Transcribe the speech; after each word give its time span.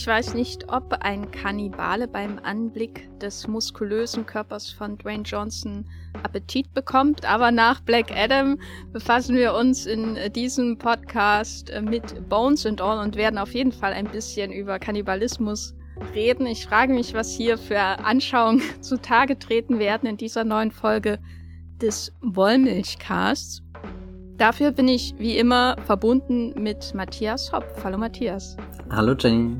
Ich 0.00 0.06
weiß 0.06 0.34
nicht, 0.34 0.72
ob 0.72 0.92
ein 1.00 1.28
Kannibale 1.32 2.06
beim 2.06 2.38
Anblick 2.44 3.08
des 3.18 3.48
muskulösen 3.48 4.24
Körpers 4.26 4.70
von 4.70 4.96
Dwayne 4.96 5.24
Johnson 5.24 5.86
Appetit 6.22 6.72
bekommt, 6.72 7.28
aber 7.28 7.50
nach 7.50 7.80
Black 7.80 8.12
Adam 8.16 8.60
befassen 8.92 9.34
wir 9.34 9.54
uns 9.54 9.86
in 9.86 10.16
diesem 10.32 10.78
Podcast 10.78 11.72
mit 11.82 12.28
Bones 12.28 12.64
and 12.64 12.80
All 12.80 13.00
und 13.00 13.16
werden 13.16 13.38
auf 13.38 13.52
jeden 13.54 13.72
Fall 13.72 13.92
ein 13.92 14.06
bisschen 14.06 14.52
über 14.52 14.78
Kannibalismus 14.78 15.74
reden. 16.14 16.46
Ich 16.46 16.64
frage 16.64 16.94
mich, 16.94 17.12
was 17.14 17.32
hier 17.32 17.58
für 17.58 17.80
Anschauungen 17.80 18.62
zutage 18.80 19.36
treten 19.36 19.80
werden 19.80 20.08
in 20.08 20.16
dieser 20.16 20.44
neuen 20.44 20.70
Folge 20.70 21.18
des 21.82 22.12
Wollmilchcasts. 22.20 23.64
Dafür 24.36 24.70
bin 24.70 24.86
ich 24.86 25.16
wie 25.18 25.36
immer 25.36 25.74
verbunden 25.86 26.54
mit 26.62 26.94
Matthias 26.94 27.52
Hopf. 27.52 27.82
Hallo 27.82 27.98
Matthias. 27.98 28.56
Hallo 28.90 29.16
Jenny. 29.18 29.56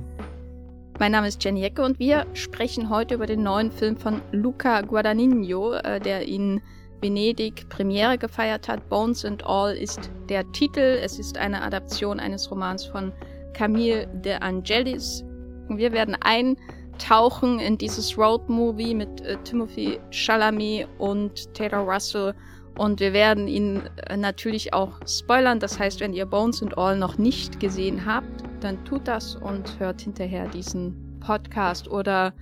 Mein 1.01 1.13
Name 1.13 1.29
ist 1.29 1.45
Jenny 1.45 1.63
Ecke 1.63 1.85
und 1.85 2.01
wir 2.01 2.27
sprechen 2.35 2.91
heute 2.91 3.15
über 3.15 3.27
den 3.27 3.45
neuen 3.45 3.71
Film 3.71 3.97
von 3.97 4.21
Luca 4.33 4.81
Guadagnino, 4.81 5.75
äh, 5.75 6.01
der 6.01 6.27
in 6.27 6.61
Venedig 7.01 7.69
Premiere 7.69 8.19
gefeiert 8.19 8.67
hat. 8.67 8.89
Bones 8.89 9.25
and 9.25 9.47
All 9.47 9.77
ist 9.77 10.11
der 10.29 10.51
Titel. 10.51 10.99
Es 11.01 11.21
ist 11.21 11.39
eine 11.39 11.63
Adaption 11.63 12.19
eines 12.19 12.51
Romans 12.51 12.85
von 12.85 13.13
Camille 13.53 14.09
de 14.09 14.33
Angelis. 14.41 15.23
Wir 15.69 15.93
werden 15.93 16.17
eintauchen 16.21 17.61
in 17.61 17.79
dieses 17.79 18.19
Road-Movie 18.19 18.97
mit 18.97 19.21
äh, 19.21 19.37
Timothy 19.45 20.01
Chalamet 20.11 20.89
und 20.99 21.55
Taylor 21.55 21.89
Russell 21.89 22.35
und 22.79 23.01
wir 23.01 23.13
werden 23.13 23.49
ihn 23.49 23.83
äh, 24.07 24.17
natürlich 24.17 24.73
auch 24.73 24.93
spoilern. 25.07 25.61
Das 25.61 25.79
heißt, 25.79 26.01
wenn 26.01 26.15
ihr 26.15 26.27
Bones 26.27 26.63
and 26.63 26.79
All 26.79 26.97
noch 26.97 27.19
nicht 27.19 27.61
gesehen 27.61 28.07
habt, 28.07 28.45
dann 28.61 28.83
tut 28.85 29.07
das 29.07 29.35
und 29.35 29.79
hört 29.79 30.01
hinterher 30.01 30.49
diesen 30.49 31.19
Podcast 31.21 31.89
oder 31.89 32.33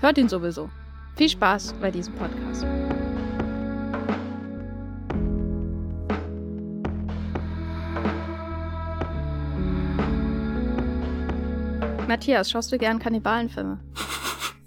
hört 0.00 0.18
ihn 0.18 0.28
sowieso. 0.28 0.68
Viel 1.16 1.28
Spaß 1.28 1.74
bei 1.80 1.90
diesem 1.90 2.14
Podcast. 2.14 2.66
Matthias, 12.08 12.50
schaust 12.50 12.72
du 12.72 12.78
gern 12.78 12.98
Kannibalenfilme? 12.98 13.78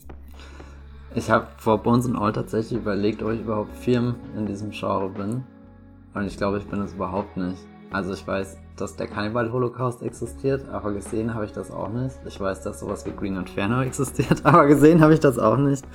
Ich 1.13 1.29
habe 1.29 1.47
vor 1.57 1.77
Bones 1.77 2.05
and 2.05 2.17
All 2.17 2.31
tatsächlich 2.31 2.79
überlegt, 2.79 3.21
ob 3.21 3.31
ich 3.31 3.41
überhaupt 3.41 3.75
Firmen 3.75 4.15
in 4.37 4.45
diesem 4.45 4.71
Genre 4.71 5.09
bin. 5.09 5.43
Und 6.13 6.25
ich 6.25 6.37
glaube, 6.37 6.57
ich 6.57 6.65
bin 6.65 6.81
es 6.81 6.93
überhaupt 6.93 7.35
nicht. 7.35 7.57
Also 7.91 8.13
ich 8.13 8.25
weiß, 8.25 8.57
dass 8.77 8.95
der 8.95 9.07
Kannibal-Holocaust 9.07 10.01
existiert, 10.03 10.69
aber 10.69 10.93
gesehen 10.93 11.33
habe 11.33 11.43
ich 11.43 11.51
das 11.51 11.69
auch 11.69 11.89
nicht. 11.89 12.15
Ich 12.25 12.39
weiß, 12.39 12.61
dass 12.61 12.79
sowas 12.79 13.05
wie 13.05 13.11
Green 13.11 13.35
Inferno 13.35 13.81
existiert, 13.83 14.45
aber 14.45 14.67
gesehen 14.67 15.01
habe 15.01 15.13
ich 15.13 15.19
das 15.19 15.37
auch 15.37 15.57
nicht. 15.57 15.85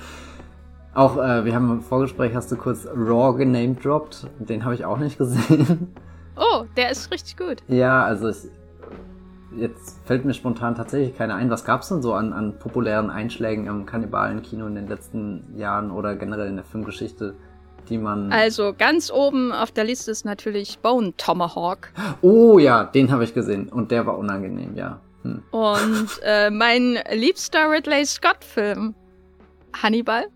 Auch, 0.93 1.17
äh, 1.17 1.45
wir 1.45 1.55
haben 1.55 1.71
im 1.71 1.81
Vorgespräch, 1.81 2.35
hast 2.35 2.51
du 2.51 2.55
kurz 2.55 2.87
Raw 2.87 3.35
genamedropped. 3.35 4.27
Den 4.37 4.63
habe 4.63 4.75
ich 4.75 4.85
auch 4.85 4.99
nicht 4.99 5.17
gesehen. 5.17 5.95
Oh, 6.35 6.65
der 6.75 6.91
ist 6.91 7.11
richtig 7.11 7.35
gut. 7.37 7.63
Ja, 7.67 8.03
also 8.03 8.29
ich, 8.29 8.37
jetzt 9.57 9.99
fällt 10.05 10.25
mir 10.25 10.33
spontan 10.33 10.75
tatsächlich 10.75 11.17
keine 11.17 11.35
ein. 11.35 11.49
Was 11.49 11.65
gab 11.65 11.81
es 11.81 11.89
denn 11.89 12.01
so 12.01 12.13
an, 12.13 12.33
an 12.33 12.57
populären 12.59 13.09
Einschlägen 13.09 13.67
im 13.67 13.85
Kannibalenkino 13.85 14.67
in 14.67 14.75
den 14.75 14.87
letzten 14.87 15.57
Jahren 15.57 15.91
oder 15.91 16.15
generell 16.15 16.47
in 16.47 16.55
der 16.55 16.65
Filmgeschichte, 16.65 17.35
die 17.89 17.97
man. 17.97 18.31
Also 18.31 18.73
ganz 18.77 19.11
oben 19.11 19.51
auf 19.51 19.71
der 19.71 19.83
Liste 19.83 20.11
ist 20.11 20.25
natürlich 20.25 20.79
Bone 20.79 21.13
Tomahawk. 21.17 21.89
Oh 22.21 22.59
ja, 22.59 22.83
den 22.83 23.11
habe 23.11 23.23
ich 23.23 23.33
gesehen 23.33 23.69
und 23.69 23.91
der 23.91 24.05
war 24.05 24.17
unangenehm, 24.17 24.75
ja. 24.75 24.99
Hm. 25.23 25.43
Und 25.51 26.09
äh, 26.23 26.49
mein 26.49 26.99
liebster 27.13 27.69
Ridley 27.69 28.05
Scott-Film, 28.05 28.95
Hannibal. 29.81 30.27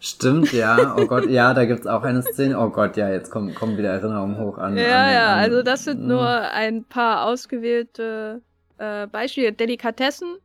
Stimmt, 0.00 0.52
ja. 0.52 0.96
Oh 0.96 1.06
Gott, 1.06 1.28
ja, 1.28 1.54
da 1.54 1.64
gibt's 1.64 1.86
auch 1.86 2.02
eine 2.02 2.22
Szene. 2.22 2.58
Oh 2.58 2.70
Gott, 2.70 2.96
ja, 2.96 3.10
jetzt 3.10 3.30
kommen, 3.30 3.54
kommen 3.54 3.76
wieder 3.76 3.90
Erinnerungen 3.90 4.38
hoch 4.38 4.58
an. 4.58 4.76
Ja, 4.76 5.04
an, 5.04 5.12
ja, 5.12 5.32
an, 5.34 5.38
also 5.40 5.62
das 5.62 5.84
sind 5.84 6.06
nur 6.06 6.26
ein 6.28 6.84
paar 6.84 7.24
ausgewählte 7.26 8.42
äh, 8.78 9.06
Beispiele. 9.06 9.52
Delikatessen 9.52 10.36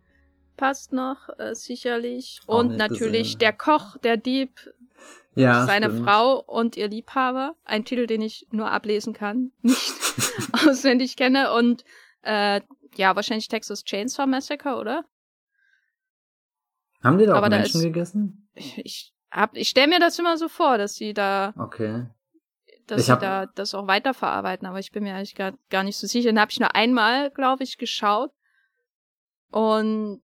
passt 0.57 0.93
noch, 0.93 1.29
äh, 1.37 1.55
sicherlich. 1.55 2.41
Und 2.45 2.77
natürlich 2.77 3.23
gesehen. 3.23 3.39
der 3.39 3.53
Koch, 3.53 3.97
der 3.97 4.17
Dieb, 4.17 4.51
ja, 5.35 5.65
seine 5.65 5.89
stimmt. 5.89 6.05
Frau 6.05 6.39
und 6.39 6.77
ihr 6.77 6.87
Liebhaber. 6.87 7.55
Ein 7.63 7.85
Titel, 7.85 8.07
den 8.07 8.21
ich 8.21 8.47
nur 8.51 8.69
ablesen 8.71 9.13
kann, 9.13 9.51
nicht 9.61 9.93
auswendig 10.67 11.15
kenne. 11.15 11.53
Und 11.53 11.83
äh, 12.21 12.61
ja, 12.95 13.15
wahrscheinlich 13.15 13.47
Texas 13.47 13.83
Chainsaw 13.83 14.27
Massacre, 14.27 14.75
oder? 14.75 15.05
Haben 17.03 17.17
die 17.17 17.25
da 17.25 17.33
auch 17.33 17.37
Aber 17.37 17.49
Menschen 17.49 17.81
da 17.81 17.87
ist, 17.87 17.93
gegessen? 17.93 18.49
Ich 18.55 19.12
hab, 19.33 19.57
ich 19.57 19.69
stelle 19.69 19.87
mir 19.87 19.99
das 19.99 20.19
immer 20.19 20.37
so 20.37 20.47
vor, 20.47 20.77
dass 20.77 20.93
sie 20.93 21.13
da, 21.13 21.53
okay. 21.57 22.05
dass 22.87 23.01
ich 23.01 23.07
sie 23.07 23.17
da 23.17 23.47
das 23.47 23.73
auch 23.73 23.87
weiterverarbeiten, 23.87 24.67
aber 24.67 24.79
ich 24.79 24.91
bin 24.91 25.03
mir 25.03 25.15
eigentlich 25.15 25.35
gar, 25.35 25.53
gar 25.69 25.83
nicht 25.83 25.97
so 25.97 26.07
sicher. 26.07 26.29
Den 26.29 26.39
habe 26.39 26.51
ich 26.51 26.59
nur 26.59 26.75
einmal, 26.75 27.31
glaube 27.31 27.63
ich, 27.63 27.77
geschaut 27.77 28.31
und 29.49 30.21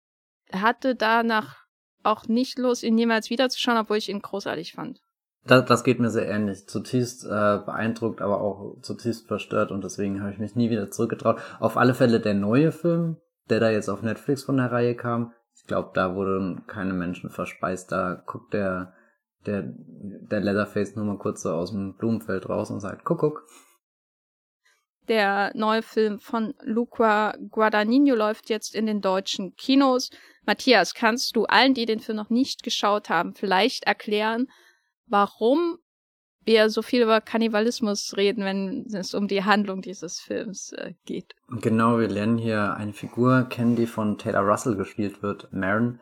hatte 0.52 0.94
danach 0.94 1.56
auch 2.02 2.28
nicht 2.28 2.58
los, 2.58 2.82
ihn 2.82 2.98
jemals 2.98 3.30
wiederzuschauen, 3.30 3.78
obwohl 3.78 3.96
ich 3.96 4.08
ihn 4.08 4.20
großartig 4.20 4.72
fand. 4.72 5.00
Das, 5.44 5.64
das 5.64 5.84
geht 5.84 6.00
mir 6.00 6.10
sehr 6.10 6.28
ähnlich. 6.28 6.68
Zutiefst 6.68 7.24
äh, 7.24 7.58
beeindruckt, 7.64 8.20
aber 8.20 8.40
auch 8.40 8.80
zutiefst 8.82 9.26
verstört 9.26 9.70
und 9.70 9.82
deswegen 9.82 10.20
habe 10.20 10.32
ich 10.32 10.38
mich 10.38 10.54
nie 10.54 10.68
wieder 10.68 10.90
zurückgetraut. 10.90 11.40
Auf 11.60 11.76
alle 11.76 11.94
Fälle 11.94 12.20
der 12.20 12.34
neue 12.34 12.72
Film, 12.72 13.16
der 13.48 13.60
da 13.60 13.70
jetzt 13.70 13.88
auf 13.88 14.02
Netflix 14.02 14.42
von 14.42 14.58
der 14.58 14.70
Reihe 14.70 14.94
kam, 14.94 15.32
ich 15.54 15.64
glaube, 15.66 15.90
da 15.94 16.14
wurden 16.14 16.66
keine 16.66 16.92
Menschen 16.92 17.30
verspeist. 17.30 17.90
Da 17.90 18.22
guckt 18.26 18.52
der 18.52 18.94
der, 19.46 19.64
der 19.66 20.40
Leatherface 20.40 20.96
nur 20.96 21.04
mal 21.04 21.18
kurz 21.18 21.42
so 21.42 21.52
aus 21.52 21.70
dem 21.70 21.94
Blumenfeld 21.94 22.48
raus 22.48 22.70
und 22.70 22.80
sagt, 22.80 23.04
guck, 23.04 23.18
guck. 23.18 23.46
Der 25.08 25.52
neue 25.54 25.82
Film 25.82 26.18
von 26.18 26.54
Luca 26.62 27.34
Guadagnino 27.50 28.14
läuft 28.14 28.50
jetzt 28.50 28.74
in 28.74 28.84
den 28.84 29.00
deutschen 29.00 29.54
Kinos. 29.56 30.10
Matthias, 30.44 30.92
kannst 30.92 31.34
du 31.34 31.46
allen, 31.46 31.72
die 31.72 31.86
den 31.86 32.00
Film 32.00 32.16
noch 32.16 32.28
nicht 32.28 32.62
geschaut 32.62 33.08
haben, 33.08 33.34
vielleicht 33.34 33.84
erklären, 33.84 34.48
warum 35.06 35.78
wir 36.44 36.70
so 36.70 36.82
viel 36.82 37.02
über 37.02 37.20
Kannibalismus 37.20 38.16
reden, 38.16 38.44
wenn 38.44 38.86
es 38.94 39.14
um 39.14 39.28
die 39.28 39.44
Handlung 39.44 39.82
dieses 39.82 40.20
Films 40.20 40.72
äh, 40.72 40.94
geht? 41.04 41.34
Genau, 41.48 41.98
wir 41.98 42.08
lernen 42.08 42.38
hier 42.38 42.74
eine 42.74 42.92
Figur 42.92 43.44
kennen, 43.44 43.76
die 43.76 43.86
von 43.86 44.18
Taylor 44.18 44.42
Russell 44.42 44.76
gespielt 44.76 45.22
wird, 45.22 45.52
Marin 45.52 46.00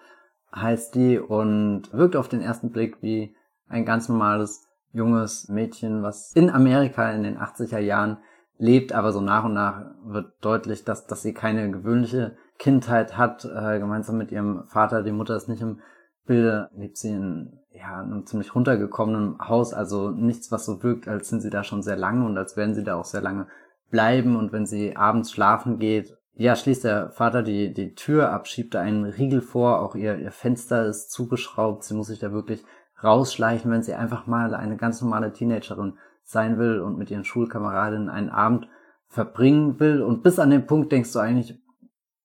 heißt 0.54 0.94
die 0.94 1.18
und 1.18 1.92
wirkt 1.92 2.16
auf 2.16 2.28
den 2.28 2.40
ersten 2.40 2.70
Blick 2.70 3.02
wie 3.02 3.34
ein 3.68 3.84
ganz 3.84 4.08
normales 4.08 4.66
junges 4.92 5.48
Mädchen, 5.48 6.02
was 6.02 6.32
in 6.32 6.50
Amerika 6.50 7.10
in 7.10 7.22
den 7.22 7.38
80er 7.38 7.78
Jahren 7.78 8.18
lebt, 8.58 8.92
aber 8.92 9.12
so 9.12 9.20
nach 9.20 9.44
und 9.44 9.52
nach 9.52 9.84
wird 10.04 10.32
deutlich, 10.40 10.84
dass, 10.84 11.06
dass 11.06 11.22
sie 11.22 11.34
keine 11.34 11.70
gewöhnliche 11.70 12.36
Kindheit 12.58 13.16
hat. 13.16 13.44
Äh, 13.44 13.78
gemeinsam 13.78 14.16
mit 14.16 14.32
ihrem 14.32 14.64
Vater, 14.68 15.02
die 15.02 15.12
Mutter 15.12 15.36
ist 15.36 15.48
nicht 15.48 15.60
im 15.60 15.80
Bilde, 16.26 16.70
lebt 16.74 16.96
sie 16.96 17.10
in 17.10 17.60
ja, 17.70 18.00
einem 18.00 18.24
ziemlich 18.26 18.54
runtergekommenen 18.54 19.38
Haus, 19.38 19.74
also 19.74 20.10
nichts, 20.10 20.50
was 20.50 20.64
so 20.64 20.82
wirkt, 20.82 21.06
als 21.06 21.28
sind 21.28 21.42
sie 21.42 21.50
da 21.50 21.62
schon 21.62 21.82
sehr 21.82 21.96
lange 21.96 22.24
und 22.24 22.38
als 22.38 22.56
werden 22.56 22.74
sie 22.74 22.84
da 22.84 22.96
auch 22.96 23.04
sehr 23.04 23.20
lange 23.20 23.46
bleiben. 23.90 24.36
Und 24.36 24.52
wenn 24.52 24.66
sie 24.66 24.96
abends 24.96 25.30
schlafen 25.30 25.78
geht, 25.78 26.15
ja, 26.38 26.54
schließt 26.54 26.84
der 26.84 27.10
Vater 27.10 27.42
die, 27.42 27.72
die 27.72 27.94
Tür 27.94 28.30
ab, 28.30 28.46
schiebt 28.46 28.74
da 28.74 28.80
einen 28.80 29.06
Riegel 29.06 29.40
vor, 29.40 29.80
auch 29.80 29.94
ihr, 29.94 30.18
ihr 30.18 30.30
Fenster 30.30 30.84
ist 30.86 31.10
zugeschraubt, 31.10 31.82
sie 31.84 31.94
muss 31.94 32.08
sich 32.08 32.18
da 32.18 32.30
wirklich 32.30 32.62
rausschleichen, 33.02 33.70
wenn 33.70 33.82
sie 33.82 33.94
einfach 33.94 34.26
mal 34.26 34.54
eine 34.54 34.76
ganz 34.76 35.00
normale 35.00 35.32
Teenagerin 35.32 35.98
sein 36.24 36.58
will 36.58 36.80
und 36.80 36.98
mit 36.98 37.10
ihren 37.10 37.24
Schulkameradinnen 37.24 38.10
einen 38.10 38.28
Abend 38.28 38.68
verbringen 39.08 39.80
will. 39.80 40.02
Und 40.02 40.22
bis 40.22 40.38
an 40.38 40.50
den 40.50 40.66
Punkt 40.66 40.92
denkst 40.92 41.12
du 41.12 41.20
eigentlich, 41.20 41.58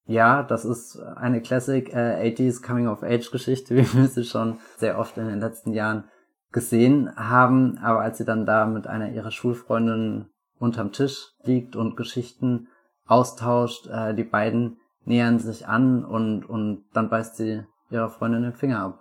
ja, 0.05 0.43
das 0.43 0.65
ist 0.65 0.99
eine 0.99 1.41
Classic 1.41 1.87
äh, 1.93 2.33
80s 2.33 2.65
Coming-of-Age-Geschichte, 2.65 3.75
wie 3.77 3.93
wir 3.93 4.07
sie 4.07 4.25
schon 4.25 4.57
sehr 4.77 4.99
oft 4.99 5.17
in 5.17 5.27
den 5.27 5.39
letzten 5.39 5.71
Jahren 5.71 6.05
gesehen 6.51 7.15
haben. 7.15 7.77
Aber 7.77 8.01
als 8.01 8.17
sie 8.17 8.25
dann 8.25 8.45
da 8.45 8.65
mit 8.65 8.87
einer 8.87 9.11
ihrer 9.11 9.31
Schulfreundinnen 9.31 10.29
unterm 10.59 10.91
Tisch 10.91 11.33
liegt 11.43 11.75
und 11.75 11.95
Geschichten 11.95 12.67
austauscht. 13.11 13.87
Äh, 13.87 14.15
die 14.15 14.23
beiden 14.23 14.77
nähern 15.03 15.39
sich 15.39 15.67
an 15.67 16.05
und, 16.05 16.45
und 16.45 16.85
dann 16.93 17.09
beißt 17.09 17.35
sie 17.35 17.63
ihrer 17.89 18.09
Freundin 18.09 18.43
den 18.43 18.53
Finger 18.53 18.79
ab. 18.79 18.99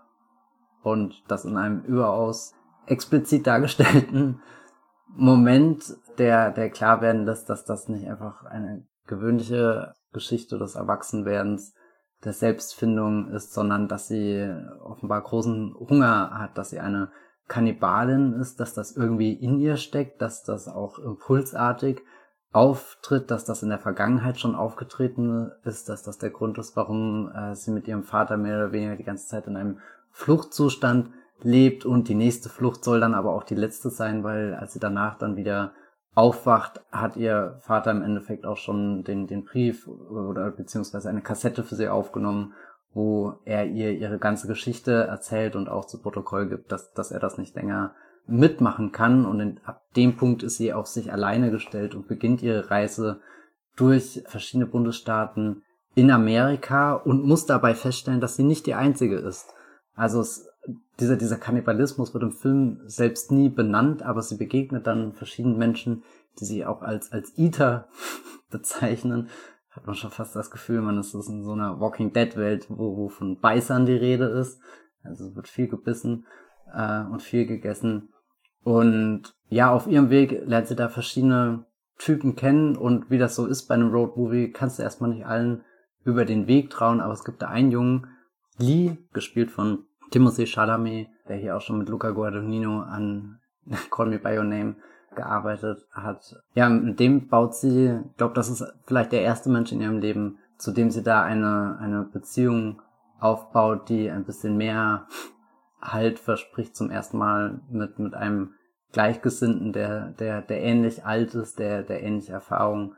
Und 0.83 1.23
das 1.29 1.45
in 1.45 1.57
einem 1.57 1.83
überaus 1.83 2.55
explizit 2.87 3.47
dargestellten 3.47 4.41
Moment, 5.17 5.97
der, 6.19 6.51
der 6.51 6.71
klar 6.71 7.01
werden 7.01 7.25
lässt, 7.25 7.51
dass 7.51 7.65
das 7.65 7.89
nicht 7.89 8.09
einfach 8.09 8.45
eine 8.45 8.87
gewöhnliche 9.07 9.95
Geschichte 10.13 10.59
des 10.59 10.75
Erwachsenwerdens, 10.75 11.75
der 12.25 12.33
Selbstfindung 12.33 13.29
ist, 13.31 13.55
sondern 13.55 13.89
dass 13.89 14.07
sie 14.07 14.47
offenbar 14.83 15.23
großen 15.23 15.75
Hunger 15.75 16.39
hat, 16.39 16.59
dass 16.59 16.71
sie 16.71 16.79
eine 16.79 17.11
Kannibalin 17.49 18.35
ist, 18.35 18.61
dass 18.61 18.75
das 18.75 18.95
irgendwie 18.95 19.33
in 19.33 19.59
ihr 19.59 19.79
steckt, 19.79 20.21
dass 20.21 20.43
das 20.43 20.69
auch 20.69 20.99
impulsartig 20.99 22.03
auftritt, 22.53 23.31
dass 23.31 23.45
das 23.45 23.63
in 23.63 23.69
der 23.69 23.79
Vergangenheit 23.79 24.41
schon 24.41 24.55
aufgetreten 24.55 25.53
ist, 25.65 25.89
dass 25.89 26.03
das 26.03 26.19
der 26.19 26.31
Grund 26.31 26.59
ist, 26.59 26.77
warum 26.77 27.31
äh, 27.33 27.55
sie 27.55 27.71
mit 27.71 27.87
ihrem 27.87 28.03
Vater 28.03 28.37
mehr 28.37 28.57
oder 28.57 28.73
weniger 28.73 28.97
die 28.97 29.05
ganze 29.05 29.29
Zeit 29.29 29.47
in 29.47 29.57
einem 29.57 29.79
Fluchtzustand 30.11 31.11
lebt 31.43 31.85
und 31.85 32.09
die 32.09 32.15
nächste 32.15 32.49
Flucht 32.49 32.85
soll 32.85 33.01
dann 33.01 33.15
aber 33.15 33.33
auch 33.33 33.45
die 33.45 33.55
letzte 33.55 33.91
sein, 33.91 34.25
weil 34.25 34.55
als 34.55 34.73
sie 34.73 34.81
danach 34.81 35.17
dann 35.17 35.37
wieder 35.37 35.73
aufwacht, 36.15 36.81
hat 36.91 37.17
ihr 37.17 37.57
Vater 37.61 37.93
im 37.93 38.03
Endeffekt 38.03 38.45
auch 38.45 38.57
schon 38.57 39.05
den, 39.05 39.27
den 39.29 39.45
Brief 39.45 39.87
oder 39.87 40.51
beziehungsweise 40.51 41.09
eine 41.09 41.23
Kassette 41.23 41.63
für 41.63 41.77
sie 41.77 41.89
aufgenommen, 41.89 42.55
wo 42.93 43.39
er 43.45 43.67
ihr 43.67 43.93
ihre 43.93 44.19
ganze 44.19 44.49
Geschichte 44.49 44.93
erzählt 44.93 45.55
und 45.55 45.69
auch 45.69 45.85
zu 45.85 46.03
Protokoll 46.03 46.49
gibt, 46.49 46.73
dass, 46.73 46.93
dass 46.93 47.13
er 47.13 47.21
das 47.21 47.39
nicht 47.39 47.55
länger 47.55 47.95
mitmachen 48.27 48.93
kann. 48.93 49.27
Und 49.27 49.41
in, 49.41 49.61
ab 49.65 49.83
dem 49.97 50.17
Punkt 50.17 50.43
ist 50.43 50.57
sie 50.57 50.73
auf 50.73 50.87
sich 50.87 51.13
alleine 51.13 51.51
gestellt 51.51 51.95
und 51.95 52.09
beginnt 52.09 52.43
ihre 52.43 52.71
Reise 52.71 53.21
durch 53.77 54.23
verschiedene 54.27 54.67
Bundesstaaten 54.67 55.63
in 55.95 56.11
Amerika 56.11 56.95
und 56.95 57.25
muss 57.25 57.47
dabei 57.47 57.75
feststellen, 57.75 58.21
dass 58.21 58.37
sie 58.37 58.45
nicht 58.45 58.67
die 58.67 58.75
einzige 58.75 59.17
ist. 59.17 59.53
Also 59.95 60.21
es, 60.21 60.49
dieser, 61.01 61.17
dieser 61.17 61.37
Kannibalismus 61.37 62.15
wird 62.15 62.23
im 62.23 62.33
Film 62.33 62.81
selbst 62.87 63.33
nie 63.33 63.49
benannt, 63.49 64.03
aber 64.03 64.23
sie 64.23 64.37
begegnet 64.37 64.87
dann 64.87 65.13
verschiedenen 65.13 65.59
Menschen, 65.59 66.05
die 66.39 66.45
sie 66.45 66.65
auch 66.65 66.83
als, 66.83 67.13
als 67.13 67.37
Eater 67.37 67.89
bezeichnen. 68.51 69.29
Hat 69.71 69.87
man 69.87 69.95
schon 69.95 70.11
fast 70.11 70.37
das 70.37 70.51
Gefühl, 70.51 70.83
man 70.83 70.99
ist 70.99 71.15
in 71.15 71.45
so 71.45 71.53
einer 71.53 71.81
Walking 71.81 72.13
Dead 72.13 72.37
Welt, 72.37 72.67
wo, 72.69 72.97
wo 72.97 73.09
von 73.09 73.39
Beißern 73.41 73.87
die 73.87 73.93
Rede 73.95 74.27
ist. 74.27 74.61
Also 75.03 75.29
es 75.29 75.37
wird 75.37 75.49
viel 75.49 75.69
gebissen 75.69 76.27
äh, 76.75 77.03
und 77.11 77.23
viel 77.23 77.47
gegessen. 77.47 78.11
Und 78.63 79.35
ja, 79.49 79.71
auf 79.73 79.87
ihrem 79.87 80.11
Weg 80.11 80.43
lernt 80.47 80.69
sie 80.69 80.77
da 80.77 80.89
verschiedene 80.89 81.67
Typen 81.99 82.37
kennen 82.37 82.77
und 82.77 83.11
wie 83.11 83.19
das 83.19 83.37
so 83.37 83.47
ist 83.47 83.67
bei 83.67 83.75
einem 83.75 83.91
Roadmovie, 83.91 84.53
kannst 84.53 84.79
du 84.79 84.83
erstmal 84.83 85.11
nicht 85.11 85.27
allen 85.27 85.63
über 86.05 86.25
den 86.25 86.47
Weg 86.47 86.71
trauen, 86.71 87.01
aber 87.01 87.13
es 87.13 87.25
gibt 87.25 87.43
da 87.43 87.49
einen 87.49 87.71
Jungen, 87.71 88.07
Lee, 88.59 88.97
gespielt 89.13 89.51
von 89.51 89.85
Timothy 90.11 90.47
Chalamet, 90.47 91.09
der 91.29 91.37
hier 91.37 91.57
auch 91.57 91.61
schon 91.61 91.79
mit 91.79 91.89
Luca 91.89 92.11
Guadagnino 92.11 92.81
an 92.81 93.41
Call 93.91 94.09
Me 94.09 94.19
By 94.19 94.39
Your 94.39 94.45
Name 94.45 94.77
gearbeitet 95.15 95.87
hat. 95.93 96.37
Ja, 96.55 96.69
mit 96.69 97.01
dem 97.01 97.29
baut 97.29 97.55
sie, 97.55 98.01
ich 98.11 98.17
glaube, 98.17 98.35
das 98.35 98.49
ist 98.49 98.65
vielleicht 98.87 99.13
der 99.13 99.23
erste 99.23 99.51
Mensch 99.51 99.73
in 99.73 99.81
ihrem 99.81 99.99
Leben, 99.99 100.39
zu 100.57 100.73
dem 100.73 100.91
sie 100.91 101.03
da 101.03 101.23
eine, 101.23 101.79
eine 101.81 102.03
Beziehung 102.03 102.81
aufbaut, 103.19 103.89
die 103.89 104.11
ein 104.11 104.25
bisschen 104.25 104.57
mehr 104.57 105.07
Halt 105.81 106.19
verspricht 106.19 106.77
zum 106.77 106.91
ersten 106.91 107.19
Mal 107.19 107.61
mit, 107.71 107.99
mit 107.99 108.15
einem 108.15 108.55
Gleichgesinnten, 108.93 109.73
der, 109.73 110.09
der, 110.13 110.43
der 110.43 110.63
ähnlich 110.63 111.05
alt 111.05 111.35
ist, 111.35 111.59
der, 111.59 111.83
der 111.83 112.03
ähnliche 112.03 112.33
Erfahrung 112.33 112.95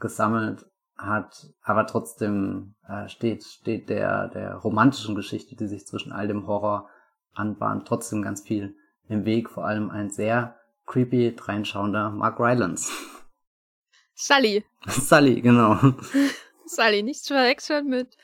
gesammelt 0.00 0.66
hat, 0.96 1.48
aber 1.62 1.86
trotzdem 1.86 2.74
äh, 2.88 3.08
steht, 3.08 3.44
steht 3.44 3.88
der, 3.88 4.28
der 4.28 4.54
romantischen 4.56 5.14
Geschichte, 5.14 5.56
die 5.56 5.66
sich 5.66 5.86
zwischen 5.86 6.12
all 6.12 6.28
dem 6.28 6.46
Horror 6.46 6.88
anbahnt, 7.32 7.86
trotzdem 7.86 8.22
ganz 8.22 8.42
viel 8.42 8.76
im 9.08 9.24
Weg, 9.24 9.50
vor 9.50 9.66
allem 9.66 9.90
ein 9.90 10.10
sehr 10.10 10.56
creepy, 10.86 11.34
dreinschauender 11.34 12.10
Mark 12.10 12.38
Rylance. 12.38 12.90
Sully. 14.14 14.64
Sully, 14.86 15.40
genau. 15.42 15.78
Sully, 16.66 17.02
nicht 17.02 17.24
zu 17.24 17.34
verwechseln 17.34 17.88
mit 17.88 18.16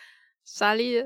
Sully, 0.45 1.05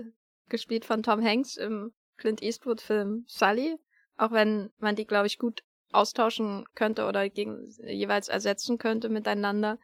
gespielt 0.48 0.84
von 0.84 1.02
Tom 1.02 1.24
Hanks 1.24 1.56
im 1.56 1.92
Clint 2.24 2.42
Eastwood-Film 2.42 3.24
Sully, 3.26 3.76
auch 4.16 4.32
wenn 4.32 4.70
man 4.78 4.96
die, 4.96 5.06
glaube 5.06 5.26
ich, 5.26 5.38
gut 5.38 5.62
austauschen 5.92 6.64
könnte 6.74 7.04
oder 7.04 7.28
gegen, 7.28 7.68
jeweils 7.86 8.28
ersetzen 8.28 8.78
könnte 8.78 9.10
miteinander. 9.10 9.78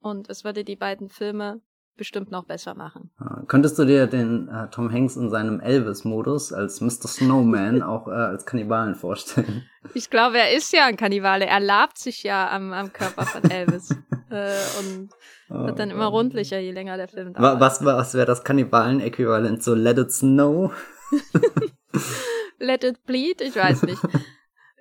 Und 0.00 0.28
es 0.28 0.42
würde 0.42 0.64
die 0.64 0.74
beiden 0.74 1.08
Filme 1.08 1.60
bestimmt 1.96 2.32
noch 2.32 2.46
besser 2.46 2.74
machen. 2.74 3.12
Könntest 3.46 3.78
du 3.78 3.84
dir 3.84 4.08
den 4.08 4.48
äh, 4.48 4.68
Tom 4.70 4.90
Hanks 4.90 5.14
in 5.14 5.30
seinem 5.30 5.60
Elvis-Modus 5.60 6.52
als 6.52 6.80
Mr. 6.80 7.06
Snowman 7.06 7.80
auch 7.84 8.08
äh, 8.08 8.10
als 8.10 8.44
Kannibalen 8.44 8.96
vorstellen? 8.96 9.62
Ich 9.94 10.10
glaube, 10.10 10.38
er 10.38 10.52
ist 10.52 10.72
ja 10.72 10.86
ein 10.86 10.96
Kannibale. 10.96 11.46
Er 11.46 11.60
labt 11.60 11.98
sich 11.98 12.24
ja 12.24 12.50
am, 12.50 12.72
am 12.72 12.92
Körper 12.92 13.24
von 13.24 13.48
Elvis. 13.48 13.90
äh, 14.30 14.50
und 14.80 15.10
oh, 15.48 15.66
wird 15.66 15.78
dann 15.78 15.90
immer 15.92 16.06
rundlicher, 16.06 16.58
je 16.58 16.72
länger 16.72 16.96
der 16.96 17.06
Film 17.06 17.32
dauert. 17.32 17.60
Was, 17.60 17.84
was 17.84 18.14
wäre 18.14 18.26
das 18.26 18.42
Kannibalen-Äquivalent 18.42 19.62
zu 19.62 19.76
Let 19.76 19.98
It 19.98 20.10
Snow? 20.10 20.72
Let 22.58 22.84
it 22.84 23.04
bleed? 23.04 23.40
Ich 23.40 23.56
weiß 23.56 23.82
nicht. 23.82 24.00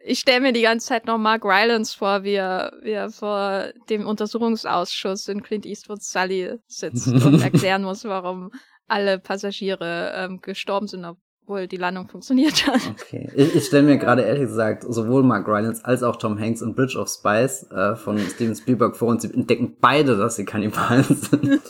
Ich 0.05 0.19
stelle 0.19 0.41
mir 0.41 0.51
die 0.51 0.61
ganze 0.61 0.87
Zeit 0.87 1.05
noch 1.05 1.17
Mark 1.17 1.45
Rylance 1.45 1.97
vor, 1.97 2.23
wie 2.23 2.33
er, 2.33 2.73
wie 2.81 2.91
er 2.91 3.09
vor 3.09 3.67
dem 3.89 4.05
Untersuchungsausschuss 4.05 5.29
in 5.29 5.41
Clint 5.41 5.65
Eastwood 5.65 6.03
Sully 6.03 6.59
sitzt 6.67 7.07
und 7.07 7.41
erklären 7.41 7.83
muss, 7.83 8.03
warum 8.03 8.51
alle 8.87 9.17
Passagiere 9.17 10.13
ähm, 10.15 10.41
gestorben 10.41 10.87
sind, 10.87 11.05
obwohl 11.05 11.67
die 11.67 11.77
Landung 11.77 12.09
funktioniert 12.09 12.67
hat. 12.67 12.81
Okay. 12.91 13.31
Ich, 13.33 13.55
ich 13.55 13.65
stelle 13.65 13.83
mir 13.83 13.97
gerade 13.97 14.23
ehrlich 14.23 14.43
gesagt 14.43 14.83
sowohl 14.87 15.23
Mark 15.23 15.47
Rylance 15.47 15.85
als 15.85 16.03
auch 16.03 16.17
Tom 16.17 16.37
Hanks 16.37 16.61
und 16.61 16.75
Bridge 16.75 16.97
of 16.97 17.07
Spies 17.09 17.63
äh, 17.71 17.95
von 17.95 18.19
Steven 18.19 18.55
Spielberg 18.55 18.97
vor 18.97 19.07
und 19.07 19.21
sie 19.21 19.33
entdecken 19.33 19.77
beide, 19.79 20.17
dass 20.17 20.35
sie 20.35 20.43
Kannibalen 20.43 21.03
sind. 21.03 21.61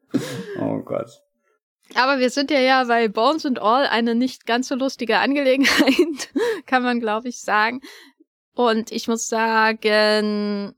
oh 0.60 0.78
Gott. 0.84 1.20
Aber 1.94 2.18
wir 2.20 2.30
sind 2.30 2.50
ja 2.50 2.60
ja 2.60 2.84
bei 2.84 3.08
Bones 3.08 3.44
and 3.44 3.60
All 3.60 3.86
eine 3.86 4.14
nicht 4.14 4.46
ganz 4.46 4.68
so 4.68 4.74
lustige 4.74 5.18
Angelegenheit, 5.18 6.30
kann 6.66 6.82
man 6.82 7.00
glaube 7.00 7.28
ich 7.28 7.40
sagen. 7.40 7.80
Und 8.54 8.92
ich 8.92 9.08
muss 9.08 9.28
sagen, 9.28 10.74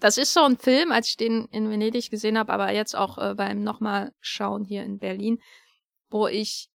das 0.00 0.18
ist 0.18 0.32
so 0.32 0.42
ein 0.42 0.56
Film, 0.56 0.92
als 0.92 1.08
ich 1.08 1.16
den 1.16 1.46
in 1.46 1.70
Venedig 1.70 2.10
gesehen 2.10 2.38
habe, 2.38 2.52
aber 2.52 2.72
jetzt 2.72 2.94
auch 2.94 3.18
äh, 3.18 3.34
beim 3.34 3.62
nochmal 3.62 4.12
schauen 4.20 4.64
hier 4.64 4.84
in 4.84 4.98
Berlin, 4.98 5.40
wo 6.08 6.28
ich 6.28 6.68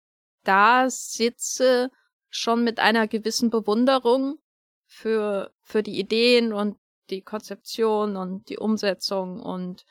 da 0.44 0.88
sitze 0.88 1.90
schon 2.28 2.64
mit 2.64 2.78
einer 2.78 3.08
gewissen 3.08 3.50
Bewunderung 3.50 4.38
für, 4.86 5.52
für 5.62 5.82
die 5.82 5.98
Ideen 5.98 6.52
und 6.52 6.78
die 7.10 7.22
Konzeption 7.22 8.16
und 8.16 8.48
die 8.48 8.58
Umsetzung 8.58 9.40
und 9.40 9.84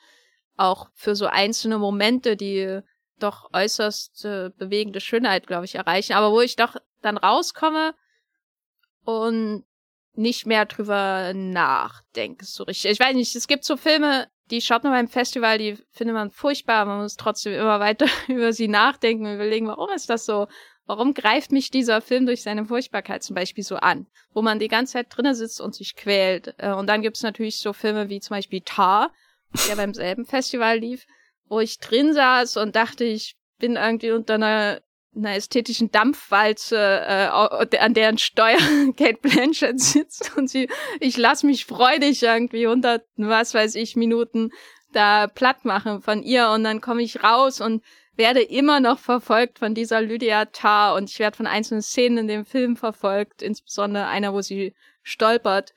auch 0.56 0.88
für 0.94 1.14
so 1.14 1.26
einzelne 1.26 1.78
Momente, 1.78 2.36
die 2.36 2.80
doch 3.22 3.50
äußerst 3.52 4.24
äh, 4.24 4.50
bewegende 4.56 5.00
Schönheit, 5.00 5.46
glaube 5.46 5.64
ich, 5.64 5.74
erreichen. 5.74 6.14
Aber 6.14 6.32
wo 6.32 6.40
ich 6.40 6.56
doch 6.56 6.76
dann 7.02 7.16
rauskomme 7.16 7.94
und 9.04 9.64
nicht 10.14 10.46
mehr 10.46 10.66
drüber 10.66 11.32
nachdenke, 11.34 12.44
so 12.44 12.64
richtig. 12.64 12.90
Ich 12.90 13.00
weiß 13.00 13.14
nicht, 13.14 13.34
es 13.34 13.46
gibt 13.46 13.64
so 13.64 13.76
Filme, 13.76 14.28
die 14.50 14.60
schaut 14.60 14.82
man 14.82 14.92
beim 14.92 15.08
Festival, 15.08 15.58
die 15.58 15.78
findet 15.90 16.14
man 16.14 16.30
furchtbar, 16.30 16.84
man 16.84 17.02
muss 17.02 17.16
trotzdem 17.16 17.54
immer 17.54 17.80
weiter 17.80 18.06
über 18.28 18.52
sie 18.52 18.68
nachdenken 18.68 19.26
und 19.26 19.34
überlegen, 19.34 19.68
warum 19.68 19.90
ist 19.90 20.10
das 20.10 20.26
so? 20.26 20.48
Warum 20.86 21.14
greift 21.14 21.52
mich 21.52 21.70
dieser 21.70 22.00
Film 22.00 22.26
durch 22.26 22.42
seine 22.42 22.64
Furchtbarkeit 22.64 23.22
zum 23.22 23.36
Beispiel 23.36 23.62
so 23.62 23.76
an? 23.76 24.08
Wo 24.32 24.42
man 24.42 24.58
die 24.58 24.66
ganze 24.66 24.94
Zeit 24.94 25.06
drinnen 25.10 25.36
sitzt 25.36 25.60
und 25.60 25.72
sich 25.72 25.94
quält. 25.94 26.54
Äh, 26.58 26.72
und 26.72 26.88
dann 26.88 27.00
gibt's 27.00 27.22
natürlich 27.22 27.58
so 27.60 27.72
Filme 27.72 28.08
wie 28.08 28.18
zum 28.18 28.34
Beispiel 28.34 28.60
Tar, 28.62 29.12
der 29.68 29.76
beim 29.76 29.94
selben 29.94 30.24
Festival 30.24 30.78
lief, 30.78 31.06
wo 31.50 31.60
ich 31.60 31.78
drin 31.78 32.14
saß 32.14 32.56
und 32.56 32.76
dachte, 32.76 33.04
ich 33.04 33.36
bin 33.58 33.76
irgendwie 33.76 34.12
unter 34.12 34.34
einer, 34.34 34.80
einer 35.14 35.34
ästhetischen 35.34 35.90
Dampfwalze, 35.90 36.76
äh, 36.78 37.76
an 37.76 37.92
deren 37.92 38.16
Steuer 38.16 38.56
Kate 38.96 39.18
Blanchett 39.20 39.80
sitzt 39.80 40.36
und 40.36 40.48
sie, 40.48 40.70
ich 41.00 41.18
lass 41.18 41.42
mich 41.42 41.66
freudig 41.66 42.22
irgendwie 42.22 42.66
unter, 42.66 43.02
was 43.16 43.52
weiß 43.52 43.74
ich, 43.74 43.96
Minuten 43.96 44.50
da 44.92 45.26
platt 45.26 45.64
machen 45.64 46.00
von 46.00 46.22
ihr 46.22 46.50
und 46.50 46.64
dann 46.64 46.80
komme 46.80 47.02
ich 47.02 47.22
raus 47.22 47.60
und 47.60 47.82
werde 48.16 48.42
immer 48.42 48.80
noch 48.80 48.98
verfolgt 48.98 49.58
von 49.58 49.74
dieser 49.74 50.00
Lydia 50.00 50.46
Tarr 50.46 50.94
und 50.94 51.10
ich 51.10 51.18
werde 51.18 51.36
von 51.36 51.46
einzelnen 51.46 51.82
Szenen 51.82 52.18
in 52.18 52.28
dem 52.28 52.44
Film 52.44 52.76
verfolgt, 52.76 53.42
insbesondere 53.42 54.06
einer, 54.06 54.32
wo 54.32 54.40
sie 54.40 54.74
stolpert. 55.02 55.74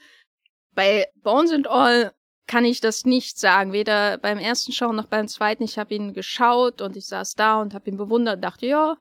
Bei 0.75 1.07
Bones 1.21 1.51
and 1.51 1.67
All 1.67 2.11
kann 2.47 2.65
ich 2.65 2.81
das 2.81 3.05
nicht 3.05 3.39
sagen. 3.39 3.73
Weder 3.73 4.17
beim 4.17 4.37
ersten 4.37 4.71
Schauen 4.71 4.95
noch 4.95 5.07
beim 5.07 5.27
zweiten. 5.27 5.63
Ich 5.63 5.77
habe 5.77 5.93
ihn 5.93 6.13
geschaut 6.13 6.81
und 6.81 6.97
ich 6.97 7.05
saß 7.05 7.35
da 7.35 7.61
und 7.61 7.73
habe 7.73 7.89
ihn 7.89 7.97
bewundert 7.97 8.35
und 8.35 8.41
dachte, 8.41 8.65
ja, 8.65 8.97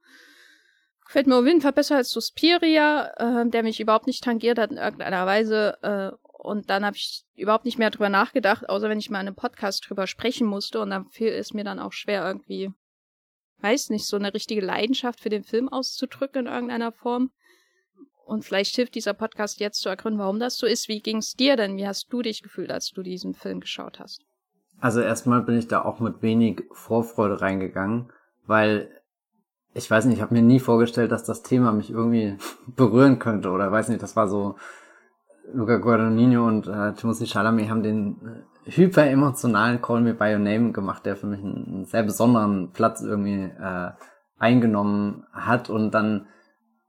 gefällt 1.04 1.26
mir 1.26 1.36
auf 1.36 1.46
jeden 1.46 1.60
Fall 1.60 1.72
besser 1.72 1.96
als 1.96 2.10
Suspiria, 2.10 3.12
äh, 3.16 3.48
der 3.48 3.62
mich 3.62 3.80
überhaupt 3.80 4.06
nicht 4.06 4.24
tangiert 4.24 4.58
hat 4.58 4.70
in 4.70 4.78
irgendeiner 4.78 5.26
Weise. 5.26 5.76
Äh, 5.82 6.16
und 6.38 6.70
dann 6.70 6.84
habe 6.84 6.96
ich 6.96 7.24
überhaupt 7.34 7.64
nicht 7.64 7.78
mehr 7.78 7.90
drüber 7.90 8.08
nachgedacht, 8.08 8.68
außer 8.68 8.88
wenn 8.88 8.98
ich 8.98 9.10
mal 9.10 9.20
in 9.20 9.28
einem 9.28 9.36
Podcast 9.36 9.88
drüber 9.88 10.06
sprechen 10.06 10.46
musste. 10.46 10.80
Und 10.80 10.90
dann 10.90 11.06
fiel 11.06 11.28
es 11.28 11.52
mir 11.52 11.64
dann 11.64 11.78
auch 11.78 11.92
schwer, 11.92 12.26
irgendwie, 12.26 12.72
weiß 13.58 13.90
nicht, 13.90 14.06
so 14.06 14.16
eine 14.16 14.34
richtige 14.34 14.60
Leidenschaft 14.60 15.20
für 15.20 15.28
den 15.28 15.44
Film 15.44 15.68
auszudrücken 15.68 16.46
in 16.46 16.52
irgendeiner 16.52 16.92
Form. 16.92 17.30
Und 18.32 18.46
vielleicht 18.46 18.74
hilft 18.76 18.94
dieser 18.94 19.12
Podcast 19.12 19.60
jetzt 19.60 19.82
zu 19.82 19.90
ergründen, 19.90 20.18
warum 20.18 20.40
das 20.40 20.56
so 20.56 20.66
ist. 20.66 20.88
Wie 20.88 21.00
ging 21.00 21.18
es 21.18 21.34
dir 21.34 21.54
denn? 21.54 21.76
Wie 21.76 21.86
hast 21.86 22.10
du 22.10 22.22
dich 22.22 22.42
gefühlt, 22.42 22.72
als 22.72 22.90
du 22.90 23.02
diesen 23.02 23.34
Film 23.34 23.60
geschaut 23.60 24.00
hast? 24.00 24.22
Also 24.80 25.02
erstmal 25.02 25.42
bin 25.42 25.58
ich 25.58 25.68
da 25.68 25.84
auch 25.84 26.00
mit 26.00 26.22
wenig 26.22 26.62
Vorfreude 26.72 27.42
reingegangen, 27.42 28.10
weil 28.46 28.88
ich 29.74 29.90
weiß 29.90 30.06
nicht, 30.06 30.16
ich 30.16 30.22
habe 30.22 30.32
mir 30.32 30.40
nie 30.40 30.60
vorgestellt, 30.60 31.12
dass 31.12 31.24
das 31.24 31.42
Thema 31.42 31.72
mich 31.72 31.90
irgendwie 31.90 32.38
berühren 32.74 33.18
könnte 33.18 33.50
oder 33.50 33.70
weiß 33.70 33.90
nicht, 33.90 34.02
das 34.02 34.16
war 34.16 34.28
so 34.28 34.56
Luca 35.52 35.76
Guadagnino 35.76 36.46
und 36.46 36.66
äh, 36.68 36.94
Timothy 36.94 37.26
Chalamet 37.26 37.68
haben 37.68 37.82
den 37.82 38.46
äh, 38.66 38.70
hyper 38.70 39.04
emotionalen 39.04 39.82
Call 39.82 40.00
Me 40.00 40.14
By 40.14 40.32
Your 40.32 40.38
Name 40.38 40.72
gemacht, 40.72 41.04
der 41.04 41.16
für 41.16 41.26
mich 41.26 41.40
einen, 41.40 41.66
einen 41.66 41.84
sehr 41.84 42.02
besonderen 42.02 42.70
Platz 42.72 43.02
irgendwie 43.02 43.42
äh, 43.42 43.90
eingenommen 44.38 45.26
hat 45.34 45.68
und 45.68 45.90
dann 45.90 46.28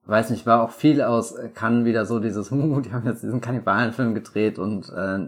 weiß 0.05 0.29
nicht, 0.29 0.45
war 0.45 0.63
auch 0.63 0.71
viel 0.71 1.01
aus 1.01 1.35
kann 1.53 1.85
wieder 1.85 2.05
so 2.05 2.19
dieses, 2.19 2.51
uh, 2.51 2.81
die 2.81 2.93
haben 2.93 3.05
jetzt 3.05 3.23
diesen 3.23 3.41
Kannibalenfilm 3.41 4.13
gedreht 4.13 4.59
und 4.59 4.89
äh, 4.89 5.19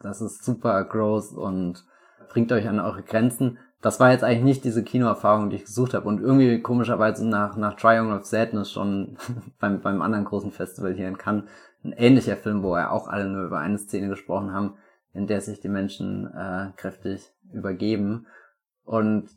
das 0.00 0.20
ist 0.20 0.44
super 0.44 0.84
gross 0.84 1.32
und 1.32 1.84
bringt 2.28 2.52
euch 2.52 2.68
an 2.68 2.80
eure 2.80 3.02
Grenzen. 3.02 3.58
Das 3.80 4.00
war 4.00 4.10
jetzt 4.10 4.24
eigentlich 4.24 4.44
nicht 4.44 4.64
diese 4.64 4.82
Kinoerfahrung, 4.82 5.50
die 5.50 5.56
ich 5.56 5.64
gesucht 5.64 5.94
habe 5.94 6.08
und 6.08 6.20
irgendwie 6.20 6.60
komischerweise 6.60 7.26
nach, 7.26 7.56
nach 7.56 7.74
Triangle 7.74 8.16
of 8.16 8.26
Sadness 8.26 8.72
schon 8.72 9.16
beim, 9.60 9.80
beim 9.80 10.02
anderen 10.02 10.24
großen 10.24 10.52
Festival 10.52 10.94
hier 10.94 11.08
in 11.08 11.18
Cannes 11.18 11.44
ein 11.84 11.92
ähnlicher 11.92 12.36
Film, 12.36 12.62
wo 12.62 12.74
er 12.74 12.92
auch 12.92 13.06
alle 13.06 13.28
nur 13.28 13.44
über 13.44 13.58
eine 13.58 13.78
Szene 13.78 14.08
gesprochen 14.08 14.52
haben, 14.52 14.74
in 15.12 15.26
der 15.26 15.40
sich 15.40 15.60
die 15.60 15.68
Menschen 15.68 16.26
äh, 16.26 16.72
kräftig 16.76 17.32
übergeben. 17.52 18.26
Und 18.84 19.28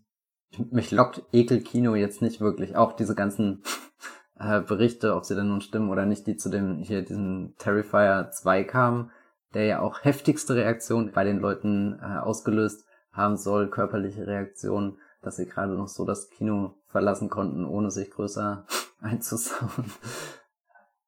mich 0.57 0.91
lockt 0.91 1.23
Ekelkino 1.31 1.95
jetzt 1.95 2.21
nicht 2.21 2.41
wirklich. 2.41 2.75
Auch 2.75 2.93
diese 2.93 3.15
ganzen 3.15 3.63
äh, 4.39 4.61
Berichte, 4.61 5.15
ob 5.15 5.25
sie 5.25 5.35
denn 5.35 5.47
nun 5.47 5.61
stimmen 5.61 5.89
oder 5.89 6.05
nicht, 6.05 6.27
die 6.27 6.37
zu 6.37 6.49
dem 6.49 6.77
hier 6.77 7.03
diesen 7.03 7.55
Terrifier 7.57 8.29
2 8.31 8.63
kamen, 8.63 9.11
der 9.53 9.65
ja 9.65 9.79
auch 9.79 10.03
heftigste 10.03 10.55
Reaktionen 10.55 11.11
bei 11.11 11.23
den 11.23 11.39
Leuten 11.39 11.99
äh, 12.01 12.17
ausgelöst 12.19 12.85
haben 13.11 13.37
soll, 13.37 13.69
körperliche 13.69 14.25
Reaktionen, 14.27 14.97
dass 15.21 15.35
sie 15.35 15.45
gerade 15.45 15.73
noch 15.73 15.87
so 15.87 16.05
das 16.05 16.29
Kino 16.29 16.75
verlassen 16.87 17.29
konnten, 17.29 17.65
ohne 17.65 17.91
sich 17.91 18.11
größer 18.11 18.65
einzusauen. 19.01 19.91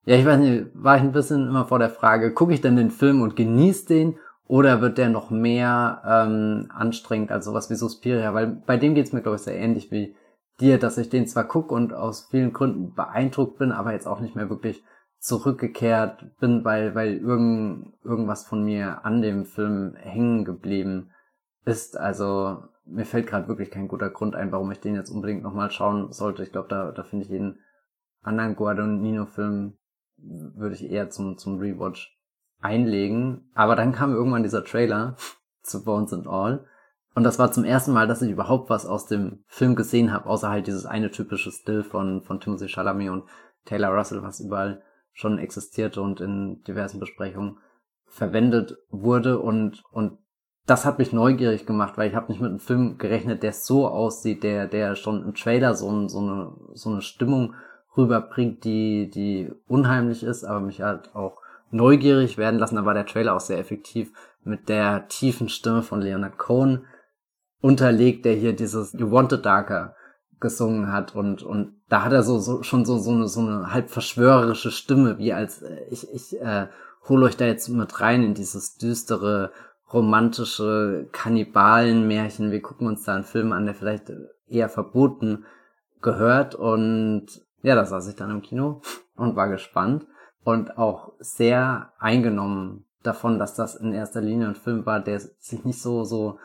Ja, 0.05 0.17
ich 0.17 0.25
weiß 0.25 0.39
nicht, 0.39 0.67
war 0.73 0.97
ich 0.97 1.03
ein 1.03 1.13
bisschen 1.13 1.47
immer 1.47 1.65
vor 1.65 1.79
der 1.79 1.89
Frage, 1.89 2.33
gucke 2.33 2.53
ich 2.53 2.59
denn 2.59 2.75
den 2.75 2.91
Film 2.91 3.21
und 3.21 3.37
genieße 3.37 3.87
den 3.87 4.19
oder 4.47 4.81
wird 4.81 4.97
der 4.97 5.09
noch 5.09 5.29
mehr 5.29 6.01
ähm, 6.05 6.69
anstrengend 6.69 7.31
als 7.31 7.45
sowas 7.45 7.69
wie 7.69 7.75
Suspiria? 7.75 8.33
Weil 8.33 8.47
bei 8.47 8.77
dem 8.77 8.95
geht's 8.95 9.13
mir, 9.13 9.21
glaube 9.21 9.37
ich, 9.37 9.43
sehr 9.43 9.57
ähnlich 9.57 9.91
wie 9.91 10.15
dir, 10.59 10.77
dass 10.77 10.97
ich 10.97 11.09
den 11.09 11.27
zwar 11.27 11.45
gucke 11.45 11.73
und 11.73 11.93
aus 11.93 12.27
vielen 12.29 12.53
Gründen 12.53 12.93
beeindruckt 12.93 13.57
bin, 13.57 13.71
aber 13.71 13.93
jetzt 13.93 14.07
auch 14.07 14.19
nicht 14.19 14.35
mehr 14.35 14.49
wirklich 14.49 14.83
zurückgekehrt 15.19 16.37
bin, 16.39 16.65
weil, 16.65 16.95
weil 16.95 17.17
irgend, 17.17 17.93
irgendwas 18.03 18.45
von 18.45 18.63
mir 18.63 19.05
an 19.05 19.21
dem 19.21 19.45
Film 19.45 19.95
hängen 19.95 20.43
geblieben 20.43 21.11
ist. 21.65 21.97
Also 21.97 22.63
mir 22.85 23.05
fällt 23.05 23.27
gerade 23.27 23.47
wirklich 23.47 23.71
kein 23.71 23.87
guter 23.87 24.09
Grund 24.09 24.35
ein, 24.35 24.51
warum 24.51 24.69
ich 24.71 24.81
den 24.81 24.95
jetzt 24.95 25.09
unbedingt 25.09 25.41
nochmal 25.41 25.71
schauen 25.71 26.11
sollte. 26.11 26.43
Ich 26.43 26.51
glaube, 26.51 26.67
da, 26.67 26.91
da 26.91 27.03
finde 27.03 27.23
ich 27.23 27.31
jeden 27.31 27.59
anderen 28.21 28.55
Guadagnino-Film 28.55 29.77
würde 30.17 30.75
ich 30.75 30.89
eher 30.89 31.09
zum, 31.09 31.37
zum 31.37 31.57
Rewatch 31.57 32.17
einlegen. 32.63 33.49
Aber 33.53 33.75
dann 33.75 33.91
kam 33.91 34.13
irgendwann 34.13 34.43
dieser 34.43 34.63
Trailer 34.63 35.15
zu 35.61 35.83
Bones 35.83 36.13
and 36.13 36.27
All. 36.27 36.65
Und 37.15 37.23
das 37.23 37.37
war 37.37 37.51
zum 37.51 37.63
ersten 37.63 37.93
Mal, 37.93 38.07
dass 38.07 38.21
ich 38.21 38.31
überhaupt 38.31 38.69
was 38.69 38.85
aus 38.85 39.05
dem 39.05 39.43
Film 39.47 39.75
gesehen 39.75 40.11
habe, 40.11 40.25
außer 40.25 40.49
halt 40.49 40.65
dieses 40.65 40.85
eine 40.85 41.11
typische 41.11 41.51
Still 41.51 41.83
von, 41.83 42.21
von 42.21 42.39
Timothy 42.39 42.67
Chalamet 42.67 43.11
und 43.11 43.25
Taylor 43.65 43.89
Russell, 43.95 44.23
was 44.23 44.39
überall 44.39 44.81
schon 45.11 45.37
existierte 45.37 46.01
und 46.01 46.21
in 46.21 46.63
diversen 46.63 46.99
Besprechungen 46.99 47.59
verwendet 48.07 48.77
wurde. 48.89 49.39
Und, 49.39 49.83
und 49.91 50.17
das 50.65 50.85
hat 50.85 50.97
mich 50.97 51.13
neugierig 51.13 51.67
gemacht, 51.67 51.97
weil 51.97 52.09
ich 52.09 52.15
habe 52.15 52.31
nicht 52.31 52.41
mit 52.41 52.49
einem 52.49 52.59
Film 52.59 52.97
gerechnet, 52.97 53.43
der 53.43 53.53
so 53.53 53.87
aussieht, 53.87 54.41
der, 54.41 54.67
der 54.67 54.95
schon 54.95 55.23
im 55.23 55.35
Trailer 55.35 55.75
so, 55.75 56.07
so, 56.07 56.19
eine, 56.19 56.53
so 56.73 56.89
eine 56.89 57.01
Stimmung 57.01 57.53
rüberbringt, 57.95 58.63
die, 58.63 59.11
die 59.11 59.51
unheimlich 59.67 60.23
ist, 60.23 60.43
aber 60.43 60.61
mich 60.61 60.81
halt 60.81 61.13
auch 61.13 61.42
neugierig 61.73 62.37
werden 62.37 62.59
lassen. 62.59 62.75
Da 62.75 62.85
war 62.85 62.93
der 62.93 63.05
Trailer 63.05 63.35
auch 63.35 63.39
sehr 63.39 63.59
effektiv 63.59 64.11
mit 64.43 64.69
der 64.69 65.07
tiefen 65.07 65.49
Stimme 65.49 65.83
von 65.83 66.01
Leonard 66.01 66.37
Cohen 66.37 66.85
unterlegt, 67.61 68.25
der 68.25 68.33
hier 68.33 68.53
dieses 68.53 68.93
You 68.93 69.11
Want 69.11 69.31
It 69.31 69.45
Darker 69.45 69.95
gesungen 70.39 70.91
hat 70.91 71.15
und 71.15 71.41
und 71.41 71.81
da 71.87 72.03
hat 72.03 72.11
er 72.11 72.21
so, 72.21 72.37
so 72.37 72.63
schon 72.63 72.83
so 72.83 72.97
so 72.97 73.11
eine 73.11 73.27
so 73.29 73.39
eine 73.39 73.71
halb 73.71 73.89
verschwörerische 73.89 74.71
Stimme, 74.71 75.17
wie 75.17 75.31
als 75.31 75.61
äh, 75.61 75.85
ich 75.89 76.05
ich 76.13 76.39
äh, 76.41 76.67
hol 77.07 77.23
euch 77.23 77.37
da 77.37 77.45
jetzt 77.45 77.69
mit 77.69 78.01
rein 78.01 78.23
in 78.23 78.33
dieses 78.33 78.75
düstere 78.75 79.53
romantische 79.93 81.07
Kannibalenmärchen. 81.13 82.51
Wir 82.51 82.61
gucken 82.61 82.87
uns 82.87 83.03
da 83.03 83.15
einen 83.15 83.23
Film 83.23 83.53
an, 83.53 83.65
der 83.65 83.75
vielleicht 83.75 84.11
eher 84.47 84.67
verboten 84.67 85.45
gehört 86.01 86.55
und 86.55 87.27
ja, 87.61 87.75
da 87.75 87.85
saß 87.85 88.09
ich 88.09 88.15
dann 88.15 88.31
im 88.31 88.41
Kino 88.41 88.81
und 89.15 89.37
war 89.37 89.47
gespannt 89.47 90.05
und 90.43 90.77
auch 90.77 91.13
sehr 91.19 91.93
eingenommen 91.99 92.85
davon, 93.03 93.39
dass 93.39 93.55
das 93.55 93.75
in 93.75 93.93
erster 93.93 94.21
Linie 94.21 94.47
ein 94.47 94.55
Film 94.55 94.85
war, 94.85 94.99
der 94.99 95.19
sich 95.19 95.63
nicht 95.65 95.81
so 95.81 96.03
so 96.03 96.39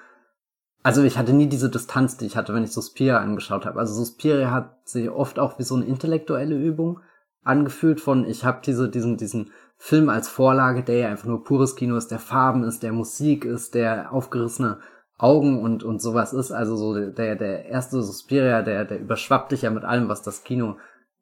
also 0.82 1.02
ich 1.02 1.18
hatte 1.18 1.32
nie 1.32 1.48
diese 1.48 1.68
Distanz, 1.68 2.16
die 2.16 2.26
ich 2.26 2.36
hatte, 2.36 2.54
wenn 2.54 2.64
ich 2.64 2.72
Suspiria 2.72 3.18
angeschaut 3.18 3.66
habe. 3.66 3.78
Also 3.78 3.94
Suspiria 3.94 4.50
hat 4.50 4.88
sich 4.88 5.10
oft 5.10 5.38
auch 5.38 5.58
wie 5.58 5.64
so 5.64 5.74
eine 5.74 5.84
intellektuelle 5.84 6.56
Übung 6.56 7.00
angefühlt 7.42 8.00
von, 8.00 8.24
ich 8.24 8.44
habe 8.44 8.60
diese, 8.64 8.88
diesen, 8.88 9.16
diesen 9.16 9.50
Film 9.76 10.08
als 10.08 10.28
Vorlage, 10.28 10.82
der 10.82 10.98
ja 10.98 11.08
einfach 11.08 11.26
nur 11.26 11.44
pures 11.44 11.76
Kino 11.76 11.96
ist, 11.96 12.10
der 12.10 12.18
Farben 12.18 12.64
ist, 12.64 12.82
der 12.82 12.92
Musik 12.92 13.44
ist, 13.44 13.74
der 13.74 14.12
aufgerissene 14.12 14.78
Augen 15.16 15.62
und, 15.62 15.82
und 15.82 16.00
sowas 16.00 16.32
ist. 16.32 16.52
Also 16.52 16.76
so 16.76 17.10
der, 17.10 17.36
der 17.36 17.66
erste 17.66 18.02
Suspiria, 18.02 18.62
der, 18.62 18.84
der 18.84 19.00
überschwappt 19.00 19.52
dich 19.52 19.62
ja 19.62 19.70
mit 19.70 19.84
allem, 19.84 20.08
was 20.08 20.22
das 20.22 20.44
Kino 20.44 20.76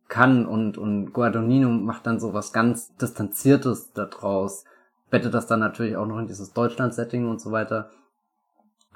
kann 0.08 0.46
und, 0.46 0.78
und 0.78 1.12
Guadagnino 1.12 1.68
macht 1.68 2.06
dann 2.06 2.20
so 2.20 2.32
was 2.32 2.52
ganz 2.52 2.94
Distanziertes 2.96 3.92
daraus, 3.92 4.64
bettet 5.10 5.34
das 5.34 5.46
dann 5.46 5.60
natürlich 5.60 5.96
auch 5.96 6.06
noch 6.06 6.18
in 6.18 6.26
dieses 6.26 6.52
Deutschland-Setting 6.52 7.28
und 7.28 7.40
so 7.40 7.50
weiter 7.52 7.90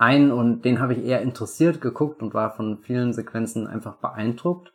ein 0.01 0.33
und 0.33 0.65
den 0.65 0.81
habe 0.81 0.95
ich 0.95 1.05
eher 1.05 1.21
interessiert 1.21 1.83
geguckt 1.83 2.23
und 2.23 2.33
war 2.33 2.57
von 2.57 2.79
vielen 2.79 3.13
Sequenzen 3.13 3.67
einfach 3.67 3.97
beeindruckt. 3.97 4.73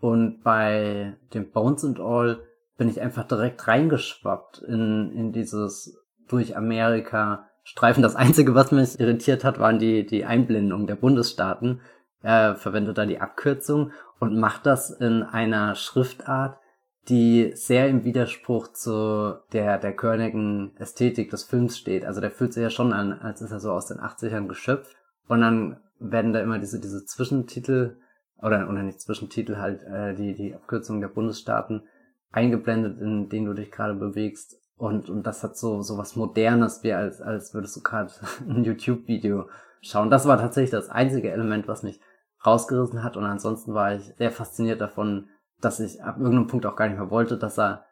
Und 0.00 0.42
bei 0.42 1.16
dem 1.32 1.50
Bones 1.50 1.82
and 1.82 1.98
All 1.98 2.40
bin 2.76 2.90
ich 2.90 3.00
einfach 3.00 3.24
direkt 3.24 3.66
reingeschwappt 3.66 4.58
in, 4.58 5.12
in 5.12 5.32
dieses 5.32 5.98
durch 6.28 6.58
Amerika 6.58 7.48
Streifen. 7.64 8.02
Das 8.02 8.16
Einzige, 8.16 8.54
was 8.54 8.70
mich 8.70 9.00
irritiert 9.00 9.44
hat, 9.44 9.58
waren 9.58 9.78
die, 9.78 10.04
die 10.04 10.26
Einblendungen 10.26 10.86
der 10.86 10.96
Bundesstaaten. 10.96 11.80
Er 12.22 12.54
verwendet 12.54 12.98
da 12.98 13.06
die 13.06 13.20
Abkürzung 13.20 13.92
und 14.20 14.38
macht 14.38 14.66
das 14.66 14.90
in 14.90 15.22
einer 15.22 15.74
Schriftart, 15.74 16.58
die 17.08 17.52
sehr 17.54 17.88
im 17.88 18.04
Widerspruch 18.04 18.68
zu 18.68 19.38
der, 19.52 19.78
der 19.78 19.96
körnigen 19.96 20.76
Ästhetik 20.76 21.30
des 21.30 21.42
Films 21.42 21.76
steht. 21.78 22.04
Also 22.04 22.20
der 22.20 22.30
fühlt 22.30 22.52
sich 22.52 22.62
ja 22.62 22.70
schon 22.70 22.92
an, 22.92 23.12
als 23.12 23.40
ist 23.40 23.50
er 23.50 23.58
so 23.58 23.72
aus 23.72 23.86
den 23.86 23.98
80ern 23.98 24.46
geschöpft. 24.46 24.94
Und 25.26 25.40
dann 25.40 25.80
werden 25.98 26.32
da 26.32 26.40
immer 26.40 26.58
diese, 26.58 26.78
diese 26.78 27.04
Zwischentitel, 27.06 27.96
oder, 28.40 28.68
oder 28.68 28.82
nicht 28.82 29.00
Zwischentitel, 29.00 29.56
halt 29.56 29.82
äh, 29.82 30.14
die, 30.14 30.34
die 30.34 30.54
Abkürzungen 30.54 31.00
der 31.00 31.08
Bundesstaaten 31.08 31.82
eingeblendet, 32.30 33.00
in 33.00 33.28
denen 33.28 33.46
du 33.46 33.54
dich 33.54 33.70
gerade 33.70 33.94
bewegst. 33.94 34.60
Und, 34.76 35.08
und 35.08 35.26
das 35.26 35.42
hat 35.42 35.56
so, 35.56 35.82
so 35.82 35.98
was 35.98 36.16
Modernes, 36.16 36.82
wie 36.82 36.92
als, 36.92 37.20
als 37.20 37.54
würdest 37.54 37.76
du 37.76 37.80
gerade 37.82 38.12
ein 38.48 38.64
YouTube-Video 38.64 39.48
schauen. 39.80 40.10
Das 40.10 40.26
war 40.26 40.38
tatsächlich 40.38 40.70
das 40.70 40.90
einzige 40.90 41.32
Element, 41.32 41.66
was 41.66 41.82
mich 41.82 42.00
rausgerissen 42.44 43.02
hat. 43.02 43.16
Und 43.16 43.24
ansonsten 43.24 43.74
war 43.74 43.94
ich 43.94 44.12
sehr 44.16 44.30
fasziniert 44.30 44.80
davon, 44.80 45.28
dass 45.60 45.80
ich 45.80 46.02
ab 46.02 46.16
irgendeinem 46.18 46.46
Punkt 46.46 46.66
auch 46.66 46.76
gar 46.76 46.88
nicht 46.88 46.98
mehr 46.98 47.10
wollte, 47.10 47.36
dass 47.36 47.58
er 47.58 47.84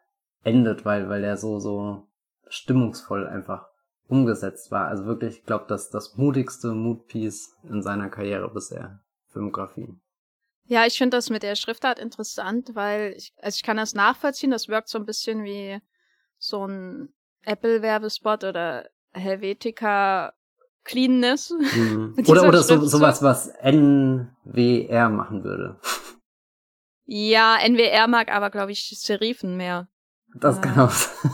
endet, 0.43 0.85
weil, 0.85 1.09
weil 1.09 1.23
er 1.23 1.37
so, 1.37 1.59
so 1.59 2.07
stimmungsvoll 2.47 3.27
einfach 3.27 3.67
umgesetzt 4.07 4.71
war. 4.71 4.87
Also 4.87 5.05
wirklich, 5.05 5.39
ich 5.39 5.45
glaube, 5.45 5.65
das 5.67 5.89
das 5.89 6.17
mutigste 6.17 6.73
Moodpiece 6.73 7.55
in 7.63 7.83
seiner 7.83 8.09
Karriere 8.09 8.49
bisher, 8.49 8.99
Filmografie. 9.27 9.93
Ja, 10.65 10.85
ich 10.85 10.97
finde 10.97 11.17
das 11.17 11.29
mit 11.29 11.43
der 11.43 11.55
Schriftart 11.55 11.99
interessant, 11.99 12.71
weil 12.73 13.13
ich, 13.17 13.33
also 13.41 13.55
ich 13.55 13.63
kann 13.63 13.77
das 13.77 13.93
nachvollziehen, 13.93 14.51
das 14.51 14.67
wirkt 14.67 14.87
so 14.87 14.99
ein 14.99 15.05
bisschen 15.05 15.43
wie 15.43 15.79
so 16.37 16.65
ein 16.65 17.13
Apple-Werbespot 17.43 18.43
oder 18.43 18.89
Helvetica 19.11 20.33
Cleanness. 20.83 21.51
Mhm. 21.51 22.15
oder 22.27 22.47
oder 22.47 22.63
so, 22.63 22.85
sowas, 22.85 23.21
was 23.21 23.51
NWR 23.61 25.09
machen 25.09 25.43
würde. 25.43 25.79
Ja, 27.05 27.57
NWR 27.57 28.07
mag 28.07 28.31
aber, 28.31 28.49
glaube 28.49 28.71
ich, 28.71 28.95
Serifen 28.99 29.57
mehr. 29.57 29.87
Das 30.35 30.61
kann 30.61 30.79
auch 30.79 30.91
sein. 30.91 31.31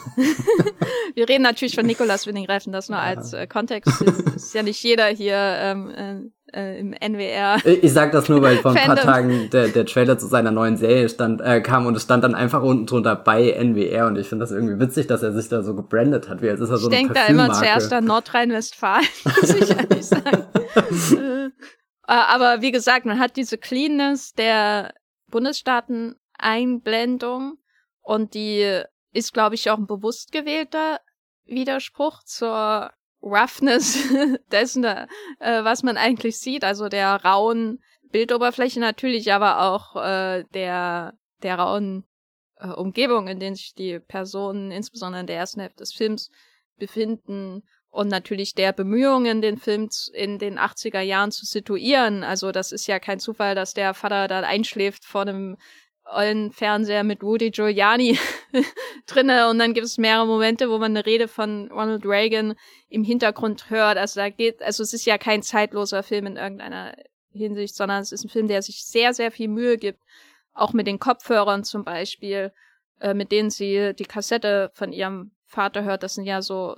Wir 1.16 1.30
reden 1.30 1.44
natürlich 1.44 1.76
von 1.76 1.86
Nikolas 1.86 2.28
Winning 2.28 2.46
Reifen, 2.46 2.74
das 2.74 2.90
nur 2.90 3.00
als 3.00 3.34
äh, 3.34 3.48
Kontext. 3.48 4.02
Ist, 4.02 4.36
ist 4.36 4.54
ja 4.54 4.64
nicht 4.64 4.82
jeder 4.84 5.08
hier 5.08 5.38
ähm, 5.38 6.32
äh, 6.54 6.60
äh 6.60 6.80
im 6.80 6.94
NWR. 6.94 7.58
Ich 7.66 7.94
sag 7.94 8.12
das 8.12 8.30
nur, 8.30 8.42
weil 8.42 8.58
vor 8.58 8.72
ein 8.72 8.86
paar 8.86 8.96
Tagen 8.96 9.50
der, 9.52 9.70
der 9.70 9.86
Trailer 9.86 10.18
zu 10.18 10.28
seiner 10.28 10.52
neuen 10.52 10.78
Serie 10.78 11.10
stand, 11.10 11.42
äh, 11.42 11.62
kam 11.62 11.86
und 11.86 11.96
es 11.96 12.04
stand 12.04 12.24
dann 12.24 12.36
einfach 12.36 12.64
unten 12.64 12.86
drunter 12.86 13.16
bei 13.16 13.52
NWR 13.52 14.08
und 14.08 14.18
ich 14.18 14.28
finde 14.28 14.44
das 14.44 14.52
irgendwie 14.52 14.80
witzig, 14.80 15.08
dass 15.08 15.24
er 15.24 15.34
sich 15.34 15.50
da 15.50 15.64
so 15.64 15.76
gebrandet 15.76 16.30
hat, 16.30 16.42
wie 16.42 16.50
als 16.50 16.60
ist 16.60 16.70
er 16.70 16.78
so 16.78 16.90
ich 16.90 16.96
denke 16.96 17.14
da 17.14 17.26
immer 17.28 17.52
zuerst 17.54 17.92
an 17.94 18.06
Nordrhein-Westfalen, 18.06 19.08
muss 19.24 19.56
ich 19.56 19.70
ehrlich 19.70 20.06
sagen. 20.06 20.46
Äh, 22.08 22.14
aber 22.14 22.62
wie 22.62 22.72
gesagt, 22.72 23.06
man 23.06 23.20
hat 23.20 23.36
diese 23.36 23.58
Cleanness 23.58 24.34
der 24.34 24.94
Bundesstaaten-Einblendung 25.32 27.58
und 28.02 28.36
die 28.36 28.84
ist, 29.16 29.34
glaube 29.34 29.56
ich, 29.56 29.70
auch 29.70 29.78
ein 29.78 29.88
bewusst 29.88 30.32
gewählter 30.32 31.00
Widerspruch 31.46 32.24
zur 32.24 32.92
Roughness 33.22 33.98
dessen, 34.52 34.84
äh, 34.84 35.08
was 35.40 35.84
man 35.84 35.98
eigentlich 35.98 36.38
sieht, 36.38 36.64
also 36.64 36.90
der 36.90 37.24
rauen 37.24 37.80
Bildoberfläche 38.12 38.80
natürlich, 38.80 39.32
aber 39.32 39.62
auch 39.62 39.96
äh, 39.96 40.44
der, 40.54 41.14
der 41.44 41.56
rauen 41.56 42.04
äh, 42.58 42.68
Umgebung, 42.68 43.28
in 43.28 43.40
denen 43.40 43.56
sich 43.56 43.74
die 43.74 44.00
Personen, 44.00 44.72
insbesondere 44.72 45.22
in 45.22 45.28
der 45.28 45.38
ersten 45.38 45.62
Hälfte 45.62 45.84
des 45.84 45.94
Films, 45.94 46.30
befinden 46.78 47.64
und 47.90 48.10
natürlich 48.10 48.54
der 48.54 48.74
Bemühungen, 48.74 49.42
den 49.42 49.58
Film 49.58 49.90
in 50.14 50.40
den 50.40 50.60
80er 50.60 51.00
Jahren 51.00 51.32
zu 51.32 51.46
situieren. 51.46 52.24
Also 52.24 52.52
das 52.52 52.74
ist 52.74 52.88
ja 52.88 53.00
kein 53.00 53.22
Zufall, 53.22 53.56
dass 53.56 53.74
der 53.74 53.94
Vater 53.94 54.28
dann 54.28 54.44
einschläft 54.44 55.06
vor 55.06 55.22
einem 55.22 55.56
ollen 56.06 56.52
Fernseher 56.52 57.04
mit 57.04 57.24
Rudy 57.24 57.52
Giuliani 57.52 58.20
drinne 59.08 59.50
und 59.50 59.60
dann 59.60 59.74
gibt 59.74 59.86
es 59.86 59.98
mehrere 59.98 60.28
Momente, 60.28 60.70
wo 60.70 60.78
man 60.78 60.92
eine 60.96 61.06
Rede 61.06 61.28
von 61.28 61.72
Ronald 61.72 62.06
Reagan 62.06 62.56
im 62.90 63.04
Hintergrund 63.04 63.70
hört. 63.70 63.98
Also 63.98 64.20
da 64.20 64.30
geht, 64.30 64.62
also 64.62 64.84
es 64.84 64.94
ist 64.94 65.06
ja 65.06 65.18
kein 65.18 65.42
zeitloser 65.42 66.04
Film 66.04 66.28
in 66.28 66.38
irgendeiner 66.38 66.96
Hinsicht, 67.32 67.76
sondern 67.76 68.02
es 68.02 68.12
ist 68.12 68.24
ein 68.24 68.30
Film, 68.30 68.48
der 68.48 68.62
sich 68.62 68.86
sehr, 68.86 69.14
sehr 69.14 69.32
viel 69.32 69.48
Mühe 69.48 69.78
gibt, 69.78 70.00
auch 70.54 70.74
mit 70.74 70.88
den 70.88 71.00
Kopfhörern 71.00 71.64
zum 71.64 71.84
Beispiel, 71.84 72.54
äh, 73.02 73.14
mit 73.14 73.32
denen 73.32 73.50
sie 73.50 73.94
die 73.98 74.06
Kassette 74.06 74.72
von 74.74 74.94
ihrem 74.94 75.32
Vater 75.46 75.84
hört. 75.84 76.04
Das 76.04 76.14
sind 76.14 76.26
ja 76.26 76.42
so, 76.42 76.76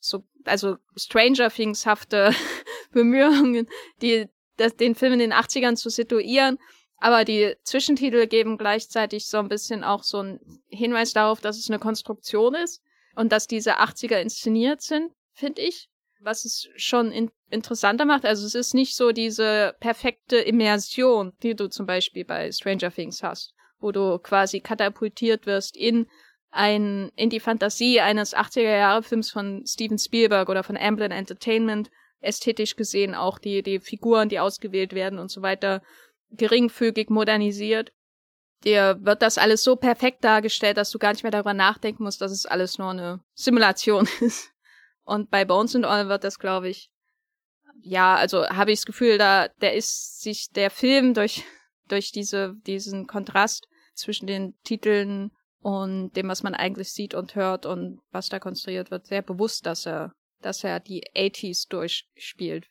so, 0.00 0.24
also 0.44 0.76
Stranger 0.96 1.48
Things 1.48 1.86
hafte 1.86 2.34
Bemühungen, 2.92 3.68
die 4.02 4.26
das, 4.56 4.76
den 4.76 4.94
Film 4.94 5.14
in 5.14 5.18
den 5.20 5.32
80ern 5.32 5.76
zu 5.76 5.90
situieren 5.90 6.58
aber 7.04 7.26
die 7.26 7.54
Zwischentitel 7.64 8.26
geben 8.26 8.56
gleichzeitig 8.56 9.26
so 9.26 9.36
ein 9.36 9.48
bisschen 9.48 9.84
auch 9.84 10.04
so 10.04 10.20
einen 10.20 10.40
Hinweis 10.68 11.12
darauf, 11.12 11.38
dass 11.38 11.58
es 11.58 11.68
eine 11.68 11.78
Konstruktion 11.78 12.54
ist 12.54 12.82
und 13.14 13.30
dass 13.30 13.46
diese 13.46 13.78
80er 13.78 14.16
inszeniert 14.16 14.80
sind, 14.80 15.12
finde 15.34 15.60
ich. 15.60 15.90
Was 16.20 16.46
es 16.46 16.66
schon 16.76 17.12
in 17.12 17.30
interessanter 17.50 18.06
macht. 18.06 18.24
Also 18.24 18.46
es 18.46 18.54
ist 18.54 18.72
nicht 18.72 18.96
so 18.96 19.12
diese 19.12 19.76
perfekte 19.80 20.38
Immersion, 20.38 21.34
die 21.42 21.54
du 21.54 21.68
zum 21.68 21.84
Beispiel 21.84 22.24
bei 22.24 22.50
Stranger 22.50 22.90
Things 22.90 23.22
hast, 23.22 23.52
wo 23.80 23.92
du 23.92 24.18
quasi 24.18 24.60
katapultiert 24.60 25.44
wirst 25.44 25.76
in 25.76 26.06
ein, 26.52 27.10
in 27.16 27.28
die 27.28 27.40
Fantasie 27.40 28.00
eines 28.00 28.34
80er-Jahre-Films 28.34 29.30
von 29.30 29.66
Steven 29.66 29.98
Spielberg 29.98 30.48
oder 30.48 30.62
von 30.62 30.78
Amblin 30.78 31.10
Entertainment, 31.10 31.90
ästhetisch 32.22 32.76
gesehen 32.76 33.14
auch 33.14 33.38
die, 33.38 33.62
die 33.62 33.78
Figuren, 33.78 34.30
die 34.30 34.40
ausgewählt 34.40 34.94
werden 34.94 35.18
und 35.18 35.30
so 35.30 35.42
weiter 35.42 35.82
geringfügig 36.30 37.10
modernisiert. 37.10 37.92
Dir 38.64 38.98
wird 39.00 39.22
das 39.22 39.38
alles 39.38 39.62
so 39.62 39.76
perfekt 39.76 40.24
dargestellt, 40.24 40.76
dass 40.76 40.90
du 40.90 40.98
gar 40.98 41.12
nicht 41.12 41.22
mehr 41.22 41.32
darüber 41.32 41.54
nachdenken 41.54 42.04
musst, 42.04 42.20
dass 42.20 42.32
es 42.32 42.46
alles 42.46 42.78
nur 42.78 42.90
eine 42.90 43.20
Simulation 43.34 44.08
ist. 44.20 44.50
Und 45.04 45.30
bei 45.30 45.44
Bones 45.44 45.76
and 45.76 45.84
All 45.84 46.08
wird 46.08 46.24
das, 46.24 46.38
glaube 46.38 46.68
ich, 46.68 46.90
ja, 47.82 48.14
also 48.16 48.48
habe 48.48 48.72
ich 48.72 48.80
das 48.80 48.86
Gefühl, 48.86 49.18
da, 49.18 49.48
der 49.60 49.74
ist 49.74 50.22
sich 50.22 50.50
der 50.50 50.70
Film 50.70 51.12
durch, 51.12 51.44
durch 51.88 52.12
diese, 52.12 52.54
diesen 52.66 53.06
Kontrast 53.06 53.68
zwischen 53.94 54.26
den 54.26 54.54
Titeln 54.64 55.30
und 55.60 56.12
dem, 56.12 56.28
was 56.28 56.42
man 56.42 56.54
eigentlich 56.54 56.92
sieht 56.92 57.14
und 57.14 57.34
hört 57.34 57.66
und 57.66 58.00
was 58.10 58.28
da 58.28 58.38
konstruiert 58.38 58.90
wird, 58.90 59.06
sehr 59.06 59.22
bewusst, 59.22 59.66
dass 59.66 59.86
er, 59.86 60.12
dass 60.40 60.64
er 60.64 60.80
die 60.80 61.04
80s 61.14 61.68
durchspielt. 61.68 62.68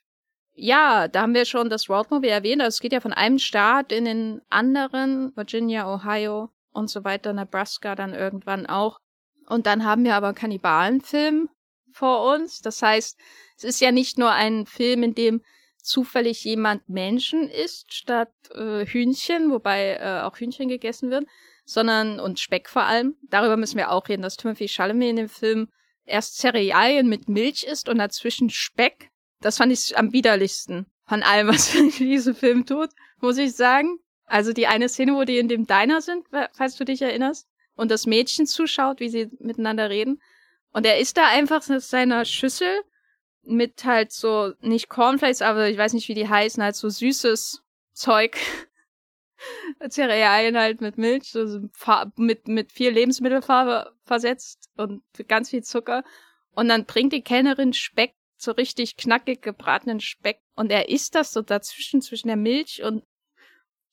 Ja, 0.56 1.08
da 1.08 1.24
haben 1.24 1.34
wir 1.34 1.46
schon 1.46 1.70
das 1.70 1.90
Roadmovie 1.90 2.28
erwähnt. 2.28 2.62
Also 2.62 2.76
es 2.76 2.80
geht 2.80 2.94
ja 2.94 3.00
von 3.00 3.14
einem 3.14 3.40
Staat 3.40 3.92
in 3.92 4.06
den 4.06 4.42
anderen, 4.50 5.36
Virginia, 5.36 5.92
Ohio 5.92 6.50
und 6.72 6.90
so 6.90 7.04
weiter, 7.04 7.34
Nebraska 7.34 7.96
dann 7.96 8.14
irgendwann 8.14 8.66
auch. 8.68 9.00
Und 9.48 9.66
dann 9.66 9.84
haben 9.84 10.04
wir 10.04 10.16
aber 10.16 10.28
einen 10.28 10.36
Kannibalenfilm 10.36 11.50
vor 11.92 12.34
uns. 12.34 12.62
Das 12.62 12.82
heißt, 12.82 13.20
es 13.58 13.64
ist 13.64 13.82
ja 13.82 13.92
nicht 13.92 14.18
nur 14.18 14.32
ein 14.32 14.66
Film, 14.66 15.04
in 15.04 15.16
dem 15.16 15.42
zufällig 15.78 16.44
jemand 16.44 16.88
Menschen 16.88 17.50
isst 17.50 17.94
statt 17.94 18.32
äh, 18.56 18.86
Hühnchen, 18.86 19.52
wobei 19.52 19.98
äh, 19.98 20.22
auch 20.22 20.38
Hühnchen 20.38 20.70
gegessen 20.70 21.12
wird, 21.12 21.26
sondern 21.66 22.20
und 22.20 22.40
Speck 22.40 22.70
vor 22.70 22.84
allem. 22.84 23.16
Darüber 23.24 23.58
müssen 23.58 23.78
wir 23.78 23.92
auch 23.92 24.08
reden, 24.08 24.22
dass 24.22 24.38
Timothy 24.38 24.68
Chalamet 24.68 25.10
in 25.10 25.16
dem 25.18 25.30
Film 25.30 25.68
erst 26.06 26.38
Cerealien 26.38 27.08
mit 27.08 27.28
Milch 27.28 27.64
isst 27.64 27.90
und 27.90 27.98
dazwischen 27.98 28.50
Speck. 28.50 29.10
Das 29.44 29.58
fand 29.58 29.72
ich 29.72 29.98
am 29.98 30.14
widerlichsten 30.14 30.86
von 31.06 31.22
allem, 31.22 31.48
was 31.50 31.72
dieser 32.00 32.34
Film 32.34 32.66
tut, 32.66 32.90
muss 33.20 33.38
ich 33.38 33.56
sagen. 33.56 34.00
Also 34.26 34.54
die 34.54 34.68
eine 34.68 34.90
Szene, 34.90 35.16
wo 35.16 35.24
die 35.26 35.38
in 35.38 35.50
dem 35.50 35.68
Diner 35.68 36.02
sind, 36.02 36.26
falls 36.54 36.76
du 36.76 36.86
dich 36.86 37.02
erinnerst, 37.02 37.48
und 37.76 37.92
das 37.92 38.06
Mädchen 38.06 38.46
zuschaut, 38.46 39.00
wie 39.00 39.10
sie 39.10 39.30
miteinander 39.40 39.90
reden. 39.90 40.22
Und 40.72 40.86
er 40.86 41.00
isst 41.00 41.18
da 41.18 41.28
einfach 41.28 41.68
mit 41.68 41.82
seiner 41.82 42.26
Schüssel 42.26 42.70
mit 43.44 43.84
halt 43.84 44.12
so, 44.12 44.54
nicht 44.62 44.90
Cornflakes, 44.90 45.42
aber 45.42 45.68
ich 45.68 45.78
weiß 45.78 45.94
nicht, 45.94 46.08
wie 46.08 46.14
die 46.14 46.30
heißen, 46.30 46.64
halt 46.64 46.76
so 46.76 46.90
süßes 46.90 47.62
Zeug. 47.94 48.38
Cerealien 49.90 50.58
halt 50.58 50.80
mit 50.80 50.98
Milch, 50.98 51.36
also 51.36 51.60
mit, 52.16 52.48
mit 52.48 52.72
viel 52.72 52.92
Lebensmittelfarbe 52.92 53.94
versetzt 54.04 54.70
und 54.78 55.04
ganz 55.28 55.50
viel 55.50 55.64
Zucker. 55.64 56.04
Und 56.56 56.70
dann 56.70 56.86
bringt 56.86 57.12
die 57.12 57.24
Kellnerin 57.24 57.74
Speck 57.74 58.14
so 58.44 58.52
richtig 58.52 58.98
knackig 58.98 59.42
gebratenen 59.42 60.00
Speck 60.00 60.40
und 60.56 60.72
er 60.72 60.90
isst 60.90 61.16
das 61.16 61.32
so 61.32 61.42
dazwischen 61.42 62.02
zwischen 62.02 62.28
der 62.28 62.38
Milch 62.38 62.84
und 62.84 63.04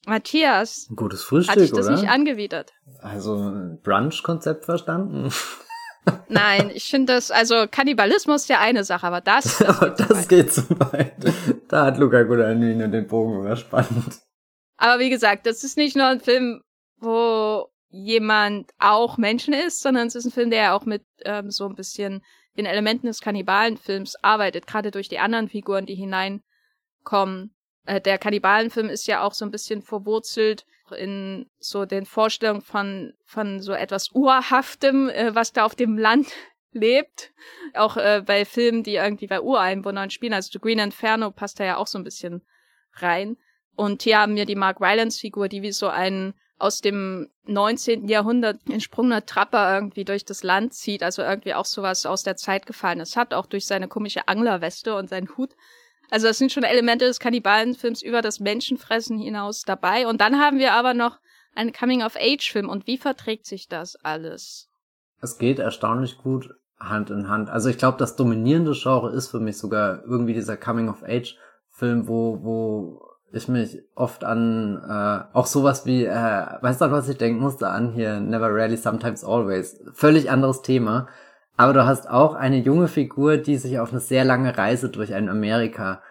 Matthias. 0.07 0.89
Ein 0.91 0.97
gutes 0.97 1.23
Frühstück, 1.23 1.57
Hat 1.57 1.63
ich 1.63 1.73
das 1.73 1.87
oder? 1.87 1.97
nicht 1.97 2.09
angewidert. 2.09 2.73
Also 3.01 3.53
Brunch-Konzept 3.83 4.65
verstanden? 4.65 5.33
Nein, 6.29 6.71
ich 6.73 6.85
finde 6.85 7.13
das, 7.13 7.31
also 7.31 7.67
Kannibalismus 7.71 8.43
ist 8.43 8.49
ja 8.49 8.61
eine 8.61 8.85
Sache, 8.85 9.07
aber 9.07 9.21
das. 9.21 9.59
das 9.59 9.69
aber 9.69 9.91
geht 9.91 10.11
das 10.11 10.29
geht 10.29 10.53
zu 10.53 10.63
weit. 10.81 11.15
Da 11.69 11.87
hat 11.87 11.99
Luca 11.99 12.23
Guadagnino 12.23 12.89
den 12.89 13.07
Bogen 13.07 13.41
überspannt. 13.41 14.21
Aber 14.77 14.99
wie 14.99 15.11
gesagt, 15.11 15.47
das 15.47 15.63
ist 15.63 15.77
nicht 15.77 15.97
nur 15.97 16.07
ein 16.07 16.21
Film, 16.21 16.63
wo 16.97 17.69
jemand 17.91 18.71
auch 18.79 19.19
Menschen 19.19 19.53
ist, 19.53 19.83
sondern 19.83 20.07
es 20.07 20.15
ist 20.15 20.25
ein 20.25 20.31
Film, 20.31 20.51
der 20.51 20.63
ja 20.63 20.77
auch 20.77 20.87
mit 20.87 21.05
ähm, 21.25 21.51
so 21.51 21.67
ein 21.67 21.75
bisschen 21.75 22.23
den 22.57 22.67
Elementen 22.67 23.07
des 23.07 23.21
Kannibalenfilms 23.21 24.17
arbeitet, 24.23 24.67
gerade 24.67 24.91
durch 24.91 25.09
die 25.09 25.19
anderen 25.19 25.49
Figuren, 25.49 25.87
die 25.87 25.95
hineinkommen. 25.95 27.55
Äh, 27.87 28.01
der 28.01 28.19
Kannibalenfilm 28.19 28.89
ist 28.89 29.07
ja 29.07 29.23
auch 29.23 29.35
so 29.35 29.45
ein 29.45 29.51
bisschen 29.51 29.83
verwurzelt 29.83 30.67
in 30.97 31.49
so 31.59 31.85
den 31.85 32.05
Vorstellungen 32.05 32.63
von, 32.63 33.13
von 33.25 33.61
so 33.61 33.73
etwas 33.73 34.11
Urhaftem, 34.13 35.09
äh, 35.09 35.35
was 35.35 35.53
da 35.53 35.65
auf 35.65 35.75
dem 35.75 35.97
Land 35.97 36.29
lebt. 36.73 37.33
Auch 37.75 37.97
äh, 37.97 38.23
bei 38.25 38.45
Filmen, 38.45 38.83
die 38.83 38.95
irgendwie 38.95 39.27
bei 39.27 39.41
Ureinwohnern 39.41 40.11
spielen. 40.11 40.35
Also 40.35 40.51
The 40.53 40.59
Green 40.59 40.79
Inferno 40.79 41.31
passt 41.31 41.61
da 41.61 41.65
ja 41.65 41.77
auch 41.77 41.87
so 41.87 41.99
ein 41.99 42.05
bisschen 42.05 42.43
rein. 42.95 43.37
Und 43.77 44.03
hier 44.03 44.19
haben 44.19 44.37
wir 44.37 44.47
die 44.47 44.57
Mark 44.57 44.81
Rylance-Figur, 44.81 45.49
die 45.49 45.63
wie 45.63 45.73
so 45.73 45.89
ein 45.89 46.35
aus 46.61 46.81
dem 46.81 47.29
19. 47.46 48.09
Jahrhundert 48.09 48.61
entsprungener 48.68 49.25
Trapper 49.25 49.75
irgendwie 49.75 50.05
durch 50.05 50.25
das 50.25 50.42
Land 50.42 50.75
zieht, 50.75 51.03
also 51.03 51.23
irgendwie 51.23 51.55
auch 51.55 51.64
sowas 51.64 52.07
aus 52.07 52.23
der 52.23 52.37
Zeit 52.37 52.66
gefallenes 52.66 53.16
hat, 53.16 53.35
auch 53.35 53.46
durch 53.46 53.66
seine 53.66 53.88
komische 53.88 54.29
Anglerweste 54.29 54.94
und 54.94 55.09
seinen 55.09 55.37
Hut. 55.37 55.51
Also 56.11 56.27
das 56.27 56.38
sind 56.38 56.53
schon 56.53 56.64
Elemente 56.64 57.05
des 57.07 57.20
Kannibalenfilms 57.20 58.03
über 58.03 58.20
das 58.20 58.40
Menschenfressen 58.40 59.18
hinaus 59.18 59.62
dabei. 59.62 60.07
Und 60.07 60.20
dann 60.20 60.40
haben 60.40 60.59
wir 60.59 60.73
aber 60.73 60.92
noch 60.92 61.18
einen 61.55 61.73
Coming-of-Age-Film. 61.73 62.68
Und 62.68 62.87
wie 62.87 62.99
verträgt 62.99 63.46
sich 63.46 63.68
das 63.68 63.96
alles? 63.96 64.68
Es 65.20 65.38
geht 65.38 65.59
erstaunlich 65.59 66.18
gut 66.18 66.51
Hand 66.79 67.11
in 67.11 67.29
Hand. 67.29 67.51
Also 67.51 67.68
ich 67.68 67.79
glaube, 67.79 67.99
das 67.99 68.16
dominierende 68.16 68.73
Genre 68.73 69.11
ist 69.11 69.29
für 69.29 69.40
mich 69.40 69.59
sogar 69.59 70.03
irgendwie 70.05 70.35
dieser 70.35 70.57
Coming-of-Age-Film, 70.57 72.09
wo, 72.09 72.42
wo 72.42 73.11
ich 73.33 73.49
mich 73.49 73.83
oft 73.95 74.25
an 74.25 74.77
äh, 74.77 75.37
auch 75.37 75.47
sowas 75.47 75.87
wie, 75.87 76.05
äh, 76.05 76.47
weißt 76.61 76.81
du, 76.81 76.90
was 76.90 77.09
ich 77.09 77.19
denken 77.19 77.40
musste 77.40 77.69
an 77.69 77.93
hier, 77.93 78.21
Never 78.21 78.49
Rarely, 78.49 78.77
Sometimes 78.77 79.25
Always. 79.25 79.81
Völlig 79.95 80.31
anderes 80.31 80.62
Thema. 80.62 81.09
Aber 81.57 81.73
du 81.73 81.85
hast 81.85 82.09
auch 82.09 82.35
eine 82.35 82.59
junge 82.59 82.88
Figur, 82.88 83.37
die 83.37 83.57
sich 83.57 83.79
auf 83.79 83.90
eine 83.90 84.01
sehr 84.01 84.25
lange 84.25 84.57
Reise 84.57 84.88
durch 84.88 85.14
ein 85.14 85.29
Amerika 85.29 86.03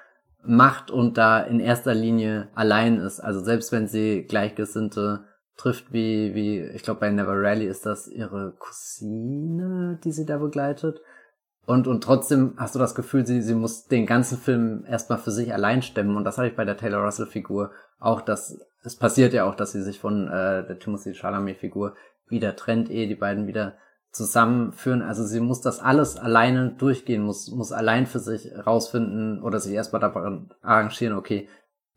macht 0.44 0.92
und 0.92 1.18
da 1.18 1.40
in 1.40 1.60
erster 1.60 1.94
Linie 1.94 2.50
allein 2.56 3.00
ist. 3.00 3.20
Also 3.20 3.42
selbst 3.42 3.72
wenn 3.72 3.88
sie 3.88 4.24
Gleichgesinnte 4.24 5.26
trifft, 5.58 5.92
wie, 5.92 6.34
wie, 6.36 6.62
ich 6.62 6.84
glaube 6.84 7.02
bei 7.02 7.10
Never 7.10 7.34
Rarely 7.34 7.66
ist 7.66 7.86
das 7.86 8.08
ihre 8.08 8.54
Cousine, 8.60 10.00
die 10.04 10.12
sie 10.12 10.26
da 10.26 10.38
begleitet. 10.38 11.02
Und, 11.70 11.88
und 11.88 12.04
trotzdem 12.04 12.56
hast 12.58 12.74
du 12.74 12.80
das 12.80 12.96
Gefühl, 12.96 13.28
sie, 13.28 13.44
sie 13.44 13.54
muss 13.54 13.86
den 13.86 14.08
ganzen 14.08 14.40
Film 14.40 14.86
erstmal 14.88 15.20
für 15.20 15.30
sich 15.30 15.54
allein 15.54 15.84
stemmen. 15.84 16.18
Und 16.18 16.24
das 16.24 16.40
habe 16.40 16.48
ich 16.48 16.56
bei 16.56 16.66
der 16.66 16.78
Taylor 16.78 17.04
Russell-Figur 17.04 17.70
auch, 18.00 18.22
dass 18.22 18.58
es 18.84 18.96
passiert 18.96 19.34
ja 19.34 19.48
auch, 19.48 19.54
dass 19.54 19.74
sie 19.74 19.84
sich 19.84 20.00
von 20.00 20.28
äh, 20.30 20.66
der 20.66 20.80
Timothy 20.80 21.14
Chalamet-Figur 21.14 21.94
wieder 22.28 22.56
trennt, 22.56 22.90
ehe 22.90 23.08
die 23.08 23.14
beiden 23.14 23.46
wieder 23.46 23.76
zusammenführen. 24.12 25.04
Also 25.04 25.24
sie 25.24 25.40
muss 25.42 25.62
das 25.62 25.80
alles 25.80 26.18
alleine 26.18 26.72
durchgehen, 26.72 27.22
muss, 27.22 27.52
muss 27.52 27.72
allein 27.72 28.08
für 28.08 28.20
sich 28.20 28.50
rausfinden 28.66 29.44
oder 29.44 29.60
sich 29.60 29.74
erstmal 29.74 30.02
daran 30.02 30.50
arrangieren, 30.64 31.16
okay, 31.16 31.50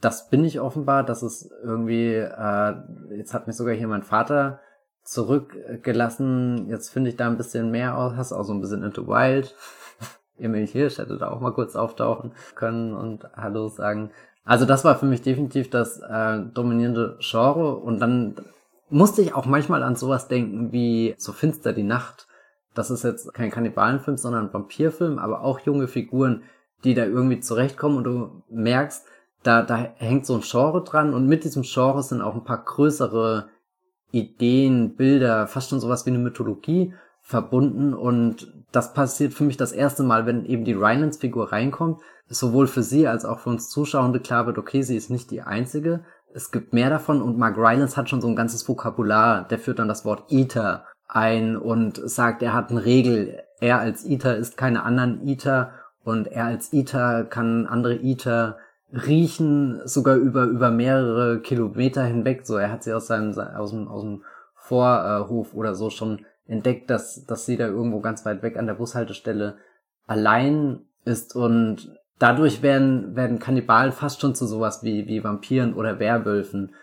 das 0.02 0.28
bin 0.28 0.44
ich 0.44 0.60
offenbar, 0.60 1.02
das 1.02 1.22
ist 1.22 1.50
irgendwie, 1.64 2.12
äh, 2.16 2.74
jetzt 3.16 3.32
hat 3.32 3.46
mich 3.46 3.56
sogar 3.56 3.74
hier 3.74 3.88
mein 3.88 4.02
Vater 4.02 4.60
zurückgelassen. 5.04 6.68
Jetzt 6.68 6.90
finde 6.90 7.10
ich 7.10 7.16
da 7.16 7.26
ein 7.26 7.36
bisschen 7.36 7.70
mehr 7.70 7.96
aus. 7.96 8.14
Hast 8.16 8.32
auch 8.32 8.44
so 8.44 8.52
ein 8.52 8.60
bisschen 8.60 8.82
Into 8.82 9.06
Wild. 9.06 9.54
Emil 10.38 10.66
Hirsch 10.66 10.98
hätte 10.98 11.18
da 11.18 11.30
auch 11.30 11.40
mal 11.40 11.52
kurz 11.52 11.76
auftauchen 11.76 12.32
können 12.54 12.94
und 12.94 13.24
Hallo 13.36 13.68
sagen. 13.68 14.10
Also 14.44 14.64
das 14.64 14.84
war 14.84 14.98
für 14.98 15.06
mich 15.06 15.22
definitiv 15.22 15.70
das 15.70 16.00
äh, 16.00 16.40
dominierende 16.52 17.16
Genre 17.20 17.76
und 17.76 18.00
dann 18.00 18.34
musste 18.90 19.22
ich 19.22 19.34
auch 19.34 19.46
manchmal 19.46 19.82
an 19.82 19.96
sowas 19.96 20.28
denken 20.28 20.72
wie 20.72 21.14
So 21.16 21.32
finster 21.32 21.72
die 21.72 21.84
Nacht. 21.84 22.26
Das 22.74 22.90
ist 22.90 23.04
jetzt 23.04 23.32
kein 23.34 23.50
Kannibalenfilm, 23.50 24.16
sondern 24.16 24.46
ein 24.46 24.52
Vampirfilm, 24.52 25.18
aber 25.18 25.42
auch 25.42 25.60
junge 25.60 25.88
Figuren, 25.88 26.42
die 26.84 26.94
da 26.94 27.04
irgendwie 27.04 27.40
zurechtkommen 27.40 27.98
und 27.98 28.04
du 28.04 28.42
merkst, 28.50 29.06
da, 29.42 29.62
da 29.62 29.76
hängt 29.96 30.26
so 30.26 30.34
ein 30.34 30.42
Genre 30.42 30.82
dran 30.82 31.14
und 31.14 31.26
mit 31.26 31.44
diesem 31.44 31.62
Genre 31.62 32.02
sind 32.02 32.22
auch 32.22 32.34
ein 32.34 32.44
paar 32.44 32.64
größere 32.64 33.48
Ideen, 34.12 34.94
Bilder, 34.96 35.46
fast 35.46 35.70
schon 35.70 35.80
sowas 35.80 36.06
wie 36.06 36.10
eine 36.10 36.18
Mythologie 36.18 36.94
verbunden. 37.20 37.94
Und 37.94 38.52
das 38.70 38.94
passiert 38.94 39.34
für 39.34 39.44
mich 39.44 39.56
das 39.56 39.72
erste 39.72 40.02
Mal, 40.02 40.26
wenn 40.26 40.44
eben 40.44 40.64
die 40.64 40.74
Rylance-Figur 40.74 41.52
reinkommt, 41.52 42.00
sowohl 42.28 42.66
für 42.66 42.82
sie 42.82 43.08
als 43.08 43.24
auch 43.24 43.40
für 43.40 43.50
uns 43.50 43.68
Zuschauende 43.68 44.20
klar 44.20 44.46
wird, 44.46 44.58
okay, 44.58 44.82
sie 44.82 44.96
ist 44.96 45.10
nicht 45.10 45.30
die 45.30 45.42
einzige, 45.42 46.04
es 46.34 46.50
gibt 46.50 46.72
mehr 46.72 46.90
davon. 46.90 47.20
Und 47.20 47.38
Mark 47.38 47.56
Rylance 47.56 47.96
hat 47.96 48.08
schon 48.08 48.20
so 48.20 48.28
ein 48.28 48.36
ganzes 48.36 48.66
Vokabular, 48.68 49.46
der 49.48 49.58
führt 49.58 49.78
dann 49.78 49.88
das 49.88 50.04
Wort 50.04 50.30
Eater 50.30 50.86
ein 51.08 51.56
und 51.56 52.00
sagt, 52.08 52.42
er 52.42 52.54
hat 52.54 52.70
eine 52.70 52.84
Regel, 52.84 53.42
er 53.60 53.80
als 53.80 54.04
Eater 54.04 54.36
ist 54.36 54.56
keine 54.56 54.82
anderen 54.82 55.26
Eater 55.26 55.72
und 56.04 56.26
er 56.26 56.46
als 56.46 56.72
Eater 56.72 57.24
kann 57.24 57.66
andere 57.66 57.96
Eater 57.96 58.56
riechen, 58.92 59.80
sogar 59.86 60.16
über, 60.16 60.44
über 60.44 60.70
mehrere 60.70 61.40
Kilometer 61.40 62.04
hinweg. 62.04 62.46
So, 62.46 62.56
er 62.56 62.70
hat 62.70 62.82
sie 62.82 62.92
aus 62.92 63.06
seinem, 63.06 63.38
aus 63.38 63.70
dem, 63.70 63.88
aus 63.88 64.02
dem 64.02 64.22
Vorhof 64.54 65.54
oder 65.54 65.74
so 65.74 65.90
schon 65.90 66.24
entdeckt, 66.46 66.90
dass, 66.90 67.24
dass 67.24 67.46
sie 67.46 67.56
da 67.56 67.66
irgendwo 67.66 68.00
ganz 68.00 68.24
weit 68.24 68.42
weg 68.42 68.56
an 68.56 68.66
der 68.66 68.74
Bushaltestelle 68.74 69.56
allein 70.06 70.80
ist 71.04 71.34
und 71.34 71.96
dadurch 72.18 72.62
werden, 72.62 73.16
werden 73.16 73.38
Kannibalen 73.38 73.92
fast 73.92 74.20
schon 74.20 74.34
zu 74.34 74.46
sowas 74.46 74.82
wie, 74.82 75.06
wie 75.06 75.24
Vampiren 75.24 75.74
oder 75.74 75.98
Werwölfen. 75.98 76.74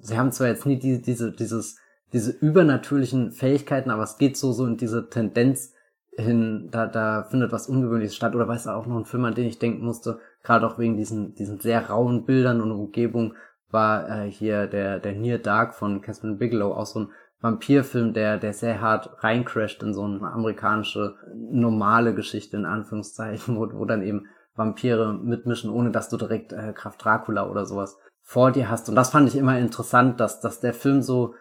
Sie 0.00 0.16
haben 0.16 0.32
zwar 0.32 0.48
jetzt 0.48 0.66
nie 0.66 0.78
die, 0.78 1.02
diese, 1.02 1.32
dieses, 1.32 1.78
diese 2.12 2.32
übernatürlichen 2.32 3.30
Fähigkeiten, 3.30 3.90
aber 3.90 4.02
es 4.02 4.18
geht 4.18 4.36
so, 4.36 4.52
so 4.52 4.66
in 4.66 4.76
diese 4.76 5.08
Tendenz 5.08 5.74
hin, 6.16 6.68
da, 6.70 6.86
da 6.86 7.24
findet 7.24 7.52
was 7.52 7.68
Ungewöhnliches 7.68 8.16
statt. 8.16 8.34
Oder 8.34 8.48
weißt 8.48 8.66
du 8.66 8.70
auch 8.70 8.86
noch 8.86 8.96
ein 8.96 9.04
Film, 9.04 9.24
an 9.24 9.34
den 9.34 9.46
ich 9.46 9.58
denken 9.58 9.84
musste, 9.84 10.18
gerade 10.42 10.66
auch 10.66 10.78
wegen 10.78 10.96
diesen, 10.96 11.34
diesen 11.34 11.60
sehr 11.60 11.88
rauen 11.88 12.24
Bildern 12.24 12.60
und 12.60 12.72
Umgebung, 12.72 13.34
war 13.70 14.08
äh, 14.08 14.30
hier 14.30 14.66
der, 14.66 14.98
der 14.98 15.12
Near 15.12 15.38
Dark 15.38 15.74
von 15.74 16.00
Catherine 16.00 16.36
Bigelow, 16.36 16.72
auch 16.72 16.86
so 16.86 17.00
ein 17.00 17.08
Vampirfilm, 17.40 18.14
der, 18.14 18.38
der 18.38 18.52
sehr 18.52 18.80
hart 18.80 19.22
reincrasht 19.22 19.82
in 19.82 19.94
so 19.94 20.02
eine 20.02 20.20
amerikanische 20.22 21.14
normale 21.34 22.14
Geschichte, 22.14 22.56
in 22.56 22.64
Anführungszeichen, 22.64 23.56
wo, 23.58 23.68
wo 23.72 23.84
dann 23.84 24.02
eben 24.02 24.26
Vampire 24.54 25.12
mitmischen, 25.12 25.70
ohne 25.70 25.90
dass 25.90 26.08
du 26.08 26.16
direkt 26.16 26.52
äh, 26.52 26.72
Kraft 26.72 27.04
Dracula 27.04 27.48
oder 27.48 27.64
sowas 27.64 27.96
vor 28.22 28.50
dir 28.50 28.68
hast. 28.68 28.88
Und 28.88 28.96
das 28.96 29.10
fand 29.10 29.28
ich 29.28 29.36
immer 29.36 29.58
interessant, 29.58 30.18
dass, 30.20 30.40
dass 30.40 30.60
der 30.60 30.74
Film 30.74 31.00
so 31.00 31.34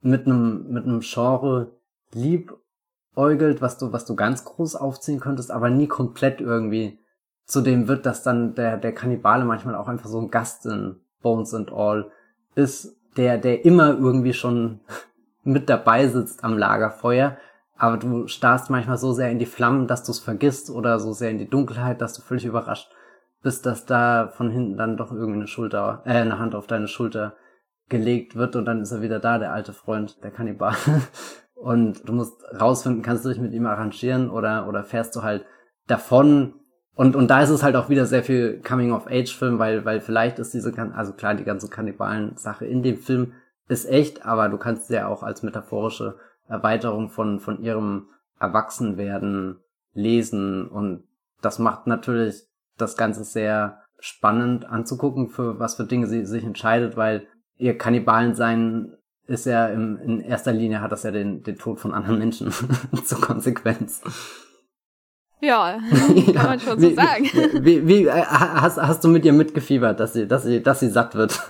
mit 0.00 0.26
einem, 0.26 0.68
mit 0.68 0.84
einem 0.84 1.00
Genre 1.00 1.78
liebäugelt, 2.12 3.62
was 3.62 3.78
du, 3.78 3.92
was 3.92 4.04
du 4.04 4.14
ganz 4.16 4.44
groß 4.44 4.76
aufziehen 4.76 5.20
könntest, 5.20 5.50
aber 5.50 5.70
nie 5.70 5.86
komplett 5.86 6.40
irgendwie 6.40 6.98
zu 7.44 7.60
dem 7.60 7.88
wird, 7.88 8.06
dass 8.06 8.22
dann 8.22 8.54
der, 8.54 8.76
der 8.76 8.94
Kannibale 8.94 9.44
manchmal 9.44 9.74
auch 9.74 9.88
einfach 9.88 10.08
so 10.08 10.20
ein 10.20 10.30
Gast 10.30 10.66
in 10.66 10.96
Bones 11.22 11.54
and 11.54 11.72
All 11.72 12.10
ist, 12.54 12.96
der, 13.16 13.38
der 13.38 13.64
immer 13.64 13.90
irgendwie 13.90 14.32
schon 14.32 14.80
mit 15.42 15.68
dabei 15.68 16.08
sitzt 16.08 16.44
am 16.44 16.56
Lagerfeuer, 16.56 17.36
aber 17.76 17.96
du 17.96 18.28
starrst 18.28 18.70
manchmal 18.70 18.96
so 18.96 19.12
sehr 19.12 19.30
in 19.30 19.38
die 19.38 19.46
Flammen, 19.46 19.86
dass 19.86 20.04
du 20.04 20.12
es 20.12 20.20
vergisst 20.20 20.70
oder 20.70 21.00
so 21.00 21.12
sehr 21.12 21.30
in 21.30 21.38
die 21.38 21.48
Dunkelheit, 21.48 22.00
dass 22.00 22.14
du 22.14 22.22
völlig 22.22 22.44
überrascht 22.44 22.92
bist, 23.42 23.66
dass 23.66 23.86
da 23.86 24.28
von 24.28 24.50
hinten 24.50 24.76
dann 24.76 24.96
doch 24.96 25.10
irgendeine 25.10 25.48
Schulter, 25.48 26.02
äh, 26.04 26.10
eine 26.10 26.38
Hand 26.38 26.54
auf 26.54 26.66
deine 26.66 26.86
Schulter 26.86 27.34
gelegt 27.88 28.36
wird 28.36 28.56
und 28.56 28.64
dann 28.64 28.80
ist 28.80 28.92
er 28.92 29.02
wieder 29.02 29.18
da, 29.18 29.38
der 29.38 29.52
alte 29.52 29.72
Freund, 29.72 30.22
der 30.22 30.30
Kannibal. 30.30 30.74
Und 31.54 32.08
du 32.08 32.12
musst 32.12 32.42
rausfinden, 32.60 33.02
kannst 33.02 33.24
du 33.24 33.28
dich 33.28 33.38
mit 33.38 33.52
ihm 33.52 33.66
arrangieren 33.66 34.30
oder, 34.30 34.66
oder 34.66 34.82
fährst 34.82 35.14
du 35.14 35.22
halt 35.22 35.44
davon. 35.86 36.54
Und, 36.94 37.16
und 37.16 37.28
da 37.28 37.42
ist 37.42 37.50
es 37.50 37.62
halt 37.62 37.74
auch 37.76 37.88
wieder 37.88 38.04
sehr 38.04 38.22
viel 38.22 38.60
Coming-of-Age-Film, 38.60 39.58
weil, 39.58 39.84
weil 39.84 40.00
vielleicht 40.00 40.38
ist 40.38 40.52
diese, 40.52 40.74
also 40.94 41.12
klar, 41.14 41.34
die 41.34 41.44
ganze 41.44 41.68
Kannibalen-Sache 41.68 42.66
in 42.66 42.82
dem 42.82 42.98
Film 42.98 43.32
ist 43.68 43.88
echt, 43.88 44.26
aber 44.26 44.48
du 44.48 44.58
kannst 44.58 44.88
sie 44.88 44.94
ja 44.94 45.08
auch 45.08 45.22
als 45.22 45.42
metaphorische 45.42 46.16
Erweiterung 46.48 47.08
von, 47.08 47.40
von 47.40 47.62
ihrem 47.62 48.08
Erwachsenwerden 48.38 49.60
lesen 49.94 50.68
und 50.68 51.04
das 51.40 51.58
macht 51.58 51.86
natürlich 51.86 52.46
das 52.76 52.96
Ganze 52.96 53.24
sehr 53.24 53.82
spannend 53.98 54.66
anzugucken, 54.66 55.28
für 55.28 55.58
was 55.58 55.76
für 55.76 55.84
Dinge 55.84 56.06
sie 56.08 56.26
sich 56.26 56.44
entscheidet, 56.44 56.96
weil 56.96 57.26
ihr 57.56 57.78
Kannibalen 57.78 58.34
sein 58.34 58.96
ist 59.26 59.46
ja 59.46 59.68
im, 59.68 59.98
in 59.98 60.20
erster 60.20 60.52
Linie 60.52 60.80
hat 60.80 60.92
das 60.92 61.04
ja 61.04 61.12
den, 61.12 61.42
den 61.42 61.56
Tod 61.56 61.78
von 61.78 61.94
anderen 61.94 62.18
Menschen 62.18 62.52
zur 63.04 63.20
Konsequenz. 63.20 64.02
Ja, 65.42 65.80
kann 66.34 66.46
man 66.46 66.60
schon 66.60 66.80
so 66.80 66.94
sagen. 66.94 67.24
Wie, 67.64 67.86
wie, 67.86 68.06
äh, 68.06 68.24
hast, 68.24 68.76
hast 68.76 69.02
du 69.02 69.08
mit 69.08 69.24
ihr 69.24 69.32
mitgefiebert, 69.32 69.98
dass 69.98 70.12
sie, 70.12 70.28
dass 70.28 70.44
sie, 70.44 70.62
dass 70.62 70.78
sie 70.80 70.88
satt 70.88 71.16
wird? 71.16 71.40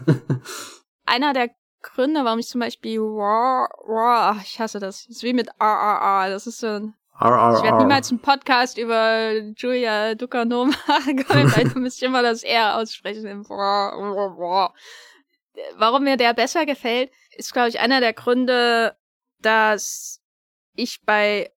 Einer 1.07 1.35
der 1.35 1.51
Gründe, 1.83 2.25
warum 2.25 2.39
ich 2.39 2.49
zum 2.49 2.61
Beispiel 2.61 2.99
raw, 2.99 3.69
raw, 3.87 4.41
ich 4.43 4.59
hasse 4.59 4.79
das. 4.79 5.07
Das 5.07 5.17
ist 5.17 5.23
wie 5.23 5.35
mit 5.35 5.49
RRR. 5.61 6.31
Das 6.31 6.47
ist 6.47 6.61
so 6.61 6.69
ein. 6.69 6.95
RRR. 7.21 7.59
Ich 7.59 7.63
werde 7.65 7.79
niemals 7.79 8.09
einen 8.11 8.21
Podcast 8.21 8.79
über 8.79 9.35
Julia 9.57 10.15
Ducanum 10.15 10.75
machen 10.89 11.25
können, 11.25 11.55
weil 11.55 11.69
du 11.69 11.79
müsst 11.79 12.03
immer 12.03 12.23
das 12.23 12.45
R 12.45 12.79
aussprechen. 12.79 13.45
Warum 15.77 16.05
mir 16.05 16.17
der 16.17 16.33
besser 16.33 16.65
gefällt, 16.65 17.11
ist, 17.37 17.53
glaube 17.53 17.69
ich, 17.69 17.79
einer 17.79 18.01
der 18.01 18.15
Gründe, 18.15 18.97
dass 19.43 20.23
ich 20.75 21.03
bei 21.05 21.53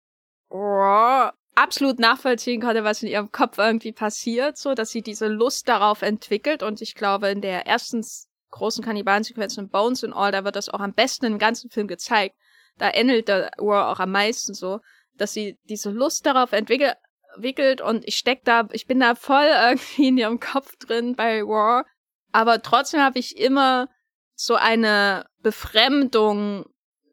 Raw 0.50 1.32
absolut 1.56 2.00
nachvollziehen 2.00 2.62
konnte, 2.62 2.84
was 2.84 3.04
in 3.04 3.10
ihrem 3.10 3.32
Kopf 3.32 3.58
irgendwie 3.58 3.92
passiert, 3.92 4.58
so 4.58 4.74
dass 4.74 4.90
sie 4.90 5.02
diese 5.02 5.28
Lust 5.28 5.68
darauf 5.68 6.02
entwickelt. 6.02 6.64
Und 6.64 6.82
ich 6.82 6.96
glaube, 6.96 7.30
in 7.30 7.42
der 7.42 7.68
ersten 7.68 8.06
großen 8.52 8.84
Kannibalensequenzen 8.84 9.66
in 9.66 9.70
Bones 9.70 10.04
und 10.04 10.14
All, 10.14 10.32
da 10.32 10.44
wird 10.44 10.56
das 10.56 10.70
auch 10.70 10.80
am 10.80 10.94
besten 10.94 11.26
im 11.26 11.40
ganzen 11.40 11.70
Film 11.70 11.88
gezeigt. 11.88 12.36
Da 12.78 12.92
ähnelt 12.94 13.28
der 13.28 13.52
War 13.58 13.92
auch 13.92 14.00
am 14.00 14.12
meisten 14.12 14.54
so, 14.54 14.80
dass 15.16 15.34
sie 15.34 15.58
diese 15.70 15.92
Lust 15.92 16.26
darauf 16.26 16.52
entwickelt, 16.54 16.96
entwickelt 17.36 17.82
und 17.82 18.08
ich 18.08 18.18
steck 18.18 18.44
da, 18.44 18.68
ich 18.72 18.88
bin 18.88 19.00
da 19.00 19.16
voll 19.16 19.46
irgendwie 19.70 20.08
in 20.08 20.18
ihrem 20.18 20.40
Kopf 20.40 20.76
drin 20.78 21.16
bei 21.16 21.42
War, 21.44 21.86
aber 22.32 22.62
trotzdem 22.62 23.02
habe 23.02 23.20
ich 23.20 23.38
immer 23.38 23.90
so 24.36 24.56
eine 24.56 25.26
Befremdung, 25.40 26.66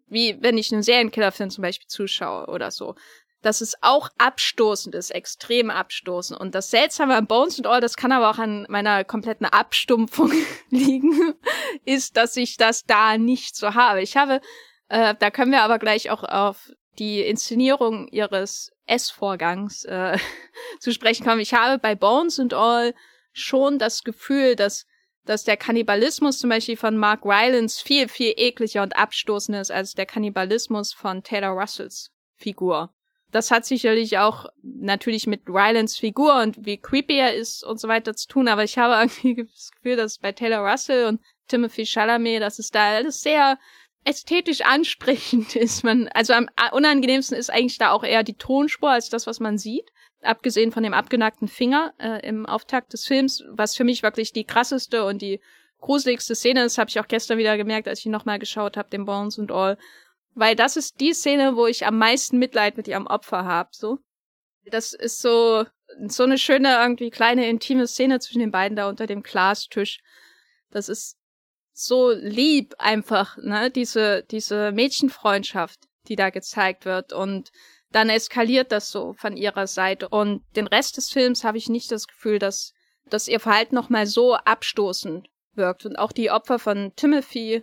wie 0.07 0.39
wenn 0.41 0.59
ich 0.59 0.73
einen 0.73 0.83
Serienkillerfilm 0.83 1.51
zum 1.51 1.63
Beispiel 1.63 1.87
zuschaue 1.87 2.47
oder 2.47 2.71
so 2.71 2.95
dass 3.43 3.61
es 3.61 3.75
auch 3.81 4.11
abstoßend 4.19 4.95
ist, 4.95 5.11
extrem 5.11 5.71
abstoßend. 5.71 6.39
Und 6.39 6.55
das 6.55 6.71
Seltsame 6.71 7.17
an 7.17 7.27
Bones 7.27 7.59
and 7.59 7.67
All, 7.67 7.81
das 7.81 7.97
kann 7.97 8.13
aber 8.13 8.31
auch 8.31 8.39
an 8.39 8.67
meiner 8.69 9.05
kompletten 9.05 9.47
Abstumpfung 9.47 10.33
liegen, 10.71 11.35
ist, 11.85 12.17
dass 12.17 12.37
ich 12.37 12.57
das 12.57 12.85
da 12.85 13.17
nicht 13.17 13.57
so 13.57 13.75
habe. 13.75 14.03
Ich 14.03 14.17
habe, 14.17 14.41
äh, 14.89 15.15
da 15.19 15.31
können 15.31 15.53
wir 15.53 15.63
aber 15.63 15.79
gleich 15.79 16.11
auch 16.11 16.23
auf 16.23 16.71
die 16.99 17.23
Inszenierung 17.23 18.09
ihres 18.09 18.73
S-Vorgangs 18.87 19.85
äh, 19.85 20.19
zu 20.81 20.93
sprechen 20.93 21.25
kommen. 21.25 21.41
Ich 21.41 21.55
habe 21.55 21.79
bei 21.79 21.95
Bones 21.95 22.39
and 22.39 22.53
All 22.53 22.95
schon 23.33 23.79
das 23.79 24.05
Gefühl, 24.05 24.57
dass 24.57 24.87
dass 25.27 25.45
der 25.45 25.59
Kannibalismus 25.59 26.39
zum 26.39 26.49
Beispiel 26.49 26.79
von 26.79 26.97
Mark 26.97 27.25
Rylance 27.25 27.85
viel, 27.85 28.09
viel 28.09 28.33
ekliger 28.37 28.83
und 28.83 28.97
abstoßender 28.97 29.61
ist 29.61 29.71
als 29.71 29.93
der 29.93 30.07
Kannibalismus 30.07 30.95
von 30.95 31.23
Taylor 31.23 31.51
Russells 31.51 32.11
Figur 32.37 32.93
das 33.33 33.51
hat 33.51 33.65
sicherlich 33.65 34.19
auch 34.19 34.47
natürlich 34.63 35.27
mit 35.27 35.49
Rylans 35.49 35.99
Figur 35.99 36.41
und 36.41 36.65
wie 36.65 36.79
creepy 36.79 37.17
er 37.17 37.35
ist 37.35 37.65
und 37.65 37.81
so 37.81 37.89
weiter 37.89 38.15
zu 38.15 38.29
tun, 38.29 38.49
aber 38.49 38.65
ich 38.65 38.79
habe 38.79 38.95
irgendwie 39.23 39.45
das 39.45 39.71
Gefühl, 39.71 39.97
dass 39.97 40.19
bei 40.19 40.33
Taylor 40.33 40.69
Russell 40.69 41.07
und 41.07 41.21
Timothy 41.49 41.85
Chalamet, 41.85 42.43
dass 42.43 42.59
es 42.59 42.71
da 42.71 42.97
alles 42.97 43.21
sehr 43.21 43.59
ästhetisch 44.05 44.63
ansprechend 44.63 45.57
ist. 45.57 45.85
Man, 45.85 46.09
also 46.09 46.33
am 46.33 46.49
unangenehmsten 46.73 47.37
ist 47.37 47.51
eigentlich 47.51 47.79
da 47.79 47.93
auch 47.93 48.05
eher 48.05 48.23
die 48.23 48.35
Tonspur 48.35 48.91
als 48.91 49.09
das, 49.09 49.27
was 49.27 49.41
man 49.41 49.59
sieht. 49.59 49.91
Abgesehen 50.23 50.71
von 50.71 50.83
dem 50.83 50.93
abgenackten 50.93 51.49
Finger 51.49 51.95
äh, 51.99 52.27
im 52.27 52.45
Auftakt 52.45 52.93
des 52.93 53.07
Films, 53.07 53.43
was 53.51 53.77
für 53.77 53.85
mich 53.85 54.03
wirklich 54.03 54.33
die 54.33 54.45
krasseste 54.45 55.05
und 55.07 55.23
die 55.23 55.41
gruseligste 55.81 56.35
Szene 56.35 56.65
ist, 56.65 56.77
habe 56.77 56.91
ich 56.91 57.01
auch 57.01 57.09
gestern 57.09 57.39
wieder 57.39 57.57
gemerkt, 57.57 57.89
als 57.89 58.01
ich 58.01 58.07
nochmal 58.07 58.39
geschaut 58.39 58.77
habe, 58.77 58.91
den 58.91 59.07
Bones 59.07 59.39
und 59.39 59.51
All. 59.51 59.79
Weil 60.41 60.57
das 60.57 60.79
ist 60.79 61.01
die 61.01 61.13
Szene, 61.13 61.55
wo 61.55 61.67
ich 61.67 61.85
am 61.85 61.99
meisten 61.99 62.39
Mitleid 62.39 62.79
mit 62.79 62.89
ihrem 62.89 63.07
Opfer 63.07 63.45
habe, 63.45 63.69
so. 63.73 63.99
Das 64.65 64.95
ist 64.95 65.21
so, 65.21 65.67
so 66.07 66.23
eine 66.23 66.39
schöne, 66.39 66.79
irgendwie 66.81 67.11
kleine, 67.11 67.47
intime 67.47 67.87
Szene 67.87 68.21
zwischen 68.21 68.39
den 68.39 68.51
beiden 68.51 68.75
da 68.75 68.89
unter 68.89 69.07
dem 69.07 69.23
Glastisch. 69.23 69.99
Das 70.71 70.89
ist 70.89 71.19
so 71.75 72.11
lieb 72.13 72.75
einfach, 72.79 73.37
ne, 73.37 73.71
diese, 73.71 74.23
diese 74.31 74.73
Mädchenfreundschaft, 74.73 75.79
die 76.09 76.17
da 76.17 76.31
gezeigt 76.31 76.87
wird 76.87 77.13
und 77.13 77.53
dann 77.91 78.09
eskaliert 78.09 78.73
das 78.73 78.91
so 78.91 79.13
von 79.13 79.37
ihrer 79.37 79.67
Seite 79.67 80.09
und 80.09 80.43
den 80.57 80.69
Rest 80.69 80.97
des 80.97 81.11
Films 81.11 81.45
habe 81.45 81.59
ich 81.59 81.69
nicht 81.69 81.93
das 81.93 82.07
Gefühl, 82.07 82.39
dass, 82.39 82.73
dass 83.11 83.29
ihr 83.29 83.41
Verhalten 83.41 83.75
nochmal 83.75 84.07
so 84.07 84.37
abstoßend 84.37 85.29
wirkt 85.53 85.85
und 85.85 85.97
auch 85.97 86.13
die 86.13 86.31
Opfer 86.31 86.59
von 86.59 86.95
Timothy 86.97 87.63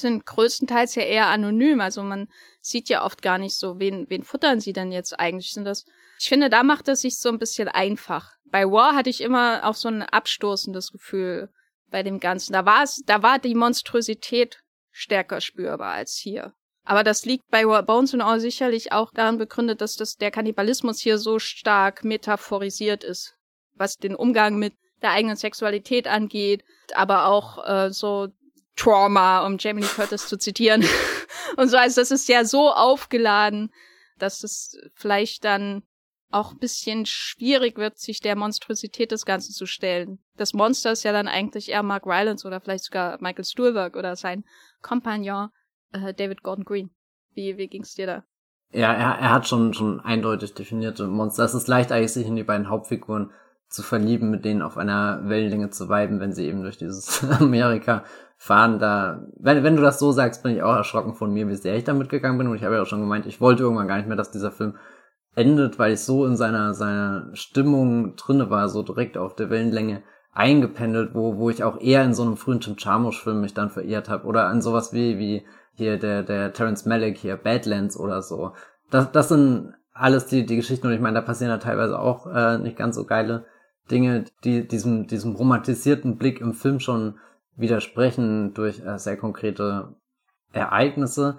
sind 0.00 0.26
größtenteils 0.26 0.94
ja 0.94 1.02
eher 1.02 1.26
anonym, 1.26 1.80
also 1.80 2.02
man 2.02 2.28
sieht 2.60 2.88
ja 2.88 3.04
oft 3.04 3.22
gar 3.22 3.38
nicht 3.38 3.56
so, 3.56 3.78
wen, 3.78 4.08
wen 4.08 4.22
futtern 4.22 4.60
sie 4.60 4.72
denn 4.72 4.92
jetzt 4.92 5.18
eigentlich, 5.18 5.52
sind 5.52 5.64
das, 5.64 5.84
ich 6.18 6.28
finde, 6.28 6.50
da 6.50 6.62
macht 6.62 6.88
es 6.88 7.02
sich 7.02 7.18
so 7.18 7.28
ein 7.28 7.38
bisschen 7.38 7.68
einfach. 7.68 8.32
Bei 8.44 8.64
War 8.64 8.94
hatte 8.94 9.10
ich 9.10 9.20
immer 9.20 9.64
auch 9.64 9.74
so 9.74 9.88
ein 9.88 10.02
abstoßendes 10.02 10.90
Gefühl, 10.90 11.50
bei 11.90 12.02
dem 12.02 12.20
Ganzen. 12.20 12.52
Da 12.52 12.64
war 12.64 12.82
es, 12.82 13.02
da 13.06 13.22
war 13.22 13.38
die 13.38 13.54
Monstrosität 13.54 14.60
stärker 14.90 15.40
spürbar 15.40 15.92
als 15.92 16.16
hier. 16.16 16.52
Aber 16.84 17.04
das 17.04 17.24
liegt 17.24 17.48
bei 17.50 17.64
Bones 17.82 18.14
and 18.14 18.22
All 18.22 18.40
sicherlich 18.40 18.92
auch 18.92 19.10
daran 19.12 19.36
begründet, 19.36 19.80
dass 19.80 19.96
das, 19.96 20.16
der 20.16 20.30
Kannibalismus 20.30 21.00
hier 21.00 21.18
so 21.18 21.38
stark 21.38 22.02
metaphorisiert 22.02 23.04
ist, 23.04 23.34
was 23.74 23.96
den 23.96 24.14
Umgang 24.14 24.58
mit 24.58 24.74
der 25.02 25.10
eigenen 25.10 25.36
Sexualität 25.36 26.08
angeht, 26.08 26.64
aber 26.94 27.26
auch 27.26 27.64
äh, 27.68 27.90
so 27.90 28.28
Trauma, 28.78 29.44
um 29.44 29.56
Jamie 29.58 29.82
Lee 29.82 29.88
Curtis 29.88 30.28
zu 30.28 30.38
zitieren. 30.38 30.84
und 31.56 31.68
so, 31.68 31.76
also 31.76 32.00
das 32.00 32.10
ist 32.10 32.28
ja 32.28 32.44
so 32.44 32.70
aufgeladen, 32.70 33.70
dass 34.18 34.44
es 34.44 34.78
vielleicht 34.94 35.44
dann 35.44 35.82
auch 36.30 36.52
ein 36.52 36.58
bisschen 36.58 37.06
schwierig 37.06 37.78
wird, 37.78 37.98
sich 37.98 38.20
der 38.20 38.36
Monstrosität 38.36 39.12
des 39.12 39.24
Ganzen 39.24 39.52
zu 39.52 39.66
stellen. 39.66 40.18
Das 40.36 40.52
Monster 40.52 40.92
ist 40.92 41.02
ja 41.02 41.12
dann 41.12 41.26
eigentlich 41.26 41.70
eher 41.70 41.82
Mark 41.82 42.06
Rylance 42.06 42.46
oder 42.46 42.60
vielleicht 42.60 42.84
sogar 42.84 43.18
Michael 43.20 43.44
Stuhlberg 43.44 43.96
oder 43.96 44.14
sein 44.14 44.44
Kompagnon 44.82 45.48
äh, 45.92 46.12
David 46.12 46.42
Gordon 46.42 46.64
Green. 46.64 46.90
Wie, 47.34 47.56
wie 47.56 47.68
ging's 47.68 47.94
dir 47.94 48.06
da? 48.06 48.24
Ja, 48.70 48.92
er, 48.92 49.18
er 49.18 49.30
hat 49.30 49.48
schon, 49.48 49.72
schon 49.72 50.00
eindeutig 50.00 50.52
definierte 50.52 51.06
Monster. 51.06 51.44
Es 51.44 51.54
ist 51.54 51.68
leicht 51.68 51.90
eigentlich, 51.90 52.12
sich 52.12 52.26
in 52.26 52.36
die 52.36 52.44
beiden 52.44 52.68
Hauptfiguren 52.68 53.30
zu 53.68 53.82
verlieben, 53.82 54.30
mit 54.30 54.44
denen 54.44 54.62
auf 54.62 54.76
einer 54.76 55.28
Wellenlänge 55.28 55.70
zu 55.70 55.88
weiben, 55.88 56.20
wenn 56.20 56.32
sie 56.32 56.46
eben 56.46 56.62
durch 56.62 56.76
dieses 56.76 57.24
Amerika 57.40 58.04
fahren. 58.38 58.78
Da, 58.78 59.26
wenn, 59.38 59.62
wenn 59.64 59.76
du 59.76 59.82
das 59.82 59.98
so 59.98 60.12
sagst, 60.12 60.42
bin 60.42 60.54
ich 60.54 60.62
auch 60.62 60.74
erschrocken 60.74 61.14
von 61.14 61.32
mir, 61.32 61.48
wie 61.48 61.56
sehr 61.56 61.76
ich 61.76 61.84
damit 61.84 62.08
gegangen 62.08 62.38
bin. 62.38 62.46
Und 62.46 62.56
ich 62.56 62.64
habe 62.64 62.76
ja 62.76 62.82
auch 62.82 62.86
schon 62.86 63.00
gemeint, 63.00 63.26
ich 63.26 63.40
wollte 63.40 63.64
irgendwann 63.64 63.88
gar 63.88 63.96
nicht 63.96 64.08
mehr, 64.08 64.16
dass 64.16 64.30
dieser 64.30 64.52
Film 64.52 64.76
endet, 65.34 65.78
weil 65.78 65.92
ich 65.92 66.00
so 66.00 66.24
in 66.24 66.36
seiner, 66.36 66.72
seiner 66.72 67.28
Stimmung 67.34 68.16
drinne 68.16 68.48
war, 68.48 68.68
so 68.68 68.82
direkt 68.82 69.18
auf 69.18 69.34
der 69.34 69.50
Wellenlänge 69.50 70.02
eingependelt, 70.32 71.14
wo, 71.14 71.36
wo 71.36 71.50
ich 71.50 71.64
auch 71.64 71.80
eher 71.80 72.04
in 72.04 72.14
so 72.14 72.22
einem 72.22 72.36
frühen 72.36 72.60
Tim 72.60 72.76
Jarmusch-Film 72.78 73.40
mich 73.40 73.54
dann 73.54 73.70
verirrt 73.70 74.08
habe 74.08 74.24
oder 74.24 74.46
an 74.46 74.62
sowas 74.62 74.92
wie, 74.92 75.18
wie 75.18 75.44
hier 75.74 75.98
der, 75.98 76.22
der 76.22 76.52
Terence 76.52 76.86
Malick 76.86 77.18
hier, 77.18 77.36
Badlands 77.36 77.96
oder 77.96 78.22
so. 78.22 78.52
Das, 78.90 79.10
das 79.12 79.28
sind 79.28 79.74
alles 79.92 80.26
die, 80.26 80.46
die 80.46 80.56
Geschichten 80.56 80.86
und 80.86 80.92
ich 80.92 81.00
meine, 81.00 81.14
da 81.14 81.22
passieren 81.22 81.50
da 81.50 81.58
teilweise 81.58 81.98
auch 81.98 82.26
äh, 82.26 82.58
nicht 82.58 82.76
ganz 82.76 82.94
so 82.94 83.04
geile 83.04 83.46
Dinge, 83.90 84.24
die 84.44 84.66
diesem, 84.66 85.06
diesem 85.06 85.34
romantisierten 85.34 86.18
Blick 86.18 86.40
im 86.40 86.54
Film 86.54 86.78
schon 86.78 87.18
widersprechen 87.58 88.54
durch 88.54 88.80
äh, 88.84 88.98
sehr 88.98 89.16
konkrete 89.16 89.94
Ereignisse. 90.52 91.38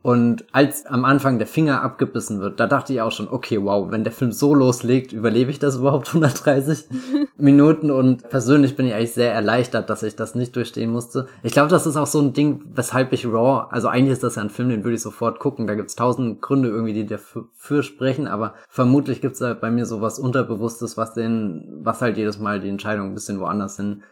Und 0.00 0.44
als 0.52 0.86
am 0.86 1.04
Anfang 1.04 1.38
der 1.38 1.48
Finger 1.48 1.82
abgebissen 1.82 2.40
wird, 2.40 2.60
da 2.60 2.68
dachte 2.68 2.92
ich 2.92 3.00
auch 3.00 3.10
schon, 3.10 3.28
okay, 3.28 3.60
wow, 3.60 3.90
wenn 3.90 4.04
der 4.04 4.12
Film 4.12 4.30
so 4.30 4.54
loslegt, 4.54 5.12
überlebe 5.12 5.50
ich 5.50 5.58
das 5.58 5.76
überhaupt 5.76 6.08
130 6.14 6.84
Minuten? 7.36 7.90
Und 7.90 8.28
persönlich 8.28 8.76
bin 8.76 8.86
ich 8.86 8.94
eigentlich 8.94 9.12
sehr 9.12 9.32
erleichtert, 9.32 9.90
dass 9.90 10.04
ich 10.04 10.14
das 10.14 10.36
nicht 10.36 10.54
durchstehen 10.54 10.90
musste. 10.90 11.26
Ich 11.42 11.52
glaube, 11.52 11.68
das 11.68 11.84
ist 11.84 11.96
auch 11.96 12.06
so 12.06 12.20
ein 12.20 12.32
Ding, 12.32 12.62
weshalb 12.74 13.12
ich 13.12 13.26
Raw, 13.26 13.66
also 13.70 13.88
eigentlich 13.88 14.12
ist 14.12 14.22
das 14.22 14.36
ja 14.36 14.42
ein 14.42 14.50
Film, 14.50 14.68
den 14.68 14.84
würde 14.84 14.94
ich 14.94 15.02
sofort 15.02 15.40
gucken. 15.40 15.66
Da 15.66 15.74
gibt's 15.74 15.96
tausend 15.96 16.40
Gründe 16.42 16.68
irgendwie, 16.68 16.94
die 16.94 17.06
dafür 17.06 17.82
sprechen, 17.82 18.28
aber 18.28 18.54
vermutlich 18.68 19.20
gibt's 19.20 19.40
da 19.40 19.52
bei 19.54 19.72
mir 19.72 19.84
so 19.84 20.00
was 20.00 20.20
Unterbewusstes, 20.20 20.96
was 20.96 21.14
den, 21.14 21.80
was 21.82 22.00
halt 22.00 22.16
jedes 22.16 22.38
Mal 22.38 22.60
die 22.60 22.68
Entscheidung 22.68 23.08
ein 23.08 23.14
bisschen 23.14 23.40
woanders 23.40 23.76
hin 23.76 24.04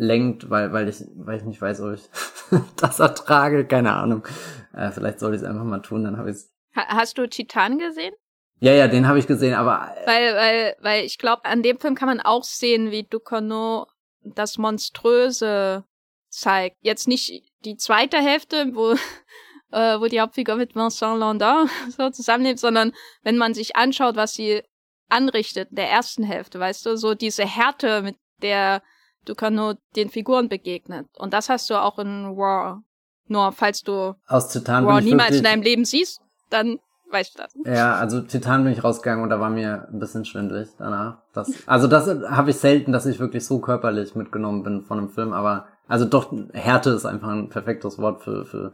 lenkt, 0.00 0.48
weil, 0.48 0.72
weil 0.72 0.88
ich, 0.88 1.04
weil 1.14 1.36
ich 1.36 1.44
nicht 1.44 1.60
weiß, 1.60 1.82
ob 1.82 1.92
ich 1.92 2.08
das 2.76 2.98
ertrage, 3.00 3.66
keine 3.66 3.92
Ahnung. 3.92 4.26
Äh, 4.72 4.90
vielleicht 4.90 5.20
soll 5.20 5.34
ich 5.34 5.42
es 5.42 5.46
einfach 5.46 5.64
mal 5.64 5.80
tun, 5.80 6.04
dann 6.04 6.16
habe 6.16 6.30
ich 6.30 6.36
es. 6.36 6.52
Hast 6.74 7.18
du 7.18 7.28
Titan 7.28 7.78
gesehen? 7.78 8.14
Ja, 8.60 8.72
ja, 8.72 8.88
den 8.88 9.06
habe 9.06 9.18
ich 9.18 9.26
gesehen, 9.26 9.54
aber. 9.54 9.94
Äh, 9.94 10.06
weil, 10.06 10.34
weil, 10.34 10.76
weil 10.80 11.04
ich 11.04 11.18
glaube, 11.18 11.44
an 11.44 11.62
dem 11.62 11.78
Film 11.78 11.94
kann 11.94 12.08
man 12.08 12.20
auch 12.20 12.44
sehen, 12.44 12.90
wie 12.90 13.04
Ducournau 13.04 13.86
das 14.22 14.58
Monströse 14.58 15.84
zeigt. 16.28 16.76
Jetzt 16.80 17.06
nicht 17.06 17.42
die 17.64 17.76
zweite 17.76 18.18
Hälfte, 18.18 18.70
wo, 18.72 18.92
äh, 19.70 20.00
wo 20.00 20.06
die 20.06 20.20
Hauptfigur 20.20 20.56
mit 20.56 20.74
Vincent 20.74 21.18
Landau 21.18 21.66
so 21.96 22.08
zusammenlebt, 22.10 22.58
sondern 22.58 22.92
wenn 23.22 23.36
man 23.36 23.52
sich 23.52 23.76
anschaut, 23.76 24.16
was 24.16 24.32
sie 24.34 24.62
anrichtet 25.10 25.70
in 25.70 25.76
der 25.76 25.90
ersten 25.90 26.22
Hälfte, 26.22 26.58
weißt 26.58 26.86
du, 26.86 26.96
so 26.96 27.14
diese 27.14 27.44
Härte, 27.44 28.00
mit 28.02 28.16
der 28.42 28.82
Du 29.24 29.34
kannst 29.34 29.56
nur 29.56 29.76
den 29.96 30.08
Figuren 30.08 30.48
begegnen. 30.48 31.08
Und 31.16 31.34
das 31.34 31.48
hast 31.48 31.70
du 31.70 31.74
auch 31.74 31.98
in 31.98 32.36
War. 32.36 32.82
Nur 33.26 33.52
falls 33.52 33.82
du 33.82 34.14
Aus 34.26 34.48
Titan 34.48 34.86
War 34.86 35.00
niemals 35.00 35.36
in 35.36 35.44
deinem 35.44 35.62
Leben 35.62 35.84
siehst, 35.84 36.20
dann 36.48 36.80
weißt 37.10 37.38
du 37.38 37.42
das. 37.42 37.54
Ja, 37.64 37.94
also 37.94 38.20
Titan 38.20 38.64
bin 38.64 38.72
ich 38.72 38.82
rausgegangen 38.82 39.22
und 39.22 39.30
da 39.30 39.40
war 39.40 39.50
mir 39.50 39.88
ein 39.92 39.98
bisschen 39.98 40.24
schwindelig 40.24 40.68
danach. 40.78 41.18
Das, 41.32 41.52
also 41.66 41.86
das 41.86 42.08
habe 42.28 42.50
ich 42.50 42.56
selten, 42.56 42.92
dass 42.92 43.06
ich 43.06 43.18
wirklich 43.20 43.46
so 43.46 43.60
körperlich 43.60 44.14
mitgenommen 44.14 44.62
bin 44.62 44.82
von 44.82 44.98
einem 44.98 45.10
Film, 45.10 45.32
aber 45.32 45.66
also 45.86 46.04
doch, 46.04 46.32
Härte 46.52 46.90
ist 46.90 47.06
einfach 47.06 47.28
ein 47.28 47.48
perfektes 47.48 47.98
Wort 47.98 48.22
für, 48.22 48.44
für 48.44 48.72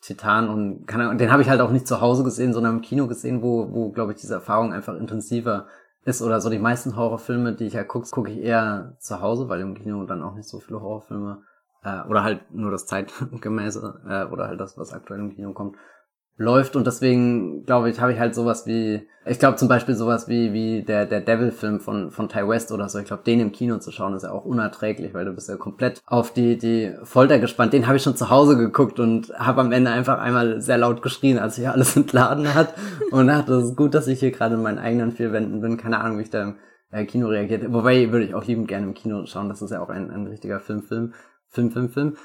Titan 0.00 0.48
und 0.48 0.86
keine 0.86 1.04
Ahnung, 1.04 1.18
den 1.18 1.32
habe 1.32 1.42
ich 1.42 1.48
halt 1.48 1.60
auch 1.60 1.70
nicht 1.70 1.86
zu 1.86 2.00
Hause 2.00 2.24
gesehen, 2.24 2.52
sondern 2.52 2.76
im 2.76 2.82
Kino 2.82 3.06
gesehen, 3.06 3.42
wo, 3.42 3.72
wo 3.72 3.90
glaube 3.90 4.12
ich, 4.12 4.20
diese 4.20 4.34
Erfahrung 4.34 4.72
einfach 4.72 4.94
intensiver 4.94 5.66
ist 6.04 6.22
oder 6.22 6.40
so 6.40 6.50
die 6.50 6.58
meisten 6.58 6.96
Horrorfilme, 6.96 7.54
die 7.54 7.66
ich 7.66 7.74
ja 7.74 7.84
gucke, 7.84 8.08
gucke 8.10 8.30
ich 8.30 8.38
eher 8.38 8.94
zu 8.98 9.20
Hause, 9.20 9.48
weil 9.48 9.60
im 9.60 9.74
Kino 9.74 10.04
dann 10.04 10.22
auch 10.22 10.34
nicht 10.34 10.48
so 10.48 10.60
viele 10.60 10.80
Horrorfilme 10.80 11.42
äh, 11.84 12.02
oder 12.08 12.22
halt 12.22 12.52
nur 12.52 12.70
das 12.70 12.86
zeitgemäße 12.86 14.00
äh, 14.08 14.32
oder 14.32 14.48
halt 14.48 14.60
das, 14.60 14.78
was 14.78 14.92
aktuell 14.92 15.20
im 15.20 15.34
Kino 15.34 15.52
kommt, 15.52 15.76
läuft 16.36 16.74
und 16.74 16.86
deswegen 16.86 17.64
glaube 17.64 17.90
ich 17.90 18.00
habe 18.00 18.12
ich 18.12 18.18
halt 18.18 18.34
sowas 18.34 18.66
wie 18.66 19.06
ich 19.26 19.38
glaube 19.38 19.56
zum 19.56 19.68
Beispiel 19.68 19.94
sowas 19.94 20.26
wie 20.26 20.54
wie 20.54 20.82
der 20.82 21.04
der 21.04 21.20
Devil 21.20 21.50
Film 21.50 21.80
von 21.80 22.10
von 22.10 22.30
Ty 22.30 22.48
West 22.48 22.72
oder 22.72 22.88
so. 22.88 22.98
Ich 22.98 23.04
glaube 23.04 23.24
den 23.24 23.40
im 23.40 23.52
Kino 23.52 23.78
zu 23.78 23.92
schauen 23.92 24.14
ist 24.14 24.22
ja 24.22 24.32
auch 24.32 24.46
unerträglich 24.46 25.12
weil 25.12 25.26
du 25.26 25.32
bist 25.32 25.50
ja 25.50 25.56
komplett 25.56 26.00
auf 26.06 26.32
die 26.32 26.56
die 26.56 26.94
Folter 27.02 27.38
gespannt. 27.38 27.74
Den 27.74 27.86
habe 27.86 27.98
ich 27.98 28.02
schon 28.02 28.16
zu 28.16 28.30
Hause 28.30 28.56
geguckt 28.56 28.98
und 29.00 29.30
habe 29.38 29.60
am 29.60 29.72
Ende 29.72 29.90
einfach 29.90 30.18
einmal 30.18 30.62
sehr 30.62 30.78
laut 30.78 31.02
geschrien 31.02 31.38
als 31.38 31.56
sich 31.56 31.68
alles 31.68 31.94
entladen 31.96 32.54
hat 32.54 32.74
und 33.10 33.26
dachte 33.26 33.52
das 33.52 33.64
ist 33.64 33.76
gut 33.76 33.94
dass 33.94 34.06
ich 34.06 34.20
hier 34.20 34.30
gerade 34.30 34.54
in 34.54 34.62
meinen 34.62 34.78
eigenen 34.78 35.12
vier 35.12 35.32
Wänden 35.32 35.60
bin. 35.60 35.76
Keine 35.76 36.00
Ahnung 36.00 36.18
wie 36.18 36.22
ich 36.22 36.30
da 36.30 36.42
im 36.42 36.56
äh, 36.90 37.04
Kino 37.04 37.28
reagiert. 37.28 37.70
Wobei 37.70 38.10
würde 38.12 38.24
ich 38.24 38.34
auch 38.34 38.44
liebend 38.46 38.68
gerne 38.68 38.86
im 38.86 38.94
Kino 38.94 39.26
schauen. 39.26 39.50
Das 39.50 39.60
ist 39.60 39.70
ja 39.70 39.82
auch 39.82 39.90
ein 39.90 40.10
ein 40.10 40.26
richtiger 40.26 40.60
Film 40.60 40.82
Film 40.82 41.12
Film 41.48 41.70
Film 41.70 41.90
Film. 41.90 42.16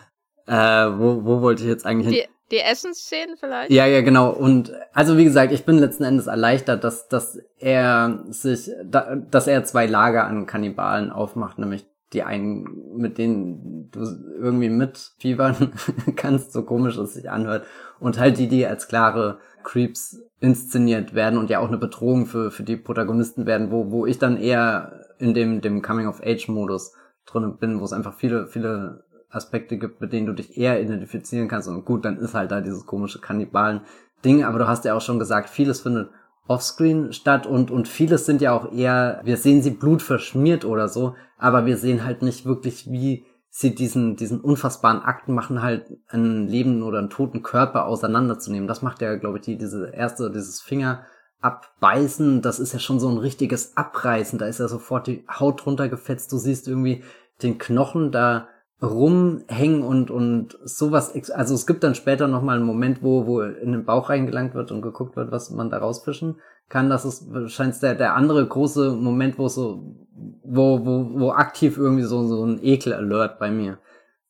Äh, 0.47 0.53
wo, 0.53 1.25
wo 1.25 1.41
wollte 1.41 1.63
ich 1.63 1.69
jetzt 1.69 1.85
eigentlich 1.85 2.15
hin? 2.15 2.25
Die 2.51 2.59
Essensszenen 2.59 3.37
vielleicht? 3.37 3.71
Ja, 3.71 3.85
ja, 3.85 4.01
genau. 4.01 4.29
Und 4.29 4.71
also 4.93 5.17
wie 5.17 5.23
gesagt, 5.23 5.51
ich 5.51 5.65
bin 5.65 5.79
letzten 5.79 6.03
Endes 6.03 6.27
erleichtert, 6.27 6.83
dass, 6.83 7.07
dass 7.07 7.39
er 7.57 8.23
sich, 8.29 8.69
da, 8.83 9.15
dass 9.15 9.47
er 9.47 9.63
zwei 9.63 9.87
Lager 9.87 10.25
an 10.25 10.45
Kannibalen 10.45 11.11
aufmacht, 11.11 11.57
nämlich 11.57 11.87
die 12.13 12.23
einen, 12.23 12.97
mit 12.97 13.17
denen 13.17 13.89
du 13.91 13.99
irgendwie 14.39 14.69
mitfiebern 14.69 15.73
kannst, 16.15 16.53
so 16.53 16.63
komisch 16.63 16.97
es 16.97 17.15
sich 17.15 17.29
anhört, 17.29 17.65
und 17.99 18.19
halt 18.19 18.37
die, 18.37 18.47
die 18.47 18.65
als 18.65 18.87
klare 18.87 19.39
Creeps 19.63 20.21
inszeniert 20.39 21.15
werden 21.15 21.39
und 21.39 21.49
ja 21.49 21.59
auch 21.59 21.67
eine 21.67 21.77
Bedrohung 21.77 22.27
für, 22.27 22.51
für 22.51 22.63
die 22.63 22.77
Protagonisten 22.77 23.47
werden, 23.47 23.71
wo, 23.71 23.89
wo 23.89 24.05
ich 24.05 24.19
dann 24.19 24.37
eher 24.37 25.01
in 25.17 25.33
dem, 25.33 25.61
dem 25.61 25.81
Coming-of-Age-Modus 25.81 26.93
drin 27.25 27.57
bin, 27.57 27.79
wo 27.79 27.85
es 27.85 27.93
einfach 27.93 28.13
viele, 28.13 28.47
viele 28.47 29.03
Aspekte 29.29 29.77
gibt, 29.77 30.01
mit 30.01 30.13
denen 30.13 30.27
du 30.27 30.33
dich 30.33 30.57
eher 30.57 30.81
identifizieren 30.81 31.47
kannst. 31.47 31.67
Und 31.67 31.85
gut, 31.85 32.05
dann 32.05 32.17
ist 32.17 32.33
halt 32.33 32.51
da 32.51 32.61
dieses 32.61 32.85
komische 32.85 33.19
Kannibalen-Ding. 33.19 34.43
Aber 34.43 34.59
du 34.59 34.67
hast 34.67 34.85
ja 34.85 34.95
auch 34.95 35.01
schon 35.01 35.19
gesagt, 35.19 35.49
vieles 35.49 35.81
findet 35.81 36.09
offscreen 36.47 37.11
statt 37.11 37.47
und, 37.47 37.71
und 37.71 37.87
vieles 37.87 38.25
sind 38.25 38.41
ja 38.41 38.53
auch 38.53 38.71
eher, 38.71 39.21
wir 39.23 39.37
sehen 39.37 39.61
sie 39.61 39.71
blutverschmiert 39.71 40.63
oder 40.63 40.87
so, 40.87 41.15
aber 41.37 41.65
wir 41.65 41.77
sehen 41.77 42.03
halt 42.03 42.21
nicht 42.21 42.45
wirklich, 42.45 42.91
wie 42.91 43.25
sie 43.49 43.73
diesen, 43.73 44.15
diesen 44.15 44.41
unfassbaren 44.41 45.01
Akten 45.01 45.33
machen, 45.33 45.63
halt 45.63 45.97
einen 46.09 46.47
lebenden 46.47 46.83
oder 46.83 46.99
einen 46.99 47.09
toten 47.09 47.41
Körper 47.41 47.85
auseinanderzunehmen. 47.85 48.67
Das 48.67 48.81
macht 48.81 49.01
ja, 49.01 49.15
glaube 49.15 49.37
ich, 49.37 49.45
die, 49.45 49.57
diese 49.57 49.89
erste, 49.91 50.29
dieses 50.29 50.61
Finger 50.61 51.05
abbeißen, 51.41 52.41
das 52.41 52.59
ist 52.59 52.73
ja 52.73 52.79
schon 52.79 52.99
so 52.99 53.09
ein 53.09 53.17
richtiges 53.17 53.77
Abreißen, 53.77 54.39
da 54.39 54.47
ist 54.47 54.59
ja 54.59 54.67
sofort 54.67 55.07
die 55.07 55.25
Haut 55.29 55.65
runtergefetzt, 55.65 56.31
du 56.31 56.37
siehst 56.37 56.67
irgendwie 56.67 57.03
den 57.43 57.57
Knochen 57.57 58.11
da 58.11 58.47
rumhängen 58.85 59.83
und, 59.83 60.11
und 60.11 60.57
sowas, 60.63 61.13
also 61.31 61.55
es 61.55 61.67
gibt 61.67 61.83
dann 61.83 61.95
später 61.95 62.27
nochmal 62.27 62.57
einen 62.57 62.65
Moment, 62.65 63.03
wo, 63.03 63.25
wo 63.25 63.41
in 63.41 63.71
den 63.71 63.85
Bauch 63.85 64.09
reingelangt 64.09 64.53
wird 64.53 64.71
und 64.71 64.81
geguckt 64.81 65.15
wird, 65.15 65.31
was 65.31 65.49
man 65.51 65.69
da 65.69 65.79
rausfischen 65.79 66.35
kann. 66.69 66.89
Das 66.89 67.05
ist 67.05 67.31
wahrscheinlich 67.33 67.79
der, 67.79 67.95
der 67.95 68.15
andere 68.15 68.45
große 68.45 68.91
Moment, 68.91 69.37
wo 69.37 69.47
so, 69.47 69.95
wo, 70.43 70.85
wo, 70.85 71.19
wo 71.19 71.31
aktiv 71.31 71.77
irgendwie 71.77 72.03
so, 72.03 72.25
so 72.27 72.45
ein 72.45 72.59
Ekel-Alert 72.63 73.39
bei 73.39 73.51
mir 73.51 73.77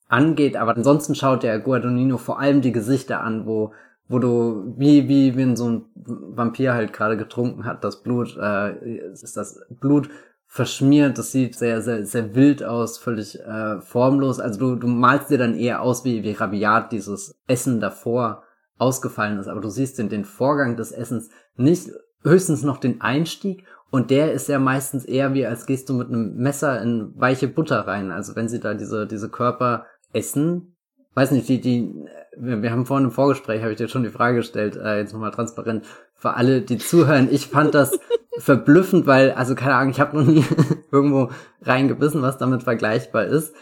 angeht, 0.08 0.56
aber 0.56 0.76
ansonsten 0.76 1.14
schaut 1.14 1.42
der 1.42 1.58
Guadagnino 1.58 2.16
vor 2.16 2.38
allem 2.38 2.60
die 2.60 2.72
Gesichter 2.72 3.22
an, 3.22 3.46
wo 3.46 3.72
wo 4.08 4.20
du 4.20 4.74
wie 4.76 5.08
wie 5.08 5.36
wenn 5.36 5.56
so 5.56 5.68
ein 5.68 5.84
Vampir 5.94 6.74
halt 6.74 6.92
gerade 6.92 7.16
getrunken 7.16 7.64
hat, 7.64 7.82
das 7.82 8.02
Blut 8.02 8.36
äh, 8.40 9.10
ist 9.10 9.36
das 9.36 9.60
Blut 9.80 10.08
verschmiert, 10.46 11.18
das 11.18 11.32
sieht 11.32 11.56
sehr 11.56 11.82
sehr 11.82 12.04
sehr 12.04 12.34
wild 12.34 12.62
aus, 12.62 12.98
völlig 12.98 13.38
äh, 13.40 13.80
formlos. 13.80 14.40
Also 14.40 14.58
du 14.58 14.76
du 14.76 14.86
malst 14.86 15.30
dir 15.30 15.38
dann 15.38 15.54
eher 15.54 15.82
aus, 15.82 16.04
wie 16.04 16.22
wie 16.22 16.32
rabiat 16.32 16.92
dieses 16.92 17.38
Essen 17.46 17.80
davor 17.80 18.42
ausgefallen 18.78 19.38
ist, 19.38 19.48
aber 19.48 19.60
du 19.60 19.68
siehst 19.68 19.98
den 19.98 20.08
den 20.08 20.24
Vorgang 20.24 20.76
des 20.76 20.92
Essens 20.92 21.30
nicht 21.56 21.90
höchstens 22.22 22.62
noch 22.62 22.78
den 22.78 23.00
Einstieg 23.00 23.64
und 23.90 24.10
der 24.10 24.32
ist 24.32 24.48
ja 24.48 24.58
meistens 24.58 25.04
eher 25.04 25.34
wie 25.34 25.46
als 25.46 25.66
gehst 25.66 25.88
du 25.88 25.94
mit 25.94 26.08
einem 26.08 26.36
Messer 26.36 26.80
in 26.82 27.12
weiche 27.16 27.48
Butter 27.48 27.86
rein. 27.86 28.10
Also 28.10 28.36
wenn 28.36 28.48
sie 28.48 28.60
da 28.60 28.74
diese 28.74 29.06
diese 29.06 29.28
Körper 29.28 29.86
essen, 30.12 30.76
weiß 31.16 31.30
nicht, 31.30 31.48
die, 31.48 31.60
die, 31.60 31.92
wir, 32.36 32.70
haben 32.70 32.86
vorhin 32.86 33.06
im 33.06 33.10
Vorgespräch, 33.10 33.62
habe 33.62 33.72
ich 33.72 33.78
dir 33.78 33.88
schon 33.88 34.02
die 34.02 34.10
Frage 34.10 34.36
gestellt, 34.36 34.76
äh, 34.76 34.98
jetzt 34.98 35.14
nochmal 35.14 35.30
transparent, 35.30 35.84
für 36.16 36.34
alle, 36.34 36.62
die 36.62 36.78
zuhören, 36.78 37.28
ich 37.30 37.46
fand 37.46 37.74
das 37.74 37.98
verblüffend, 38.38 39.06
weil, 39.06 39.32
also 39.32 39.54
keine 39.54 39.74
Ahnung, 39.74 39.90
ich 39.90 40.00
habe 40.00 40.16
noch 40.16 40.26
nie 40.26 40.44
irgendwo 40.90 41.30
reingebissen, 41.62 42.22
was 42.22 42.38
damit 42.38 42.62
vergleichbar 42.62 43.26
ist. 43.26 43.54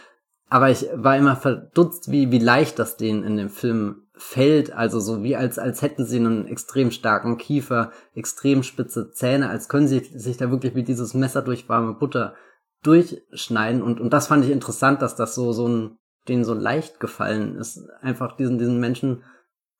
Aber 0.49 0.69
ich 0.69 0.87
war 0.93 1.17
immer 1.17 1.35
verdutzt, 1.35 2.11
wie, 2.11 2.31
wie 2.31 2.39
leicht 2.39 2.79
das 2.79 2.97
denen 2.97 3.23
in 3.23 3.35
dem 3.35 3.49
Film 3.49 4.03
fällt. 4.13 4.71
Also 4.71 4.99
so 4.99 5.23
wie 5.23 5.35
als, 5.35 5.59
als 5.59 5.81
hätten 5.81 6.05
sie 6.05 6.17
einen 6.17 6.47
extrem 6.47 6.91
starken 6.91 7.37
Kiefer, 7.37 7.91
extrem 8.13 8.63
spitze 8.63 9.11
Zähne, 9.11 9.49
als 9.49 9.69
können 9.69 9.87
sie 9.87 9.99
sich 9.99 10.37
da 10.37 10.51
wirklich 10.51 10.75
wie 10.75 10.83
dieses 10.83 11.13
Messer 11.13 11.41
durch 11.41 11.67
warme 11.67 11.93
Butter 11.93 12.35
durchschneiden. 12.83 13.81
Und, 13.81 13.99
und 13.99 14.11
das 14.13 14.27
fand 14.27 14.45
ich 14.45 14.51
interessant, 14.51 15.01
dass 15.01 15.15
das 15.15 15.35
so, 15.35 15.51
so 15.51 15.67
ein, 15.67 15.97
denen 16.27 16.43
so 16.43 16.53
leicht 16.53 16.99
gefallen 16.99 17.55
ist, 17.55 17.89
einfach 18.01 18.37
diesen, 18.37 18.57
diesen 18.57 18.79
Menschen 18.79 19.23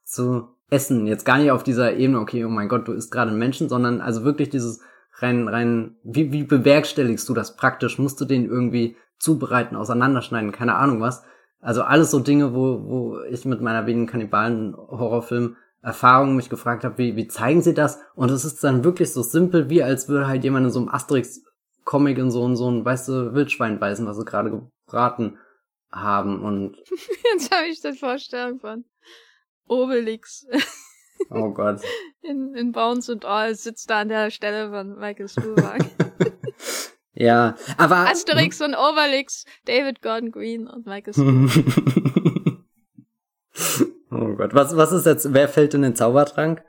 zu 0.03 0.54
essen. 0.69 1.07
Jetzt 1.07 1.25
gar 1.25 1.37
nicht 1.37 1.51
auf 1.51 1.63
dieser 1.63 1.93
Ebene, 1.93 2.19
okay, 2.19 2.43
oh 2.45 2.49
mein 2.49 2.69
Gott, 2.69 2.87
du 2.87 2.93
isst 2.93 3.11
gerade 3.11 3.31
einen 3.31 3.39
Menschen, 3.39 3.69
sondern 3.69 4.01
also 4.01 4.23
wirklich 4.23 4.49
dieses 4.49 4.81
rein, 5.19 5.47
rein, 5.47 5.95
wie, 6.03 6.31
wie 6.31 6.43
bewerkstelligst 6.43 7.27
du 7.29 7.33
das 7.33 7.55
praktisch? 7.55 7.99
Musst 7.99 8.19
du 8.19 8.25
den 8.25 8.45
irgendwie 8.45 8.97
zubereiten, 9.17 9.75
auseinanderschneiden, 9.75 10.51
keine 10.51 10.75
Ahnung 10.75 11.01
was. 11.01 11.23
Also 11.61 11.83
alles 11.83 12.11
so 12.11 12.19
Dinge, 12.19 12.53
wo, 12.53 12.83
wo 12.85 13.19
ich 13.29 13.45
mit 13.45 13.61
meiner 13.61 13.87
wenigen 13.87 14.07
Kannibalen-Horrorfilm 14.07 15.55
Erfahrung 15.81 16.35
mich 16.35 16.49
gefragt 16.49 16.83
habe, 16.83 16.97
wie, 16.97 17.15
wie 17.15 17.27
zeigen 17.27 17.61
sie 17.61 17.75
das? 17.75 17.99
Und 18.15 18.31
es 18.31 18.43
ist 18.43 18.63
dann 18.63 18.83
wirklich 18.83 19.13
so 19.13 19.21
simpel, 19.21 19.69
wie 19.69 19.83
als 19.83 20.09
würde 20.09 20.27
halt 20.27 20.43
jemand 20.43 20.65
in 20.65 20.71
so 20.71 20.79
einem 20.79 20.89
Asterix-Comic 20.89 22.17
in 22.17 22.31
so 22.31 22.47
ein, 22.47 22.55
so 22.55 22.69
ein, 22.69 22.83
weißt 22.83 23.07
du, 23.07 23.33
Wildschwein 23.33 23.79
beißen, 23.79 24.05
was 24.07 24.17
sie 24.17 24.25
gerade 24.25 24.49
gebraten 24.49 25.37
haben 25.91 26.43
und. 26.43 26.77
Jetzt 27.33 27.51
habe 27.51 27.67
ich 27.67 27.81
das 27.81 27.99
Vorstellung 27.99 28.59
von 28.59 28.83
Obelix. 29.67 30.45
Oh 31.29 31.51
Gott. 31.51 31.81
In, 32.21 32.55
in 32.55 32.71
Bones 32.71 33.09
und 33.09 33.23
All 33.23 33.53
sitzt 33.53 33.89
da 33.89 33.99
an 34.01 34.09
der 34.09 34.31
Stelle 34.31 34.69
von 34.71 34.97
Michael 34.97 35.29
Stuhlbarg. 35.29 35.85
ja, 37.13 37.55
aber. 37.77 38.09
Asterix 38.09 38.61
und 38.61 38.73
Obelix, 38.73 39.45
David 39.65 40.01
Gordon 40.01 40.31
Green 40.31 40.67
und 40.67 40.87
Michael 40.87 41.13
Stuhlbarg. 41.13 41.65
oh 44.11 44.35
Gott, 44.35 44.55
was, 44.55 44.75
was 44.75 44.91
ist 44.91 45.05
jetzt, 45.05 45.31
wer 45.35 45.47
fällt 45.47 45.75
in 45.75 45.83
den 45.83 45.95
Zaubertrank? 45.95 46.63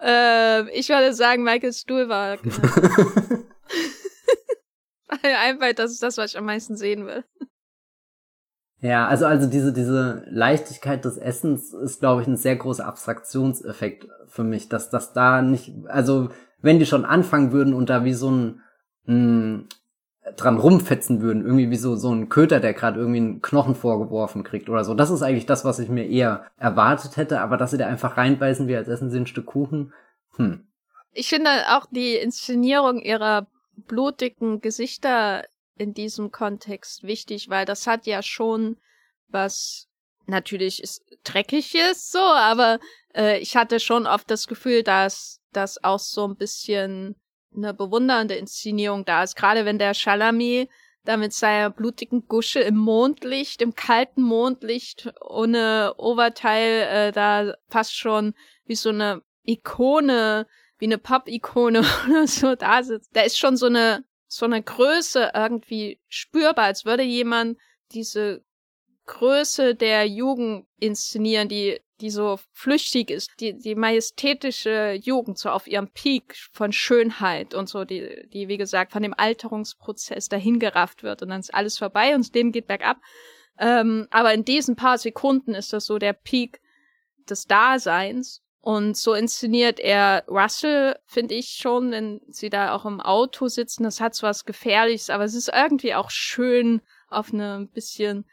Äh, 0.00 0.70
ich 0.70 0.88
würde 0.88 1.14
sagen 1.14 1.42
Michael 1.42 1.72
Stuhlbarg. 1.72 2.38
Einfach, 5.22 5.72
das 5.72 5.90
ist 5.90 6.02
das, 6.02 6.16
was 6.16 6.32
ich 6.32 6.38
am 6.38 6.44
meisten 6.44 6.76
sehen 6.76 7.06
will. 7.06 7.24
Ja, 8.84 9.08
also, 9.08 9.24
also 9.24 9.46
diese, 9.48 9.72
diese 9.72 10.26
Leichtigkeit 10.28 11.06
des 11.06 11.16
Essens 11.16 11.72
ist, 11.72 12.00
glaube 12.00 12.20
ich, 12.20 12.28
ein 12.28 12.36
sehr 12.36 12.56
großer 12.56 12.84
Abstraktionseffekt 12.84 14.06
für 14.26 14.44
mich, 14.44 14.68
dass 14.68 14.90
das 14.90 15.14
da 15.14 15.40
nicht, 15.40 15.72
also, 15.88 16.28
wenn 16.60 16.78
die 16.78 16.84
schon 16.84 17.06
anfangen 17.06 17.50
würden 17.50 17.72
und 17.72 17.88
da 17.88 18.04
wie 18.04 18.12
so 18.12 18.30
ein, 18.30 18.60
mh, 19.06 19.64
dran 20.36 20.58
rumfetzen 20.58 21.22
würden, 21.22 21.46
irgendwie 21.46 21.70
wie 21.70 21.76
so, 21.76 21.96
so 21.96 22.12
ein 22.14 22.28
Köter, 22.28 22.60
der 22.60 22.74
gerade 22.74 23.00
irgendwie 23.00 23.20
einen 23.20 23.40
Knochen 23.40 23.74
vorgeworfen 23.74 24.44
kriegt 24.44 24.68
oder 24.68 24.84
so. 24.84 24.92
Das 24.92 25.08
ist 25.10 25.22
eigentlich 25.22 25.46
das, 25.46 25.64
was 25.64 25.78
ich 25.78 25.88
mir 25.88 26.06
eher 26.06 26.44
erwartet 26.58 27.16
hätte, 27.16 27.40
aber 27.40 27.56
dass 27.56 27.70
sie 27.70 27.78
da 27.78 27.86
einfach 27.86 28.18
reinbeißen, 28.18 28.68
wie 28.68 28.76
als 28.76 28.88
essen 28.88 29.10
sie 29.10 29.18
ein 29.18 29.26
Stück 29.26 29.46
Kuchen, 29.46 29.94
hm. 30.36 30.66
Ich 31.14 31.30
finde 31.30 31.48
auch 31.70 31.86
die 31.90 32.16
Inszenierung 32.16 32.98
ihrer 32.98 33.46
blutigen 33.88 34.60
Gesichter 34.60 35.44
in 35.76 35.94
diesem 35.94 36.30
Kontext 36.30 37.02
wichtig, 37.02 37.48
weil 37.48 37.64
das 37.64 37.86
hat 37.86 38.06
ja 38.06 38.22
schon 38.22 38.76
was 39.28 39.88
natürlich 40.26 40.82
ist 40.82 41.04
dreckig 41.24 41.74
ist 41.74 42.12
so, 42.12 42.20
aber 42.20 42.78
äh, 43.14 43.38
ich 43.40 43.56
hatte 43.56 43.80
schon 43.80 44.06
oft 44.06 44.30
das 44.30 44.46
Gefühl, 44.46 44.82
dass 44.82 45.40
das 45.52 45.82
auch 45.82 45.98
so 45.98 46.26
ein 46.26 46.36
bisschen 46.36 47.16
eine 47.54 47.74
bewundernde 47.74 48.34
Inszenierung 48.34 49.04
da 49.04 49.22
ist, 49.22 49.36
gerade 49.36 49.64
wenn 49.64 49.78
der 49.78 49.94
Chalamet 49.94 50.68
da 51.04 51.16
mit 51.16 51.34
seiner 51.34 51.68
blutigen 51.70 52.26
Gusche 52.26 52.60
im 52.60 52.76
Mondlicht, 52.76 53.60
im 53.60 53.74
kalten 53.74 54.22
Mondlicht, 54.22 55.12
ohne 55.20 55.94
Oberteil, 55.98 57.08
äh, 57.08 57.12
da 57.12 57.54
fast 57.68 57.94
schon 57.94 58.34
wie 58.64 58.76
so 58.76 58.88
eine 58.88 59.22
Ikone 59.44 60.46
wie 60.78 60.86
eine 60.86 60.98
Pappikone 60.98 61.80
oder 62.08 62.26
so 62.26 62.54
da 62.54 62.82
sitzt. 62.82 63.14
Da 63.14 63.22
ist 63.22 63.38
schon 63.38 63.56
so 63.56 63.66
eine, 63.66 64.04
so 64.34 64.46
eine 64.46 64.62
Größe 64.62 65.30
irgendwie 65.34 66.00
spürbar, 66.08 66.66
als 66.66 66.84
würde 66.84 67.02
jemand 67.02 67.58
diese 67.92 68.44
Größe 69.06 69.74
der 69.74 70.06
Jugend 70.08 70.66
inszenieren, 70.80 71.48
die, 71.48 71.80
die 72.00 72.10
so 72.10 72.38
flüchtig 72.52 73.10
ist, 73.10 73.30
die, 73.38 73.56
die 73.56 73.74
majestätische 73.74 74.98
Jugend, 75.00 75.38
so 75.38 75.50
auf 75.50 75.66
ihrem 75.66 75.88
Peak 75.88 76.36
von 76.52 76.72
Schönheit 76.72 77.54
und 77.54 77.68
so, 77.68 77.84
die, 77.84 78.28
die, 78.32 78.48
wie 78.48 78.56
gesagt, 78.56 78.92
von 78.92 79.02
dem 79.02 79.14
Alterungsprozess 79.16 80.28
dahingerafft 80.28 81.02
wird 81.02 81.22
und 81.22 81.28
dann 81.28 81.40
ist 81.40 81.54
alles 81.54 81.78
vorbei 81.78 82.14
und 82.14 82.34
Leben 82.34 82.52
geht 82.52 82.66
bergab. 82.66 82.98
Ähm, 83.58 84.08
aber 84.10 84.34
in 84.34 84.44
diesen 84.44 84.74
paar 84.74 84.98
Sekunden 84.98 85.54
ist 85.54 85.72
das 85.72 85.84
so 85.84 85.98
der 85.98 86.12
Peak 86.12 86.60
des 87.28 87.46
Daseins 87.46 88.43
und 88.64 88.96
so 88.96 89.12
inszeniert 89.12 89.78
er 89.78 90.24
Russell, 90.26 90.96
finde 91.04 91.34
ich 91.34 91.48
schon, 91.48 91.90
wenn 91.90 92.22
sie 92.28 92.48
da 92.48 92.74
auch 92.74 92.86
im 92.86 92.98
Auto 92.98 93.48
sitzen. 93.48 93.82
Das 93.82 94.00
hat 94.00 94.14
so 94.14 94.26
was 94.26 94.46
Gefährliches, 94.46 95.10
aber 95.10 95.24
es 95.24 95.34
ist 95.34 95.50
irgendwie 95.54 95.94
auch 95.94 96.08
schön 96.08 96.80
auf 97.10 97.30
eine 97.30 97.56
ein 97.56 97.68
bisschen 97.68 98.24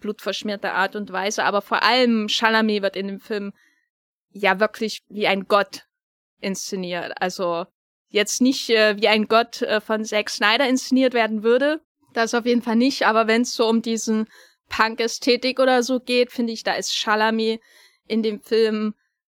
blutverschmierte 0.00 0.72
Art 0.72 0.96
und 0.96 1.12
Weise. 1.12 1.44
Aber 1.44 1.60
vor 1.60 1.82
allem 1.82 2.28
Chalamet 2.30 2.80
wird 2.80 2.96
in 2.96 3.08
dem 3.08 3.20
Film 3.20 3.52
ja 4.30 4.58
wirklich 4.58 5.02
wie 5.10 5.26
ein 5.26 5.48
Gott 5.48 5.84
inszeniert. 6.40 7.12
Also 7.20 7.66
jetzt 8.08 8.40
nicht 8.40 8.70
äh, 8.70 8.96
wie 8.98 9.08
ein 9.08 9.28
Gott 9.28 9.60
äh, 9.60 9.82
von 9.82 10.02
Zack 10.06 10.30
Snyder 10.30 10.66
inszeniert 10.66 11.12
werden 11.12 11.42
würde. 11.42 11.82
Das 12.14 12.32
auf 12.32 12.46
jeden 12.46 12.62
Fall 12.62 12.76
nicht. 12.76 13.06
Aber 13.06 13.26
wenn 13.26 13.42
es 13.42 13.52
so 13.52 13.68
um 13.68 13.82
diesen 13.82 14.28
Punk-Ästhetik 14.70 15.60
oder 15.60 15.82
so 15.82 16.00
geht, 16.00 16.32
finde 16.32 16.54
ich, 16.54 16.62
da 16.62 16.72
ist 16.72 16.96
Chalamet 16.96 17.60
in 18.06 18.22
dem 18.22 18.40
Film 18.40 18.94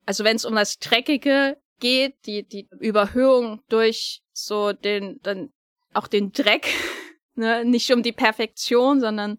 also 0.06 0.24
wenn 0.24 0.36
es 0.36 0.44
um 0.44 0.54
das 0.54 0.78
Dreckige 0.78 1.58
geht, 1.80 2.14
die, 2.26 2.46
die 2.46 2.68
Überhöhung 2.80 3.60
durch 3.68 4.22
so 4.32 4.72
den, 4.72 5.20
dann 5.22 5.52
auch 5.92 6.06
den 6.06 6.32
Dreck, 6.32 6.68
ne, 7.34 7.64
nicht 7.64 7.92
um 7.92 8.02
die 8.02 8.12
Perfektion, 8.12 9.00
sondern 9.00 9.38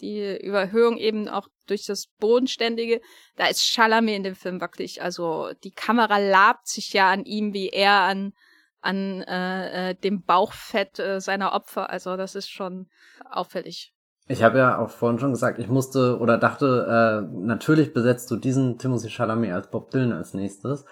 die 0.00 0.36
Überhöhung 0.38 0.98
eben 0.98 1.28
auch 1.28 1.48
durch 1.66 1.86
das 1.86 2.06
Bodenständige, 2.18 3.00
da 3.36 3.46
ist 3.46 3.62
Chalamet 3.62 4.16
in 4.16 4.22
dem 4.24 4.34
Film 4.34 4.60
wirklich, 4.60 5.02
also 5.02 5.52
die 5.64 5.70
Kamera 5.70 6.18
labt 6.18 6.68
sich 6.68 6.92
ja 6.92 7.10
an 7.10 7.24
ihm, 7.24 7.54
wie 7.54 7.68
er 7.68 8.00
an 8.02 8.32
an 8.86 9.22
äh, 9.22 9.90
äh, 9.90 9.94
dem 9.94 10.22
Bauchfett 10.22 11.00
äh, 11.00 11.20
seiner 11.20 11.52
Opfer, 11.52 11.90
also 11.90 12.16
das 12.16 12.36
ist 12.36 12.48
schon 12.48 12.88
auffällig. 13.28 13.92
Ich 14.28 14.42
habe 14.42 14.58
ja 14.58 14.78
auch 14.78 14.90
vorhin 14.90 15.18
schon 15.18 15.30
gesagt, 15.30 15.58
ich 15.58 15.68
musste 15.68 16.18
oder 16.18 16.36
dachte, 16.36 17.22
äh, 17.24 17.36
natürlich 17.36 17.92
besetzt 17.92 18.30
du 18.30 18.36
diesen 18.36 18.78
Timothy 18.78 19.08
Chalamet 19.08 19.52
als 19.52 19.70
Bob 19.70 19.90
Dylan 19.90 20.12
als 20.12 20.34
nächstes. 20.34 20.84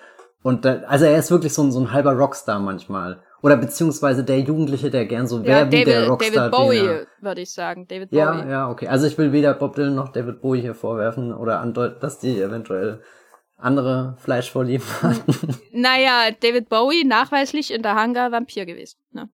Und 0.42 0.64
da, 0.64 0.82
also 0.86 1.06
er 1.06 1.18
ist 1.18 1.30
wirklich 1.30 1.52
so 1.52 1.62
ein, 1.62 1.72
so 1.72 1.80
ein 1.80 1.92
halber 1.92 2.12
Rockstar 2.12 2.60
manchmal. 2.60 3.22
Oder 3.42 3.56
beziehungsweise 3.56 4.24
der 4.24 4.40
Jugendliche, 4.40 4.90
der 4.90 5.06
gern 5.06 5.26
so 5.26 5.44
wäre 5.44 5.64
ja, 5.64 5.72
wie 5.72 5.84
der 5.84 6.06
Rockstar. 6.06 6.50
David 6.50 6.52
Bowie, 6.52 7.06
würde 7.20 7.40
ich 7.40 7.52
sagen. 7.52 7.86
David 7.88 8.12
ja, 8.12 8.32
Bowie. 8.32 8.50
Ja, 8.50 8.70
okay. 8.70 8.88
Also 8.88 9.06
ich 9.06 9.18
will 9.18 9.32
weder 9.32 9.54
Bob 9.54 9.74
Dylan 9.74 9.94
noch 9.94 10.10
David 10.10 10.40
Bowie 10.40 10.60
hier 10.60 10.74
vorwerfen 10.74 11.32
oder 11.32 11.60
andeuten, 11.60 11.98
dass 12.00 12.18
die 12.20 12.40
eventuell 12.40 13.02
andere 13.56 14.16
Fleischvorlieben 14.18 14.86
hatten. 15.02 15.56
Naja, 15.72 16.30
David 16.40 16.68
Bowie 16.68 17.04
nachweislich 17.04 17.72
in 17.72 17.82
der 17.82 17.94
Hangar 17.94 18.30
Vampir 18.30 18.66
gewesen. 18.66 18.98
Ne? 19.12 19.28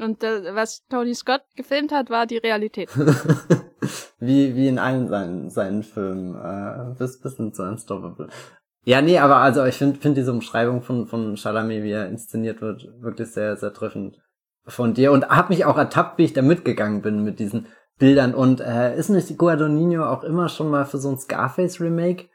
Und 0.00 0.22
äh, 0.22 0.54
was 0.54 0.84
Tony 0.88 1.14
Scott 1.14 1.42
gefilmt 1.56 1.92
hat, 1.92 2.10
war 2.10 2.26
die 2.26 2.38
Realität. 2.38 2.90
wie, 4.18 4.54
wie 4.54 4.68
in 4.68 4.78
allen 4.78 5.08
seinen, 5.08 5.50
seinen 5.50 5.82
Filmen, 5.82 6.34
äh, 6.34 6.94
bis, 6.98 7.20
bis 7.20 7.36
hin 7.36 7.52
zu 7.52 7.62
Unstoppable. 7.62 8.28
Ja, 8.84 9.00
nee, 9.00 9.18
aber 9.18 9.36
also 9.36 9.64
ich 9.64 9.76
finde 9.76 9.98
find 9.98 10.16
diese 10.16 10.32
Umschreibung 10.32 10.82
von, 10.82 11.06
von 11.06 11.36
Chalamet, 11.36 11.82
wie 11.82 11.92
er 11.92 12.08
inszeniert 12.08 12.60
wird, 12.60 12.86
wirklich 13.00 13.32
sehr, 13.32 13.56
sehr 13.56 13.72
treffend 13.72 14.18
von 14.66 14.94
dir. 14.94 15.12
Und 15.12 15.28
hab 15.28 15.48
mich 15.48 15.64
auch 15.64 15.78
ertappt, 15.78 16.18
wie 16.18 16.24
ich 16.24 16.32
da 16.32 16.42
mitgegangen 16.42 17.00
bin 17.00 17.24
mit 17.24 17.38
diesen 17.38 17.66
Bildern. 17.98 18.34
Und 18.34 18.60
äh, 18.60 18.96
ist 18.96 19.08
nicht 19.08 19.38
Guadagnino 19.38 20.04
auch 20.04 20.22
immer 20.22 20.48
schon 20.48 20.70
mal 20.70 20.84
für 20.84 20.98
so 20.98 21.10
ein 21.10 21.18
Scarface-Remake 21.18 22.26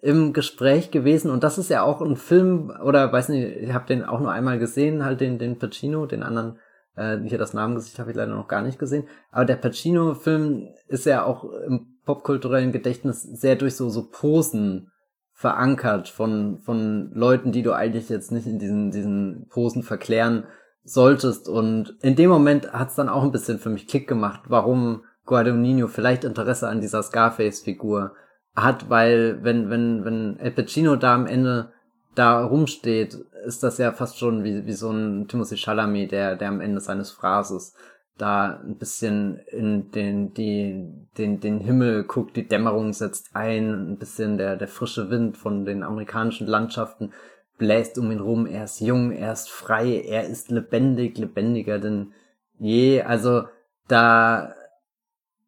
im 0.00 0.32
Gespräch 0.32 0.92
gewesen? 0.92 1.30
Und 1.30 1.42
das 1.42 1.58
ist 1.58 1.70
ja 1.70 1.82
auch 1.82 2.00
ein 2.00 2.16
Film, 2.16 2.72
oder 2.84 3.12
weiß 3.12 3.30
nicht, 3.30 3.56
ich 3.56 3.72
habe 3.72 3.86
den 3.86 4.04
auch 4.04 4.20
nur 4.20 4.30
einmal 4.30 4.58
gesehen, 4.58 5.04
halt 5.04 5.20
den, 5.20 5.38
den 5.38 5.58
Pacino, 5.58 6.06
den 6.06 6.22
anderen, 6.22 6.58
äh, 6.96 7.18
hier 7.24 7.38
das 7.38 7.54
Namengesicht 7.54 7.98
habe 7.98 8.10
ich 8.10 8.16
leider 8.16 8.34
noch 8.34 8.48
gar 8.48 8.62
nicht 8.62 8.78
gesehen. 8.78 9.04
Aber 9.30 9.44
der 9.44 9.56
Pacino-Film 9.56 10.68
ist 10.88 11.06
ja 11.06 11.24
auch 11.24 11.44
im 11.66 11.98
popkulturellen 12.04 12.72
Gedächtnis 12.72 13.22
sehr 13.22 13.56
durch 13.56 13.76
so, 13.76 13.88
so 13.88 14.08
Posen 14.10 14.90
verankert 15.32 16.08
von, 16.08 16.58
von 16.58 17.10
Leuten, 17.12 17.52
die 17.52 17.62
du 17.62 17.72
eigentlich 17.72 18.08
jetzt 18.08 18.32
nicht 18.32 18.46
in 18.46 18.58
diesen, 18.58 18.90
diesen 18.90 19.46
Posen 19.50 19.82
verklären 19.82 20.46
solltest. 20.82 21.48
Und 21.48 21.96
in 22.00 22.16
dem 22.16 22.30
Moment 22.30 22.72
hat's 22.72 22.94
dann 22.94 23.10
auch 23.10 23.22
ein 23.22 23.32
bisschen 23.32 23.58
für 23.58 23.68
mich 23.68 23.86
Klick 23.86 24.08
gemacht, 24.08 24.44
warum 24.48 25.04
Guadagnino 25.26 25.88
vielleicht 25.88 26.24
Interesse 26.24 26.68
an 26.68 26.80
dieser 26.80 27.02
Scarface-Figur 27.02 28.14
hat, 28.54 28.88
weil 28.88 29.42
wenn, 29.42 29.68
wenn, 29.68 30.04
wenn 30.04 30.38
El 30.38 30.52
Pacino 30.52 30.96
da 30.96 31.14
am 31.14 31.26
Ende 31.26 31.72
da 32.16 32.44
rumsteht, 32.44 33.14
ist 33.44 33.62
das 33.62 33.78
ja 33.78 33.92
fast 33.92 34.18
schon 34.18 34.42
wie, 34.42 34.66
wie 34.66 34.72
so 34.72 34.90
ein 34.90 35.28
Timothy 35.28 35.56
Chalamet, 35.56 36.10
der, 36.10 36.36
der 36.36 36.48
am 36.48 36.60
Ende 36.60 36.80
seines 36.80 37.10
Phrases 37.10 37.74
da 38.18 38.60
ein 38.64 38.76
bisschen 38.76 39.40
in 39.50 39.90
den, 39.90 40.32
die, 40.32 40.90
den, 41.18 41.40
den 41.40 41.60
Himmel 41.60 42.04
guckt, 42.04 42.36
die 42.36 42.48
Dämmerung 42.48 42.92
setzt 42.92 43.36
ein, 43.36 43.92
ein 43.92 43.98
bisschen 43.98 44.38
der, 44.38 44.56
der 44.56 44.68
frische 44.68 45.10
Wind 45.10 45.36
von 45.36 45.64
den 45.64 45.82
amerikanischen 45.82 46.46
Landschaften 46.46 47.12
bläst 47.58 47.98
um 47.98 48.10
ihn 48.10 48.20
rum, 48.20 48.46
er 48.46 48.64
ist 48.64 48.80
jung, 48.80 49.12
er 49.12 49.32
ist 49.32 49.50
frei, 49.50 50.02
er 50.06 50.26
ist 50.26 50.50
lebendig, 50.50 51.18
lebendiger 51.18 51.78
denn 51.78 52.12
je. 52.58 53.02
Also 53.02 53.44
da, 53.88 54.54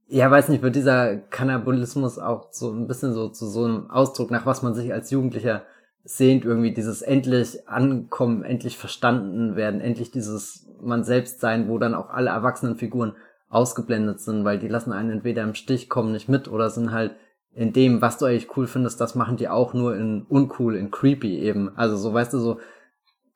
ja, 0.07 0.31
weiß 0.31 0.49
nicht, 0.49 0.63
wird 0.63 0.77
dieser 0.77 1.17
Kannibalismus 1.17 2.19
auch 2.19 2.49
so 2.51 2.71
ein 2.71 2.87
bisschen 2.87 3.13
so 3.15 3.29
zu 3.29 3.47
so 3.47 3.65
einem 3.65 3.91
Ausdruck, 3.91 4.31
nach 4.31 4.47
was 4.47 4.63
man 4.63 4.75
sich 4.75 4.93
als 4.93 5.11
Jugendlicher 5.11 5.63
sehnt, 6.09 6.47
irgendwie 6.47 6.73
dieses 6.73 7.03
endlich 7.03 7.69
ankommen, 7.69 8.43
endlich 8.43 8.79
verstanden 8.79 9.57
werden, 9.57 9.81
endlich 9.81 10.11
dieses 10.11 10.67
man 10.81 11.05
selbst 11.05 11.41
sein, 11.41 11.69
wo 11.69 11.79
dann 11.79 11.95
auch 11.95 12.09
alle 12.09 12.31
erwachsenen 12.31 12.77
Figuren 12.77 13.15
ausgeblendet 13.51 14.21
sind, 14.21 14.45
weil 14.45 14.59
die 14.59 14.69
lassen 14.69 14.93
einen 14.93 15.11
entweder 15.11 15.43
im 15.43 15.55
Stich, 15.55 15.89
kommen 15.91 16.13
nicht 16.13 16.29
mit 16.29 16.49
oder 16.49 16.71
sind 16.71 16.93
halt 16.93 17.15
in 17.53 17.73
dem, 17.73 18.01
was 18.01 18.19
du 18.19 18.25
eigentlich 18.25 18.57
cool 18.57 18.67
findest, 18.67 19.01
das 19.01 19.17
machen 19.17 19.37
die 19.37 19.49
auch 19.49 19.75
nur 19.75 19.97
in 19.97 20.23
uncool, 20.23 20.77
in 20.77 20.91
creepy 20.91 21.41
eben. 21.41 21.77
Also 21.77 21.97
so, 21.97 22.15
weißt 22.15 22.33
du, 22.33 22.39
so 22.39 22.61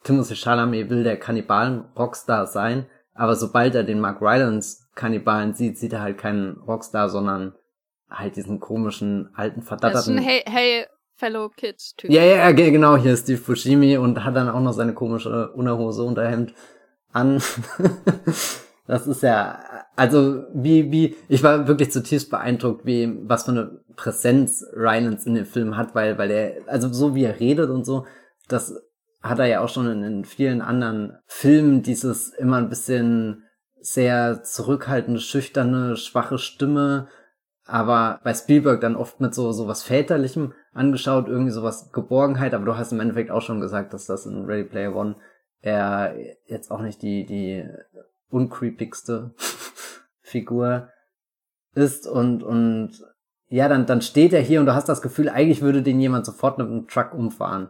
Timothy 0.05 0.35
Chalamet 0.35 0.89
will 0.89 1.03
der 1.03 1.19
Kannibalen-Rockstar 1.19 2.47
sein, 2.47 2.87
aber 3.15 3.37
sobald 3.37 3.75
er 3.75 3.85
den 3.85 4.01
Mark 4.01 4.23
Rylance 4.23 4.87
Kannibalen 4.95 5.53
sieht, 5.53 5.79
sieht 5.79 5.93
er 5.93 6.01
halt 6.01 6.17
keinen 6.17 6.59
Rockstar, 6.59 7.11
sondern 7.11 7.55
halt 8.09 8.37
diesen 8.37 8.61
komischen, 8.61 9.31
alten, 9.35 9.63
verdatterten... 9.63 10.17
Das 10.17 10.25
ist 10.25 10.27
ein 10.27 10.43
Hey, 10.43 10.43
hey 10.47 10.87
Fellow 11.15 11.49
Kids 11.49 11.95
Typ. 11.97 12.11
Ja, 12.11 12.23
ja, 12.23 12.51
genau, 12.53 12.97
hier 12.97 13.13
ist 13.13 13.25
Steve 13.25 13.39
Fushimi 13.39 13.97
und 13.97 14.25
hat 14.25 14.37
dann 14.37 14.49
auch 14.49 14.61
noch 14.61 14.73
seine 14.73 14.95
komische 14.95 15.53
Unterhose, 15.53 16.03
Unterhemd 16.03 16.55
an. 17.13 17.41
Das 18.87 19.07
ist 19.07 19.23
ja, 19.23 19.61
also 19.95 20.45
wie, 20.53 20.91
wie, 20.91 21.17
ich 21.29 21.43
war 21.43 21.69
wirklich 21.69 21.93
zutiefst 21.93 22.31
beeindruckt, 22.31 22.85
wie, 22.85 23.17
was 23.23 23.45
für 23.45 23.53
eine 23.53 23.81
Präsenz 23.95 24.65
Rylance 24.75 25.29
in 25.29 25.35
dem 25.35 25.47
Film 25.47 25.77
hat, 25.77 25.95
weil, 25.95 26.19
weil 26.19 26.31
er, 26.31 26.69
also 26.69 26.93
so 26.93 27.15
wie 27.15 27.25
er 27.25 27.39
redet 27.39 27.71
und 27.71 27.85
so, 27.85 28.07
das 28.49 28.75
hat 29.23 29.39
er 29.39 29.47
ja 29.47 29.61
auch 29.61 29.69
schon 29.69 29.89
in, 29.89 30.03
in 30.03 30.25
vielen 30.25 30.61
anderen 30.61 31.17
Filmen, 31.27 31.83
dieses 31.83 32.35
immer 32.35 32.57
ein 32.57 32.69
bisschen 32.69 33.45
sehr 33.81 34.43
zurückhaltende, 34.43 35.21
schüchterne, 35.21 35.97
schwache 35.97 36.39
Stimme, 36.39 37.09
aber 37.65 38.21
bei 38.25 38.35
Spielberg 38.35 38.81
dann 38.81 38.97
oft 38.97 39.21
mit 39.21 39.33
so, 39.33 39.53
so 39.53 39.69
was 39.69 39.85
Väterlichem 39.85 40.55
angeschaut, 40.73 41.29
irgendwie 41.29 41.53
sowas 41.53 41.91
Geborgenheit, 41.93 42.55
aber 42.55 42.65
du 42.65 42.77
hast 42.77 42.93
im 42.93 43.01
Endeffekt 43.01 43.31
auch 43.31 43.43
schon 43.43 43.61
gesagt, 43.61 43.93
dass 43.93 44.07
das 44.07 44.27
in 44.27 44.45
Ready 44.45 44.69
Player 44.69 44.95
One 44.95 45.17
er 45.61 46.15
jetzt 46.47 46.71
auch 46.71 46.81
nicht 46.81 47.03
die, 47.03 47.25
die 47.25 47.65
uncreepigste 48.31 49.35
Figur 50.21 50.89
ist 51.75 52.07
und, 52.07 52.43
und 52.43 53.05
ja, 53.49 53.69
dann, 53.69 53.87
dann 53.87 54.01
steht 54.01 54.33
er 54.33 54.41
hier 54.41 54.61
und 54.61 54.67
du 54.67 54.75
hast 54.75 54.89
das 54.89 55.03
Gefühl, 55.03 55.29
eigentlich 55.29 55.61
würde 55.61 55.83
den 55.83 56.01
jemand 56.01 56.25
sofort 56.25 56.59
mit 56.59 56.67
einem 56.67 56.89
Truck 56.89 57.13
umfahren. 57.13 57.69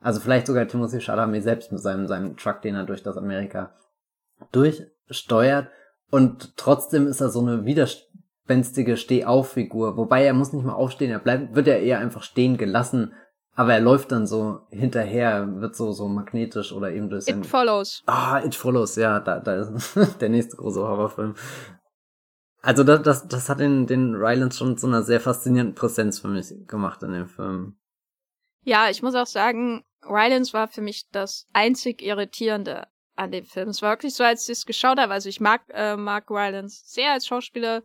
Also 0.00 0.18
vielleicht 0.18 0.46
sogar 0.46 0.66
Timothy 0.66 1.00
Chalamet 1.00 1.42
selbst 1.42 1.72
mit 1.72 1.82
seinem, 1.82 2.06
seinem 2.06 2.38
Truck, 2.38 2.62
den 2.62 2.74
er 2.74 2.84
durch 2.84 3.02
das 3.02 3.18
Amerika 3.18 3.74
durchsteuert. 4.50 5.68
Und 6.10 6.56
trotzdem 6.56 7.06
ist 7.06 7.20
er 7.20 7.28
so 7.28 7.40
eine 7.40 7.66
widerspenstige 8.50 8.96
Steh-auf-Figur. 8.96 9.96
Wobei 9.96 10.24
er 10.24 10.34
muss 10.34 10.52
nicht 10.52 10.64
mal 10.64 10.74
aufstehen, 10.74 11.10
er 11.10 11.18
bleibt, 11.18 11.54
wird 11.54 11.66
ja 11.66 11.74
eher 11.74 11.98
einfach 11.98 12.22
stehen 12.22 12.56
gelassen 12.56 13.12
aber 13.60 13.74
er 13.74 13.80
läuft 13.80 14.10
dann 14.10 14.26
so 14.26 14.62
hinterher, 14.70 15.60
wird 15.60 15.76
so, 15.76 15.92
so 15.92 16.08
magnetisch 16.08 16.72
oder 16.72 16.92
eben 16.92 17.10
durch 17.10 17.28
It 17.28 17.44
Follows. 17.44 18.02
Ah, 18.06 18.40
It 18.42 18.54
Follows, 18.54 18.96
ja, 18.96 19.20
da, 19.20 19.38
da 19.38 19.56
ist 19.56 19.96
der 20.20 20.30
nächste 20.30 20.56
große 20.56 20.80
Horrorfilm. 20.80 21.34
Also 22.62 22.84
das, 22.84 23.02
das, 23.02 23.28
das 23.28 23.48
hat 23.50 23.60
den, 23.60 23.86
den 23.86 24.14
Rylance 24.14 24.56
schon 24.56 24.78
zu 24.78 24.86
einer 24.86 25.02
sehr 25.02 25.20
faszinierenden 25.20 25.74
Präsenz 25.74 26.20
für 26.20 26.28
mich 26.28 26.54
gemacht 26.68 27.02
in 27.02 27.12
dem 27.12 27.28
Film. 27.28 27.76
Ja, 28.62 28.88
ich 28.88 29.02
muss 29.02 29.14
auch 29.14 29.26
sagen, 29.26 29.84
Rylance 30.04 30.54
war 30.54 30.68
für 30.68 30.80
mich 30.80 31.08
das 31.10 31.46
einzig 31.52 32.00
Irritierende 32.00 32.86
an 33.16 33.30
dem 33.30 33.44
Film. 33.44 33.68
Es 33.68 33.82
war 33.82 33.92
wirklich 33.92 34.14
so, 34.14 34.24
als 34.24 34.48
ich 34.48 34.58
es 34.58 34.64
geschaut 34.64 34.98
habe. 34.98 35.12
Also 35.12 35.28
ich 35.28 35.40
mag 35.40 35.62
äh, 35.68 35.96
Mark 35.96 36.30
Rylance 36.30 36.82
sehr 36.86 37.12
als 37.12 37.26
Schauspieler. 37.26 37.82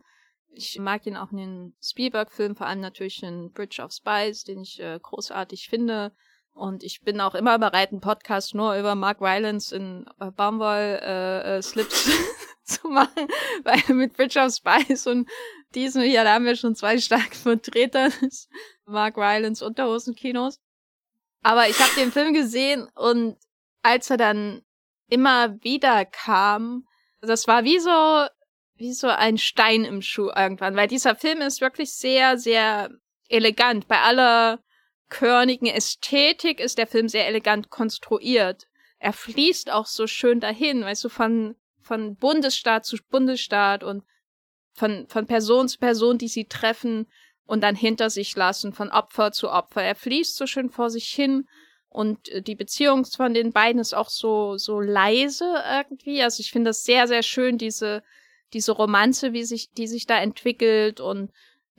Ich 0.57 0.79
mag 0.79 1.05
ihn 1.05 1.17
auch 1.17 1.31
in 1.31 1.37
den 1.37 1.75
Spielberg-Filmen, 1.83 2.55
vor 2.55 2.67
allem 2.67 2.79
natürlich 2.79 3.21
in 3.23 3.51
Bridge 3.51 3.81
of 3.81 3.91
Spies, 3.91 4.45
den 4.45 4.61
ich 4.61 4.79
äh, 4.79 4.97
großartig 5.01 5.67
finde. 5.69 6.13
Und 6.53 6.81
ich 6.83 7.01
bin 7.01 7.19
auch 7.19 7.35
immer 7.35 7.59
bereit, 7.59 7.91
einen 7.91 7.99
Podcast 7.99 8.55
nur 8.55 8.77
über 8.77 8.95
Mark 8.95 9.19
Rylance 9.19 9.75
in 9.75 10.05
äh, 10.19 10.31
Baumwoll-Slips 10.31 12.07
äh, 12.07 12.11
äh 12.11 12.15
zu 12.63 12.87
machen, 12.87 13.27
weil 13.63 13.95
mit 13.95 14.13
Bridge 14.13 14.39
of 14.39 14.53
Spies 14.53 15.05
und 15.07 15.29
diesem 15.75 16.03
hier, 16.03 16.23
da 16.23 16.35
haben 16.35 16.45
wir 16.45 16.55
schon 16.55 16.75
zwei 16.75 16.97
starke 16.99 17.35
Vertreter 17.35 18.09
des 18.09 18.47
Mark 18.85 19.17
Rylance 19.17 19.63
Unterhosenkinos. 19.65 20.61
Aber 21.43 21.67
ich 21.67 21.77
habe 21.79 21.93
den 21.97 22.13
Film 22.13 22.33
gesehen 22.33 22.87
und 22.95 23.37
als 23.83 24.09
er 24.09 24.17
dann 24.17 24.63
immer 25.09 25.61
wieder 25.61 26.05
kam, 26.05 26.87
das 27.19 27.45
war 27.45 27.65
wie 27.65 27.79
so 27.79 28.27
wie 28.77 28.93
so 28.93 29.07
ein 29.07 29.37
Stein 29.37 29.85
im 29.85 30.01
Schuh 30.01 30.29
irgendwann, 30.35 30.75
weil 30.75 30.87
dieser 30.87 31.15
Film 31.15 31.41
ist 31.41 31.61
wirklich 31.61 31.93
sehr, 31.93 32.37
sehr 32.37 32.89
elegant. 33.29 33.87
Bei 33.87 34.01
aller 34.01 34.59
körnigen 35.09 35.67
Ästhetik 35.67 36.59
ist 36.59 36.77
der 36.77 36.87
Film 36.87 37.07
sehr 37.07 37.27
elegant 37.27 37.69
konstruiert. 37.69 38.67
Er 38.99 39.13
fließt 39.13 39.71
auch 39.71 39.85
so 39.85 40.07
schön 40.07 40.39
dahin, 40.39 40.83
weißt 40.83 41.03
du, 41.03 41.09
von, 41.09 41.55
von 41.81 42.15
Bundesstaat 42.15 42.85
zu 42.85 42.97
Bundesstaat 43.09 43.83
und 43.83 44.03
von, 44.73 45.07
von 45.07 45.25
Person 45.25 45.69
zu 45.69 45.77
Person, 45.77 46.17
die 46.17 46.27
sie 46.27 46.45
treffen 46.45 47.07
und 47.45 47.61
dann 47.61 47.75
hinter 47.75 48.09
sich 48.09 48.35
lassen, 48.35 48.73
von 48.73 48.89
Opfer 48.89 49.31
zu 49.31 49.49
Opfer. 49.49 49.83
Er 49.83 49.95
fließt 49.95 50.35
so 50.35 50.47
schön 50.47 50.69
vor 50.69 50.89
sich 50.89 51.07
hin 51.09 51.47
und 51.89 52.27
äh, 52.29 52.41
die 52.41 52.55
Beziehung 52.55 53.05
von 53.05 53.33
den 53.33 53.51
beiden 53.53 53.79
ist 53.79 53.93
auch 53.93 54.09
so, 54.09 54.57
so 54.57 54.81
leise 54.81 55.63
irgendwie. 55.69 56.21
Also 56.21 56.41
ich 56.41 56.51
finde 56.51 56.69
das 56.69 56.83
sehr, 56.83 57.07
sehr 57.07 57.23
schön, 57.23 57.57
diese, 57.57 58.03
diese 58.55 58.71
Romanze, 58.71 59.33
wie 59.33 59.43
sich, 59.43 59.71
die 59.73 59.87
sich 59.87 60.07
da 60.07 60.17
entwickelt 60.17 61.01
und 61.01 61.29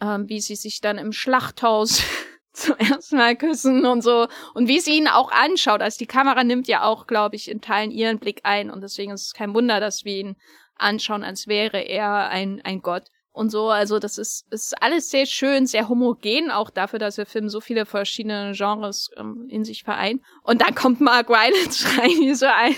ähm, 0.03 0.29
wie 0.29 0.41
sie 0.41 0.57
sich 0.57 0.83
dann 0.83 0.99
im 0.99 1.11
Schlachthaus 1.12 2.03
zum 2.53 2.77
ersten 2.77 3.16
Mal 3.16 3.35
küssen 3.35 3.87
und 3.87 4.03
so 4.03 4.29
und 4.53 4.68
wie 4.68 4.81
sie 4.81 4.99
ihn 4.99 5.09
auch 5.09 5.33
anschaut. 5.33 5.81
Also 5.81 5.99
die 5.99 6.07
Kamera 6.07 6.45
nimmt 6.45 6.68
ja 6.68 6.85
auch, 6.85 7.07
glaube 7.07 7.35
ich, 7.35 7.51
in 7.51 7.62
Teilen 7.62 7.91
ihren 7.91 8.18
Blick 8.18 8.41
ein 8.45 8.70
und 8.70 8.83
deswegen 8.83 9.12
ist 9.12 9.27
es 9.27 9.33
kein 9.33 9.55
Wunder, 9.55 9.81
dass 9.81 10.05
wir 10.05 10.16
ihn 10.16 10.37
anschauen, 10.77 11.24
als 11.24 11.49
wäre 11.49 11.81
er 11.81 12.29
ein, 12.29 12.61
ein 12.62 12.83
Gott 12.83 13.05
und 13.33 13.49
so. 13.49 13.70
Also 13.70 13.99
das 13.99 14.18
ist, 14.18 14.45
ist 14.51 14.83
alles 14.83 15.09
sehr 15.09 15.24
schön, 15.24 15.66
sehr 15.66 15.89
homogen, 15.89 16.51
auch 16.51 16.68
dafür, 16.68 16.99
dass 16.99 17.16
der 17.16 17.24
Film 17.24 17.49
so 17.49 17.62
viele 17.62 17.87
verschiedene 17.87 18.53
Genres 18.55 19.11
ähm, 19.16 19.47
in 19.49 19.64
sich 19.64 19.83
vereint. 19.83 20.20
Und 20.43 20.61
dann 20.61 20.74
kommt 20.74 21.01
Mark 21.01 21.31
Rylance 21.31 21.87
rein, 21.99 22.11
wie 22.11 22.35
so 22.35 22.47
ein 22.47 22.77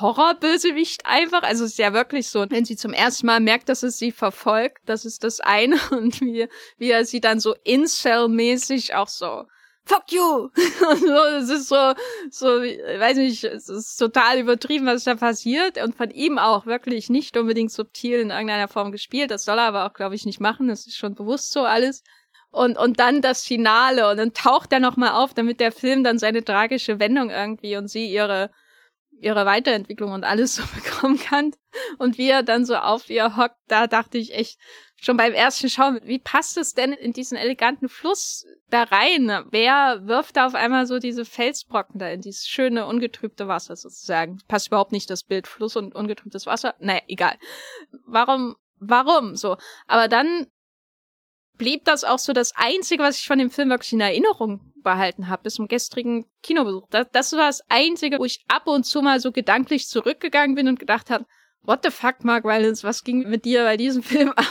Horrorbösewicht 0.00 1.06
einfach. 1.06 1.42
Also 1.42 1.64
es 1.64 1.72
ist 1.72 1.78
ja 1.78 1.92
wirklich 1.92 2.28
so, 2.28 2.44
wenn 2.48 2.64
sie 2.64 2.76
zum 2.76 2.92
ersten 2.92 3.26
Mal 3.26 3.40
merkt, 3.40 3.68
dass 3.68 3.82
es 3.82 3.98
sie 3.98 4.12
verfolgt, 4.12 4.78
das 4.86 5.04
ist 5.04 5.24
das 5.24 5.40
eine. 5.40 5.76
Und 5.90 6.20
wie, 6.20 6.48
wie 6.78 6.90
er 6.90 7.04
sie 7.04 7.20
dann 7.20 7.40
so 7.40 7.54
Incel-mäßig 7.64 8.94
auch 8.94 9.08
so 9.08 9.44
Fuck 9.84 10.12
you! 10.12 10.22
Und 10.90 11.00
so, 11.00 11.24
es 11.38 11.48
ist 11.50 11.68
so, 11.68 11.94
so, 12.30 12.46
weiß 12.46 13.16
nicht, 13.16 13.42
es 13.42 13.68
ist 13.68 13.96
total 13.96 14.38
übertrieben, 14.38 14.86
was 14.86 15.04
da 15.04 15.16
passiert. 15.16 15.82
Und 15.82 15.96
von 15.96 16.10
ihm 16.10 16.38
auch 16.38 16.66
wirklich 16.66 17.10
nicht 17.10 17.36
unbedingt 17.36 17.72
subtil 17.72 18.20
in 18.20 18.30
irgendeiner 18.30 18.68
Form 18.68 18.92
gespielt. 18.92 19.30
Das 19.32 19.44
soll 19.44 19.58
er 19.58 19.64
aber 19.64 19.86
auch, 19.86 19.92
glaube 19.92 20.14
ich, 20.14 20.24
nicht 20.24 20.40
machen. 20.40 20.68
Das 20.68 20.86
ist 20.86 20.96
schon 20.96 21.14
bewusst 21.14 21.52
so 21.52 21.62
alles. 21.62 22.04
Und, 22.52 22.78
und 22.78 23.00
dann 23.00 23.22
das 23.22 23.42
Finale. 23.44 24.08
Und 24.08 24.18
dann 24.18 24.34
taucht 24.34 24.72
er 24.72 24.80
nochmal 24.80 25.12
auf, 25.12 25.34
damit 25.34 25.58
der 25.58 25.72
Film 25.72 26.04
dann 26.04 26.18
seine 26.18 26.44
tragische 26.44 27.00
Wendung 27.00 27.30
irgendwie 27.30 27.76
und 27.76 27.88
sie 27.88 28.06
ihre 28.06 28.50
ihre 29.22 29.46
Weiterentwicklung 29.46 30.12
und 30.12 30.24
alles 30.24 30.56
so 30.56 30.62
bekommen 30.74 31.18
kann. 31.18 31.52
Und 31.98 32.18
wie 32.18 32.28
er 32.28 32.42
dann 32.42 32.66
so 32.66 32.76
auf 32.76 33.08
ihr 33.08 33.36
hockt, 33.36 33.56
da 33.68 33.86
dachte 33.86 34.18
ich 34.18 34.34
echt 34.34 34.58
schon 35.00 35.16
beim 35.16 35.32
ersten 35.32 35.68
Schauen, 35.68 36.00
wie 36.04 36.18
passt 36.18 36.56
es 36.56 36.74
denn 36.74 36.92
in 36.92 37.12
diesen 37.12 37.36
eleganten 37.36 37.88
Fluss 37.88 38.46
da 38.68 38.84
rein? 38.84 39.44
Wer 39.50 40.02
wirft 40.04 40.36
da 40.36 40.46
auf 40.46 40.54
einmal 40.54 40.86
so 40.86 40.98
diese 40.98 41.24
Felsbrocken 41.24 41.98
da 41.98 42.08
in 42.08 42.20
dieses 42.20 42.46
schöne, 42.46 42.86
ungetrübte 42.86 43.48
Wasser 43.48 43.76
sozusagen? 43.76 44.38
Passt 44.48 44.68
überhaupt 44.68 44.92
nicht 44.92 45.10
das 45.10 45.24
Bild 45.24 45.46
Fluss 45.46 45.76
und 45.76 45.94
ungetrübtes 45.94 46.46
Wasser? 46.46 46.74
Naja, 46.78 47.00
egal. 47.08 47.36
Warum, 48.06 48.56
warum 48.78 49.34
so? 49.36 49.56
Aber 49.86 50.08
dann 50.08 50.46
blieb 51.58 51.84
das 51.84 52.04
auch 52.04 52.18
so 52.18 52.32
das 52.32 52.52
Einzige, 52.56 53.02
was 53.02 53.18
ich 53.18 53.26
von 53.26 53.38
dem 53.38 53.50
Film 53.50 53.70
wirklich 53.70 53.92
in 53.92 54.00
Erinnerung 54.00 54.72
behalten 54.82 55.28
habe, 55.28 55.44
bis 55.44 55.54
zum 55.54 55.68
gestrigen 55.68 56.26
Kinobesuch. 56.42 56.88
Das, 56.90 57.06
das 57.12 57.32
war 57.32 57.46
das 57.46 57.62
Einzige, 57.68 58.18
wo 58.18 58.24
ich 58.24 58.44
ab 58.48 58.66
und 58.66 58.84
zu 58.84 59.02
mal 59.02 59.20
so 59.20 59.32
gedanklich 59.32 59.88
zurückgegangen 59.88 60.56
bin 60.56 60.68
und 60.68 60.80
gedacht 60.80 61.10
habe, 61.10 61.26
what 61.62 61.80
the 61.84 61.90
fuck, 61.90 62.24
Mark 62.24 62.44
Rylance, 62.44 62.82
was 62.82 63.04
ging 63.04 63.28
mit 63.28 63.44
dir 63.44 63.64
bei 63.64 63.76
diesem 63.76 64.02
Film 64.02 64.30
ab? 64.30 64.46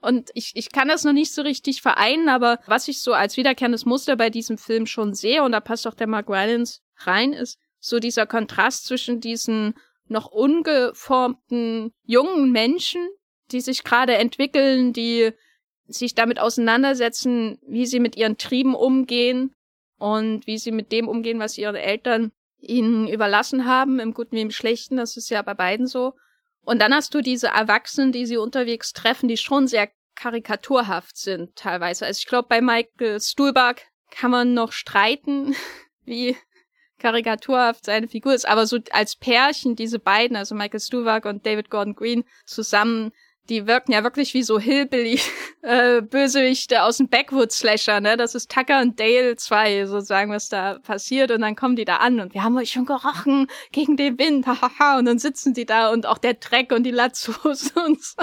Und 0.00 0.30
ich, 0.34 0.52
ich 0.54 0.70
kann 0.70 0.88
das 0.88 1.04
noch 1.04 1.12
nicht 1.12 1.32
so 1.32 1.42
richtig 1.42 1.82
vereinen, 1.82 2.28
aber 2.28 2.58
was 2.66 2.88
ich 2.88 3.02
so 3.02 3.12
als 3.12 3.36
wiederkehrendes 3.36 3.84
Muster 3.84 4.16
bei 4.16 4.30
diesem 4.30 4.58
Film 4.58 4.86
schon 4.86 5.14
sehe, 5.14 5.42
und 5.42 5.52
da 5.52 5.60
passt 5.60 5.86
auch 5.86 5.94
der 5.94 6.06
Mark 6.06 6.28
Rylance 6.28 6.80
rein, 6.98 7.32
ist 7.32 7.58
so 7.80 7.98
dieser 7.98 8.26
Kontrast 8.26 8.86
zwischen 8.86 9.20
diesen 9.20 9.74
noch 10.06 10.26
ungeformten 10.26 11.92
jungen 12.04 12.50
Menschen, 12.50 13.08
die 13.52 13.60
sich 13.60 13.84
gerade 13.84 14.16
entwickeln, 14.16 14.92
die 14.92 15.32
sich 15.90 16.14
damit 16.14 16.38
auseinandersetzen, 16.38 17.58
wie 17.66 17.86
sie 17.86 18.00
mit 18.00 18.16
ihren 18.16 18.38
Trieben 18.38 18.74
umgehen 18.74 19.52
und 19.98 20.46
wie 20.46 20.58
sie 20.58 20.72
mit 20.72 20.92
dem 20.92 21.08
umgehen, 21.08 21.38
was 21.38 21.58
ihre 21.58 21.80
Eltern 21.80 22.32
ihnen 22.60 23.08
überlassen 23.08 23.64
haben, 23.64 24.00
im 24.00 24.14
Guten 24.14 24.36
wie 24.36 24.42
im 24.42 24.50
Schlechten. 24.50 24.96
Das 24.96 25.16
ist 25.16 25.30
ja 25.30 25.42
bei 25.42 25.54
beiden 25.54 25.86
so. 25.86 26.14
Und 26.62 26.80
dann 26.80 26.94
hast 26.94 27.14
du 27.14 27.20
diese 27.20 27.48
Erwachsenen, 27.48 28.12
die 28.12 28.26
sie 28.26 28.36
unterwegs 28.36 28.92
treffen, 28.92 29.28
die 29.28 29.36
schon 29.36 29.66
sehr 29.66 29.88
karikaturhaft 30.14 31.16
sind 31.16 31.56
teilweise. 31.56 32.06
Also 32.06 32.18
ich 32.18 32.26
glaube, 32.26 32.48
bei 32.48 32.60
Michael 32.60 33.20
Stuhlbarg 33.20 33.82
kann 34.10 34.30
man 34.30 34.54
noch 34.54 34.72
streiten, 34.72 35.54
wie 36.04 36.36
karikaturhaft 36.98 37.86
seine 37.86 38.08
Figur 38.08 38.34
ist. 38.34 38.46
Aber 38.46 38.66
so 38.66 38.78
als 38.90 39.16
Pärchen, 39.16 39.74
diese 39.74 39.98
beiden, 39.98 40.36
also 40.36 40.54
Michael 40.54 40.80
Stuhlbarg 40.80 41.24
und 41.24 41.46
David 41.46 41.70
Gordon 41.70 41.94
Green 41.94 42.24
zusammen, 42.44 43.12
die 43.50 43.66
wirken 43.66 43.92
ja 43.92 44.04
wirklich 44.04 44.32
wie 44.32 44.44
so 44.44 44.58
Hillbilly 44.58 45.20
äh, 45.62 46.00
aus 46.78 46.96
dem 46.96 47.08
Backwood 47.08 47.52
Slasher, 47.52 48.00
ne? 48.00 48.16
Das 48.16 48.34
ist 48.34 48.50
Tucker 48.50 48.80
und 48.80 48.98
Dale 48.98 49.36
2 49.36 49.86
sozusagen, 49.86 50.30
was 50.30 50.48
da 50.48 50.78
passiert 50.78 51.30
und 51.32 51.40
dann 51.40 51.56
kommen 51.56 51.76
die 51.76 51.84
da 51.84 51.96
an 51.96 52.20
und 52.20 52.32
wir 52.32 52.44
haben 52.44 52.56
euch 52.56 52.70
schon 52.70 52.86
gerochen 52.86 53.48
gegen 53.72 53.96
den 53.96 54.18
Wind, 54.18 54.46
hahaha 54.46 54.98
und 54.98 55.04
dann 55.04 55.18
sitzen 55.18 55.52
die 55.52 55.66
da 55.66 55.90
und 55.90 56.06
auch 56.06 56.18
der 56.18 56.34
Dreck 56.34 56.72
und 56.72 56.84
die 56.84 56.92
Latzhose 56.92 57.72
und 57.86 58.02
so. 58.02 58.22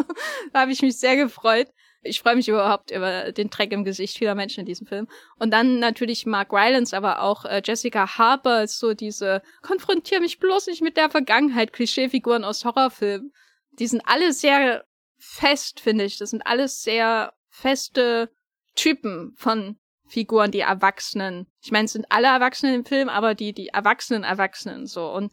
Da 0.54 0.62
habe 0.62 0.72
ich 0.72 0.82
mich 0.82 0.98
sehr 0.98 1.18
gefreut. 1.18 1.68
Ich 2.04 2.22
freue 2.22 2.36
mich 2.36 2.48
überhaupt 2.48 2.92
über 2.92 3.34
den 3.34 3.50
Dreck 3.50 3.74
im 3.74 3.84
Gesicht 3.84 4.18
vieler 4.18 4.36
Menschen 4.36 4.62
in 4.62 4.66
diesem 4.66 4.88
Film. 4.88 5.08
Und 5.40 5.52
dann 5.52 5.80
natürlich 5.80 6.26
Mark 6.26 6.54
Rylance, 6.54 6.96
aber 6.96 7.22
auch 7.22 7.44
äh, 7.44 7.62
Jessica 7.66 8.18
Harper 8.18 8.52
als 8.52 8.80
so 8.80 8.94
diese 8.94 9.42
konfrontier 9.62 10.22
mich 10.22 10.40
bloß 10.40 10.68
nicht 10.68 10.82
mit 10.82 10.96
der 10.96 11.10
Vergangenheit 11.10 11.74
Klischeefiguren 11.74 12.46
aus 12.46 12.64
Horrorfilmen. 12.64 13.34
Die 13.80 13.88
sind 13.88 14.02
alle 14.06 14.32
sehr 14.32 14.87
fest, 15.18 15.80
finde 15.80 16.05
ich. 16.05 16.18
Das 16.18 16.30
sind 16.30 16.45
alles 16.45 16.84
sehr 16.84 17.34
feste 17.49 18.30
Typen 18.76 19.34
von 19.36 19.78
Figuren, 20.07 20.51
die 20.51 20.61
Erwachsenen. 20.61 21.47
Ich 21.61 21.72
meine, 21.72 21.86
es 21.86 21.93
sind 21.93 22.05
alle 22.09 22.28
Erwachsenen 22.28 22.76
im 22.76 22.86
Film, 22.86 23.09
aber 23.09 23.36
die, 23.36 23.53
die 23.53 23.70
Erwachsenen 23.70 24.24
Erwachsenen 24.24 24.88
so. 24.88 25.11
Und 25.11 25.32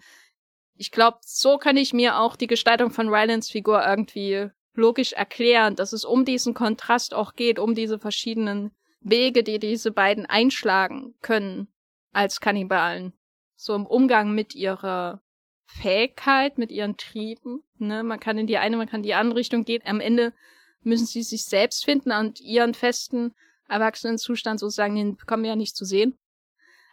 ich 0.77 0.91
glaube, 0.91 1.19
so 1.23 1.59
kann 1.59 1.77
ich 1.77 1.93
mir 1.93 2.19
auch 2.19 2.37
die 2.37 2.49
Gestaltung 2.49 2.91
von 2.91 3.09
Rylans 3.09 3.51
Figur 3.51 3.85
irgendwie 3.87 4.51
logisch 4.75 5.13
erklären, 5.13 5.77
dass 5.77 5.93
es 5.93 6.05
um 6.05 6.25
diesen 6.25 6.55
Kontrast 6.55 7.15
auch 7.15 7.35
geht, 7.35 7.59
um 7.59 7.75
diese 7.75 7.99
verschiedenen 7.99 8.73
Wege, 9.01 9.45
die 9.45 9.59
diese 9.59 9.93
beiden 9.93 10.27
einschlagen 10.27 11.15
können 11.23 11.69
als 12.13 12.41
Kannibalen. 12.41 13.13
So 13.55 13.75
im 13.75 13.87
Umgang 13.87 14.35
mit 14.35 14.55
ihrer 14.55 15.23
Fähigkeit, 15.67 16.59
mit 16.59 16.71
ihren 16.71 16.97
Trieben. 16.97 17.63
Ne? 17.79 18.03
Man 18.03 18.21
kann 18.21 18.39
in 18.39 18.47
die 18.47 18.59
eine, 18.59 18.77
man 18.77 18.89
kann 18.89 19.01
in 19.01 19.05
die 19.05 19.15
andere 19.15 19.39
Richtung 19.39 19.65
gehen. 19.65 19.83
Am 19.85 20.01
Ende 20.01 20.33
müssen 20.83 21.07
sie 21.07 21.23
sich 21.23 21.45
selbst 21.45 21.85
finden 21.85 22.13
und 22.13 22.41
ihren 22.41 22.75
festen 22.75 23.35
Erwachsenenzustand 23.69 24.61
sozusagen, 24.61 24.97
den 24.97 25.17
bekommen 25.17 25.43
wir 25.43 25.51
ja 25.51 25.57
nicht 25.57 25.77
zu 25.77 25.85
sehen. 25.85 26.17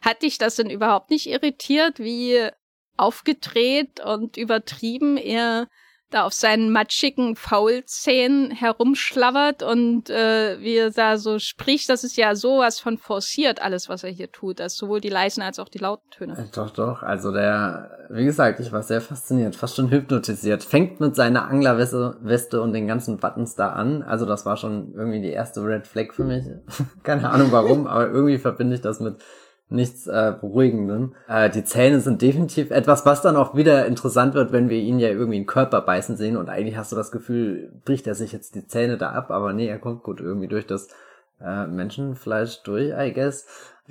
Hat 0.01 0.23
dich 0.23 0.37
das 0.37 0.55
denn 0.55 0.69
überhaupt 0.69 1.09
nicht 1.09 1.27
irritiert, 1.27 1.99
wie 1.99 2.49
aufgedreht 2.97 3.99
und 3.99 4.37
übertrieben 4.37 5.17
er 5.17 5.67
da 6.11 6.23
auf 6.25 6.33
seinen 6.33 6.71
matschigen 6.71 7.35
Faulzähnen 7.35 8.51
herumschlabbert 8.51 9.63
und 9.63 10.09
äh, 10.09 10.59
wie 10.59 10.75
er 10.75 10.91
da 10.91 11.17
so 11.17 11.39
spricht, 11.39 11.89
das 11.89 12.03
ist 12.03 12.17
ja 12.17 12.35
sowas 12.35 12.79
von 12.79 12.97
forciert, 12.97 13.61
alles, 13.61 13.89
was 13.89 14.03
er 14.03 14.11
hier 14.11 14.31
tut. 14.31 14.61
Also 14.61 14.85
sowohl 14.85 15.01
die 15.01 15.09
leisen 15.09 15.41
als 15.41 15.59
auch 15.59 15.69
die 15.69 15.79
lauten 15.79 16.09
Töne. 16.11 16.33
Äh, 16.33 16.51
doch, 16.53 16.69
doch. 16.71 17.03
Also 17.03 17.31
der, 17.31 18.07
wie 18.09 18.25
gesagt, 18.25 18.59
ich 18.59 18.71
war 18.71 18.83
sehr 18.83 19.01
fasziniert, 19.01 19.55
fast 19.55 19.75
schon 19.75 19.89
hypnotisiert. 19.89 20.63
Fängt 20.63 20.99
mit 20.99 21.15
seiner 21.15 21.47
Anglerweste 21.47 22.17
Weste 22.21 22.61
und 22.61 22.73
den 22.73 22.87
ganzen 22.87 23.17
Buttons 23.17 23.55
da 23.55 23.69
an. 23.69 24.03
Also 24.03 24.25
das 24.25 24.45
war 24.45 24.57
schon 24.57 24.93
irgendwie 24.93 25.21
die 25.21 25.31
erste 25.31 25.63
Red 25.63 25.87
Flag 25.87 26.13
für 26.13 26.23
mich. 26.23 26.45
Keine 27.03 27.29
Ahnung 27.29 27.51
warum, 27.51 27.87
aber 27.87 28.07
irgendwie 28.07 28.37
verbinde 28.37 28.75
ich 28.75 28.81
das 28.81 28.99
mit 28.99 29.15
nichts 29.71 30.05
äh, 30.07 30.33
Beruhigendem. 30.39 31.15
Äh, 31.27 31.49
die 31.49 31.63
Zähne 31.63 31.99
sind 32.01 32.21
definitiv 32.21 32.71
etwas, 32.71 33.05
was 33.05 33.21
dann 33.21 33.35
auch 33.35 33.55
wieder 33.55 33.85
interessant 33.85 34.33
wird, 34.33 34.51
wenn 34.51 34.69
wir 34.69 34.77
ihn 34.77 34.99
ja 34.99 35.09
irgendwie 35.09 35.37
in 35.37 35.43
den 35.43 35.47
Körper 35.47 35.81
beißen 35.81 36.17
sehen 36.17 36.37
und 36.37 36.49
eigentlich 36.49 36.77
hast 36.77 36.91
du 36.91 36.95
das 36.95 37.11
Gefühl, 37.11 37.71
bricht 37.85 38.05
er 38.07 38.15
sich 38.15 38.31
jetzt 38.31 38.55
die 38.55 38.67
Zähne 38.67 38.97
da 38.97 39.11
ab, 39.11 39.31
aber 39.31 39.53
nee, 39.53 39.67
er 39.67 39.79
kommt 39.79 40.03
gut 40.03 40.19
irgendwie 40.19 40.47
durch 40.47 40.67
das 40.67 40.89
äh, 41.39 41.67
Menschenfleisch 41.67 42.63
durch, 42.63 42.91
I 42.97 43.13
guess. 43.13 43.47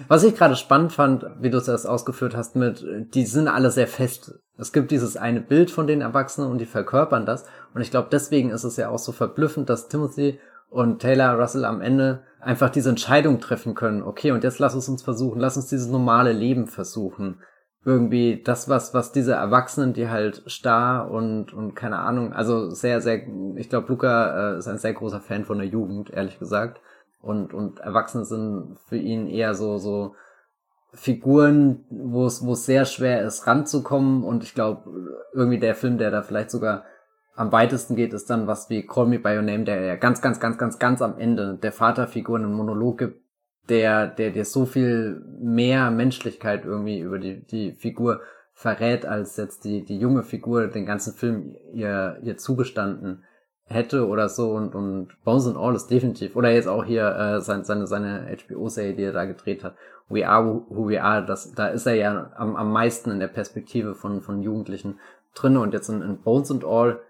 Was 0.09 0.25
ich 0.25 0.35
gerade 0.35 0.57
spannend 0.57 0.93
fand, 0.93 1.27
wie 1.41 1.51
du 1.51 1.59
es 1.59 1.69
erst 1.69 1.87
ausgeführt 1.87 2.37
hast, 2.37 2.57
mit, 2.57 2.85
die 3.15 3.27
sind 3.27 3.49
alle 3.49 3.71
sehr 3.71 3.89
fest. 3.89 4.35
Es 4.57 4.73
gibt 4.73 4.91
dieses 4.91 5.17
eine 5.17 5.41
Bild 5.41 5.71
von 5.71 5.87
den 5.87 6.01
Erwachsenen 6.01 6.51
und 6.51 6.59
die 6.59 6.67
verkörpern 6.67 7.27
das. 7.27 7.45
Und 7.75 7.81
ich 7.81 7.91
glaube, 7.91 8.09
deswegen 8.11 8.51
ist 8.51 8.65
es 8.65 8.77
ja 8.77 8.89
auch 8.89 8.99
so 8.99 9.13
verblüffend, 9.13 9.69
dass 9.69 9.89
Timothy 9.89 10.39
und 10.71 11.01
Taylor 11.01 11.39
Russell 11.39 11.65
am 11.65 11.81
Ende 11.81 12.23
einfach 12.41 12.71
diese 12.71 12.91
Entscheidung 12.91 13.41
treffen 13.41 13.75
können. 13.75 14.03
Okay, 14.03 14.31
und 14.31 14.45
jetzt 14.45 14.59
lass 14.59 14.75
uns 14.75 14.89
uns 14.89 15.03
versuchen, 15.03 15.41
lass 15.41 15.57
uns 15.57 15.67
dieses 15.67 15.89
normale 15.89 16.33
Leben 16.33 16.67
versuchen. 16.67 17.41
Irgendwie 17.85 18.43
das, 18.43 18.69
was, 18.69 18.95
was 18.95 19.13
diese 19.13 19.33
Erwachsenen, 19.33 19.95
die 19.95 20.09
halt 20.09 20.43
starr 20.47 21.11
und, 21.11 21.53
und 21.53 21.75
keine 21.75 21.99
Ahnung, 21.99 22.33
also 22.33 22.71
sehr, 22.71 23.01
sehr, 23.01 23.23
ich 23.57 23.69
glaube, 23.69 23.89
Luca 23.89 24.55
äh, 24.55 24.59
ist 24.59 24.69
ein 24.69 24.79
sehr 24.79 24.93
großer 24.93 25.21
Fan 25.21 25.45
von 25.45 25.59
der 25.59 25.67
Jugend, 25.67 26.11
ehrlich 26.11 26.39
gesagt. 26.39 26.81
Und, 27.21 27.53
und 27.53 27.81
Erwachsene 27.81 28.25
sind 28.25 28.79
für 28.87 28.97
ihn 28.97 29.27
eher 29.27 29.55
so, 29.55 29.79
so 29.79 30.15
Figuren, 30.93 31.85
wo 31.91 32.27
es, 32.27 32.45
wo 32.45 32.53
es 32.53 32.67
sehr 32.67 32.85
schwer 32.85 33.23
ist, 33.23 33.47
ranzukommen. 33.47 34.25
Und 34.25 34.45
ich 34.45 34.55
glaube, 34.55 34.91
irgendwie 35.33 35.59
der 35.59 35.75
Film, 35.75 35.99
der 35.99 36.11
da 36.11 36.23
vielleicht 36.23 36.51
sogar 36.51 36.85
am 37.35 37.53
weitesten 37.53 37.97
geht, 37.97 38.13
ist 38.13 38.29
dann 38.31 38.47
was 38.47 38.71
wie 38.71 38.87
Call 38.87 39.07
Me 39.07 39.19
By 39.19 39.37
Your 39.37 39.43
Name, 39.43 39.65
der 39.65 39.81
ja 39.83 39.97
ganz, 39.97 40.21
ganz, 40.21 40.41
ganz, 40.41 40.59
ganz, 40.59 40.79
ganz 40.79 41.03
am 41.03 41.19
Ende 41.19 41.59
der 41.63 41.73
Vaterfigur 41.73 42.39
einen 42.39 42.53
Monolog 42.53 42.99
gibt, 42.99 43.23
der, 43.69 44.07
der 44.09 44.31
dir 44.31 44.45
so 44.45 44.67
viel 44.67 45.23
mehr 45.41 45.91
Menschlichkeit 45.91 46.65
irgendwie 46.65 47.01
über 47.01 47.19
die, 47.19 47.47
die 47.47 47.73
Figur 47.73 48.21
verrät, 48.53 49.07
als 49.07 49.37
jetzt 49.37 49.65
die, 49.65 49.85
die 49.85 49.99
junge 49.99 50.23
Figur 50.23 50.67
den 50.67 50.85
ganzen 50.85 51.15
Film 51.15 51.57
ihr, 51.73 52.19
ihr 52.23 52.37
zugestanden 52.37 53.25
hätte 53.65 54.07
oder 54.07 54.29
so. 54.29 54.51
Und, 54.51 54.75
und 54.75 55.09
Bones 55.25 55.47
and 55.47 55.57
All 55.57 55.75
ist 55.75 55.87
definitiv, 55.87 56.37
oder 56.37 56.51
jetzt 56.51 56.69
auch 56.69 56.85
hier 56.85 57.07
äh, 57.17 57.41
seine, 57.41 57.65
seine, 57.65 57.87
seine 57.87 58.37
HBO-Serie, 58.37 58.95
die 58.95 59.05
er 59.05 59.13
da 59.13 59.25
gedreht 59.25 59.65
hat, 59.65 59.77
We 60.11 60.29
Are 60.29 60.45
Who 60.69 60.89
We 60.89 61.03
Are, 61.03 61.25
das, 61.25 61.53
da 61.55 61.69
ist 61.69 61.87
er 61.87 61.95
ja 61.95 62.33
am, 62.37 62.57
am 62.57 62.73
meisten 62.73 63.11
in 63.11 63.21
der 63.21 63.29
Perspektive 63.29 63.95
von, 63.95 64.21
von 64.21 64.43
Jugendlichen 64.43 64.99
drin 65.35 65.57
und 65.57 65.73
jetzt 65.73 65.89
in, 65.89 66.03
in 66.03 66.21
Bones 66.21 66.51
and 66.51 66.65
All 66.65 67.01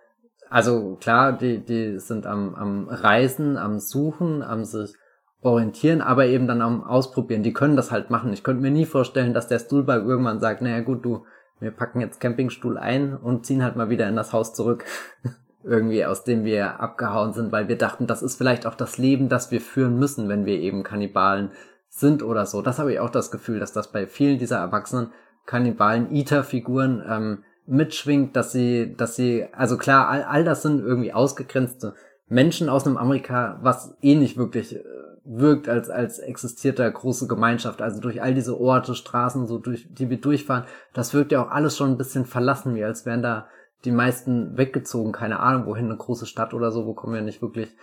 also 0.51 0.97
klar, 1.01 1.33
die, 1.33 1.65
die 1.65 1.99
sind 2.01 2.27
am, 2.27 2.55
am 2.57 2.89
Reisen, 2.89 3.57
am 3.57 3.79
Suchen, 3.79 4.43
am 4.43 4.65
sich 4.65 4.95
orientieren, 5.43 6.01
aber 6.03 6.27
eben 6.27 6.47
dann 6.47 6.61
am 6.61 6.85
Ausprobieren. 6.85 7.43
Die 7.43 7.53
können 7.53 7.77
das 7.77 7.91
halt 7.91 8.11
machen. 8.11 8.33
Ich 8.33 8.43
könnte 8.43 8.61
mir 8.61 8.71
nie 8.71 8.85
vorstellen, 8.85 9.33
dass 9.33 9.49
der 9.49 9.61
Stuhlberg 9.61 10.05
irgendwann 10.05 10.41
sagt, 10.41 10.61
naja 10.61 10.81
gut, 10.81 11.05
du, 11.05 11.25
wir 11.61 11.71
packen 11.71 12.01
jetzt 12.01 12.21
Campingstuhl 12.21 12.77
ein 12.77 13.17
und 13.17 13.47
ziehen 13.47 13.63
halt 13.63 13.77
mal 13.77 13.91
wieder 13.91 14.09
in 14.09 14.17
das 14.17 14.33
Haus 14.33 14.53
zurück. 14.53 14.85
Irgendwie, 15.63 16.05
aus 16.07 16.25
dem 16.25 16.45
wir 16.45 16.81
abgehauen 16.81 17.35
sind, 17.35 17.53
weil 17.53 17.69
wir 17.69 17.77
dachten, 17.77 18.07
das 18.07 18.23
ist 18.23 18.37
vielleicht 18.37 18.67
auch 18.67 18.75
das 18.75 18.97
Leben, 18.97 19.29
das 19.29 19.51
wir 19.51 19.61
führen 19.61 19.99
müssen, 19.99 20.29
wenn 20.29 20.47
wir 20.47 20.59
eben 20.59 20.83
Kannibalen 20.83 21.51
sind 21.89 22.23
oder 22.23 22.47
so. 22.47 22.63
Das 22.63 22.79
habe 22.79 22.93
ich 22.93 23.01
auch 23.01 23.11
das 23.11 23.31
Gefühl, 23.31 23.61
dass 23.61 23.73
das 23.73 23.93
bei 23.93 24.07
vielen 24.07 24.39
dieser 24.39 24.57
erwachsenen 24.59 25.13
Kannibalen-Eater-Figuren 25.47 27.05
ähm, 27.07 27.45
mitschwingt, 27.67 28.35
dass 28.37 28.53
sie, 28.53 28.95
dass 28.97 29.17
sie, 29.17 29.47
also 29.53 29.77
klar, 29.77 30.09
all, 30.09 30.25
all 30.25 30.45
das 30.45 30.63
sind 30.63 30.81
irgendwie 30.81 31.13
ausgegrenzte 31.13 31.95
Menschen 32.29 32.69
aus 32.69 32.87
einem 32.87 32.97
Amerika, 32.97 33.59
was 33.63 33.97
eh 34.03 34.15
nicht 34.15 34.37
wirklich 34.37 34.77
äh, 34.77 34.83
wirkt, 35.25 35.69
als, 35.69 35.91
als 35.91 36.19
existiert 36.19 36.79
da 36.79 36.89
große 36.89 37.27
Gemeinschaft. 37.27 37.83
Also 37.83 38.01
durch 38.01 38.23
all 38.23 38.35
diese 38.35 38.59
Orte, 38.59 38.95
Straßen, 38.95 39.47
so 39.47 39.59
durch, 39.59 39.87
die 39.91 40.11
wir 40.11 40.21
durchfahren, 40.21 40.65
das 40.93 41.13
wirkt 41.13 41.33
ja 41.33 41.45
auch 41.45 41.51
alles 41.51 41.77
schon 41.77 41.91
ein 41.91 41.99
bisschen 41.99 42.25
verlassen, 42.25 42.75
wie 42.75 42.85
als 42.85 43.07
wären 43.07 43.23
da 43.23 43.49
die 43.85 43.93
meisten 43.93 44.57
weggezogen, 44.57 45.13
keine 45.13 45.41
Ahnung, 45.41 45.67
wohin, 45.67 45.87
eine 45.87 45.97
große 45.97 46.27
Stadt 46.27 46.55
oder 46.55 46.71
so, 46.71 46.87
wo 46.87 46.95
kommen 46.95 47.15
wir 47.15 47.23
nicht 47.23 47.43
wirklich 47.43 47.75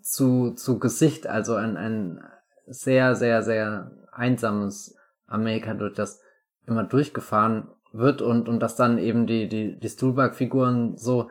zu, 0.00 0.52
zu 0.52 0.78
Gesicht. 0.78 1.26
Also 1.26 1.54
ein, 1.54 1.76
ein 1.76 2.24
sehr, 2.66 3.14
sehr, 3.14 3.42
sehr 3.42 3.92
einsames 4.12 4.96
Amerika, 5.26 5.74
durch 5.74 5.94
das 5.94 6.20
immer 6.66 6.84
durchgefahren 6.84 7.68
wird 7.94 8.20
und, 8.22 8.48
und 8.48 8.60
dass 8.60 8.76
dann 8.76 8.98
eben 8.98 9.26
die, 9.26 9.48
die, 9.48 9.78
die 9.78 9.88
Stuhlberg-Figuren 9.88 10.96
so 10.96 11.28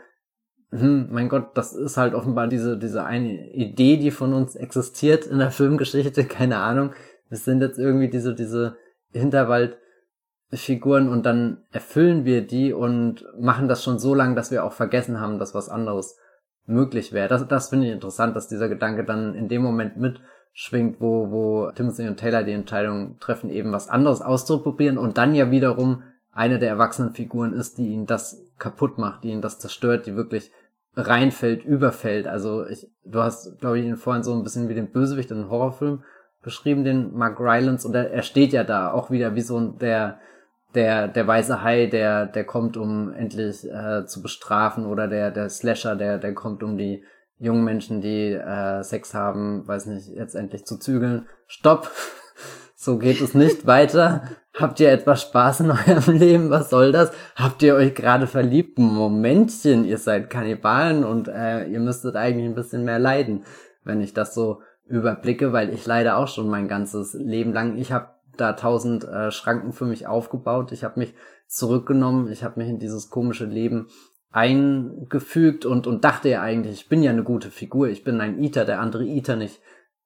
hm, 0.74 1.10
mein 1.12 1.30
Gott, 1.30 1.56
das 1.56 1.74
ist 1.74 1.98
halt 1.98 2.16
offenbar 2.16 2.48
diese, 2.48 2.78
diese 2.78 3.06
eine 3.06 3.52
Idee, 3.54 3.98
die 3.98 4.10
von 4.10 4.34
uns 4.34 4.56
existiert 4.56 5.28
in 5.28 5.38
der 5.38 5.52
Filmgeschichte, 5.52 6.26
keine 6.28 6.58
Ahnung. 6.58 6.94
Es 7.30 7.46
sind 7.46 7.62
jetzt 7.62 7.78
irgendwie 7.78 8.10
diese, 8.10 8.34
diese 8.34 8.76
Hinterwaldfiguren 9.12 11.10
und 11.10 11.26
dann 11.26 11.64
erfüllen 11.72 12.26
wir 12.26 12.46
die 12.46 12.74
und 12.74 13.24
machen 13.40 13.68
das 13.68 13.84
schon 13.84 14.00
so 14.00 14.16
lange, 14.16 14.36
dass 14.36 14.50
wir 14.50 14.64
auch 14.64 14.74
vergessen 14.74 15.20
haben, 15.20 15.38
dass 15.38 15.54
was 15.54 15.70
anderes 15.70 16.18
möglich 16.66 17.14
wäre. 17.14 17.28
Das, 17.28 17.48
das 17.48 17.70
finde 17.70 17.88
ich 17.88 17.94
interessant, 17.94 18.36
dass 18.36 18.48
dieser 18.48 18.70
Gedanke 18.70 19.04
dann 19.04 19.36
in 19.36 19.50
dem 19.50 19.62
Moment 19.62 19.98
mitschwingt, 19.98 21.00
wo, 21.00 21.30
wo 21.30 21.72
Timothy 21.72 22.08
und 22.08 22.18
Taylor 22.18 22.44
die 22.44 22.54
Entscheidung 22.54 23.20
treffen, 23.20 23.52
eben 23.52 23.72
was 23.72 23.90
anderes 23.90 24.22
auszuprobieren 24.22 24.98
und 24.98 25.20
dann 25.20 25.36
ja 25.36 25.52
wiederum 25.52 26.02
eine 26.34 26.60
der 26.60 26.70
erwachsenen 26.70 27.14
Figuren 27.14 27.54
ist, 27.54 27.78
die 27.78 27.90
ihn 27.90 28.06
das 28.06 28.44
kaputt 28.58 28.98
macht, 28.98 29.24
die 29.24 29.30
ihn 29.30 29.42
das 29.42 29.60
zerstört, 29.60 30.06
die 30.06 30.16
wirklich 30.16 30.52
reinfällt, 30.96 31.64
überfällt. 31.64 32.28
Also 32.28 32.66
ich, 32.66 32.88
du 33.06 33.22
hast, 33.22 33.60
glaube 33.60 33.80
ich, 33.80 33.86
ihn 33.86 33.98
vorhin 33.98 34.24
so 34.24 34.34
ein 34.34 34.44
bisschen 34.44 34.70
wie 34.70 34.76
den 34.76 34.92
Bösewicht 34.92 35.32
in 35.32 35.38
einem 35.38 35.50
Horrorfilm 35.50 36.04
beschrieben, 36.42 36.84
den 36.84 37.14
Mark 37.14 37.40
Rylance, 37.40 37.88
und 37.88 37.96
er, 37.96 38.12
er 38.12 38.22
steht 38.22 38.52
ja 38.52 38.64
da 38.64 38.92
auch 38.92 39.10
wieder 39.10 39.34
wie 39.36 39.42
so 39.42 39.58
ein, 39.58 39.78
der, 39.80 40.20
der, 40.76 41.08
der 41.08 41.26
weiße 41.26 41.64
Hai, 41.64 41.88
der, 41.88 42.26
der 42.26 42.44
kommt, 42.44 42.78
um 42.78 43.14
endlich 43.14 43.64
äh, 43.70 44.06
zu 44.06 44.22
bestrafen, 44.22 44.86
oder 44.86 45.08
der, 45.08 45.32
der 45.32 45.50
Slasher, 45.50 45.96
der, 45.96 46.18
der 46.18 46.34
kommt, 46.34 46.62
um 46.62 46.78
die 46.78 47.04
jungen 47.40 47.64
Menschen, 47.64 48.02
die 48.02 48.34
äh, 48.34 48.84
Sex 48.84 49.14
haben, 49.14 49.68
weiß 49.68 49.86
nicht, 49.88 50.10
jetzt 50.10 50.36
endlich 50.36 50.66
zu 50.66 50.78
zügeln. 50.78 51.28
Stopp! 51.48 51.90
So 52.76 52.98
geht 52.98 53.22
es 53.22 53.34
nicht 53.34 53.66
weiter. 53.66 54.24
Habt 54.56 54.80
ihr 54.80 54.92
etwas 54.92 55.24
Spaß 55.24 55.62
in 55.62 55.72
eurem 55.72 56.18
Leben? 56.18 56.50
Was 56.50 56.70
soll 56.70 56.92
das? 56.92 57.12
Habt 57.36 57.64
ihr 57.64 57.76
euch 57.76 57.96
gerade 57.96 58.28
verliebt? 58.28 58.78
Momentchen, 58.78 59.84
ihr 59.84 59.98
seid 59.98 60.30
Kannibalen 60.30 61.04
und 61.04 61.28
äh, 61.28 61.66
ihr 61.66 61.80
müsstet 61.80 62.16
eigentlich 62.16 62.46
ein 62.46 62.56
bisschen 62.56 62.86
mehr 62.86 63.00
leiden, 63.00 63.46
wenn 63.84 64.02
ich 64.02 64.14
das 64.14 64.36
so 64.36 64.62
überblicke, 64.86 65.54
weil 65.54 65.74
ich 65.74 65.86
leide 65.86 66.16
auch 66.18 66.28
schon 66.28 66.50
mein 66.50 66.68
ganzes 66.68 67.14
Leben 67.14 67.52
lang. 67.52 67.78
Ich 67.78 67.92
habe 67.92 68.10
da 68.38 68.54
tausend 68.54 69.06
äh, 69.06 69.32
Schranken 69.32 69.74
für 69.74 69.86
mich 69.86 70.06
aufgebaut. 70.06 70.72
Ich 70.72 70.84
habe 70.84 71.00
mich 71.00 71.16
zurückgenommen. 71.48 72.32
Ich 72.32 72.44
habe 72.44 72.60
mich 72.60 72.70
in 72.70 72.80
dieses 72.80 73.10
komische 73.10 73.46
Leben 73.46 73.88
eingefügt 74.32 75.66
und, 75.66 75.88
und 75.88 76.04
dachte 76.04 76.30
ja 76.30 76.42
eigentlich, 76.42 76.82
ich 76.82 76.90
bin 76.90 77.04
ja 77.04 77.12
eine 77.12 77.24
gute 77.24 77.50
Figur. 77.50 77.88
Ich 77.88 78.04
bin 78.04 78.22
ein 78.22 78.42
Eater, 78.42 78.66
der 78.66 78.82
andere 78.82 79.06
Eater 79.06 79.36
nicht 79.36 79.62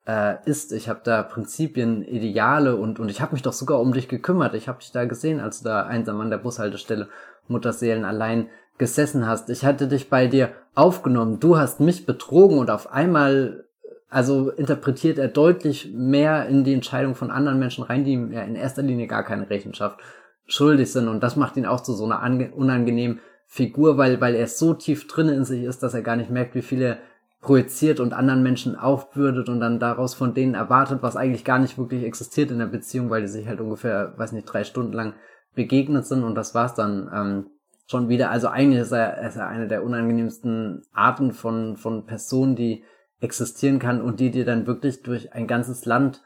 äh, 0.07 0.35
ist. 0.45 0.71
Ich 0.71 0.87
habe 0.89 1.01
da 1.03 1.21
Prinzipien, 1.21 2.01
Ideale 2.03 2.77
und, 2.77 2.99
und 2.99 3.09
ich 3.09 3.21
habe 3.21 3.33
mich 3.33 3.41
doch 3.41 3.53
sogar 3.53 3.79
um 3.79 3.91
dich 3.93 4.07
gekümmert. 4.07 4.53
Ich 4.53 4.67
habe 4.67 4.79
dich 4.79 4.91
da 4.91 5.05
gesehen, 5.05 5.39
als 5.39 5.59
du 5.59 5.65
da 5.65 5.83
einsam 5.83 6.21
an 6.21 6.29
der 6.29 6.37
Bushaltestelle 6.37 7.09
Mutterseelen 7.47 8.05
allein 8.05 8.47
gesessen 8.77 9.27
hast. 9.27 9.49
Ich 9.49 9.65
hatte 9.65 9.87
dich 9.87 10.09
bei 10.09 10.27
dir 10.27 10.51
aufgenommen. 10.75 11.39
Du 11.39 11.57
hast 11.57 11.79
mich 11.79 12.05
betrogen 12.05 12.59
und 12.59 12.69
auf 12.69 12.91
einmal, 12.91 13.65
also 14.09 14.49
interpretiert 14.51 15.17
er 15.17 15.27
deutlich 15.27 15.91
mehr 15.93 16.47
in 16.47 16.63
die 16.63 16.73
Entscheidung 16.73 17.15
von 17.15 17.31
anderen 17.31 17.59
Menschen 17.59 17.83
rein, 17.83 18.05
die 18.05 18.13
ihm 18.13 18.31
ja 18.31 18.43
in 18.43 18.55
erster 18.55 18.83
Linie 18.83 19.07
gar 19.07 19.23
keine 19.23 19.49
Rechenschaft 19.49 19.99
schuldig 20.45 20.91
sind. 20.91 21.07
Und 21.07 21.21
das 21.21 21.35
macht 21.35 21.57
ihn 21.57 21.65
auch 21.65 21.81
zu 21.81 21.93
so 21.93 22.05
einer 22.05 22.21
unangenehmen 22.55 23.19
Figur, 23.45 23.97
weil, 23.97 24.21
weil 24.21 24.35
er 24.35 24.47
so 24.47 24.73
tief 24.73 25.07
drin 25.07 25.29
in 25.29 25.45
sich 25.45 25.63
ist, 25.63 25.81
dass 25.81 25.93
er 25.93 26.01
gar 26.01 26.15
nicht 26.15 26.29
merkt, 26.29 26.53
wie 26.53 26.61
viele 26.61 26.97
projiziert 27.41 27.99
und 27.99 28.13
anderen 28.13 28.43
Menschen 28.43 28.75
aufbürdet 28.75 29.47
und 29.49 29.59
dann 29.59 29.79
daraus 29.79 30.15
von 30.15 30.33
denen 30.33 30.55
erwartet, 30.55 30.99
was 31.01 31.15
eigentlich 31.15 31.45
gar 31.45 31.59
nicht 31.59 31.77
wirklich 31.77 32.03
existiert 32.03 32.51
in 32.51 32.59
der 32.59 32.65
Beziehung, 32.65 33.09
weil 33.09 33.21
die 33.21 33.27
sich 33.27 33.47
halt 33.47 33.61
ungefähr, 33.61 34.13
weiß 34.17 34.31
nicht, 34.31 34.45
drei 34.45 34.63
Stunden 34.63 34.93
lang 34.93 35.13
begegnet 35.53 36.05
sind 36.05 36.23
und 36.23 36.35
das 36.35 36.55
war's 36.55 36.73
dann 36.73 37.09
ähm, 37.13 37.45
schon 37.87 38.09
wieder. 38.09 38.31
Also 38.31 38.47
eigentlich 38.47 38.81
ist 38.81 38.91
er, 38.91 39.25
ist 39.25 39.37
er 39.37 39.47
eine 39.47 39.67
der 39.67 39.83
unangenehmsten 39.83 40.83
Arten 40.93 41.31
von, 41.31 41.77
von 41.77 42.05
Personen, 42.05 42.55
die 42.55 42.83
existieren 43.19 43.79
kann 43.79 44.01
und 44.01 44.19
die 44.19 44.31
dir 44.31 44.45
dann 44.45 44.67
wirklich 44.67 45.01
durch 45.01 45.33
ein 45.33 45.47
ganzes 45.47 45.85
Land 45.85 46.21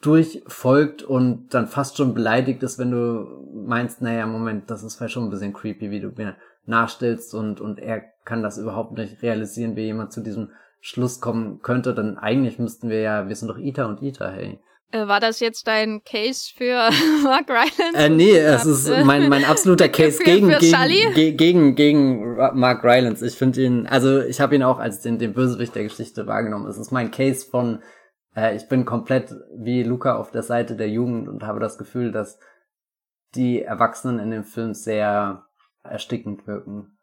durchfolgt 0.00 1.02
und 1.02 1.52
dann 1.54 1.66
fast 1.66 1.96
schon 1.96 2.14
beleidigt 2.14 2.62
ist, 2.62 2.78
wenn 2.78 2.92
du 2.92 3.48
meinst, 3.66 4.00
naja, 4.00 4.26
Moment, 4.26 4.70
das 4.70 4.84
ist 4.84 4.96
vielleicht 4.96 5.14
schon 5.14 5.24
ein 5.24 5.30
bisschen 5.30 5.52
creepy, 5.52 5.90
wie 5.90 6.00
du 6.00 6.12
mir 6.16 6.36
nachstellst 6.68 7.34
und, 7.34 7.60
und 7.60 7.78
er 7.78 8.02
kann 8.24 8.42
das 8.42 8.58
überhaupt 8.58 8.96
nicht 8.96 9.22
realisieren, 9.22 9.76
wie 9.76 9.84
jemand 9.84 10.12
zu 10.12 10.20
diesem 10.20 10.50
Schluss 10.80 11.20
kommen 11.20 11.60
könnte, 11.60 11.94
dann 11.94 12.18
eigentlich 12.18 12.58
müssten 12.58 12.88
wir 12.88 13.00
ja, 13.00 13.28
wir 13.28 13.34
sind 13.34 13.48
doch 13.48 13.58
Ita 13.58 13.86
und 13.86 14.02
Ita, 14.02 14.30
hey. 14.30 14.60
Äh, 14.90 15.06
war 15.06 15.20
das 15.20 15.40
jetzt 15.40 15.66
dein 15.66 16.02
Case 16.04 16.50
für 16.56 16.90
Mark 17.22 17.48
Rylance? 17.50 17.94
Äh, 17.94 18.08
nee, 18.08 18.36
es 18.36 18.64
ist 18.64 18.88
mein, 19.04 19.28
mein 19.28 19.44
absoluter 19.44 19.88
Case 19.90 20.22
gegen, 20.22 20.50
für 20.50 20.58
gegen, 20.58 21.36
gegen, 21.36 21.74
gegen 21.74 22.36
Mark 22.54 22.84
Rylance. 22.84 23.26
Ich 23.26 23.34
finde 23.34 23.62
ihn, 23.62 23.86
also 23.86 24.20
ich 24.20 24.40
habe 24.40 24.54
ihn 24.54 24.62
auch 24.62 24.78
als 24.78 25.00
den, 25.00 25.18
den 25.18 25.34
Bösewicht 25.34 25.74
der 25.74 25.82
Geschichte 25.82 26.26
wahrgenommen. 26.26 26.68
Es 26.68 26.78
ist 26.78 26.90
mein 26.90 27.10
Case 27.10 27.46
von, 27.50 27.82
äh, 28.34 28.56
ich 28.56 28.68
bin 28.68 28.86
komplett 28.86 29.34
wie 29.56 29.82
Luca 29.82 30.16
auf 30.16 30.30
der 30.30 30.42
Seite 30.42 30.74
der 30.74 30.88
Jugend 30.88 31.28
und 31.28 31.42
habe 31.42 31.60
das 31.60 31.76
Gefühl, 31.76 32.12
dass 32.12 32.38
die 33.34 33.62
Erwachsenen 33.62 34.20
in 34.20 34.30
dem 34.30 34.44
Film 34.44 34.72
sehr 34.72 35.47
erstickend 35.82 36.46
wirken. 36.46 36.98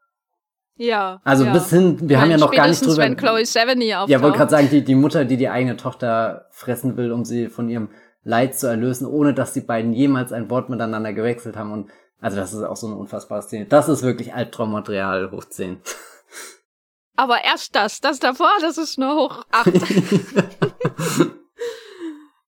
Ja. 0.77 1.21
Also 1.23 1.45
ja. 1.45 1.53
bis 1.53 1.69
hin, 1.69 1.97
wir 2.01 2.19
haben 2.19 2.31
ja 2.31 2.37
noch 2.37 2.51
gar 2.51 2.67
nicht 2.67 2.85
drüber. 2.85 2.97
wenn 2.97 3.15
Chloe 3.15 3.45
Sevigny 3.45 3.93
auftaucht. 3.93 4.09
Ja, 4.09 4.21
wollte 4.21 4.37
gerade 4.37 4.51
sagen, 4.51 4.69
die, 4.69 4.83
die 4.83 4.95
Mutter, 4.95 5.23
die 5.25 5.37
die 5.37 5.49
eigene 5.49 5.77
Tochter 5.77 6.47
fressen 6.51 6.97
will, 6.97 7.11
um 7.11 7.23
sie 7.23 7.47
von 7.47 7.69
ihrem 7.69 7.89
Leid 8.23 8.57
zu 8.57 8.67
erlösen, 8.67 9.07
ohne 9.07 9.33
dass 9.33 9.53
die 9.53 9.61
beiden 9.61 9.93
jemals 9.93 10.33
ein 10.33 10.49
Wort 10.49 10.69
miteinander 10.69 11.13
gewechselt 11.13 11.55
haben. 11.55 11.71
Und 11.71 11.91
also 12.19 12.37
das 12.37 12.53
ist 12.53 12.63
auch 12.63 12.75
so 12.75 12.87
eine 12.87 12.97
unfassbare 12.97 13.41
Szene. 13.43 13.65
Das 13.65 13.87
ist 13.87 14.03
wirklich 14.03 14.33
Albtraummaterial 14.33 15.31
hoch 15.31 15.45
10. 15.45 15.79
Aber 17.15 17.45
erst 17.45 17.75
das, 17.75 18.01
das 18.01 18.19
davor, 18.19 18.51
das 18.59 18.77
ist 18.77 18.99
nur 18.99 19.15
hoch 19.15 19.45
8. 19.51 19.71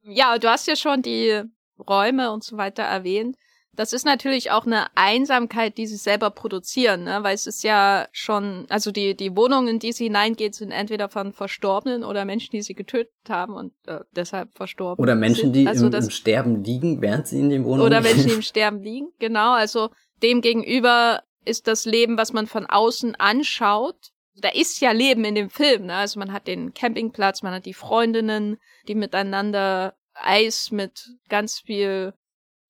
ja, 0.02 0.38
du 0.38 0.50
hast 0.50 0.68
ja 0.68 0.76
schon 0.76 1.02
die 1.02 1.44
Räume 1.88 2.32
und 2.32 2.44
so 2.44 2.58
weiter 2.58 2.84
erwähnt 2.84 3.38
das 3.78 3.94
ist 3.94 4.06
natürlich 4.06 4.50
auch 4.50 4.66
eine 4.66 4.88
Einsamkeit, 4.96 5.78
die 5.78 5.86
sie 5.86 5.98
selber 5.98 6.32
produzieren, 6.32 7.04
ne? 7.04 7.20
weil 7.22 7.36
es 7.36 7.46
ist 7.46 7.64
ja 7.64 8.08
schon, 8.12 8.66
also 8.70 8.92
die, 8.92 9.16
die 9.16 9.38
Wohnungen, 9.38 9.68
in 9.68 9.80
die 9.80 9.94
sie 9.94 10.06
hineingeht, 10.06 10.56
sind 10.56 10.72
entweder 10.72 11.10
von 11.10 11.32
Verstorbenen 11.32 12.04
oder 12.04 12.26
Menschen, 12.26 12.50
die 12.52 12.64
sie 12.64 12.74
getötet 12.74 13.14
haben 13.30 13.54
und 13.54 13.74
äh, 13.86 14.00
deshalb 14.12 14.50
verstorben 14.58 15.02
Oder 15.02 15.14
Menschen, 15.14 15.54
sind. 15.54 15.54
die 15.54 15.68
also 15.68 15.86
im, 15.86 15.92
das, 15.92 16.06
im 16.06 16.12
Sterben 16.12 16.64
liegen, 16.64 17.04
während 17.04 17.28
sie 17.28 17.40
in 17.40 17.50
den 17.50 17.66
Wohnungen 17.66 17.84
Oder 17.84 18.02
Menschen, 18.02 18.28
die 18.28 18.34
im 18.34 18.42
Sterben 18.42 18.82
liegen, 18.82 19.10
genau. 19.20 19.54
Also 19.54 19.92
dem 20.24 20.42
gegenüber 20.42 21.22
ist 21.46 21.68
das 21.68 21.86
Leben, 21.86 22.18
was 22.18 22.34
man 22.34 22.48
von 22.48 22.66
außen 22.66 23.14
anschaut, 23.16 24.12
da 24.42 24.50
ist 24.50 24.82
ja 24.82 24.92
Leben 24.92 25.24
in 25.24 25.36
dem 25.36 25.52
Film, 25.52 25.86
ne? 25.86 25.96
Also 25.96 26.20
man 26.20 26.34
hat 26.34 26.48
den 26.48 26.74
Campingplatz, 26.74 27.44
man 27.44 27.54
hat 27.54 27.66
die 27.66 27.74
Freundinnen, 27.74 28.58
die 28.88 28.96
miteinander 28.96 29.96
Eis 30.14 30.72
mit 30.72 31.08
ganz 31.30 31.60
viel 31.60 32.14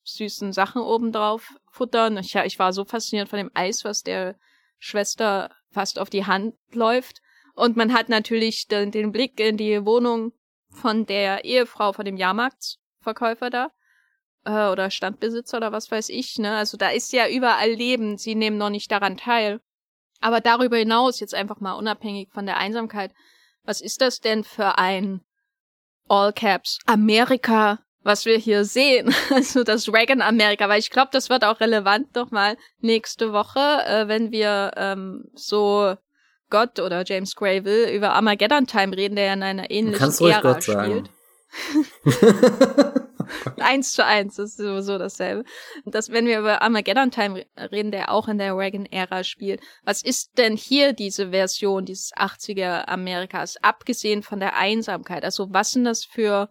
süßen 0.07 0.53
Sachen 0.53 0.81
obendrauf 0.81 1.53
futtern. 1.69 2.17
Ich, 2.17 2.35
ich 2.35 2.59
war 2.59 2.73
so 2.73 2.85
fasziniert 2.85 3.29
von 3.29 3.37
dem 3.37 3.51
Eis, 3.53 3.83
was 3.83 4.03
der 4.03 4.35
Schwester 4.79 5.51
fast 5.71 5.99
auf 5.99 6.09
die 6.09 6.25
Hand 6.25 6.55
läuft. 6.71 7.21
Und 7.55 7.75
man 7.75 7.93
hat 7.93 8.09
natürlich 8.09 8.67
den, 8.67 8.91
den 8.91 9.11
Blick 9.11 9.39
in 9.39 9.57
die 9.57 9.85
Wohnung 9.85 10.31
von 10.69 11.05
der 11.05 11.43
Ehefrau 11.45 11.93
von 11.93 12.05
dem 12.05 12.17
Jahrmarktsverkäufer 12.17 13.49
da 13.49 13.71
äh, 14.45 14.71
oder 14.71 14.91
Standbesitzer 14.91 15.57
oder 15.57 15.71
was 15.71 15.89
weiß 15.89 16.09
ich. 16.09 16.37
Ne? 16.37 16.55
Also 16.55 16.77
da 16.77 16.89
ist 16.89 17.13
ja 17.13 17.27
überall 17.27 17.71
Leben. 17.71 18.17
Sie 18.17 18.35
nehmen 18.35 18.57
noch 18.57 18.69
nicht 18.69 18.91
daran 18.91 19.17
teil. 19.17 19.59
Aber 20.19 20.41
darüber 20.41 20.77
hinaus, 20.77 21.19
jetzt 21.19 21.35
einfach 21.35 21.59
mal 21.59 21.73
unabhängig 21.73 22.29
von 22.31 22.45
der 22.45 22.57
Einsamkeit, 22.57 23.13
was 23.63 23.81
ist 23.81 24.01
das 24.01 24.19
denn 24.19 24.43
für 24.43 24.77
ein 24.77 25.21
All 26.07 26.31
Caps 26.31 26.79
Amerika 26.85 27.79
was 28.07 28.25
wir 28.25 28.37
hier 28.37 28.65
sehen, 28.65 29.13
also 29.29 29.63
das 29.63 29.93
Reagan-Amerika, 29.93 30.67
weil 30.67 30.79
ich 30.79 30.89
glaube, 30.89 31.09
das 31.11 31.29
wird 31.29 31.43
auch 31.43 31.59
relevant 31.59 32.15
nochmal 32.15 32.57
nächste 32.79 33.33
Woche, 33.33 33.59
äh, 33.59 34.07
wenn 34.07 34.31
wir 34.31 34.71
ähm, 34.77 35.25
so 35.35 35.95
Gott 36.49 36.79
oder 36.79 37.03
James 37.05 37.35
Gray 37.35 37.65
will 37.65 37.89
über 37.93 38.13
Armageddon 38.13 38.65
Time 38.65 38.95
reden, 38.95 39.17
der 39.17 39.25
ja 39.25 39.33
in 39.33 39.43
einer 39.43 39.69
ähnlichen 39.69 39.99
Kannst 39.99 40.21
Ära 40.21 40.41
Gott 40.41 40.63
spielt. 40.63 41.09
eins 43.59 43.91
zu 43.91 44.05
eins, 44.05 44.35
das 44.35 44.51
ist 44.51 44.57
sowieso 44.57 44.97
dasselbe. 44.97 45.43
Das, 45.85 46.09
wenn 46.09 46.25
wir 46.25 46.39
über 46.39 46.61
Armageddon 46.61 47.11
Time 47.11 47.45
reden, 47.57 47.91
der 47.91 48.11
auch 48.11 48.27
in 48.29 48.37
der 48.37 48.55
Reagan-Ära 48.55 49.23
spielt, 49.23 49.61
was 49.83 50.01
ist 50.01 50.37
denn 50.37 50.55
hier 50.55 50.93
diese 50.93 51.31
Version 51.31 51.85
dieses 51.85 52.13
80er 52.13 52.85
Amerikas, 52.87 53.57
abgesehen 53.61 54.23
von 54.23 54.39
der 54.39 54.55
Einsamkeit? 54.55 55.25
Also 55.25 55.47
was 55.51 55.71
sind 55.71 55.83
das 55.83 56.05
für 56.05 56.49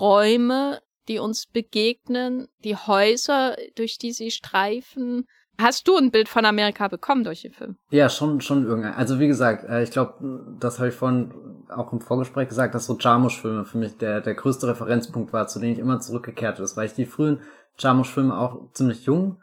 Räume, 0.00 0.80
die 1.08 1.18
uns 1.18 1.46
begegnen, 1.46 2.48
die 2.64 2.76
Häuser, 2.76 3.56
durch 3.76 3.98
die 3.98 4.12
sie 4.12 4.30
streifen? 4.30 5.26
Hast 5.58 5.86
du 5.86 5.96
ein 5.96 6.10
Bild 6.10 6.28
von 6.28 6.44
Amerika 6.44 6.88
bekommen 6.88 7.22
durch 7.22 7.42
den 7.42 7.52
Film? 7.52 7.76
Ja, 7.90 8.08
schon, 8.08 8.40
schon 8.40 8.64
irgendein. 8.64 8.94
Also 8.94 9.20
wie 9.20 9.28
gesagt, 9.28 9.64
äh, 9.68 9.84
ich 9.84 9.90
glaube, 9.90 10.56
das 10.58 10.78
habe 10.78 10.88
ich 10.88 10.94
vorhin 10.94 11.32
auch 11.68 11.92
im 11.92 12.00
Vorgespräch 12.00 12.48
gesagt, 12.48 12.74
dass 12.74 12.86
so 12.86 12.96
Jarmusch-Filme 12.98 13.64
für 13.64 13.78
mich 13.78 13.96
der, 13.96 14.20
der 14.20 14.34
größte 14.34 14.66
Referenzpunkt 14.66 15.32
war, 15.32 15.46
zu 15.46 15.60
dem 15.60 15.72
ich 15.72 15.78
immer 15.78 16.00
zurückgekehrt 16.00 16.58
ist, 16.58 16.76
weil 16.76 16.86
ich 16.86 16.94
die 16.94 17.06
frühen 17.06 17.40
Jarmusch-Filme 17.78 18.36
auch 18.36 18.72
ziemlich 18.72 19.04
jung 19.04 19.40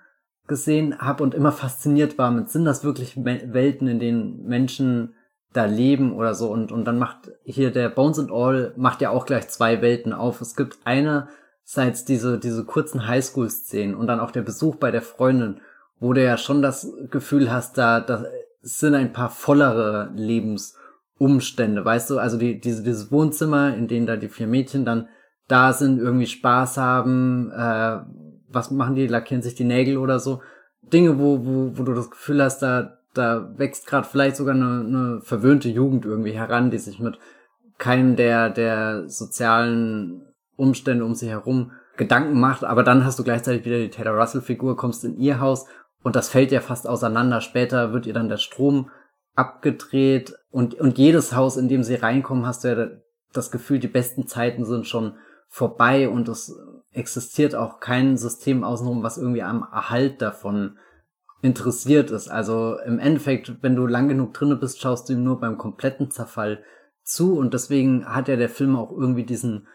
gesehen 0.48 1.00
habe 1.00 1.24
und 1.24 1.34
immer 1.34 1.54
fasziniert 1.54 2.18
war 2.18 2.32
mit, 2.32 2.50
sind 2.50 2.66
das 2.66 2.84
wirklich 2.84 3.16
Welten, 3.16 3.88
in 3.88 4.00
denen 4.00 4.44
Menschen 4.44 5.16
da 5.54 5.66
leben 5.66 6.14
oder 6.14 6.34
so 6.34 6.50
und, 6.50 6.72
und 6.72 6.86
dann 6.86 6.98
macht 6.98 7.32
hier 7.44 7.72
der 7.72 7.90
Bones 7.90 8.20
and 8.20 8.32
All 8.32 8.74
macht 8.78 9.02
ja 9.02 9.10
auch 9.10 9.26
gleich 9.26 9.50
zwei 9.50 9.82
Welten 9.82 10.14
auf. 10.14 10.42
Es 10.42 10.56
gibt 10.56 10.80
einerseits 11.78 12.06
diese, 12.06 12.38
diese 12.40 12.66
kurzen 12.66 13.08
Highschool-Szenen 13.08 13.96
und 13.96 14.08
dann 14.08 14.20
auch 14.20 14.32
der 14.32 14.42
Besuch 14.42 14.76
bei 14.76 14.92
der 14.92 15.02
Freundin 15.02 15.62
wo 16.02 16.14
du 16.14 16.24
ja 16.24 16.36
schon 16.36 16.62
das 16.62 16.92
Gefühl 17.12 17.52
hast, 17.52 17.78
da, 17.78 18.02
da 18.02 18.26
sind 18.62 18.96
ein 18.96 19.14
paar 19.14 19.30
vollere 19.30 20.12
Lebensumstände, 20.16 21.86
weißt 21.86 22.10
du? 22.10 22.18
Also 22.18 22.38
die, 22.38 22.60
diese, 22.60 22.84
dieses 22.84 23.12
Wohnzimmer, 23.12 23.76
in 23.76 23.88
dem 23.88 24.08
da 24.08 24.18
die 24.18 24.28
vier 24.28 24.48
Mädchen 24.48 24.84
dann 24.84 25.08
da 25.48 25.74
sind, 25.74 26.00
irgendwie 26.00 26.26
Spaß 26.26 26.78
haben, 26.78 27.52
äh, 27.52 28.00
was 28.50 28.72
machen 28.72 28.96
die, 28.96 29.08
lackieren 29.08 29.44
sich 29.44 29.54
die 29.54 29.64
Nägel 29.64 29.98
oder 29.98 30.20
so. 30.20 30.42
Dinge, 30.82 31.20
wo, 31.20 31.46
wo, 31.46 31.78
wo 31.78 31.84
du 31.84 31.94
das 31.94 32.10
Gefühl 32.10 32.42
hast, 32.42 32.64
da, 32.64 32.98
da 33.14 33.54
wächst 33.58 33.86
gerade 33.86 34.08
vielleicht 34.08 34.38
sogar 34.38 34.56
eine, 34.56 34.84
eine 34.88 35.22
verwöhnte 35.22 35.70
Jugend 35.70 36.06
irgendwie 36.06 36.34
heran, 36.34 36.72
die 36.72 36.80
sich 36.80 37.00
mit 37.00 37.20
keinem 37.78 38.16
der, 38.16 38.50
der 38.50 39.08
sozialen 39.08 40.31
Umstände 40.56 41.06
um 41.06 41.16
sie 41.16 41.30
herum 41.30 41.72
Gedanken 41.98 42.40
macht, 42.40 42.64
aber 42.64 42.84
dann 42.84 43.06
hast 43.06 43.20
du 43.20 43.24
gleichzeitig 43.24 43.66
wieder 43.66 43.78
die 43.80 43.90
Taylor 43.90 44.14
Russell 44.14 44.42
Figur, 44.42 44.76
kommst 44.76 45.04
in 45.04 45.18
ihr 45.18 45.40
Haus 45.40 45.66
und 46.04 46.16
das 46.16 46.30
fällt 46.30 46.52
ja 46.52 46.62
fast 46.62 46.88
auseinander. 46.88 47.42
Später 47.42 47.94
wird 47.94 48.06
ihr 48.06 48.14
dann 48.14 48.30
der 48.30 48.38
Strom 48.38 48.90
abgedreht 49.36 50.34
und, 50.50 50.76
und 50.76 50.98
jedes 50.98 51.36
Haus, 51.36 51.58
in 51.58 51.68
dem 51.68 51.84
sie 51.84 51.96
reinkommen, 51.96 52.46
hast 52.46 52.64
du 52.64 52.68
ja 52.70 52.88
das 53.34 53.52
Gefühl, 53.52 53.80
die 53.80 53.88
besten 53.88 54.28
Zeiten 54.28 54.66
sind 54.66 54.88
schon 54.88 55.16
vorbei 55.48 56.10
und 56.10 56.28
es 56.30 56.58
existiert 56.92 57.56
auch 57.56 57.80
kein 57.80 58.18
System 58.18 58.64
außenrum, 58.64 59.04
was 59.04 59.18
irgendwie 59.18 59.44
am 59.44 59.66
Erhalt 59.72 60.22
davon 60.22 60.78
interessiert 61.42 62.12
ist. 62.12 62.30
Also 62.30 62.78
im 62.86 63.00
Endeffekt, 63.00 63.62
wenn 63.62 63.76
du 63.76 63.88
lang 63.88 64.08
genug 64.08 64.34
drinne 64.34 64.56
bist, 64.56 64.80
schaust 64.82 65.10
du 65.10 65.14
ihm 65.14 65.24
nur 65.24 65.40
beim 65.40 65.58
kompletten 65.58 66.12
Zerfall 66.12 66.64
zu 67.04 67.38
und 67.38 67.54
deswegen 67.54 68.06
hat 68.06 68.28
ja 68.28 68.36
der 68.36 68.50
Film 68.50 68.76
auch 68.76 68.92
irgendwie 68.92 69.26
diesen 69.26 69.68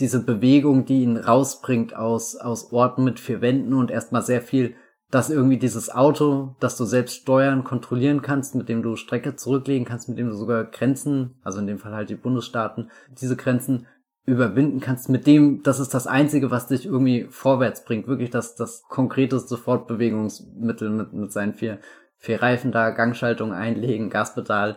diese 0.00 0.22
Bewegung, 0.24 0.84
die 0.84 1.02
ihn 1.02 1.16
rausbringt 1.16 1.94
aus 1.94 2.36
aus 2.36 2.72
Orten 2.72 3.04
mit 3.04 3.20
vier 3.20 3.40
Wänden 3.40 3.74
und 3.74 3.90
erstmal 3.90 4.22
sehr 4.22 4.42
viel 4.42 4.74
dass 5.10 5.28
irgendwie 5.28 5.58
dieses 5.58 5.90
Auto, 5.90 6.54
das 6.60 6.76
du 6.76 6.84
selbst 6.84 7.16
steuern, 7.16 7.64
kontrollieren 7.64 8.22
kannst, 8.22 8.54
mit 8.54 8.68
dem 8.68 8.82
du 8.82 8.96
Strecke 8.96 9.34
zurücklegen 9.34 9.84
kannst, 9.84 10.08
mit 10.08 10.18
dem 10.18 10.28
du 10.28 10.36
sogar 10.36 10.64
Grenzen, 10.64 11.34
also 11.42 11.58
in 11.58 11.66
dem 11.66 11.78
Fall 11.78 11.92
halt 11.92 12.10
die 12.10 12.14
Bundesstaaten, 12.14 12.90
diese 13.20 13.36
Grenzen 13.36 13.86
überwinden 14.24 14.80
kannst, 14.80 15.08
mit 15.08 15.26
dem, 15.26 15.62
das 15.64 15.80
ist 15.80 15.94
das 15.94 16.06
Einzige, 16.06 16.52
was 16.52 16.68
dich 16.68 16.86
irgendwie 16.86 17.26
vorwärts 17.28 17.84
bringt, 17.84 18.06
wirklich 18.06 18.30
das, 18.30 18.54
das 18.54 18.84
konkrete 18.88 19.40
Sofortbewegungsmittel 19.40 20.90
mit, 20.90 21.12
mit 21.12 21.32
seinen 21.32 21.54
vier, 21.54 21.80
vier 22.16 22.40
Reifen 22.40 22.70
da, 22.70 22.90
Gangschaltung 22.90 23.52
einlegen, 23.52 24.10
Gaspedal 24.10 24.76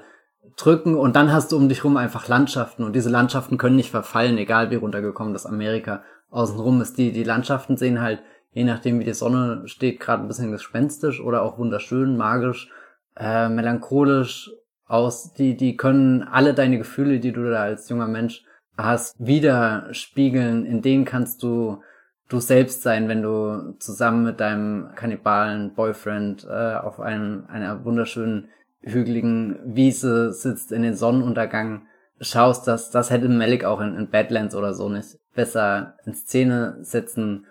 drücken 0.56 0.96
und 0.96 1.16
dann 1.16 1.32
hast 1.32 1.52
du 1.52 1.58
um 1.58 1.70
dich 1.70 1.84
rum 1.84 1.98
einfach 1.98 2.28
Landschaften 2.28 2.84
und 2.84 2.96
diese 2.96 3.10
Landschaften 3.10 3.58
können 3.58 3.76
nicht 3.76 3.92
verfallen, 3.92 4.38
egal 4.38 4.72
wie 4.72 4.76
runtergekommen 4.76 5.34
das 5.34 5.46
Amerika 5.46 6.04
außenrum 6.30 6.82
ist. 6.82 6.98
Die, 6.98 7.12
die 7.12 7.24
Landschaften 7.24 7.78
sehen 7.78 8.02
halt 8.02 8.22
je 8.54 8.64
nachdem 8.64 9.00
wie 9.00 9.04
die 9.04 9.14
Sonne 9.14 9.64
steht, 9.66 10.00
gerade 10.00 10.24
ein 10.24 10.28
bisschen 10.28 10.52
gespenstisch 10.52 11.20
oder 11.20 11.42
auch 11.42 11.58
wunderschön, 11.58 12.16
magisch, 12.16 12.70
äh, 13.18 13.50
melancholisch 13.50 14.52
aus. 14.86 15.34
Die, 15.34 15.58
die 15.58 15.76
können 15.76 16.24
alle 16.24 16.54
deine 16.54 16.78
Gefühle, 16.78 17.20
die 17.20 17.32
du 17.32 17.50
da 17.50 17.64
als 17.64 17.90
junger 17.90 18.08
Mensch 18.08 18.44
hast, 18.78 19.16
widerspiegeln. 19.20 20.66
In 20.66 20.82
denen 20.82 21.06
kannst 21.06 21.44
du 21.44 21.82
du 22.30 22.40
selbst 22.40 22.82
sein, 22.82 23.08
wenn 23.10 23.22
du 23.22 23.76
zusammen 23.80 24.24
mit 24.24 24.40
deinem 24.40 24.90
kannibalen 24.96 25.74
Boyfriend 25.74 26.48
äh, 26.50 26.76
auf 26.76 27.00
einem, 27.00 27.46
einer 27.48 27.84
wunderschönen 27.86 28.50
hügeligen 28.84 29.60
Wiese 29.66 30.34
sitzt 30.34 30.72
in 30.72 30.82
den 30.84 30.96
Sonnenuntergang 30.96 31.88
schaust, 32.20 32.68
dass 32.68 32.92
das 32.92 33.10
hätte 33.10 33.30
Malik 33.30 33.66
auch 33.66 33.82
in, 33.82 33.96
in 33.96 34.10
Badlands 34.10 34.56
oder 34.56 34.74
so 34.74 34.90
nicht 34.90 35.20
besser 35.34 35.98
in 36.06 36.14
Szene 36.14 36.78
setzen 36.82 37.46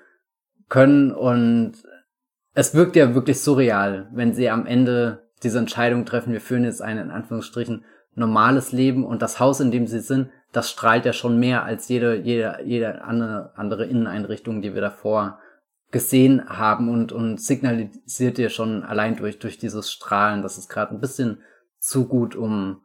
können. 0.68 1.12
Und 1.12 1.74
es 2.54 2.74
wirkt 2.74 2.96
ja 2.96 3.14
wirklich 3.14 3.40
surreal, 3.40 4.08
wenn 4.12 4.34
sie 4.34 4.50
am 4.50 4.66
Ende 4.66 5.28
diese 5.42 5.58
Entscheidung 5.58 6.04
treffen, 6.04 6.32
wir 6.32 6.40
führen 6.40 6.64
jetzt 6.64 6.82
ein 6.82 6.98
in 6.98 7.10
Anführungsstrichen 7.10 7.84
normales 8.14 8.72
Leben. 8.72 9.04
Und 9.04 9.22
das 9.22 9.40
Haus, 9.40 9.60
in 9.60 9.70
dem 9.70 9.86
sie 9.86 10.00
sind, 10.00 10.30
das 10.52 10.70
strahlt 10.70 11.06
ja 11.06 11.12
schon 11.12 11.38
mehr 11.38 11.64
als 11.64 11.88
jede, 11.88 12.14
jede, 12.16 12.58
jede 12.64 13.02
andere, 13.02 13.52
andere 13.56 13.86
Inneneinrichtung, 13.86 14.60
die 14.60 14.74
wir 14.74 14.82
davor 14.82 15.38
gesehen 15.92 16.48
haben 16.48 16.88
und, 16.88 17.12
und 17.12 17.40
signalisiert 17.40 18.38
dir 18.38 18.48
schon 18.48 18.82
allein 18.82 19.14
durch, 19.16 19.38
durch 19.38 19.58
dieses 19.58 19.92
Strahlen, 19.92 20.42
das 20.42 20.58
ist 20.58 20.68
gerade 20.68 20.94
ein 20.94 21.00
bisschen 21.00 21.42
zu 21.78 22.08
gut, 22.08 22.34
um 22.34 22.82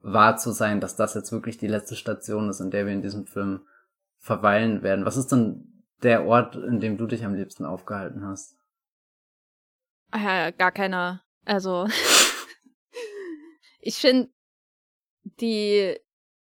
wahr 0.00 0.36
zu 0.36 0.52
sein, 0.52 0.80
dass 0.80 0.94
das 0.94 1.14
jetzt 1.14 1.32
wirklich 1.32 1.56
die 1.56 1.66
letzte 1.66 1.96
Station 1.96 2.50
ist, 2.50 2.60
in 2.60 2.70
der 2.70 2.84
wir 2.84 2.92
in 2.92 3.00
diesem 3.00 3.26
Film 3.26 3.66
verweilen 4.18 4.82
werden. 4.82 5.06
Was 5.06 5.16
ist 5.16 5.32
denn 5.32 5.84
der 6.02 6.26
Ort, 6.26 6.54
in 6.54 6.80
dem 6.80 6.98
du 6.98 7.06
dich 7.06 7.24
am 7.24 7.34
liebsten 7.34 7.64
aufgehalten 7.64 8.26
hast? 8.26 8.58
Ja, 10.14 10.50
gar 10.50 10.70
keiner. 10.70 11.22
Also, 11.46 11.88
ich 13.80 13.96
finde, 13.96 14.30
die 15.40 15.98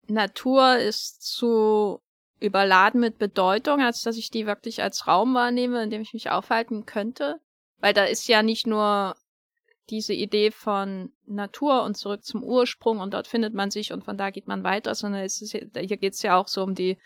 Natur 0.08 0.78
ist 0.78 1.22
zu 1.22 2.03
überladen 2.44 3.00
mit 3.00 3.18
Bedeutung, 3.18 3.82
als 3.82 4.02
dass 4.02 4.18
ich 4.18 4.30
die 4.30 4.46
wirklich 4.46 4.84
als 4.84 5.08
Raum 5.08 5.34
wahrnehme, 5.34 5.82
in 5.82 5.90
dem 5.90 6.02
ich 6.02 6.14
mich 6.14 6.30
aufhalten 6.30 6.86
könnte. 6.86 7.40
Weil 7.80 7.94
da 7.94 8.04
ist 8.04 8.28
ja 8.28 8.44
nicht 8.44 8.68
nur 8.68 9.16
diese 9.90 10.14
Idee 10.14 10.52
von 10.52 11.12
Natur 11.26 11.84
und 11.84 11.98
zurück 11.98 12.24
zum 12.24 12.44
Ursprung 12.44 13.00
und 13.00 13.14
dort 13.14 13.28
findet 13.28 13.54
man 13.54 13.72
sich 13.72 13.92
und 13.92 14.04
von 14.06 14.18
da 14.18 14.30
geht 14.30 14.48
man 14.48 14.64
weiter, 14.64 14.96
sondern 14.96 15.22
es 15.24 15.42
ist, 15.42 15.52
hier 15.52 15.98
geht 15.98 16.14
es 16.14 16.22
ja 16.22 16.38
auch 16.38 16.48
so 16.48 16.64
um 16.64 16.76
die 16.76 16.98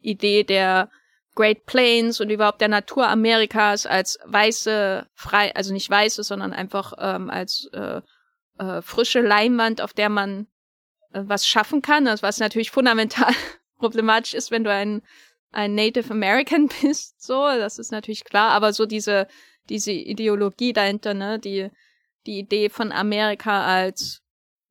Idee 0.00 0.44
der 0.44 0.90
Great 1.34 1.64
Plains 1.64 2.20
und 2.20 2.30
überhaupt 2.30 2.60
der 2.60 2.68
Natur 2.68 3.08
Amerikas 3.08 3.86
als 3.86 4.18
weiße, 4.24 5.06
frei, 5.14 5.54
also 5.54 5.72
nicht 5.72 5.88
weiße, 5.88 6.22
sondern 6.22 6.52
einfach 6.52 6.92
ähm, 6.98 7.30
als 7.30 7.68
äh, 7.72 8.02
äh, 8.58 8.82
frische 8.82 9.20
Leinwand, 9.20 9.80
auf 9.80 9.94
der 9.94 10.08
man 10.08 10.46
äh, 11.12 11.22
was 11.24 11.46
schaffen 11.46 11.82
kann, 11.82 12.08
also 12.08 12.22
was 12.22 12.40
natürlich 12.40 12.70
fundamental 12.70 13.32
problematisch 13.80 14.34
ist, 14.34 14.50
wenn 14.50 14.64
du 14.64 14.72
ein, 14.72 15.02
ein 15.50 15.74
Native 15.74 16.10
American 16.10 16.68
bist, 16.82 17.20
so, 17.20 17.46
das 17.46 17.78
ist 17.78 17.90
natürlich 17.90 18.24
klar, 18.24 18.52
aber 18.52 18.72
so 18.72 18.86
diese, 18.86 19.26
diese 19.68 19.92
Ideologie 19.92 20.72
dahinter, 20.72 21.14
ne, 21.14 21.38
die, 21.38 21.70
die 22.26 22.38
Idee 22.38 22.68
von 22.68 22.92
Amerika 22.92 23.64
als, 23.64 24.22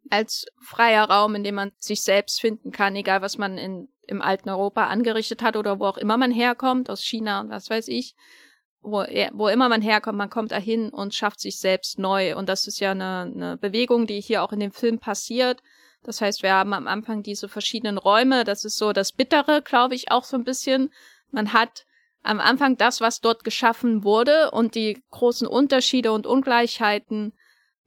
als 0.10 0.46
freier 0.64 1.10
Raum, 1.10 1.36
in 1.36 1.44
dem 1.44 1.56
man 1.56 1.72
sich 1.78 2.02
selbst 2.02 2.40
finden 2.40 2.72
kann, 2.72 2.96
egal 2.96 3.22
was 3.22 3.38
man 3.38 3.58
in 3.58 3.90
im 4.10 4.22
alten 4.22 4.50
Europa 4.50 4.88
angerichtet 4.88 5.42
hat 5.42 5.56
oder 5.56 5.80
wo 5.80 5.86
auch 5.86 5.98
immer 5.98 6.18
man 6.18 6.32
herkommt, 6.32 6.90
aus 6.90 7.04
China 7.04 7.42
und 7.42 7.50
was 7.50 7.70
weiß 7.70 7.88
ich, 7.90 8.16
wo, 8.82 9.04
wo 9.34 9.48
immer 9.48 9.70
man 9.70 9.82
herkommt, 9.82 10.18
man 10.18 10.30
kommt 10.30 10.52
dahin 10.52 10.90
und 10.90 11.14
schafft 11.14 11.40
sich 11.40 11.60
selbst 11.60 12.00
neu. 12.00 12.36
Und 12.36 12.50
das 12.50 12.66
ist 12.66 12.80
ja 12.80 12.92
eine, 12.92 13.32
eine 13.34 13.58
Bewegung, 13.58 14.08
die 14.08 14.20
hier 14.20 14.42
auch 14.44 14.52
in 14.52 14.60
dem 14.60 14.72
Film 14.72 15.00
passiert. 15.00 15.62
Das 16.04 16.22
heißt, 16.22 16.44
wir 16.44 16.54
haben 16.54 16.74
am 16.74 16.88
Anfang 16.88 17.24
diese 17.24 17.50
verschiedenen 17.50 17.98
Räume. 17.98 18.44
Das 18.44 18.66
ist 18.66 18.78
so 18.78 18.94
das 18.94 19.12
Bittere, 19.12 19.62
glaube 19.62 19.96
ich, 19.96 20.12
auch 20.12 20.24
so 20.24 20.38
ein 20.38 20.44
bisschen. 20.44 20.92
Man 21.32 21.54
hat 21.54 21.86
am 22.24 22.40
Anfang 22.40 22.78
das, 22.78 23.02
was 23.02 23.22
dort 23.22 23.44
geschaffen 23.44 24.04
wurde 24.04 24.52
und 24.52 24.76
die 24.76 25.02
großen 25.12 25.48
Unterschiede 25.48 26.12
und 26.12 26.28
Ungleichheiten 26.28 27.34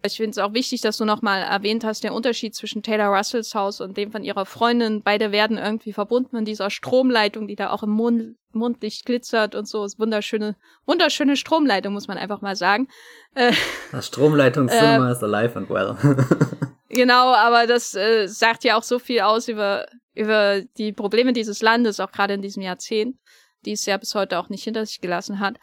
ich 0.04 0.16
finde 0.16 0.30
es 0.30 0.38
auch 0.38 0.52
wichtig, 0.52 0.80
dass 0.80 0.96
du 0.96 1.04
nochmal 1.04 1.42
erwähnt 1.42 1.84
hast, 1.84 2.02
der 2.04 2.14
Unterschied 2.14 2.54
zwischen 2.54 2.82
Taylor 2.82 3.16
Russells 3.16 3.54
Haus 3.54 3.80
und 3.80 3.96
dem 3.96 4.10
von 4.10 4.24
ihrer 4.24 4.46
Freundin. 4.46 5.02
Beide 5.02 5.32
werden 5.32 5.58
irgendwie 5.58 5.92
verbunden 5.92 6.36
in 6.36 6.44
dieser 6.44 6.70
Stromleitung, 6.70 7.46
die 7.46 7.56
da 7.56 7.70
auch 7.70 7.82
im 7.82 7.90
Mond, 7.90 8.36
Mondlicht 8.52 9.06
glitzert 9.06 9.54
und 9.54 9.66
so. 9.66 9.84
Ist 9.84 9.98
wunderschöne, 9.98 10.56
wunderschöne 10.86 11.36
Stromleitung, 11.36 11.92
muss 11.92 12.08
man 12.08 12.18
einfach 12.18 12.40
mal 12.40 12.56
sagen. 12.56 12.88
Äh, 13.34 13.52
das 13.92 14.08
Stromleitungszimmer 14.08 15.08
äh, 15.08 15.12
ist 15.12 15.22
alive 15.22 15.56
and 15.56 15.70
well. 15.70 15.96
genau, 16.92 17.34
aber 17.34 17.66
das 17.66 17.94
äh, 17.94 18.26
sagt 18.28 18.64
ja 18.64 18.76
auch 18.76 18.82
so 18.82 18.98
viel 18.98 19.20
aus 19.20 19.48
über, 19.48 19.86
über 20.14 20.62
die 20.78 20.92
Probleme 20.92 21.32
dieses 21.32 21.62
Landes, 21.62 21.98
auch 21.98 22.12
gerade 22.12 22.34
in 22.34 22.42
diesem 22.42 22.62
Jahrzehnt. 22.62 23.18
die 23.64 23.72
es 23.72 23.86
ja 23.86 23.96
bis 23.96 24.14
heute 24.14 24.38
auch 24.38 24.48
nicht 24.48 24.64
hinter 24.64 24.84
sich 24.84 25.00
gelassen 25.00 25.38
hat. 25.38 25.58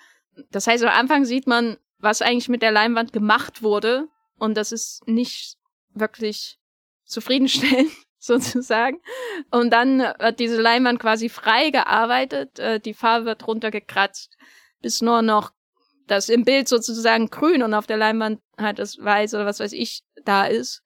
Das 0.52 0.68
heißt, 0.68 0.84
am 0.84 0.90
Anfang 0.90 1.26
sieht 1.26 1.48
man, 1.48 1.78
was 2.00 2.22
eigentlich 2.22 2.50
mit 2.50 2.62
der 2.62 2.72
Leinwand 2.72 3.12
gemacht 3.14 3.62
wurde. 3.62 4.08
Und 4.38 4.56
das 4.56 4.72
ist 4.72 5.06
nicht 5.06 5.58
wirklich 5.94 6.60
zufriedenstellend, 7.04 7.92
sozusagen. 8.20 9.02
Und 9.52 9.72
dann 9.72 10.00
wird 10.00 10.40
diese 10.40 10.62
Leinwand 10.62 11.00
quasi 11.00 11.30
frei 11.30 11.72
gearbeitet, 11.72 12.60
äh, 12.60 12.80
die 12.80 12.94
Farbe 12.94 13.26
wird 13.26 13.48
runtergekratzt, 13.48 14.38
bis 14.82 15.02
nur 15.02 15.22
noch 15.22 15.52
das 16.08 16.30
im 16.30 16.44
Bild 16.44 16.68
sozusagen 16.68 17.30
grün 17.30 17.64
und 17.64 17.74
auf 17.74 17.86
der 17.86 17.98
Leinwand 17.98 18.42
halt 18.58 18.80
das 18.80 18.98
weiß 18.98 19.36
oder 19.36 19.46
was 19.46 19.60
weiß 19.60 19.74
ich 19.74 20.04
da 20.26 20.46
ist. 20.46 20.84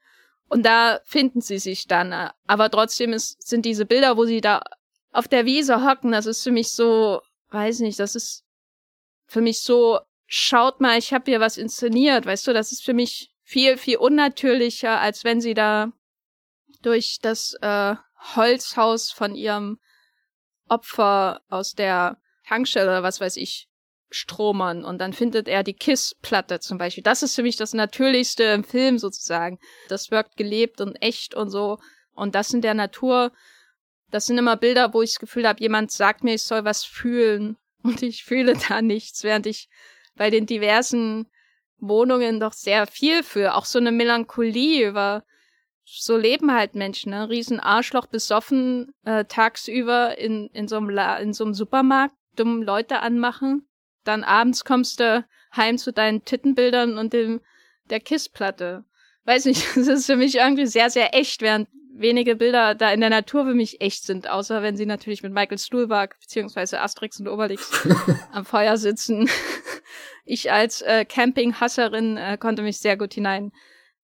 Und 0.49 0.65
da 0.65 0.99
finden 1.03 1.41
sie 1.41 1.57
sich 1.57 1.87
dann. 1.87 2.13
Aber 2.47 2.69
trotzdem 2.69 3.13
ist, 3.13 3.41
sind 3.45 3.65
diese 3.65 3.85
Bilder, 3.85 4.17
wo 4.17 4.25
sie 4.25 4.41
da 4.41 4.61
auf 5.11 5.27
der 5.27 5.45
Wiese 5.45 5.85
hocken, 5.85 6.11
das 6.11 6.25
ist 6.25 6.43
für 6.43 6.51
mich 6.51 6.71
so, 6.71 7.21
weiß 7.49 7.79
nicht, 7.79 7.99
das 7.99 8.15
ist 8.15 8.43
für 9.25 9.41
mich 9.41 9.61
so, 9.61 9.99
schaut 10.25 10.81
mal, 10.81 10.97
ich 10.97 11.13
habe 11.13 11.29
hier 11.29 11.39
was 11.39 11.57
inszeniert, 11.57 12.25
weißt 12.25 12.47
du, 12.47 12.53
das 12.53 12.71
ist 12.71 12.83
für 12.83 12.93
mich 12.93 13.31
viel, 13.43 13.77
viel 13.77 13.97
unnatürlicher, 13.97 14.99
als 14.99 15.23
wenn 15.23 15.41
sie 15.41 15.53
da 15.53 15.91
durch 16.81 17.19
das 17.21 17.53
äh, 17.61 17.95
Holzhaus 18.35 19.11
von 19.11 19.35
ihrem 19.35 19.79
Opfer 20.67 21.41
aus 21.49 21.73
der 21.73 22.17
Tankstelle 22.45 22.89
oder 22.89 23.03
was 23.03 23.19
weiß 23.21 23.37
ich 23.37 23.69
stromern 24.13 24.83
und 24.85 24.99
dann 24.99 25.13
findet 25.13 25.47
er 25.47 25.63
die 25.63 25.73
Kiss-Platte 25.73 26.59
zum 26.59 26.77
Beispiel. 26.77 27.03
Das 27.03 27.23
ist 27.23 27.35
für 27.35 27.43
mich 27.43 27.55
das 27.55 27.73
Natürlichste 27.73 28.43
im 28.43 28.63
Film 28.63 28.97
sozusagen. 28.97 29.59
Das 29.89 30.11
wirkt 30.11 30.37
gelebt 30.37 30.81
und 30.81 30.95
echt 31.01 31.35
und 31.35 31.49
so. 31.49 31.79
Und 32.13 32.35
das 32.35 32.53
in 32.53 32.61
der 32.61 32.73
Natur, 32.73 33.31
das 34.11 34.27
sind 34.27 34.37
immer 34.37 34.57
Bilder, 34.57 34.93
wo 34.93 35.01
ich 35.01 35.11
das 35.11 35.19
Gefühl 35.19 35.47
habe, 35.47 35.61
jemand 35.61 35.91
sagt 35.91 36.23
mir, 36.23 36.35
ich 36.35 36.43
soll 36.43 36.65
was 36.65 36.83
fühlen 36.83 37.57
und 37.83 38.01
ich 38.01 38.23
fühle 38.23 38.55
da 38.69 38.81
nichts, 38.81 39.23
während 39.23 39.45
ich 39.45 39.69
bei 40.15 40.29
den 40.29 40.45
diversen 40.45 41.27
Wohnungen 41.79 42.39
doch 42.39 42.53
sehr 42.53 42.87
viel 42.87 43.23
für, 43.23 43.55
auch 43.55 43.65
so 43.65 43.79
eine 43.79 43.91
Melancholie 43.91 44.87
über 44.87 45.23
so 45.85 46.15
leben 46.15 46.53
halt 46.53 46.75
Menschen, 46.75 47.11
ne? 47.11 47.29
Riesen 47.29 47.59
Arschloch 47.59 48.07
besoffen, 48.07 48.93
äh, 49.03 49.25
tagsüber 49.25 50.17
in, 50.17 50.47
in 50.53 50.69
so 50.69 50.77
einem 50.77 50.89
La 50.89 51.17
in 51.17 51.33
so 51.33 51.43
einem 51.43 51.53
Supermarkt 51.53 52.15
dumm 52.35 52.63
Leute 52.63 53.01
anmachen 53.01 53.67
dann 54.03 54.23
abends 54.23 54.65
kommst 54.65 54.99
du 54.99 55.25
heim 55.55 55.77
zu 55.77 55.91
deinen 55.91 56.25
Tittenbildern 56.25 56.97
und 56.97 57.13
dem 57.13 57.41
der 57.89 57.99
Kissplatte. 57.99 58.83
Weiß 59.25 59.45
nicht, 59.45 59.65
das 59.75 59.87
ist 59.87 60.05
für 60.05 60.15
mich 60.15 60.35
irgendwie 60.35 60.65
sehr, 60.65 60.89
sehr 60.89 61.15
echt, 61.15 61.41
während 61.41 61.69
wenige 61.95 62.35
Bilder 62.35 62.73
da 62.73 62.91
in 62.91 63.01
der 63.01 63.11
Natur 63.11 63.45
für 63.45 63.53
mich 63.53 63.79
echt 63.79 64.03
sind, 64.03 64.27
außer 64.27 64.63
wenn 64.63 64.75
sie 64.75 64.85
natürlich 64.85 65.21
mit 65.21 65.31
Michael 65.31 65.59
Stuhlbarg 65.59 66.19
beziehungsweise 66.19 66.81
Asterix 66.81 67.19
und 67.19 67.27
Obelix 67.27 67.71
am 68.31 68.45
Feuer 68.45 68.77
sitzen. 68.77 69.29
Ich 70.25 70.53
als 70.53 70.81
äh, 70.81 71.03
Campinghasserin 71.03 72.15
äh, 72.15 72.37
konnte 72.37 72.61
mich 72.61 72.79
sehr 72.79 72.95
gut 72.95 73.13
hinein 73.13 73.51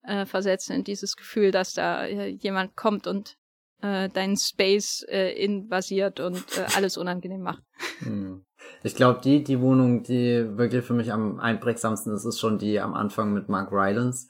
äh, 0.03 0.25
versetzen 0.25 0.75
in 0.75 0.83
dieses 0.83 1.15
Gefühl, 1.15 1.51
dass 1.51 1.73
da 1.73 2.05
äh, 2.05 2.27
jemand 2.27 2.75
kommt 2.75 3.07
und 3.07 3.37
äh, 3.81 4.09
deinen 4.09 4.35
Space 4.35 5.05
äh, 5.07 5.31
invasiert 5.41 6.19
und 6.19 6.43
äh, 6.57 6.65
alles 6.75 6.97
unangenehm 6.97 7.41
macht. 7.41 7.63
Hm. 7.99 8.45
Ich 8.83 8.95
glaube, 8.95 9.21
die, 9.23 9.43
die 9.43 9.61
Wohnung, 9.61 10.03
die 10.03 10.57
wirklich 10.57 10.85
für 10.85 10.93
mich 10.93 11.11
am 11.11 11.39
einprägsamsten 11.39 12.13
ist, 12.13 12.25
ist 12.25 12.39
schon 12.39 12.57
die 12.57 12.79
am 12.79 12.93
Anfang 12.93 13.33
mit 13.33 13.49
Mark 13.49 13.71
Rylance. 13.71 14.27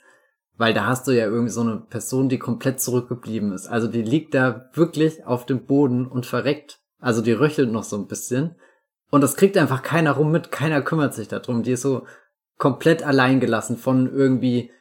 Weil 0.57 0.73
da 0.73 0.85
hast 0.85 1.07
du 1.07 1.11
ja 1.11 1.25
irgendwie 1.25 1.51
so 1.51 1.61
eine 1.61 1.77
Person, 1.77 2.27
die 2.27 2.37
komplett 2.37 2.81
zurückgeblieben 2.81 3.53
ist. 3.53 3.67
Also 3.67 3.87
die 3.87 4.01
liegt 4.01 4.33
da 4.33 4.69
wirklich 4.73 5.25
auf 5.25 5.45
dem 5.45 5.65
Boden 5.65 6.05
und 6.05 6.25
verreckt. 6.25 6.79
Also 6.99 7.21
die 7.21 7.31
röchelt 7.31 7.71
noch 7.71 7.83
so 7.83 7.95
ein 7.97 8.07
bisschen. 8.07 8.55
Und 9.09 9.21
das 9.21 9.35
kriegt 9.35 9.57
einfach 9.57 9.81
keiner 9.81 10.11
rum 10.11 10.31
mit, 10.31 10.51
keiner 10.51 10.81
kümmert 10.81 11.13
sich 11.13 11.27
darum. 11.27 11.63
Die 11.63 11.71
ist 11.71 11.81
so 11.81 12.05
komplett 12.57 13.03
allein 13.03 13.39
gelassen 13.39 13.77
von 13.77 14.11
irgendwie 14.13 14.71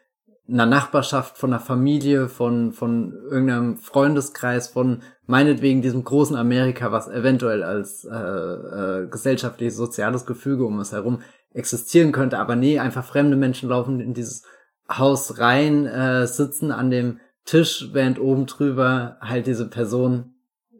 einer 0.51 0.67
Nachbarschaft, 0.67 1.37
von 1.37 1.53
einer 1.53 1.61
Familie, 1.61 2.29
von, 2.29 2.73
von 2.73 3.13
irgendeinem 3.31 3.77
Freundeskreis, 3.77 4.69
von 4.69 5.03
meinetwegen 5.27 5.83
diesem 5.83 6.05
großen 6.05 6.37
Amerika, 6.37 6.91
was 6.91 7.09
eventuell 7.09 7.63
als 7.63 8.05
äh, 8.05 8.15
äh, 8.15 9.09
gesellschaftliches, 9.09 9.77
soziales 9.77 10.25
Gefüge 10.25 10.65
um 10.65 10.81
es 10.81 10.93
herum 10.93 11.21
existieren 11.53 12.13
könnte. 12.13 12.39
Aber 12.39 12.57
nee, 12.57 12.79
einfach 12.79 13.05
fremde 13.05 13.37
Menschen 13.37 13.69
laufen 13.69 14.01
in 14.01 14.15
dieses 14.15 14.45
Haus 14.91 15.39
rein, 15.39 15.87
äh, 15.87 16.27
sitzen 16.27 16.73
an 16.73 16.91
dem 16.91 17.21
Tisch, 17.45 17.91
während 17.93 18.19
oben 18.19 18.47
drüber 18.47 19.19
halt 19.21 19.47
diese 19.47 19.69
Person 19.69 20.35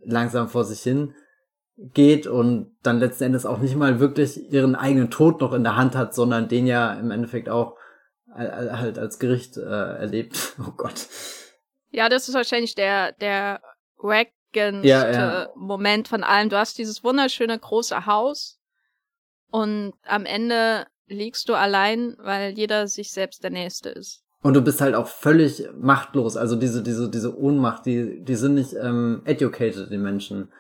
langsam 0.05 0.49
vor 0.49 0.65
sich 0.65 0.81
hin 0.81 1.15
geht 1.77 2.27
und 2.27 2.73
dann 2.83 2.99
letzten 2.99 3.25
Endes 3.25 3.47
auch 3.47 3.59
nicht 3.59 3.77
mal 3.77 4.01
wirklich 4.01 4.51
ihren 4.51 4.75
eigenen 4.75 5.11
Tod 5.11 5.41
noch 5.41 5.53
in 5.53 5.63
der 5.63 5.77
Hand 5.77 5.95
hat, 5.95 6.15
sondern 6.15 6.49
den 6.49 6.67
ja 6.67 6.95
im 6.95 7.11
Endeffekt 7.11 7.49
auch 7.49 7.77
halt 8.35 8.99
als 8.99 9.19
Gericht 9.19 9.57
äh, 9.57 9.61
erlebt. 9.61 10.57
Oh 10.67 10.73
Gott. 10.77 11.07
Ja, 11.91 12.09
das 12.09 12.29
ist 12.29 12.35
wahrscheinlich 12.35 12.75
der, 12.75 13.13
der 13.13 13.63
wackenste 13.97 14.87
ja, 14.89 15.11
ja. 15.11 15.49
Moment 15.57 16.09
von 16.09 16.23
allem. 16.23 16.49
Du 16.49 16.59
hast 16.59 16.79
dieses 16.79 17.03
wunderschöne 17.03 17.59
große 17.59 18.07
Haus 18.07 18.59
und 19.51 19.95
am 20.05 20.27
Ende 20.27 20.87
liegst 21.07 21.49
du 21.49 21.55
allein, 21.55 22.17
weil 22.19 22.53
jeder 22.53 22.87
sich 22.87 23.13
selbst 23.13 23.43
der 23.43 23.51
Nächste 23.51 23.89
ist. 23.89 24.23
Und 24.43 24.55
du 24.55 24.63
bist 24.63 24.81
halt 24.81 24.95
auch 24.95 25.09
völlig 25.09 25.69
machtlos. 25.77 26.37
Also 26.37 26.55
diese, 26.55 26.83
diese, 26.83 27.11
diese 27.11 27.37
Ohnmacht, 27.37 27.87
die, 27.87 28.23
die 28.23 28.37
sind 28.37 28.55
nicht 28.55 28.75
ähm, 28.75 29.23
educated, 29.25 29.91
die 29.91 29.99
Menschen. 29.99 30.53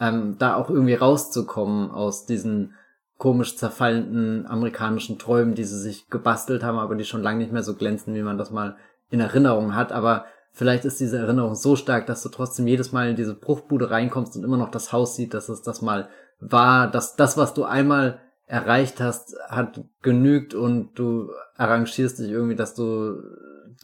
Ähm, 0.00 0.36
da 0.38 0.56
auch 0.56 0.68
irgendwie 0.68 0.94
rauszukommen 0.94 1.90
aus 1.90 2.26
diesen 2.26 2.74
komisch 3.22 3.56
zerfallenden 3.56 4.48
amerikanischen 4.48 5.16
Träumen, 5.16 5.54
die 5.54 5.62
sie 5.62 5.78
sich 5.78 6.10
gebastelt 6.10 6.64
haben, 6.64 6.80
aber 6.80 6.96
die 6.96 7.04
schon 7.04 7.22
lange 7.22 7.38
nicht 7.38 7.52
mehr 7.52 7.62
so 7.62 7.76
glänzen, 7.76 8.16
wie 8.16 8.22
man 8.22 8.36
das 8.36 8.50
mal 8.50 8.74
in 9.10 9.20
Erinnerung 9.20 9.76
hat. 9.76 9.92
Aber 9.92 10.24
vielleicht 10.50 10.84
ist 10.84 10.98
diese 10.98 11.18
Erinnerung 11.18 11.54
so 11.54 11.76
stark, 11.76 12.06
dass 12.06 12.24
du 12.24 12.30
trotzdem 12.30 12.66
jedes 12.66 12.90
Mal 12.90 13.10
in 13.10 13.14
diese 13.14 13.36
Bruchbude 13.36 13.92
reinkommst 13.92 14.34
und 14.34 14.42
immer 14.42 14.56
noch 14.56 14.72
das 14.72 14.92
Haus 14.92 15.14
sieht, 15.14 15.34
dass 15.34 15.48
es 15.48 15.62
das 15.62 15.82
mal 15.82 16.08
war, 16.40 16.90
dass 16.90 17.14
das, 17.14 17.36
was 17.36 17.54
du 17.54 17.62
einmal 17.62 18.18
erreicht 18.46 19.00
hast, 19.00 19.36
hat 19.48 19.80
genügt 20.02 20.52
und 20.54 20.98
du 20.98 21.30
arrangierst 21.56 22.18
dich 22.18 22.28
irgendwie, 22.28 22.56
dass 22.56 22.74
du 22.74 23.22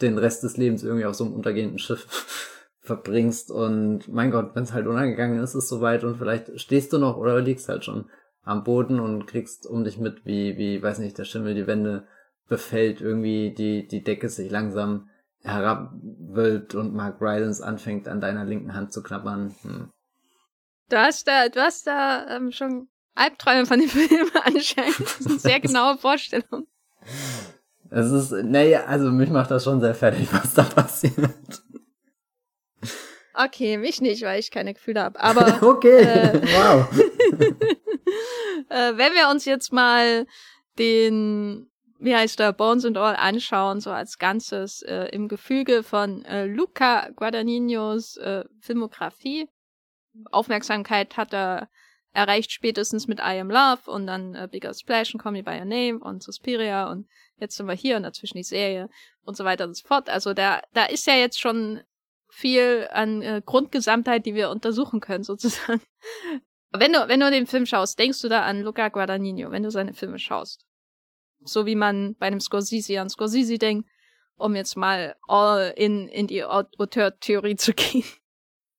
den 0.03 0.19
Rest 0.19 0.43
des 0.43 0.57
Lebens 0.57 0.83
irgendwie 0.83 1.07
auf 1.07 1.15
so 1.15 1.25
einem 1.25 1.35
untergehenden 1.35 1.79
Schiff 1.79 2.09
verbringst 2.81 3.53
und 3.53 4.09
mein 4.09 4.33
Gott, 4.33 4.57
wenn 4.57 4.65
es 4.65 4.73
halt 4.73 4.89
untergegangen 4.89 5.39
ist, 5.39 5.51
ist 5.51 5.63
es 5.63 5.69
soweit 5.69 6.03
und 6.03 6.17
vielleicht 6.17 6.59
stehst 6.61 6.93
du 6.93 6.99
noch 6.99 7.17
oder 7.17 7.41
liegst 7.41 7.69
halt 7.69 7.85
schon 7.85 8.07
am 8.49 8.65
Boden 8.65 8.99
und 8.99 9.27
kriegst 9.27 9.67
um 9.67 9.85
dich 9.85 9.99
mit, 9.99 10.25
wie, 10.25 10.57
wie, 10.57 10.83
weiß 10.83 11.01
nicht, 11.01 11.19
der 11.19 11.25
Schimmel 11.25 11.55
die 11.55 11.67
Wände 11.67 12.07
befällt, 12.49 13.03
irgendwie 13.03 13.55
die, 13.55 13.87
die 13.87 14.03
Decke 14.03 14.31
sich 14.31 14.51
langsam 14.51 15.11
herabwölbt 15.43 16.75
und 16.75 16.95
Mark 16.95 17.21
Rylance 17.21 17.65
anfängt 17.65 18.09
an 18.09 18.23
deiner 18.23 18.47
linken 18.47 18.75
Hand 18.75 18.93
zu 18.93 19.03
knabbern. 19.03 19.55
Hm. 19.63 19.91
Du 20.89 20.97
hast 20.97 21.29
da, 21.29 21.51
du 21.51 21.61
hast 21.61 21.87
da 21.87 22.27
ähm, 22.37 22.51
schon 22.51 22.89
Albträume 23.15 23.67
von 23.67 23.81
dem 23.81 23.89
Film 23.91 24.31
anscheinend. 24.43 24.99
Das 24.99 25.21
ist 25.21 25.27
eine 25.27 25.39
sehr 25.39 25.61
genaue 25.61 25.99
Vorstellung. 25.99 26.67
Es 27.91 28.11
ist, 28.11 28.33
naja, 28.33 28.85
also 28.87 29.11
mich 29.11 29.29
macht 29.29 29.51
das 29.51 29.65
schon 29.65 29.81
sehr 29.81 29.95
fertig, 29.95 30.27
was 30.33 30.55
da 30.55 30.63
passiert. 30.63 31.63
Okay, 33.35 33.77
mich 33.77 34.01
nicht, 34.01 34.23
weil 34.23 34.41
ich 34.41 34.51
keine 34.51 34.73
Gefühle 34.73 35.03
habe. 35.03 35.21
Aber 35.21 35.63
okay, 35.69 36.01
äh, 36.01 36.41
wow. 36.43 36.89
Äh, 38.69 38.97
wenn 38.97 39.15
wir 39.15 39.29
uns 39.31 39.45
jetzt 39.45 39.73
mal 39.73 40.27
den, 40.79 41.71
wie 41.99 42.15
heißt 42.15 42.39
der, 42.39 42.53
Bones 42.53 42.85
and 42.85 42.97
All 42.97 43.17
anschauen, 43.17 43.81
so 43.81 43.91
als 43.91 44.19
Ganzes 44.19 44.83
äh, 44.83 45.09
im 45.13 45.29
Gefüge 45.29 45.83
von 45.83 46.25
äh, 46.25 46.47
Luca 46.47 47.11
Guadagninos 47.11 48.17
äh, 48.17 48.45
Filmografie. 48.61 49.49
Aufmerksamkeit 50.31 51.17
hat 51.17 51.33
er 51.33 51.69
erreicht 52.13 52.51
spätestens 52.51 53.07
mit 53.07 53.21
I 53.21 53.39
Am 53.39 53.51
Love 53.51 53.91
und 53.91 54.07
dann 54.07 54.35
äh, 54.35 54.49
Bigger 54.51 54.75
Splash 54.75 55.15
und 55.15 55.21
Call 55.21 55.33
Me 55.33 55.43
By 55.43 55.59
Your 55.59 55.65
Name 55.67 55.99
und 56.01 56.23
Suspiria 56.23 56.91
und 56.91 57.07
jetzt 57.37 57.57
sind 57.57 57.67
wir 57.67 57.75
hier 57.75 57.97
und 57.97 58.03
dazwischen 58.03 58.39
die 58.39 58.45
Serie 58.45 58.89
und 59.23 59.37
so 59.37 59.45
weiter 59.45 59.65
und 59.65 59.75
so 59.75 59.87
fort. 59.87 60.11
Also 60.11 60.35
da, 60.35 60.61
da 60.73 60.87
ist 60.87 61.07
ja 61.07 61.15
jetzt 61.15 61.41
schon 61.41 61.81
viel 62.29 62.89
an 62.93 63.23
äh, 63.23 63.43
Grundgesamtheit, 63.45 64.27
die 64.27 64.35
wir 64.35 64.51
untersuchen 64.51 65.01
können, 65.01 65.25
sozusagen. 65.25 65.81
Wenn 66.73 66.93
du, 66.93 67.09
wenn 67.09 67.21
du 67.21 67.31
den 67.31 67.47
Film 67.47 67.67
schaust, 67.67 67.99
denkst 67.99 68.21
du 68.21 68.29
da 68.29 68.43
an 68.43 68.63
Luca 68.63 68.89
Guadagnino, 68.89 69.51
wenn 69.51 69.63
du 69.63 69.71
seine 69.71 69.95
Filme 69.95 70.19
schaust. 70.19 70.67
So 71.45 71.67
wie 71.67 71.77
man 71.77 72.15
bei 72.19 72.27
einem 72.27 72.41
Scorsese 72.41 73.01
an 73.01 73.09
Scorsese 73.09 73.59
denkt, 73.59 73.89
um 74.37 74.55
jetzt 74.55 74.77
mal 74.77 75.17
all 75.27 75.73
in, 75.77 76.09
in 76.09 76.27
die 76.27 76.45
Auteur-Theorie 76.45 77.57
zu 77.57 77.73
gehen. 77.75 78.05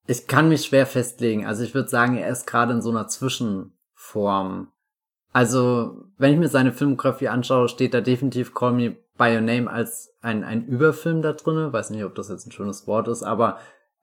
Ich 0.08 0.28
kann 0.28 0.50
mich 0.50 0.66
schwer 0.66 0.86
festlegen. 0.86 1.46
Also 1.46 1.64
ich 1.64 1.74
würde 1.74 1.90
sagen, 1.90 2.18
er 2.18 2.30
ist 2.30 2.48
gerade 2.48 2.74
in 2.74 2.82
so 2.82 2.90
einer 2.90 3.08
Zwischenform. 3.08 4.72
Also, 5.32 6.06
wenn 6.18 6.34
ich 6.34 6.40
mir 6.40 6.48
seine 6.48 6.72
Filmografie 6.72 7.28
anschaue, 7.28 7.70
steht 7.70 7.94
da 7.94 8.02
definitiv 8.02 8.56
Call 8.56 8.74
Me 8.74 8.98
By 9.18 9.36
Your 9.36 9.42
Name 9.42 9.70
als 9.70 10.12
ein, 10.22 10.44
ein 10.44 10.66
Überfilm 10.66 11.22
da 11.22 11.34
drinne. 11.34 11.72
Weiß 11.72 11.92
nicht, 11.92 12.04
ob 12.04 12.16
das 12.16 12.30
jetzt 12.30 12.48
ein 12.48 12.52
schönes 12.52 12.88
Wort 12.88 13.08
ist, 13.08 13.22
aber 13.22 13.60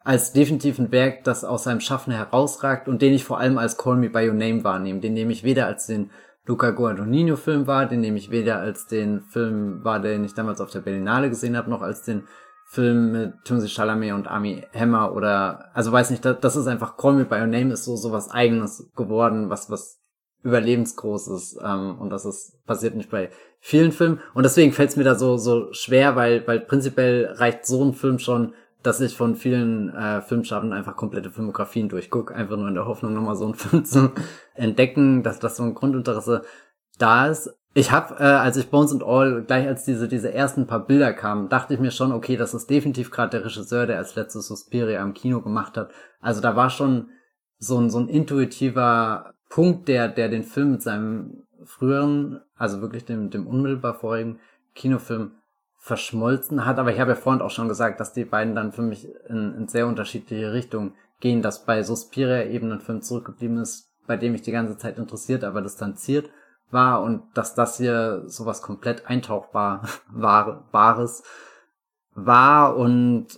als 0.07 0.32
definitiv 0.32 0.78
ein 0.78 0.92
Werk, 0.92 1.24
das 1.24 1.44
aus 1.44 1.64
seinem 1.64 1.80
Schaffen 1.80 2.12
herausragt 2.12 2.86
und 2.86 3.02
den 3.02 3.12
ich 3.12 3.24
vor 3.24 3.40
allem 3.40 3.59
als 3.59 3.76
Call 3.76 3.96
Me 3.96 4.09
By 4.09 4.28
Your 4.28 4.34
Name 4.34 4.62
wahrnehme. 4.62 5.00
Den 5.00 5.14
nehme 5.14 5.32
ich 5.32 5.42
weder 5.42 5.66
als 5.66 5.86
den 5.86 6.11
Luca 6.46 6.70
Guadagnino-Film 6.70 7.66
wahr, 7.66 7.86
den 7.86 8.02
nehme 8.02 8.16
ich 8.16 8.30
weder 8.30 8.61
als 8.61 8.86
den 8.86 9.22
Film 9.22 9.82
wahr, 9.82 9.98
den 9.98 10.24
ich 10.24 10.32
damals 10.32 10.61
auf 10.61 10.70
der 10.70 10.78
Berlinale 10.78 11.28
gesehen 11.28 11.57
habe, 11.57 11.68
noch 11.68 11.82
als 11.82 12.02
den 12.02 12.22
Film 12.66 13.11
mit 13.11 13.32
Timothy 13.44 13.66
Chalamet 13.66 14.12
und 14.12 14.28
Army 14.28 14.62
Hammer 14.72 15.12
oder, 15.12 15.70
also 15.74 15.90
weiß 15.90 16.11
nicht, 16.11 16.24
das, 16.24 16.38
das 16.40 16.54
ist 16.54 16.68
einfach 16.68 16.96
Call 16.96 17.14
Me 17.14 17.24
By 17.24 17.40
Your 17.40 17.48
Name 17.48 17.72
ist 17.72 17.84
so, 17.84 17.96
so 17.96 18.12
was 18.12 18.30
eigenes 18.30 18.88
geworden, 18.94 19.50
was, 19.50 19.70
was 19.70 20.00
überlebensgroßes 20.44 21.59
ähm, 21.64 21.98
und 21.98 22.11
das 22.11 22.24
ist 22.24 22.64
passiert 22.64 22.94
nicht 22.94 23.11
bei 23.11 23.30
vielen 23.59 23.90
Filmen 23.90 24.20
und 24.34 24.44
deswegen 24.44 24.72
fällt 24.72 24.90
es 24.90 24.96
mir 24.96 25.02
da 25.02 25.16
so 25.16 25.36
so 25.36 25.72
schwer, 25.72 26.14
weil 26.14 26.46
weil 26.46 26.61
prinzipiell 26.61 27.34
reicht 27.38 27.66
so 27.66 27.82
ein 27.84 27.94
Film 27.94 28.20
schon 28.20 28.54
dass 28.87 29.01
ich 29.01 29.16
von 29.16 29.34
vielen 29.34 29.89
äh, 29.95 30.22
Filmschaffenden 30.22 30.76
einfach 30.76 30.97
komplette 30.97 31.30
Filmografien 31.30 31.89
durchgucke, 31.89 32.34
einfach 32.34 32.57
nur 32.57 32.68
in 32.68 32.74
der 32.74 32.87
Hoffnung, 32.87 33.12
nochmal 33.12 33.37
so 33.37 33.45
einen 33.45 33.55
Film 33.57 33.84
zu 33.84 34.12
entdecken, 34.55 35.22
dass 35.22 35.41
das 35.41 35.57
so 35.57 35.64
ein 35.64 35.74
Grundinteresse 35.74 36.43
da 36.99 37.26
ist. 37.26 37.51
Ich 37.74 37.91
habe, 37.91 38.14
äh, 38.18 38.22
als 38.22 38.57
ich 38.57 38.70
Bones 38.70 38.93
and 38.93 39.03
All, 39.03 39.43
gleich 39.43 39.66
als 39.66 39.84
diese, 39.84 40.09
diese 40.09 40.32
ersten 40.32 40.66
paar 40.66 40.87
Bilder 40.87 41.12
kamen, 41.12 41.49
dachte 41.49 41.74
ich 41.74 41.80
mir 41.80 41.91
schon, 41.91 42.12
okay, 42.12 42.37
das 42.37 42.55
ist 42.55 42.70
definitiv 42.70 43.11
gerade 43.11 43.30
der 43.30 43.45
Regisseur, 43.45 43.87
der 43.87 43.99
als 43.99 44.14
letztes 44.14 44.47
Suspiria 44.47 45.03
im 45.03 45.12
Kino 45.12 45.43
gemacht 45.43 45.76
hat. 45.76 45.91
Also 46.20 46.41
da 46.41 46.57
war 46.57 46.70
schon 46.70 47.11
so 47.59 47.78
ein, 47.78 47.91
so 47.91 47.99
ein 47.99 48.09
intuitiver 48.09 49.34
Punkt, 49.51 49.89
der, 49.89 50.09
der 50.09 50.28
den 50.28 50.45
Film 50.45 50.72
mit 50.72 50.82
seinem 50.82 51.43
früheren, 51.64 52.41
also 52.57 52.80
wirklich 52.80 53.05
dem, 53.05 53.30
dem 53.30 53.47
unmittelbar 53.47 53.95
vorigen 53.95 54.39
Kinofilm 54.74 55.32
verschmolzen 55.87 56.66
hat. 56.66 56.80
Aber 56.80 56.93
ich 56.93 56.99
habe 56.99 57.12
ja 57.12 57.16
vorhin 57.16 57.41
auch 57.41 57.51
schon 57.51 57.68
gesagt, 57.68 58.01
dass 58.01 58.12
die 58.12 58.24
beiden 58.24 58.57
dann 58.57 58.72
für 58.72 58.82
mich 58.82 59.09
in, 59.28 59.55
in 59.55 59.68
sehr 59.68 59.87
unterschiedliche 59.87 60.53
Richtungen 60.53 60.95
gehen, 61.20 61.43
dass 61.43 61.64
bei 61.64 61.84
Suspiria 61.84 62.43
eben 62.43 62.72
ein 62.72 62.80
Film 62.80 63.03
zurückgeblieben 63.03 63.59
ist, 63.59 63.89
bei 64.05 64.16
dem 64.16 64.34
ich 64.34 64.43
die 64.43 64.51
ganze 64.51 64.76
Zeit 64.76 64.99
interessiert, 64.99 65.45
aber 65.45 65.62
distanziert 65.62 66.28
war 66.72 67.05
und 67.05 67.22
dass 67.34 67.55
das 67.55 67.76
hier 67.76 68.24
sowas 68.26 68.62
komplett 68.62 69.07
eintauchbar 69.07 69.89
war, 70.11 70.64
Wahres 70.72 71.22
war 72.16 72.76
und 72.76 73.28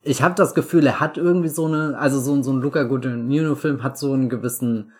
ich 0.00 0.22
habe 0.22 0.34
das 0.34 0.54
Gefühl, 0.54 0.86
er 0.86 1.00
hat 1.00 1.18
irgendwie 1.18 1.50
so 1.50 1.66
eine, 1.66 1.98
also 1.98 2.20
so, 2.20 2.42
so 2.42 2.52
ein 2.52 2.62
Luca 2.62 2.84
Guadagnino-Film 2.84 3.82
hat 3.82 3.98
so 3.98 4.14
einen 4.14 4.30
gewissen 4.30 4.92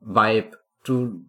Vibe. 0.00 0.58
Du 0.84 1.24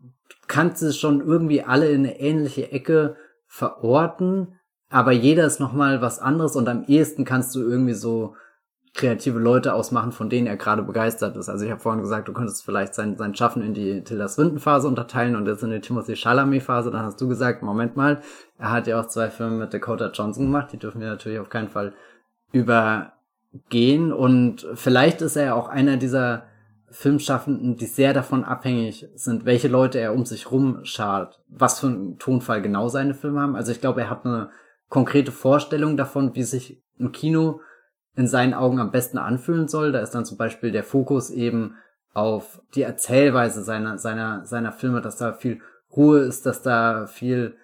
kannst 0.48 0.82
es 0.82 0.98
schon 0.98 1.22
irgendwie 1.22 1.64
alle 1.64 1.90
in 1.90 2.02
eine 2.02 2.20
ähnliche 2.20 2.74
Ecke 2.74 3.16
verorten, 3.48 4.60
aber 4.92 5.14
jeder 5.14 5.46
ist 5.46 5.60
nochmal 5.60 6.02
was 6.02 6.20
anderes 6.20 6.56
und 6.56 6.68
am 6.68 6.84
ehesten 6.84 7.26
kannst 7.26 7.56
du 7.56 7.62
irgendwie 7.62 7.94
so 7.94 8.36
kreative 8.94 9.40
Leute 9.40 9.74
ausmachen, 9.74 10.12
von 10.12 10.30
denen 10.30 10.48
er 10.48 10.58
gerade 10.58 10.84
begeistert 10.84 11.38
ist. 11.38 11.48
Also 11.48 11.64
ich 11.64 11.72
habe 11.72 11.80
vorhin 11.80 12.02
gesagt, 12.02 12.28
du 12.28 12.34
könntest 12.34 12.66
vielleicht 12.66 12.94
sein, 12.94 13.16
sein 13.16 13.34
Schaffen 13.34 13.64
in 13.64 13.74
die 13.74 14.04
Tilda 14.04 14.28
Swinton-Phase 14.28 14.88
unterteilen 14.88 15.38
und 15.38 15.48
jetzt 15.48 15.64
in 15.64 15.72
die 15.72 15.80
Timothy 15.80 16.16
Chalamet-Phase. 16.18 16.92
Dann 16.92 17.06
hast 17.06 17.22
du 17.22 17.30
gesagt, 17.30 17.64
Moment 17.64 17.96
mal, 17.96 18.22
er 18.58 18.72
hat 18.72 18.88
ja 18.88 19.00
auch 19.00 19.08
zwei 19.08 19.30
Filme 19.30 19.56
mit 19.56 19.74
Dakota 19.74 20.12
Johnson 20.12 20.48
gemacht, 20.48 20.74
die 20.74 20.78
dürfen 20.78 21.00
wir 21.00 21.08
natürlich 21.08 21.40
auf 21.40 21.50
keinen 21.50 21.70
Fall 21.70 21.94
übergehen 22.52 24.12
und 24.12 24.68
vielleicht 24.74 25.22
ist 25.22 25.38
er 25.38 25.46
ja 25.46 25.54
auch 25.54 25.70
einer 25.70 25.96
dieser 25.96 26.44
Filmschaffenden, 26.90 27.78
die 27.78 27.86
sehr 27.86 28.14
davon 28.14 28.44
abhängig 28.44 29.08
sind, 29.16 29.46
welche 29.46 29.70
Leute 29.70 30.00
er 30.00 30.14
um 30.14 30.26
sich 30.26 30.52
rum 30.52 30.84
schart, 30.84 31.40
was 31.48 31.80
für 31.80 31.88
einen 31.88 32.20
Tonfall 32.20 32.62
genau 32.62 32.90
seine 32.90 33.14
Filme 33.14 33.40
haben. 33.40 33.56
Also 33.56 33.72
ich 33.72 33.80
glaube, 33.80 34.02
er 34.02 34.10
hat 34.10 34.26
eine 34.26 34.50
konkrete 34.92 35.32
Vorstellung 35.32 35.98
davon, 35.98 36.36
wie 36.36 36.44
sich 36.44 36.84
ein 37.00 37.12
Kino 37.12 37.62
in 38.16 38.28
seinen 38.28 38.54
Augen 38.54 38.80
am 38.80 38.92
besten 38.92 39.18
anfühlen 39.18 39.68
soll. 39.68 39.94
Da 39.94 40.00
ist 40.00 40.12
dann 40.12 40.26
zum 40.26 40.38
Beispiel 40.38 40.72
der 40.72 40.84
Fokus 40.84 41.32
eben 41.32 41.76
auf 42.14 42.62
die 42.76 42.82
Erzählweise 42.82 43.64
seiner, 43.64 43.98
seiner, 43.98 44.46
seiner 44.46 44.74
Filme, 44.74 45.02
dass 45.02 45.16
da 45.16 45.32
viel 45.34 45.62
Ruhe 45.96 46.20
ist, 46.20 46.46
dass 46.46 46.62
da 46.62 47.08
viel 47.08 47.56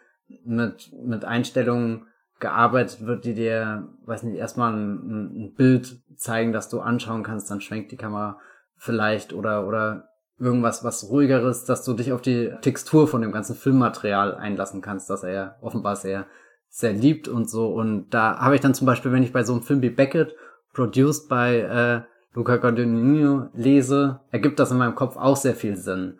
mit, 0.45 0.89
mit 1.03 1.25
Einstellungen 1.25 2.07
gearbeitet 2.39 3.05
wird, 3.05 3.25
die 3.25 3.33
dir, 3.33 3.89
weiß 4.05 4.23
nicht, 4.23 4.37
erstmal 4.37 4.73
ein, 4.73 5.47
ein 5.47 5.53
Bild 5.55 6.01
zeigen, 6.15 6.53
das 6.53 6.69
du 6.69 6.79
anschauen 6.79 7.23
kannst, 7.23 7.51
dann 7.51 7.61
schwenkt 7.61 7.91
die 7.91 7.97
Kamera 7.97 8.39
vielleicht 8.77 9.33
oder, 9.33 9.67
oder 9.67 10.09
irgendwas, 10.39 10.83
was 10.83 11.09
ruhigeres, 11.09 11.65
dass 11.65 11.83
du 11.83 11.93
dich 11.93 12.13
auf 12.13 12.21
die 12.21 12.53
Textur 12.61 13.07
von 13.07 13.21
dem 13.21 13.33
ganzen 13.33 13.55
Filmmaterial 13.55 14.35
einlassen 14.35 14.81
kannst, 14.81 15.09
dass 15.09 15.23
er 15.23 15.57
offenbar 15.61 15.97
sehr 15.97 16.25
sehr 16.69 16.93
liebt 16.93 17.27
und 17.27 17.49
so. 17.49 17.67
Und 17.67 18.09
da 18.09 18.39
habe 18.39 18.55
ich 18.55 18.61
dann 18.61 18.73
zum 18.73 18.85
Beispiel, 18.85 19.11
wenn 19.11 19.23
ich 19.23 19.33
bei 19.33 19.43
so 19.43 19.53
einem 19.53 19.63
Film 19.63 19.81
wie 19.81 19.89
Beckett, 19.89 20.35
produced 20.73 21.27
by 21.29 21.57
äh, 21.57 22.01
Luca 22.33 22.57
Guadagnino, 22.57 23.49
lese, 23.53 24.19
ergibt 24.31 24.59
das 24.59 24.71
in 24.71 24.77
meinem 24.77 24.95
Kopf 24.95 25.17
auch 25.17 25.37
sehr 25.37 25.55
viel 25.55 25.75
Sinn. 25.75 26.19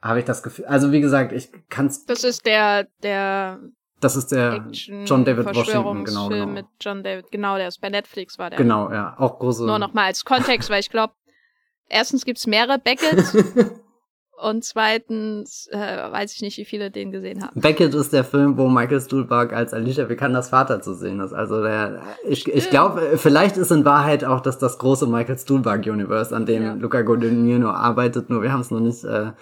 Habe 0.00 0.20
ich 0.20 0.24
das 0.24 0.42
Gefühl. 0.42 0.66
Also 0.66 0.92
wie 0.92 1.00
gesagt, 1.00 1.32
ich 1.32 1.50
kann's. 1.68 2.04
Das 2.06 2.22
ist 2.22 2.46
der, 2.46 2.86
der. 3.02 3.58
Das 3.98 4.14
ist 4.14 4.30
der 4.30 4.66
John 4.70 5.24
David 5.24 5.46
Washington, 5.46 6.04
genau, 6.04 6.28
genau. 6.28 6.46
mit 6.46 6.66
John 6.80 7.02
David, 7.02 7.32
genau, 7.32 7.56
der 7.56 7.68
ist 7.68 7.80
bei 7.80 7.88
Netflix 7.88 8.38
war 8.38 8.50
der. 8.50 8.58
Genau, 8.58 8.92
ja, 8.92 9.16
auch 9.18 9.38
große. 9.38 9.64
Nur 9.64 9.78
nochmal 9.78 10.04
als 10.04 10.24
Kontext, 10.24 10.68
weil 10.68 10.80
ich 10.80 10.90
glaube, 10.90 11.14
erstens 11.88 12.26
gibt's 12.26 12.46
mehrere 12.46 12.78
Beckett 12.78 13.24
Und 14.38 14.64
zweitens 14.64 15.68
äh, 15.70 15.78
weiß 15.78 16.34
ich 16.34 16.42
nicht, 16.42 16.58
wie 16.58 16.64
viele 16.66 16.90
den 16.90 17.10
gesehen 17.10 17.42
haben. 17.42 17.58
Beckett 17.58 17.94
ist 17.94 18.12
der 18.12 18.24
Film, 18.24 18.58
wo 18.58 18.68
Michael 18.68 19.00
Stuhlbarg 19.00 19.52
als 19.52 19.72
Alicia 19.72 20.08
Vikanders 20.08 20.50
Vater 20.50 20.82
zu 20.82 20.94
sehen 20.94 21.20
ist. 21.20 21.32
Also 21.32 21.62
der, 21.62 22.02
ich, 22.28 22.46
ich 22.46 22.68
glaube, 22.68 23.16
vielleicht 23.16 23.56
ist 23.56 23.70
in 23.70 23.84
Wahrheit 23.84 24.24
auch 24.24 24.40
das 24.40 24.58
das 24.58 24.78
große 24.78 25.06
Michael 25.06 25.38
Stuhlbarg 25.38 25.86
Universe, 25.86 26.36
an 26.36 26.44
dem 26.44 26.62
ja. 26.62 26.74
Luca 26.74 27.00
Guadagnino 27.00 27.70
arbeitet. 27.70 28.28
Nur 28.28 28.42
wir 28.42 28.52
haben 28.52 28.60
es 28.60 28.70
noch 28.70 28.80
nicht, 28.80 29.04
äh, 29.04 29.32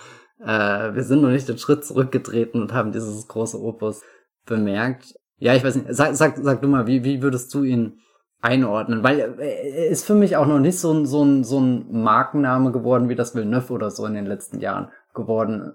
äh, 0.40 0.94
wir 0.94 1.02
sind 1.02 1.22
noch 1.22 1.30
nicht 1.30 1.48
den 1.48 1.58
Schritt 1.58 1.84
zurückgetreten 1.84 2.62
und 2.62 2.72
haben 2.72 2.92
dieses 2.92 3.26
große 3.26 3.60
Opus 3.60 4.02
bemerkt. 4.46 5.14
Ja, 5.38 5.54
ich 5.54 5.64
weiß 5.64 5.74
nicht. 5.74 5.86
Sag, 5.90 6.14
sag, 6.14 6.38
sag 6.40 6.62
du 6.62 6.68
mal, 6.68 6.86
wie, 6.86 7.02
wie 7.02 7.20
würdest 7.20 7.52
du 7.52 7.64
ihn 7.64 7.98
einordnen, 8.44 9.02
weil 9.02 9.20
er 9.20 9.38
äh, 9.38 9.88
ist 9.88 10.04
für 10.04 10.14
mich 10.14 10.36
auch 10.36 10.46
noch 10.46 10.58
nicht 10.58 10.78
so 10.78 10.92
ein, 10.92 11.06
so 11.06 11.24
ein, 11.24 11.44
so 11.44 11.58
ein 11.58 12.02
Markenname 12.02 12.72
geworden, 12.72 13.08
wie 13.08 13.14
das 13.14 13.34
Villeneuve 13.34 13.72
oder 13.72 13.90
so 13.90 14.04
in 14.04 14.14
den 14.14 14.26
letzten 14.26 14.60
Jahren 14.60 14.92
geworden 15.14 15.74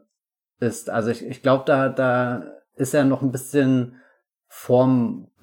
ist. 0.60 0.90
Also 0.90 1.10
ich, 1.10 1.26
ich 1.26 1.42
glaube, 1.42 1.64
da, 1.66 1.90
da 1.90 2.44
ist 2.76 2.94
er 2.94 3.06
noch 3.06 3.24
ein 3.24 3.32
bisschen 3.32 4.00
formbarer. 4.48 5.34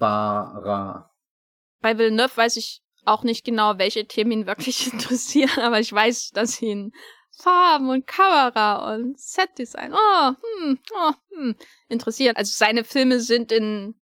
Bei 1.81 1.97
Villeneuve 1.97 2.35
weiß 2.35 2.55
ich 2.55 2.81
auch 3.03 3.23
nicht 3.23 3.45
genau, 3.45 3.77
welche 3.77 4.07
Themen 4.07 4.31
ihn 4.31 4.47
wirklich 4.47 4.91
interessieren, 4.93 5.59
aber 5.61 5.81
ich 5.81 5.91
weiß, 5.91 6.31
dass 6.31 6.61
ihn 6.61 6.93
Farben 7.31 7.89
und 7.89 8.07
Kamera 8.07 8.95
und 8.95 9.19
Setdesign, 9.19 9.93
oh, 9.93 10.31
hm, 10.61 10.79
oh, 10.95 11.11
hm, 11.35 11.55
interessiert. 11.89 12.37
Also 12.37 12.53
seine 12.55 12.83
Filme 12.83 13.19
sind 13.19 13.51
in 13.51 13.95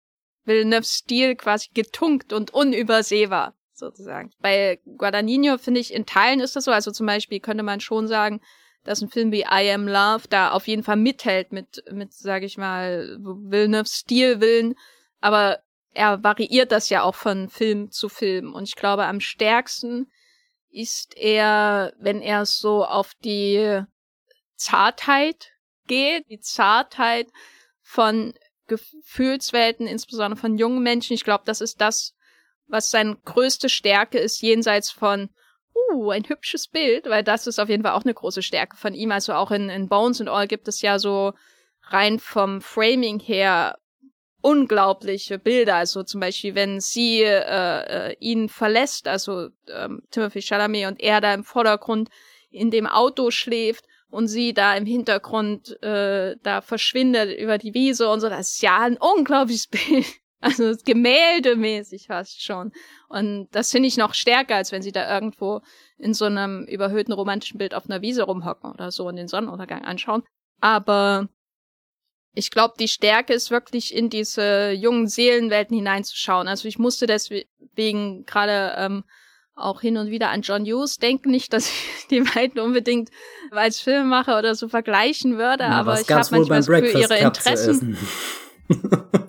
Villeneuves 0.45 0.93
Stil 0.93 1.35
quasi 1.35 1.69
getunkt 1.73 2.33
und 2.33 2.53
unübersehbar, 2.53 3.55
sozusagen. 3.73 4.31
Bei 4.39 4.79
Guadagnino 4.97 5.57
finde 5.57 5.79
ich, 5.79 5.93
in 5.93 6.05
Teilen 6.05 6.39
ist 6.39 6.55
das 6.55 6.65
so. 6.65 6.71
Also 6.71 6.91
zum 6.91 7.05
Beispiel 7.05 7.39
könnte 7.39 7.63
man 7.63 7.79
schon 7.79 8.07
sagen, 8.07 8.41
dass 8.83 9.01
ein 9.01 9.09
Film 9.09 9.31
wie 9.31 9.41
I 9.41 9.71
Am 9.71 9.87
Love 9.87 10.27
da 10.29 10.51
auf 10.51 10.67
jeden 10.67 10.83
Fall 10.83 10.97
mithält 10.97 11.51
mit, 11.51 11.83
mit, 11.91 12.13
sag 12.13 12.43
ich 12.43 12.57
mal, 12.57 13.17
Villeneuves 13.19 13.99
Stilwillen. 13.99 14.75
Aber 15.21 15.59
er 15.93 16.23
variiert 16.23 16.71
das 16.71 16.89
ja 16.89 17.03
auch 17.03 17.15
von 17.15 17.49
Film 17.49 17.91
zu 17.91 18.09
Film. 18.09 18.53
Und 18.53 18.63
ich 18.63 18.75
glaube, 18.75 19.05
am 19.05 19.19
stärksten 19.19 20.11
ist 20.69 21.15
er, 21.15 21.93
wenn 21.99 22.21
er 22.21 22.45
so 22.45 22.83
auf 22.83 23.13
die 23.23 23.81
Zartheit 24.55 25.51
geht, 25.87 26.27
die 26.29 26.39
Zartheit 26.39 27.27
von 27.81 28.33
Gefühlswelten, 28.67 29.87
insbesondere 29.87 30.39
von 30.39 30.57
jungen 30.57 30.83
Menschen. 30.83 31.13
Ich 31.13 31.23
glaube, 31.23 31.43
das 31.45 31.61
ist 31.61 31.81
das, 31.81 32.13
was 32.67 32.89
seine 32.89 33.17
größte 33.25 33.69
Stärke 33.69 34.17
ist, 34.17 34.41
jenseits 34.41 34.89
von, 34.89 35.29
uh, 35.91 36.11
ein 36.11 36.27
hübsches 36.27 36.67
Bild, 36.67 37.05
weil 37.09 37.23
das 37.23 37.47
ist 37.47 37.59
auf 37.59 37.69
jeden 37.69 37.83
Fall 37.83 37.93
auch 37.93 38.03
eine 38.03 38.13
große 38.13 38.41
Stärke 38.41 38.77
von 38.77 38.93
ihm. 38.93 39.11
Also 39.11 39.33
auch 39.33 39.51
in, 39.51 39.69
in 39.69 39.87
Bones 39.87 40.21
and 40.21 40.29
All 40.29 40.47
gibt 40.47 40.67
es 40.67 40.81
ja 40.81 40.99
so 40.99 41.33
rein 41.83 42.19
vom 42.19 42.61
Framing 42.61 43.19
her 43.19 43.77
unglaubliche 44.41 45.39
Bilder. 45.39 45.75
Also 45.75 46.03
zum 46.03 46.19
Beispiel, 46.19 46.55
wenn 46.55 46.79
sie 46.79 47.21
äh, 47.21 48.09
äh, 48.09 48.15
ihn 48.19 48.49
verlässt, 48.49 49.07
also 49.07 49.49
ähm, 49.69 50.03
Timothy 50.11 50.41
Chalamet 50.41 50.87
und 50.87 51.01
er 51.01 51.21
da 51.21 51.33
im 51.33 51.43
Vordergrund 51.43 52.09
in 52.51 52.69
dem 52.69 52.85
Auto 52.85 53.31
schläft 53.31 53.85
und 54.13 54.27
sie 54.27 54.53
da 54.53 54.75
im 54.75 54.85
Hintergrund 54.85 55.81
äh, 55.81 56.35
da 56.43 56.61
verschwindet 56.61 57.35
über 57.39 57.57
die 57.57 57.73
Wiese 57.73 58.07
und 58.09 58.19
so. 58.19 58.29
Das 58.29 58.51
ist 58.51 58.61
ja 58.61 58.81
ein 58.81 58.97
unglaubliches 58.97 59.67
Bild. 59.89 60.05
Also 60.39 60.75
gemäldemäßig 60.85 62.07
fast 62.07 62.43
schon. 62.43 62.73
Und 63.07 63.47
das 63.53 63.71
finde 63.71 63.87
ich 63.87 63.97
noch 63.97 64.13
stärker, 64.13 64.57
als 64.57 64.71
wenn 64.71 64.83
sie 64.83 64.91
da 64.91 65.11
irgendwo 65.11 65.61
in 65.97 66.13
so 66.13 66.25
einem 66.25 66.65
überhöhten 66.65 67.13
romantischen 67.13 67.57
Bild 67.57 67.73
auf 67.73 67.85
einer 67.89 68.01
Wiese 68.01 68.23
rumhocken 68.23 68.69
oder 68.69 68.91
so 68.91 69.07
und 69.07 69.15
den 69.15 69.29
Sonnenuntergang 69.29 69.83
anschauen. 69.83 70.21
Aber 70.61 71.27
ich 72.35 72.51
glaube, 72.51 72.75
die 72.77 72.89
Stärke 72.89 73.33
ist 73.33 73.49
wirklich 73.49 73.95
in 73.95 74.11
diese 74.11 74.71
jungen 74.71 75.07
Seelenwelten 75.07 75.75
hineinzuschauen. 75.75 76.47
Also 76.47 76.67
ich 76.67 76.77
musste 76.77 77.07
deswegen 77.07 78.25
gerade 78.25 78.75
ähm, 78.77 79.05
auch 79.55 79.81
hin 79.81 79.97
und 79.97 80.09
wieder 80.09 80.29
an 80.29 80.41
John 80.41 80.65
Hughes 80.65 80.97
denken. 80.97 81.31
Nicht, 81.31 81.53
dass 81.53 81.67
ich 81.67 82.07
die 82.09 82.21
beiden 82.21 82.59
unbedingt 82.59 83.09
als 83.51 83.79
Filmemacher 83.79 84.37
oder 84.37 84.55
so 84.55 84.67
vergleichen 84.67 85.37
würde, 85.37 85.65
Na, 85.67 85.79
aber 85.79 85.99
ich 85.99 86.09
habe 86.09 86.27
manchmal 86.31 86.59
das 86.59 86.67
Gefühl, 86.67 87.01
ihre 87.01 87.17
Interessen. 87.17 87.97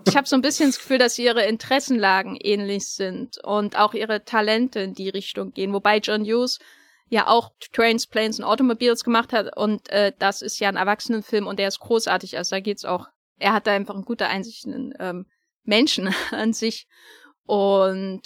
ich 0.06 0.16
habe 0.16 0.26
so 0.26 0.36
ein 0.36 0.42
bisschen 0.42 0.68
das 0.68 0.78
Gefühl, 0.78 0.98
dass 0.98 1.18
ihre 1.18 1.44
Interessenlagen 1.44 2.36
ähnlich 2.36 2.86
sind 2.86 3.38
und 3.44 3.76
auch 3.78 3.94
ihre 3.94 4.24
Talente 4.24 4.80
in 4.80 4.94
die 4.94 5.08
Richtung 5.08 5.52
gehen. 5.52 5.72
Wobei 5.72 5.98
John 5.98 6.24
Hughes 6.24 6.58
ja 7.08 7.26
auch 7.26 7.50
Trains, 7.72 8.06
Planes 8.06 8.38
und 8.38 8.44
Automobiles 8.44 9.04
gemacht 9.04 9.32
hat 9.32 9.56
und 9.56 9.90
äh, 9.90 10.12
das 10.18 10.40
ist 10.40 10.58
ja 10.58 10.68
ein 10.68 10.76
Erwachsenenfilm 10.76 11.46
und 11.46 11.58
der 11.58 11.68
ist 11.68 11.80
großartig. 11.80 12.38
Also 12.38 12.56
da 12.56 12.60
geht's 12.60 12.84
auch, 12.84 13.08
er 13.38 13.52
hat 13.52 13.66
da 13.66 13.72
einfach 13.72 13.94
eine 13.94 14.04
gute 14.04 14.26
Einsicht 14.26 14.64
in 14.64 14.94
ähm, 14.98 15.26
Menschen 15.64 16.14
an 16.30 16.52
sich. 16.52 16.86
Und 17.46 18.22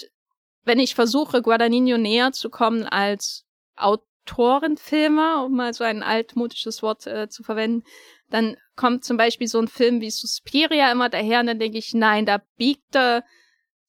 wenn 0.68 0.78
ich 0.78 0.94
versuche, 0.94 1.42
Guadagnino 1.42 1.98
näher 1.98 2.30
zu 2.32 2.50
kommen 2.50 2.84
als 2.84 3.44
Autorenfilmer, 3.76 5.44
um 5.44 5.56
mal 5.56 5.74
so 5.74 5.82
ein 5.82 6.02
altmodisches 6.02 6.82
Wort 6.82 7.06
äh, 7.06 7.28
zu 7.28 7.42
verwenden, 7.42 7.84
dann 8.30 8.56
kommt 8.76 9.04
zum 9.04 9.16
Beispiel 9.16 9.48
so 9.48 9.58
ein 9.58 9.68
Film 9.68 10.00
wie 10.00 10.10
Suspiria 10.10 10.92
immer 10.92 11.08
daher 11.08 11.40
und 11.40 11.46
dann 11.46 11.58
denke 11.58 11.78
ich, 11.78 11.94
nein, 11.94 12.26
da 12.26 12.42
biegt 12.56 12.94
er 12.94 13.24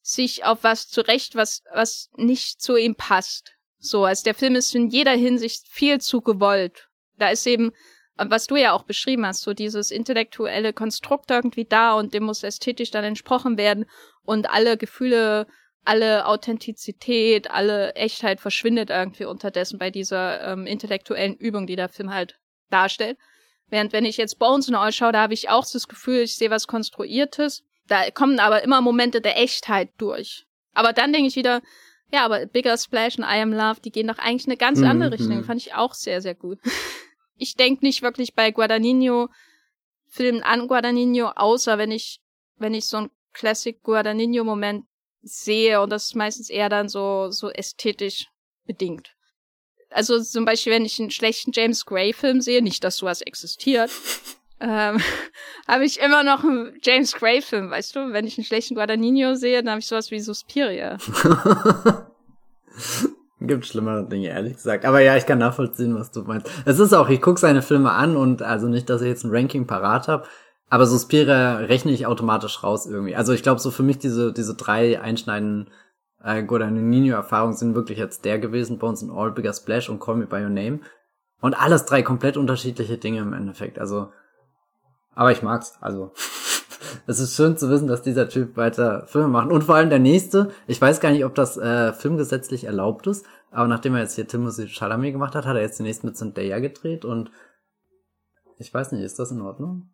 sich 0.02 0.46
auf 0.46 0.64
was 0.64 0.88
zurecht, 0.88 1.36
was, 1.36 1.62
was 1.74 2.10
nicht 2.16 2.62
zu 2.62 2.78
ihm 2.78 2.96
passt. 2.96 3.54
So, 3.78 4.06
also 4.06 4.24
der 4.24 4.34
Film 4.34 4.56
ist 4.56 4.74
in 4.74 4.88
jeder 4.90 5.12
Hinsicht 5.12 5.68
viel 5.70 6.02
zu 6.02 6.22
gewollt. 6.22 6.90
Da 7.18 7.30
ist 7.30 7.46
eben, 7.46 7.72
was 8.16 8.48
du 8.48 8.56
ja 8.56 8.74
auch 8.74 8.84
beschrieben 8.84 9.26
hast, 9.26 9.42
so 9.42 9.54
dieses 9.54 9.92
intellektuelle 9.92 10.74
Konstrukt 10.74 11.30
irgendwie 11.32 11.66
da 11.66 11.94
und 11.94 12.14
dem 12.14 12.24
muss 12.24 12.44
ästhetisch 12.44 12.92
dann 12.92 13.04
entsprochen 13.04 13.58
werden 13.58 13.86
und 14.24 14.50
alle 14.50 14.78
Gefühle, 14.78 15.48
alle 15.86 16.26
Authentizität, 16.26 17.50
alle 17.50 17.94
Echtheit 17.96 18.40
verschwindet 18.40 18.90
irgendwie 18.90 19.26
unterdessen 19.26 19.80
bei 19.80 19.90
dieser 19.90 20.52
ähm, 20.52 20.68
intellektuellen 20.68 21.36
Übung, 21.36 21.68
die 21.68 21.76
der 21.76 21.90
Film 21.90 22.14
halt 22.14 22.40
darstellt. 22.70 23.18
Während 23.70 23.94
wenn 23.94 24.06
ich 24.06 24.18
jetzt 24.18 24.40
Bones 24.40 24.68
und 24.68 24.76
All 24.76 24.92
schaue, 24.92 25.12
da 25.12 25.22
habe 25.22 25.34
ich 25.34 25.50
auch 25.50 25.66
das 25.72 25.88
Gefühl, 25.88 26.22
ich 26.22 26.36
sehe 26.36 26.50
was 26.50 26.68
Konstruiertes. 26.68 27.64
Da 27.88 28.12
kommen 28.12 28.40
aber 28.40 28.64
immer 28.64 28.82
Momente 28.82 29.22
der 29.22 29.40
Echtheit 29.40 29.90
durch. 29.98 30.46
Aber 30.74 30.94
dann 30.94 31.14
denke 31.14 31.28
ich 31.28 31.36
wieder, 31.36 31.62
ja, 32.12 32.26
aber 32.26 32.46
Bigger 32.48 32.78
Splash 32.78 33.18
und 33.18 33.24
I 33.24 33.42
Am 33.42 33.54
Love, 33.54 33.82
die 33.82 33.92
gehen 33.92 34.08
doch 34.08 34.18
eigentlich 34.18 34.48
eine 34.48 34.58
ganz 34.58 34.82
andere 34.82 35.10
mhm. 35.10 35.14
Richtung. 35.14 35.44
Fand 35.44 35.62
ich 35.62 35.76
auch 35.76 35.94
sehr, 35.94 36.22
sehr 36.22 36.36
gut. 36.36 36.60
ich 37.38 37.56
denke 37.56 37.86
nicht 37.86 38.02
wirklich 38.02 38.34
bei 38.34 38.52
Guadagnino 38.52 39.30
Filmen 40.08 40.42
an 40.42 40.68
Guadagnino, 40.68 41.28
außer 41.36 41.78
wenn 41.78 41.92
ich, 41.92 42.22
wenn 42.58 42.74
ich 42.74 42.88
so 42.88 42.98
ein 42.98 43.12
Classic 43.34 43.82
Guadagnino 43.84 44.44
Moment 44.44 44.86
sehe 45.22 45.82
und 45.82 45.92
das 45.92 46.06
ist 46.06 46.16
meistens 46.16 46.50
eher 46.50 46.70
dann 46.70 46.90
so, 46.90 47.30
so 47.30 47.50
ästhetisch 47.50 48.28
bedingt. 48.66 49.14
Also 49.92 50.22
zum 50.22 50.46
Beispiel, 50.46 50.74
wenn 50.74 50.86
ich 50.86 51.00
einen 51.00 51.12
schlechten 51.12 51.52
James 51.54 51.86
Gray 51.86 52.14
Film 52.14 52.42
sehe, 52.42 52.62
nicht, 52.62 52.84
dass 52.84 52.98
sowas 52.98 53.22
existiert, 53.22 53.90
ähm, 54.60 55.00
habe 55.68 55.86
ich 55.86 56.00
immer 56.00 56.24
noch 56.24 56.44
einen 56.44 56.78
James 56.84 57.14
Gray 57.14 57.42
Film, 57.42 57.72
weißt 57.72 57.96
du? 57.96 58.14
Wenn 58.14 58.28
ich 58.28 58.38
einen 58.38 58.46
schlechten 58.46 58.76
Guadagnino 58.76 59.36
sehe, 59.36 59.64
dann 59.64 59.72
habe 59.72 59.80
ich 59.80 59.88
sowas 59.88 60.12
wie 60.12 60.20
Suspiria. 60.20 60.98
Gibt 63.42 63.66
schlimmere 63.66 64.06
Dinge, 64.06 64.28
ehrlich 64.28 64.56
gesagt. 64.56 64.84
Aber 64.84 65.00
ja, 65.00 65.16
ich 65.16 65.26
kann 65.26 65.40
nachvollziehen, 65.40 65.96
was 65.96 66.12
du 66.12 66.24
meinst. 66.24 66.52
Es 66.66 66.78
ist 66.78 66.94
auch, 66.94 67.08
ich 67.08 67.22
gucke 67.22 67.40
seine 67.40 67.62
Filme 67.62 67.92
an 67.92 68.18
und 68.18 68.42
also 68.42 68.68
nicht, 68.68 68.90
dass 68.90 69.02
ich 69.02 69.08
jetzt 69.08 69.24
ein 69.24 69.32
Ranking 69.32 69.66
parat 69.66 70.10
habe, 70.10 70.28
aber 70.70 70.86
Suspiria 70.86 71.58
rechne 71.58 71.92
ich 71.92 72.06
automatisch 72.06 72.64
raus 72.64 72.86
irgendwie. 72.86 73.16
Also 73.16 73.34
ich 73.34 73.44
glaube, 73.44 73.60
so 73.60 73.72
für 73.72 73.84
mich 73.84 73.98
diese, 73.98 74.32
diese 74.34 74.56
drei 74.56 75.02
einschneidenden 75.02 75.70
äh, 76.24 76.44
Guadagnino-Erfahrungen 76.44 77.56
sind 77.56 77.76
wirklich 77.76 77.98
jetzt 77.98 78.26
der 78.26 78.40
gewesen, 78.40 78.78
Bones 78.78 79.04
and 79.04 79.12
All, 79.12 79.32
Bigger 79.32 79.54
Splash 79.54 79.90
und 79.90 80.00
Call 80.00 80.18
Me 80.18 80.26
By 80.26 80.44
Your 80.44 80.50
Name. 80.50 80.80
Und 81.42 81.60
alles 81.60 81.86
drei 81.86 82.04
komplett 82.04 82.38
unterschiedliche 82.38 82.98
Dinge 82.98 83.20
im 83.20 83.34
Endeffekt. 83.34 83.80
Also 83.80 84.10
aber 85.20 85.34
ich 85.34 85.42
mag's. 85.42 85.78
Also, 85.82 86.14
es 87.06 87.20
ist 87.20 87.36
schön 87.36 87.58
zu 87.58 87.70
wissen, 87.70 87.88
dass 87.90 88.02
dieser 88.02 88.30
Typ 88.30 88.56
weiter 88.56 89.06
Filme 89.08 89.28
macht. 89.28 89.52
Und 89.52 89.66
vor 89.66 89.76
allem 89.76 89.90
der 89.90 90.00
nächste, 90.00 90.52
ich 90.66 90.80
weiß 90.80 91.02
gar 91.02 91.12
nicht, 91.12 91.26
ob 91.26 91.36
das 91.36 91.58
äh, 91.58 91.92
filmgesetzlich 91.92 92.64
erlaubt 92.64 93.06
ist, 93.06 93.26
aber 93.52 93.68
nachdem 93.68 93.96
er 93.96 94.02
jetzt 94.04 94.16
hier 94.16 94.30
Timothy 94.30 94.70
Chalamet 94.70 95.12
gemacht 95.12 95.36
hat, 95.36 95.46
hat 95.46 95.58
er 95.58 95.62
jetzt 95.62 95.78
den 95.78 95.86
nächsten 95.86 96.08
mit 96.08 96.16
Zendaya 96.16 96.60
gedreht 96.60 97.04
und 97.04 97.32
ich 98.60 98.74
weiß 98.74 98.94
nicht, 98.94 99.04
ist 99.04 99.20
das 99.20 99.32
in 99.32 99.42
Ordnung? 99.42 99.90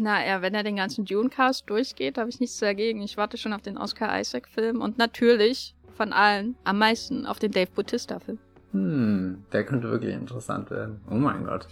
Na 0.00 0.26
ja, 0.26 0.40
wenn 0.42 0.54
er 0.54 0.62
den 0.62 0.76
ganzen 0.76 1.04
Dune-Cast 1.04 1.68
durchgeht, 1.68 2.18
habe 2.18 2.30
ich 2.30 2.40
nichts 2.40 2.58
dagegen. 2.58 3.02
Ich 3.02 3.16
warte 3.16 3.36
schon 3.36 3.52
auf 3.52 3.62
den 3.62 3.76
Oscar 3.76 4.18
Isaac-Film 4.18 4.80
und 4.80 4.98
natürlich 4.98 5.74
von 5.96 6.12
allen 6.12 6.56
am 6.64 6.78
meisten 6.78 7.26
auf 7.26 7.38
den 7.38 7.52
Dave 7.52 7.70
Bautista-Film. 7.74 8.38
Hm, 8.72 9.44
der 9.52 9.64
könnte 9.64 9.90
wirklich 9.90 10.14
interessant 10.14 10.70
werden. 10.70 11.00
Oh 11.10 11.14
mein 11.14 11.44
Gott. 11.44 11.66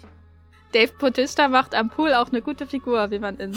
Dave 0.72 0.92
Bautista 0.98 1.48
macht 1.48 1.74
am 1.74 1.88
Pool 1.88 2.12
auch 2.12 2.28
eine 2.28 2.42
gute 2.42 2.66
Figur, 2.66 3.10
wie 3.10 3.18
man 3.18 3.38
in 3.38 3.52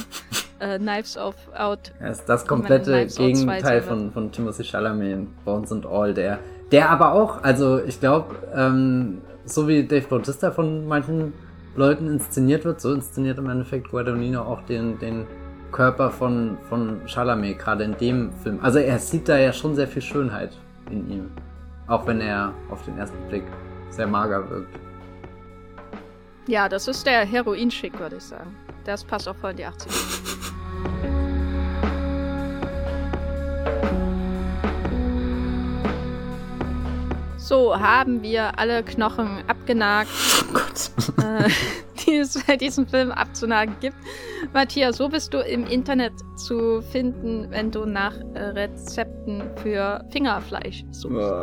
äh, 0.60 0.80
Knives 0.80 1.18
of 1.18 1.36
Out. 1.56 1.92
Er 2.00 2.12
ist 2.12 2.26
das 2.26 2.46
komplette 2.48 3.06
Gegenteil 3.06 3.82
von, 3.82 4.12
von 4.12 4.32
Timothy 4.32 4.64
Chalamet 4.64 5.14
in 5.14 5.28
Bones 5.46 5.72
and 5.72 5.86
All, 5.86 6.14
der, 6.14 6.40
der 6.72 6.90
aber 6.90 7.14
auch, 7.14 7.44
also 7.44 7.80
ich 7.84 8.00
glaube, 8.00 8.36
ähm, 8.56 9.22
so 9.46 9.68
wie 9.68 9.84
Dave 9.84 10.08
Bautista 10.08 10.52
von 10.52 10.88
manchen 10.88 11.34
Leuten 11.76 12.08
inszeniert 12.08 12.66
wird, 12.66 12.82
so 12.82 12.94
inszeniert 12.94 13.38
im 13.38 13.50
Endeffekt 13.50 13.90
Guadagnino 13.90 14.42
auch 14.42 14.62
den, 14.64 15.00
den 15.00 15.26
Körper 15.72 16.12
von, 16.12 16.58
von 16.70 17.02
Chalamet, 17.08 17.58
gerade 17.58 17.84
in 17.84 17.98
dem 17.98 18.32
Film. 18.44 18.60
Also 18.62 18.80
er 18.80 19.00
sieht 19.00 19.28
da 19.28 19.38
ja 19.38 19.52
schon 19.52 19.76
sehr 19.76 19.88
viel 19.88 20.02
Schönheit 20.02 20.58
in 20.90 21.10
ihm. 21.10 21.32
Auch 21.88 22.06
wenn 22.08 22.22
er 22.22 22.54
auf 22.70 22.84
den 22.86 22.98
ersten 22.98 23.18
Blick 23.28 23.44
sehr 23.90 24.08
mager 24.08 24.50
wirkt. 24.50 24.80
Ja, 26.48 26.70
das 26.70 26.88
ist 26.88 27.06
der 27.06 27.26
Heroin-Schick, 27.26 28.00
würde 28.00 28.18
ich 28.18 28.24
sagen. 28.24 28.56
Das 28.86 29.04
passt 29.04 29.28
auch 29.28 29.36
voll 29.36 29.52
in 29.52 29.58
die 29.58 29.66
80er. 29.66 31.23
So, 37.44 37.78
haben 37.78 38.22
wir 38.22 38.58
alle 38.58 38.84
Knochen 38.84 39.44
abgenagt, 39.48 40.08
oh 40.54 41.22
äh, 41.22 41.50
die 42.06 42.16
es 42.20 42.42
bei 42.46 42.56
diesem 42.56 42.88
Film 42.88 43.12
abzunagen 43.12 43.76
gibt. 43.82 43.98
Matthias, 44.54 45.02
wo 45.02 45.10
bist 45.10 45.34
du 45.34 45.40
im 45.40 45.68
Internet 45.68 46.14
zu 46.38 46.82
finden, 46.82 47.48
wenn 47.50 47.70
du 47.70 47.86
nach 47.86 48.16
äh, 48.34 48.40
Rezepten 48.40 49.44
für 49.58 50.06
Fingerfleisch 50.10 50.86
suchst? 50.92 51.34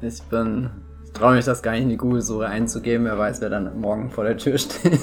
Ich 0.00 0.22
bin 0.22 0.70
traue 1.12 1.34
mich 1.34 1.44
das 1.44 1.62
gar 1.62 1.72
nicht 1.72 1.82
in 1.82 1.90
die 1.90 1.98
Google-Suche 1.98 2.46
einzugeben. 2.46 3.04
Wer 3.04 3.18
weiß, 3.18 3.42
wer 3.42 3.50
dann 3.50 3.78
morgen 3.78 4.10
vor 4.10 4.24
der 4.24 4.38
Tür 4.38 4.56
steht. 4.58 5.00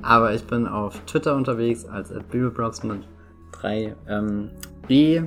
Aber 0.00 0.32
ich 0.32 0.44
bin 0.44 0.66
auf 0.66 0.98
Twitter 1.04 1.36
unterwegs 1.36 1.84
als 1.84 2.14
Bibelbrox 2.30 2.82
mit 2.82 3.06
3 3.52 3.94
ähm, 4.08 4.52
B. 4.88 5.22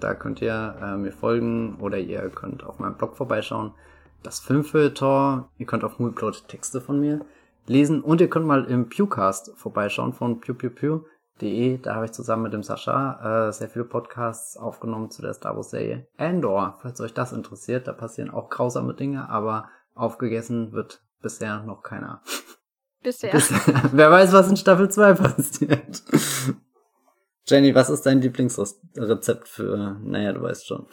Da 0.00 0.14
könnt 0.14 0.42
ihr 0.42 0.76
äh, 0.82 0.96
mir 0.96 1.12
folgen 1.12 1.76
oder 1.80 1.98
ihr 1.98 2.28
könnt 2.30 2.64
auf 2.64 2.78
meinem 2.78 2.96
Blog 2.96 3.16
vorbeischauen. 3.16 3.72
Das 4.22 4.40
Filmfilter. 4.40 5.48
Ihr 5.58 5.66
könnt 5.66 5.84
auf 5.84 5.98
Moodplot 5.98 6.48
Texte 6.48 6.80
von 6.80 7.00
mir 7.00 7.20
lesen 7.66 8.02
und 8.02 8.20
ihr 8.20 8.28
könnt 8.28 8.46
mal 8.46 8.64
im 8.64 8.88
Pewcast 8.88 9.52
vorbeischauen 9.56 10.12
von 10.12 10.40
Pew 10.40 10.54
Pew 10.54 10.70
Pew 10.70 11.00
De, 11.40 11.78
da 11.78 11.94
habe 11.94 12.04
ich 12.04 12.12
zusammen 12.12 12.42
mit 12.42 12.52
dem 12.52 12.62
Sascha 12.62 13.48
äh, 13.48 13.52
sehr 13.52 13.70
viele 13.70 13.86
Podcasts 13.86 14.58
aufgenommen 14.58 15.10
zu 15.10 15.22
der 15.22 15.32
Star 15.32 15.56
Wars 15.56 15.70
Serie 15.70 16.06
Andor. 16.18 16.78
Falls 16.82 17.00
euch 17.00 17.14
das 17.14 17.32
interessiert, 17.32 17.88
da 17.88 17.92
passieren 17.92 18.30
auch 18.30 18.50
grausame 18.50 18.92
Dinge, 18.92 19.30
aber 19.30 19.68
aufgegessen 19.94 20.72
wird 20.72 21.02
bisher 21.22 21.62
noch 21.62 21.82
keiner. 21.82 22.22
Bisher. 23.02 23.32
bisher. 23.32 23.58
Wer 23.92 24.10
weiß, 24.10 24.34
was 24.34 24.50
in 24.50 24.56
Staffel 24.58 24.90
2 24.90 25.14
passiert. 25.14 26.02
Jenny, 27.50 27.74
was 27.74 27.90
ist 27.90 28.06
dein 28.06 28.20
Lieblingsrezept 28.20 29.48
für, 29.48 29.98
naja, 30.02 30.32
du 30.32 30.42
weißt 30.42 30.66
schon. 30.66 30.86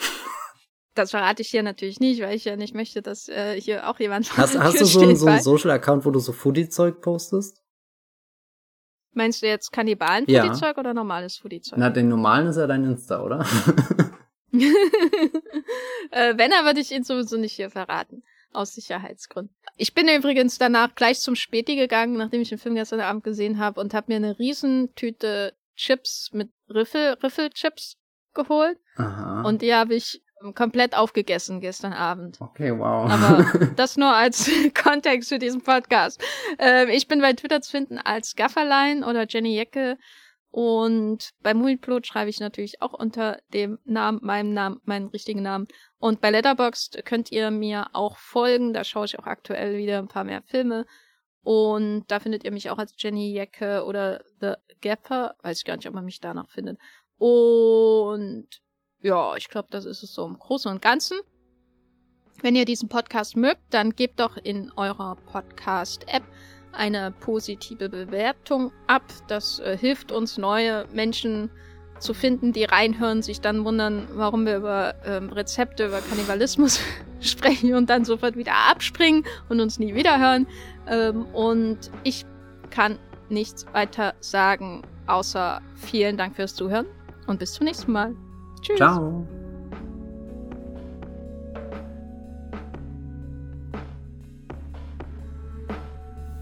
Das 0.96 1.12
verrate 1.12 1.44
ich 1.44 1.50
hier 1.50 1.62
natürlich 1.62 2.00
nicht, 2.00 2.22
weil 2.22 2.36
ich 2.36 2.46
ja 2.46 2.56
nicht 2.56 2.74
möchte, 2.74 3.04
dass 3.04 3.30
äh, 3.30 3.62
hier 3.62 3.88
auch 3.88 4.00
jemand 4.00 4.36
Hast, 4.36 4.58
hast 4.58 4.82
du 4.82 4.86
so 4.86 5.02
einen, 5.02 5.16
so 5.16 5.28
einen 5.28 5.42
Social-Account, 5.42 6.06
wo 6.06 6.12
du 6.12 6.18
so 6.20 6.34
Foodie-Zeug 6.34 7.02
postest? 7.02 7.62
Meinst 9.12 9.44
du 9.44 9.48
jetzt 9.48 9.72
Kannibalen-Foodie-Zeug 9.72 10.76
ja. 10.76 10.80
oder 10.80 10.94
normales 10.96 11.38
Foodie-Zeug? 11.38 11.78
Na, 11.78 11.92
den 11.92 12.08
normalen 12.10 12.48
ist 12.48 12.58
ja 12.58 12.66
dein 12.66 12.84
Insta, 12.84 13.22
oder? 13.22 13.42
äh, 16.12 16.38
wenn, 16.38 16.52
er 16.52 16.66
würde 16.66 16.80
ich 16.80 16.92
ihn 16.92 17.04
sowieso 17.04 17.38
nicht 17.38 17.54
hier 17.54 17.70
verraten. 17.70 18.24
Aus 18.54 18.74
Sicherheitsgründen. 18.74 19.54
Ich 19.76 19.94
bin 19.94 20.08
übrigens 20.08 20.58
danach 20.58 20.96
gleich 20.96 21.20
zum 21.20 21.36
Späti 21.36 21.76
gegangen, 21.76 22.18
nachdem 22.18 22.42
ich 22.42 22.50
den 22.50 22.58
Film 22.58 22.76
gestern 22.76 23.02
Abend 23.02 23.24
gesehen 23.24 23.60
habe 23.60 23.80
und 23.80 23.94
habe 23.94 24.12
mir 24.12 24.16
eine 24.16 24.40
Riesentüte 24.40 25.54
Chips 25.78 26.32
mit 26.34 26.50
Riffel, 26.70 27.14
Riffelchips 27.24 27.96
geholt. 28.34 28.78
Aha. 28.98 29.44
Und 29.44 29.62
die 29.62 29.74
habe 29.74 29.96
ich 29.96 30.22
komplett 30.54 30.96
aufgegessen 30.96 31.62
gestern 31.62 31.94
Abend. 31.94 32.40
Okay, 32.40 32.78
wow. 32.78 33.10
Aber 33.10 33.70
das 33.76 33.98
nur 33.98 34.14
als 34.14 34.50
Kontext 34.84 35.30
für 35.30 35.40
diesen 35.40 35.62
Podcast. 35.64 36.22
Ähm, 36.60 36.90
ich 36.90 37.08
bin 37.08 37.22
bei 37.22 37.34
Twitter 37.34 37.62
zu 37.62 37.72
finden 37.72 37.98
als 37.98 38.36
Gafferlein 38.36 39.04
oder 39.04 39.26
Jenny 39.28 39.56
Jecke 39.56 39.98
Und 40.52 41.32
bei 41.42 41.54
Movieplot 41.54 42.08
schreibe 42.08 42.30
ich 42.30 42.40
natürlich 42.40 42.82
auch 42.82 42.94
unter 42.94 43.40
dem 43.54 43.80
Namen, 43.84 44.20
meinem 44.22 44.54
Namen, 44.54 44.80
meinen 44.86 45.08
richtigen 45.08 45.42
Namen. 45.42 45.68
Und 45.98 46.22
bei 46.22 46.30
Letterboxd 46.30 47.04
könnt 47.06 47.32
ihr 47.32 47.50
mir 47.52 47.88
auch 47.94 48.18
folgen. 48.18 48.74
Da 48.74 48.84
schaue 48.84 49.06
ich 49.06 49.18
auch 49.18 49.26
aktuell 49.26 49.78
wieder 49.78 49.98
ein 49.98 50.08
paar 50.08 50.24
mehr 50.24 50.44
Filme. 50.44 50.86
Und 51.48 52.04
da 52.10 52.20
findet 52.20 52.44
ihr 52.44 52.52
mich 52.52 52.70
auch 52.70 52.78
als 52.78 52.94
Jenny 52.98 53.32
Jacke 53.32 53.86
oder 53.86 54.22
The 54.42 54.56
Gapper. 54.82 55.38
Weiß 55.44 55.60
ich 55.60 55.64
gar 55.64 55.78
nicht, 55.78 55.88
ob 55.88 55.94
man 55.94 56.04
mich 56.04 56.20
danach 56.20 56.50
findet. 56.50 56.78
Und 57.18 58.50
ja, 59.00 59.34
ich 59.38 59.48
glaube, 59.48 59.70
das 59.72 59.86
ist 59.86 60.04
es 60.04 60.14
so 60.14 60.26
im 60.26 60.38
Großen 60.38 60.70
und 60.70 60.82
Ganzen. 60.82 61.18
Wenn 62.42 62.58
ihr 62.58 62.66
diesen 62.66 62.90
Podcast 62.90 63.38
mögt, 63.38 63.62
dann 63.70 63.96
gebt 63.96 64.20
doch 64.20 64.36
in 64.36 64.74
eurer 64.74 65.16
Podcast-App 65.16 66.24
eine 66.74 67.12
positive 67.12 67.88
Bewertung 67.88 68.74
ab. 68.88 69.06
Das 69.30 69.60
äh, 69.60 69.78
hilft 69.78 70.12
uns, 70.12 70.38
neue 70.38 70.86
Menschen 70.92 71.50
finden, 72.14 72.54
die 72.54 72.64
reinhören, 72.64 73.22
sich 73.22 73.42
dann 73.42 73.66
wundern, 73.66 74.08
warum 74.14 74.46
wir 74.46 74.58
über 74.58 74.96
ähm, 75.06 75.30
Rezepte, 75.30 75.88
über 75.88 76.00
Kannibalismus 76.02 76.80
sprechen 77.20 77.74
und 77.74 77.90
dann 77.90 78.06
sofort 78.06 78.36
wieder 78.36 78.54
abspringen 78.70 79.24
und 79.50 79.60
uns 79.60 79.80
nie 79.80 79.96
wieder 79.96 80.20
hören. 80.20 80.48
Ähm, 80.88 81.26
und 81.34 81.92
ich 82.04 82.26
kann 82.70 83.00
nichts 83.30 83.66
weiter 83.74 84.14
sagen, 84.20 84.84
außer 85.08 85.62
vielen 85.76 86.18
Dank 86.18 86.36
fürs 86.36 86.56
Zuhören 86.56 86.86
und 87.28 87.40
bis 87.40 87.54
zum 87.54 87.66
nächsten 87.66 87.92
Mal. 87.92 88.16
Tschüss. 88.62 88.78
Ciao. 88.78 89.28